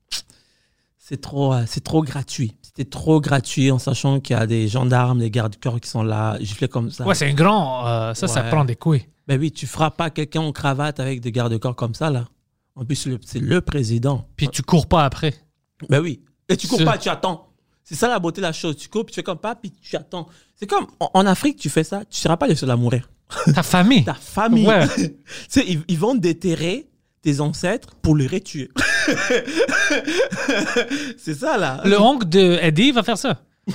c'est 1.06 1.20
trop, 1.20 1.52
euh, 1.52 1.64
c'est 1.66 1.85
trop 1.85 2.02
gratuit. 2.02 2.56
C'était 2.62 2.86
trop 2.86 3.20
gratuit 3.20 3.70
en 3.70 3.78
sachant 3.78 4.20
qu'il 4.20 4.35
y 4.35 4.39
a 4.39 4.47
des 4.47 4.68
gendarmes, 4.68 5.18
des 5.18 5.31
gardes 5.31 5.52
du 5.52 5.59
corps 5.59 5.78
qui 5.78 5.90
sont 5.90 6.02
là, 6.02 6.39
giflés 6.40 6.66
comme 6.66 6.90
ça. 6.90 7.05
Ouais, 7.05 7.14
c'est 7.14 7.28
un 7.28 7.35
grand. 7.35 7.86
euh, 7.86 8.14
ça, 8.14 8.26
ça 8.26 8.43
prend 8.44 8.64
des 8.64 8.74
couilles. 8.74 9.05
Ben 9.28 9.39
oui, 9.39 9.52
tu 9.52 9.66
frappes 9.66 9.98
pas 9.98 10.09
quelqu'un 10.09 10.40
en 10.40 10.52
cravate 10.52 11.01
avec 11.01 11.20
des 11.20 11.31
gardes 11.31 11.52
du 11.52 11.59
corps 11.59 11.76
comme 11.76 11.94
ça 11.94 12.09
là. 12.09 12.26
En 12.74 12.86
plus, 12.86 13.06
c'est 13.26 13.39
le 13.39 13.60
président. 13.60 14.26
Puis 14.35 14.48
tu 14.48 14.62
cours 14.62 14.86
pas 14.86 15.05
après. 15.05 15.35
Ben 15.90 16.01
oui. 16.01 16.22
Et 16.48 16.56
tu 16.56 16.68
cours 16.68 16.82
pas, 16.82 16.97
tu 16.97 17.10
attends. 17.10 17.48
C'est 17.82 17.97
ça 17.97 18.09
la 18.09 18.18
beauté 18.18 18.40
de 18.40 18.47
la 18.47 18.55
chose. 18.55 18.74
Tu 18.74 18.89
cours, 18.89 19.05
puis 19.05 19.12
tu 19.12 19.16
fais 19.16 19.22
comme 19.22 19.39
pas, 19.39 19.55
puis 19.55 19.72
tu 19.72 19.94
attends. 19.97 20.26
C'est 20.55 20.66
comme 20.66 20.86
en, 21.01 21.10
en 21.12 21.26
Afrique, 21.26 21.59
tu 21.59 21.68
fais 21.68 21.85
ça, 21.85 22.02
tu 22.06 22.18
seras 22.18 22.39
pas 22.39 22.47
le 22.48 22.55
seul 22.55 22.70
à 22.70 22.76
mourir. 22.76 23.10
Ta 23.55 23.62
famille. 23.62 24.05
Ta 24.06 24.14
famille. 24.14 24.66
Ouais. 24.66 24.89
tu 24.97 25.14
sais, 25.51 25.64
ils, 25.68 25.82
ils 25.86 25.98
vont 25.98 26.14
déterrer 26.14 26.89
tes 27.20 27.40
ancêtres 27.40 27.94
pour 27.97 28.16
les 28.16 28.26
retuer. 28.26 28.70
c'est 31.18 31.35
ça 31.35 31.56
là. 31.59 31.81
Le 31.85 32.01
oncle 32.01 32.28
de 32.28 32.59
Eddie 32.60 32.93
va 32.93 33.02
faire 33.02 33.18
ça. 33.18 33.36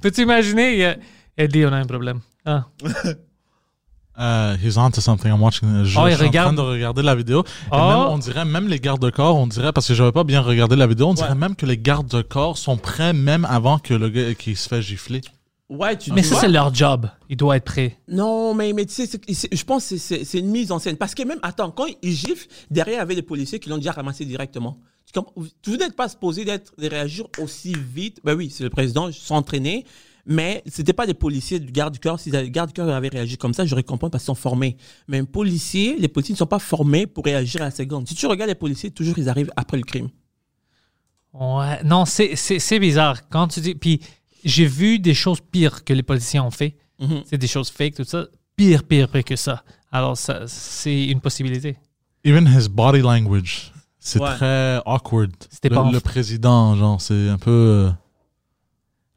Peux-tu 0.00 0.22
imaginer? 0.22 0.84
a- 0.86 0.96
Eddie, 1.36 1.64
on 1.66 1.72
a 1.72 1.76
un 1.76 1.84
problème. 1.86 2.20
Ah. 2.44 2.64
Uh, 4.20 4.56
he's 4.60 4.76
on 4.76 4.90
to 4.90 5.00
something. 5.00 5.30
I'm 5.30 5.40
watching. 5.40 5.84
Je, 5.84 5.96
Oh, 5.98 6.06
il 6.06 6.10
je 6.12 6.16
suis 6.16 6.26
regarde. 6.26 6.52
en 6.52 6.54
train 6.54 6.64
de 6.64 6.68
regarder 6.72 7.02
la 7.02 7.14
vidéo. 7.14 7.42
Et 7.42 7.44
Oh. 7.70 7.88
même, 7.88 7.98
on 7.98 8.18
dirait, 8.18 8.44
même 8.44 8.66
les 8.68 8.80
gardes 8.80 9.00
de 9.02 9.10
corps, 9.10 9.36
on 9.36 9.46
dirait, 9.46 9.72
parce 9.72 9.86
que 9.86 9.94
j'avais 9.94 10.10
pas 10.12 10.24
bien 10.24 10.40
regardé 10.40 10.74
la 10.76 10.86
vidéo, 10.88 11.08
on 11.08 11.14
dirait 11.14 11.28
Ouais. 11.30 11.34
même 11.36 11.54
que 11.54 11.66
les 11.66 11.78
gardes 11.78 12.08
de 12.08 12.22
corps 12.22 12.58
sont 12.58 12.76
prêts 12.76 13.12
même 13.12 13.44
avant 13.44 13.78
que 13.78 13.94
le 13.94 14.08
gars 14.08 14.34
qui 14.34 14.56
se 14.56 14.68
fait 14.68 14.82
gifler. 14.82 15.20
Ouais, 15.68 15.98
tu 15.98 16.12
Mais 16.12 16.22
ça, 16.22 16.36
c'est 16.36 16.48
leur 16.48 16.74
job. 16.74 17.10
Il 17.28 17.36
doit 17.36 17.56
être 17.56 17.64
prêt. 17.64 17.98
Non, 18.08 18.54
mais, 18.54 18.72
mais 18.72 18.86
tu 18.86 19.06
sais, 19.06 19.20
je 19.52 19.64
pense 19.64 19.90
que 19.90 19.96
c'est- 19.98 20.38
une 20.38 20.48
mise 20.48 20.72
en 20.72 20.78
scène. 20.78 20.96
Parce 20.96 21.14
que 21.14 21.22
même, 21.24 21.38
attends, 21.42 21.70
quand 21.70 21.84
ils 22.02 22.12
giflent, 22.12 22.48
derrière, 22.70 22.96
il 22.96 23.00
y 23.00 23.02
avait 23.02 23.14
des 23.14 23.22
policiers 23.22 23.58
qui 23.60 23.68
l'ont 23.68 23.76
déjà 23.76 23.92
ramassé 23.92 24.24
directement. 24.24 24.78
Vous 25.36 25.76
n'êtes 25.76 25.94
pas 25.94 26.08
supposé 26.08 26.44
d'être, 26.44 26.72
de 26.78 26.86
réagir 26.88 27.26
aussi 27.38 27.74
vite. 27.94 28.18
Ben 28.24 28.34
oui, 28.34 28.50
c'est 28.50 28.64
le 28.64 28.70
président, 28.70 29.10
entraînés. 29.30 29.84
Mais 30.30 30.62
c'était 30.66 30.92
pas 30.92 31.06
des 31.06 31.14
policiers 31.14 31.58
du 31.58 31.72
garde 31.72 31.94
du 31.94 32.00
corps. 32.00 32.20
Si 32.20 32.30
les 32.30 32.50
gardes 32.50 32.68
du 32.68 32.74
corps 32.74 32.88
avaient 32.90 33.08
réagi 33.08 33.38
comme 33.38 33.54
ça, 33.54 33.64
j'aurais 33.64 33.82
compris 33.82 34.10
parce 34.10 34.22
qu'ils 34.24 34.26
sont 34.26 34.34
formés. 34.34 34.76
Mais 35.06 35.18
un 35.18 35.24
policier, 35.24 35.96
les 35.98 36.08
policiers 36.08 36.34
ne 36.34 36.38
sont 36.38 36.46
pas 36.46 36.58
formés 36.58 37.06
pour 37.06 37.24
réagir 37.24 37.62
à 37.62 37.66
la 37.66 37.70
seconde. 37.70 38.06
Si 38.06 38.14
tu 38.14 38.26
regardes 38.26 38.50
les 38.50 38.54
policiers, 38.54 38.90
toujours 38.90 39.18
ils 39.18 39.28
arrivent 39.30 39.50
après 39.56 39.78
le 39.78 39.84
crime. 39.84 40.08
Ouais. 41.32 41.82
Non, 41.84 42.04
c'est 42.04 42.78
bizarre. 42.78 43.28
Quand 43.28 43.48
tu 43.48 43.60
dis. 43.60 43.74
Puis 43.74 44.00
j'ai 44.44 44.66
vu 44.66 44.98
des 44.98 45.14
choses 45.14 45.40
pires 45.40 45.84
que 45.84 45.92
les 45.92 46.02
policiers 46.02 46.40
ont 46.40 46.50
fait. 46.50 46.76
Mhm. 47.00 47.22
C'est 47.26 47.38
des 47.38 47.46
choses 47.46 47.70
fake, 47.70 47.94
tout 47.94 48.04
ça. 48.04 48.26
Pire, 48.56 48.82
pire, 48.84 49.08
pire 49.08 49.24
que 49.24 49.36
ça. 49.36 49.62
Alors, 49.92 50.16
ça, 50.16 50.42
c'est 50.46 51.04
une 51.06 51.20
possibilité. 51.20 51.76
Even 52.24 52.46
his 52.46 52.68
body 52.68 53.00
language, 53.00 53.72
c'est 54.00 54.20
Ouais. 54.20 54.34
très 54.36 54.80
awkward. 54.84 55.32
C'était 55.50 55.68
le, 55.68 55.74
pas 55.76 55.90
le 55.90 56.00
président, 56.00 56.74
genre, 56.74 57.00
c'est 57.00 57.28
un 57.28 57.38
peu. 57.38 57.50
euh, 57.50 57.90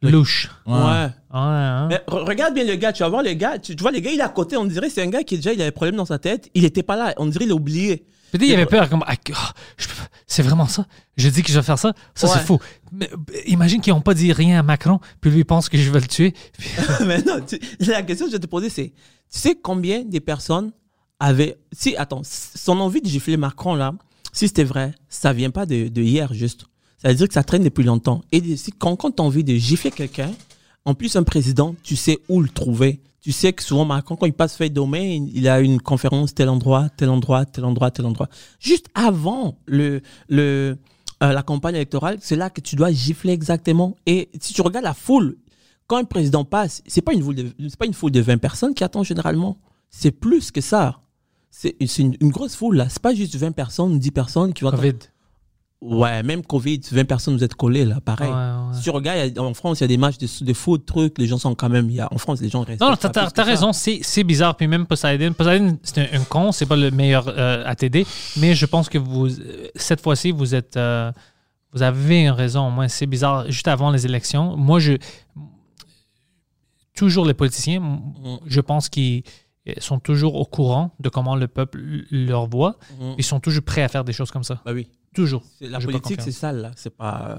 Louche. 0.04 0.50
ouais. 0.66 0.74
Ouais. 0.74 0.80
Ouais, 0.84 1.10
hein. 1.34 1.88
Mais 1.90 2.02
re- 2.08 2.28
regarde 2.28 2.54
bien 2.56 2.64
le 2.66 2.76
gars, 2.76 2.92
tu 2.92 3.04
vas 3.04 3.10
voir 3.10 3.22
le 3.22 3.34
gars, 3.34 3.60
tu, 3.60 3.76
tu 3.76 3.82
vois 3.82 3.92
le 3.92 4.00
gars, 4.00 4.12
il 4.12 4.20
est 4.20 4.24
à 4.24 4.30
côté, 4.30 4.58
on 4.58 4.66
dirait 4.66 4.90
c'est 4.90 5.02
un 5.04 5.08
gars 5.10 5.24
qui 5.24 5.36
déjà 5.36 5.54
il 5.54 5.62
avait 5.62 5.70
des 5.70 5.76
problèmes 5.76 5.96
dans 5.96 6.06
sa 6.06 6.18
tête, 6.20 6.50
il 6.56 6.66
était 6.66 6.82
pas 6.84 6.96
là, 6.96 7.14
on 7.18 7.28
dirait 7.28 7.46
il 7.46 7.52
a 7.52 7.56
oublié. 7.56 8.04
Peut-être 8.32 8.44
il 8.48 8.54
avait 8.54 8.66
peur, 8.66 8.90
comme, 8.90 9.04
ah, 9.08 9.16
ah, 9.34 9.54
c'est 10.28 10.42
vraiment 10.44 10.68
ça. 10.68 10.86
Je 11.18 11.30
dis 11.30 11.44
que 11.44 11.52
je 11.52 11.58
vais 11.60 11.64
faire 11.66 11.78
ça. 11.80 11.94
Ça, 12.16 12.28
c'est 12.28 12.46
fou. 12.46 12.60
Mais, 12.92 13.10
euh, 13.12 13.18
imagine 13.46 13.82
qu'ils 13.82 13.94
n'ont 13.94 14.02
pas 14.02 14.14
dit 14.14 14.32
rien 14.34 14.60
à 14.60 14.64
Macron, 14.64 15.00
puis 15.20 15.30
lui 15.32 15.40
il 15.40 15.46
pense 15.46 15.70
que 15.70 15.78
je 15.78 15.90
vais 15.92 16.00
le 16.00 16.08
tuer. 16.08 16.34
Puis- 16.58 16.70
Mais 17.06 17.22
non, 17.24 17.40
tu- 17.46 17.60
la 17.80 18.02
question 18.04 18.26
que 18.28 18.32
je 18.32 18.38
vais 18.38 18.42
te 18.42 18.48
poser 18.48 18.70
c'est, 18.70 18.94
tu 19.32 19.40
sais 19.40 19.56
combien 19.62 20.04
des 20.04 20.20
personnes 20.20 20.72
avaient, 21.20 21.58
si, 21.72 21.96
attends, 21.98 22.22
son 22.24 22.80
envie 22.80 23.02
de 23.02 23.08
gifler 23.08 23.38
Macron 23.38 23.76
là, 23.76 23.94
si 24.34 24.48
c'était 24.48 24.64
vrai, 24.64 24.94
ça 25.10 25.34
vient 25.34 25.50
pas 25.52 25.66
de, 25.66 25.88
de 25.90 26.02
hier 26.02 26.34
juste. 26.34 26.66
Ça 27.02 27.10
veut 27.10 27.16
dire 27.16 27.28
que 27.28 27.34
ça 27.34 27.44
traîne 27.44 27.64
depuis 27.64 27.84
longtemps. 27.84 28.22
Et 28.32 28.56
si, 28.58 28.72
quand, 28.72 28.96
quand 28.96 29.12
tu 29.12 29.22
as 29.22 29.26
envie 29.26 29.44
de 29.44 29.56
gifler 29.56 29.92
quelqu'un, 29.92 30.32
en 30.86 30.94
plus 30.94 31.16
un 31.16 31.24
président, 31.24 31.76
tu 31.84 31.96
sais 31.96 32.20
où 32.30 32.42
le 32.42 32.48
trouver. 32.50 33.02
Tu 33.22 33.32
sais 33.32 33.54
que 33.54 33.62
souvent 33.62 33.86
Macron, 33.86 34.16
quand 34.16 34.26
il 34.26 34.34
passe 34.34 34.58
feuille 34.58 34.72
domaine, 34.72 35.30
il 35.32 35.48
a 35.48 35.60
une 35.62 35.80
conférence 35.80 36.34
tel 36.34 36.50
endroit, 36.50 36.90
tel 36.90 37.10
endroit, 37.10 37.46
tel 37.46 37.66
endroit, 37.66 37.92
tel 37.92 38.06
endroit. 38.06 38.28
Juste 38.60 38.88
avant 38.96 39.60
le, 39.68 40.02
le, 40.28 40.78
euh, 41.22 41.32
la 41.32 41.44
campagne 41.44 41.76
électorale, 41.76 42.18
c'est 42.20 42.36
là 42.36 42.50
que 42.50 42.62
tu 42.62 42.76
dois 42.76 42.92
gifler 42.92 43.32
exactement. 43.34 43.96
Et 44.08 44.30
si 44.40 44.54
tu 44.54 44.62
regardes 44.62 44.86
la 44.86 44.96
foule, 44.96 45.38
quand 45.86 45.98
un 45.98 46.04
président 46.04 46.46
passe, 46.46 46.82
c'est 46.88 47.02
pas 47.02 47.14
une 47.14 47.22
foule 47.22 47.36
de, 47.36 47.54
c'est 47.70 47.78
pas 47.78 47.86
une 47.86 47.94
foule 47.94 48.12
de 48.12 48.22
20 48.22 48.38
personnes 48.40 48.74
qui 48.74 48.84
attend 48.84 49.04
généralement. 49.04 49.58
C'est 49.92 50.12
plus 50.12 50.50
que 50.50 50.62
ça. 50.62 51.02
C'est 51.52 51.76
c'est 51.86 52.02
une, 52.02 52.16
une 52.22 52.32
grosse 52.32 52.56
foule 52.56 52.78
là. 52.78 52.90
C'est 52.90 53.02
pas 53.02 53.14
juste 53.14 53.36
20 53.36 53.52
personnes, 53.52 54.00
10 54.00 54.12
personnes 54.12 54.54
qui 54.54 54.64
vont 54.64 54.70
attendre. 54.70 54.84
Ouais, 55.82 56.22
même 56.22 56.44
Covid, 56.46 56.80
20 56.92 57.06
personnes 57.06 57.36
vous 57.36 57.44
êtes 57.44 57.56
collés 57.56 57.86
là, 57.86 58.00
pareil. 58.02 58.30
Ouais, 58.30 58.36
ouais. 58.36 58.74
Si 58.76 58.84
tu 58.84 58.92
regardes, 58.92 59.40
en 59.40 59.52
France, 59.56 59.80
il 59.80 59.84
y 59.84 59.86
a 59.86 59.88
des 59.88 59.98
matchs 59.98 60.20
de, 60.20 60.28
de 60.46 60.54
foot, 60.54 60.86
trucs, 60.86 61.18
les 61.18 61.26
gens 61.26 61.40
sont 61.40 61.56
quand 61.56 61.70
même. 61.70 61.90
Y 61.90 62.00
a, 62.02 62.08
en 62.14 62.20
France, 62.20 62.40
les 62.40 62.50
gens 62.50 62.62
restent. 62.62 62.82
Non, 62.82 62.92
non, 62.92 62.96
t'as, 62.96 63.10
t'as- 63.10 63.32
t'as 63.32 63.44
raison, 63.44 63.74
c'est, 63.74 64.00
c'est 64.04 64.24
bizarre. 64.24 64.56
Puis 64.56 64.68
même 64.68 64.86
Poseidon, 64.86 65.34
Poseidon, 65.34 65.80
c'est 65.82 65.98
un, 66.14 66.20
un 66.20 66.24
con, 66.24 66.52
c'est 66.52 66.68
pas 66.68 66.76
le 66.76 66.92
meilleur 66.92 67.26
euh, 67.28 67.64
à 67.66 67.74
t'aider, 67.76 68.06
mais 68.38 68.54
je 68.54 68.66
pense 68.68 68.90
que 68.90 69.00
vous, 69.00 69.28
cette 69.76 70.02
fois-ci, 70.02 70.30
vous 70.30 70.54
êtes, 70.54 70.78
euh, 70.78 71.12
vous 71.74 71.82
avez 71.82 72.22
une 72.26 72.30
raison. 72.30 72.70
Moi, 72.70 72.88
c'est 72.88 73.08
bizarre. 73.08 73.50
Juste 73.50 73.68
avant 73.68 73.90
les 73.90 74.06
élections, 74.06 74.56
moi, 74.58 74.80
je, 74.80 74.94
toujours 76.96 77.26
les 77.26 77.34
politiciens, 77.34 77.78
m- 77.78 78.38
je 78.46 78.62
pense 78.62 78.88
qu'ils 78.90 79.24
sont 79.80 80.00
toujours 80.00 80.36
au 80.36 80.46
courant 80.46 80.92
de 81.00 81.10
comment 81.10 81.36
le 81.36 81.48
peuple 81.48 81.80
leur 82.12 82.48
voit. 82.48 82.78
Mhm. 83.00 83.16
Ils 83.18 83.24
sont 83.24 83.40
toujours 83.40 83.64
prêts 83.64 83.84
à 83.84 83.88
faire 83.88 84.04
des 84.04 84.14
choses 84.14 84.32
comme 84.32 84.44
ça. 84.44 84.62
Bah 84.66 84.72
oui. 84.74 84.88
Toujours. 85.14 85.44
La 85.62 85.80
politique, 85.80 86.22
c'est 86.22 86.32
sale 86.32 86.62
là. 86.62 86.72
C'est 86.76 86.96
pas. 86.96 87.28
euh, 87.30 87.36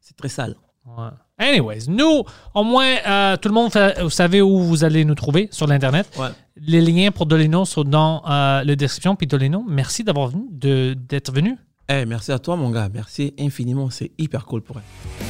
C'est 0.00 0.16
très 0.16 0.28
sale. 0.28 0.56
Ouais. 0.86 1.08
Anyways, 1.38 1.84
nous, 1.88 2.24
au 2.54 2.64
moins, 2.64 2.96
euh, 3.06 3.36
tout 3.36 3.48
le 3.48 3.54
monde, 3.54 3.70
fait- 3.70 4.00
vous 4.02 4.10
savez 4.10 4.40
où 4.42 4.58
vous 4.62 4.82
allez 4.84 5.04
nous 5.04 5.14
trouver 5.14 5.48
sur 5.52 5.66
l'Internet. 5.66 6.08
Ouais. 6.18 6.28
Les 6.56 6.80
liens 6.80 7.10
pour 7.10 7.26
Dolino 7.26 7.64
sont 7.66 7.84
dans 7.84 8.22
euh, 8.26 8.64
la 8.64 8.76
description. 8.76 9.14
Puis 9.14 9.26
Dolino, 9.26 9.64
merci 9.68 10.02
d'avoir 10.04 10.28
venu, 10.28 10.46
d'être 10.50 11.32
venu. 11.32 11.56
Eh, 11.88 12.04
merci 12.06 12.32
à 12.32 12.38
toi, 12.38 12.56
mon 12.56 12.70
gars. 12.70 12.88
Merci 12.92 13.34
infiniment. 13.38 13.90
C'est 13.90 14.10
hyper 14.18 14.44
cool 14.46 14.62
pour 14.62 14.76
elle. 14.78 15.29